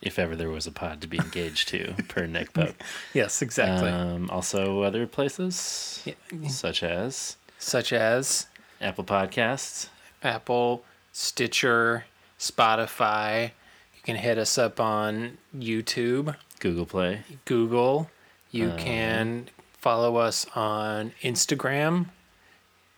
If 0.07 0.19
ever 0.21 0.37
there 0.37 0.51
was 0.51 0.67
a 0.69 0.71
pod 0.73 1.01
to 1.01 1.07
be 1.09 1.19
engaged 1.19 1.69
to, 1.69 1.95
per 2.09 2.27
Nick 2.27 2.53
Pope. 2.53 2.77
yes, 3.13 3.43
exactly. 3.43 3.91
Um, 3.91 4.31
also, 4.31 4.83
other 4.83 5.07
places 5.07 6.01
Yeah. 6.05 6.49
such 6.49 6.83
as 6.83 7.37
Such 7.59 7.93
as 7.93 8.47
Apple 8.81 9.03
Podcasts. 9.05 9.89
Apple, 10.23 10.85
Stitcher, 11.13 12.05
Spotify. 12.39 13.47
You 13.97 14.03
can 14.05 14.17
hit 14.17 14.39
us 14.39 14.57
up 14.59 14.79
on 14.79 15.39
YouTube, 15.57 16.37
Google 16.61 16.87
Play. 16.87 17.23
Google. 17.45 18.11
You 18.53 18.71
Uh, 18.71 18.77
can 18.77 19.49
follow 19.79 20.17
us 20.17 20.47
on 20.55 21.13
Instagram 21.23 22.07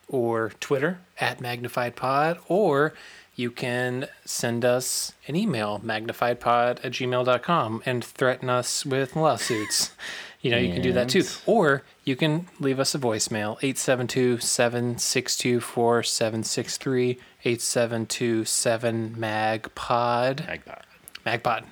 or 0.08 0.50
Twitter 0.60 0.98
at 1.18 1.40
Magnified 1.40 1.96
Pod, 1.96 2.38
or 2.48 2.92
you 3.38 3.52
can 3.52 4.08
send 4.24 4.64
us 4.64 5.12
an 5.28 5.36
email, 5.36 5.80
magnifiedpod 5.84 6.84
at 6.84 6.92
gmail.com, 6.92 7.82
and 7.86 8.04
threaten 8.04 8.50
us 8.50 8.84
with 8.84 9.16
lawsuits. 9.16 9.92
You 10.40 10.52
know, 10.52 10.58
you 10.58 10.72
can 10.72 10.82
do 10.82 10.92
that 10.92 11.08
too. 11.08 11.24
Or 11.46 11.82
you 12.04 12.14
can 12.14 12.46
leave 12.60 12.78
us 12.78 12.94
a 12.94 12.98
voicemail, 13.00 13.58
872 13.60 14.38
762 14.38 15.58
4763, 15.58 17.18
872 17.44 18.42
7MAGPOD. 18.44 20.46
Magpie. 20.46 20.82
MAGPOD. 21.26 21.64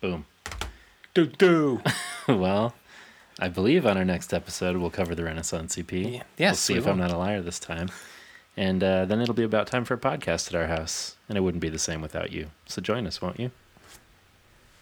Boom. 0.00 0.24
Do 1.12 1.26
do. 1.26 1.82
well, 2.26 2.74
I 3.38 3.48
believe 3.48 3.86
on 3.86 3.98
our 3.98 4.04
next 4.04 4.32
episode 4.32 4.78
we'll 4.78 4.88
cover 4.88 5.14
the 5.14 5.24
Renaissance 5.24 5.76
EP. 5.76 5.92
Yeah. 5.92 6.22
we'll 6.38 6.54
see 6.54 6.72
we 6.72 6.78
if 6.78 6.86
I'm 6.86 6.96
not 6.96 7.10
a 7.10 7.18
liar 7.18 7.42
this 7.42 7.58
time. 7.58 7.90
And 8.56 8.84
uh, 8.84 9.04
then 9.04 9.20
it'll 9.20 9.34
be 9.34 9.42
about 9.42 9.66
time 9.66 9.84
for 9.84 9.94
a 9.94 9.98
podcast 9.98 10.48
at 10.48 10.54
our 10.54 10.66
house. 10.66 11.16
And 11.28 11.36
it 11.36 11.40
wouldn't 11.40 11.60
be 11.60 11.68
the 11.68 11.78
same 11.78 12.00
without 12.00 12.32
you. 12.32 12.50
So 12.66 12.80
join 12.80 13.06
us, 13.06 13.20
won't 13.20 13.40
you? 13.40 13.50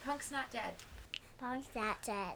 Punk's 0.04 0.30
not 0.30 0.50
dead. 0.50 0.74
Punk's 1.40 1.68
not 1.74 2.02
dead. 2.02 2.34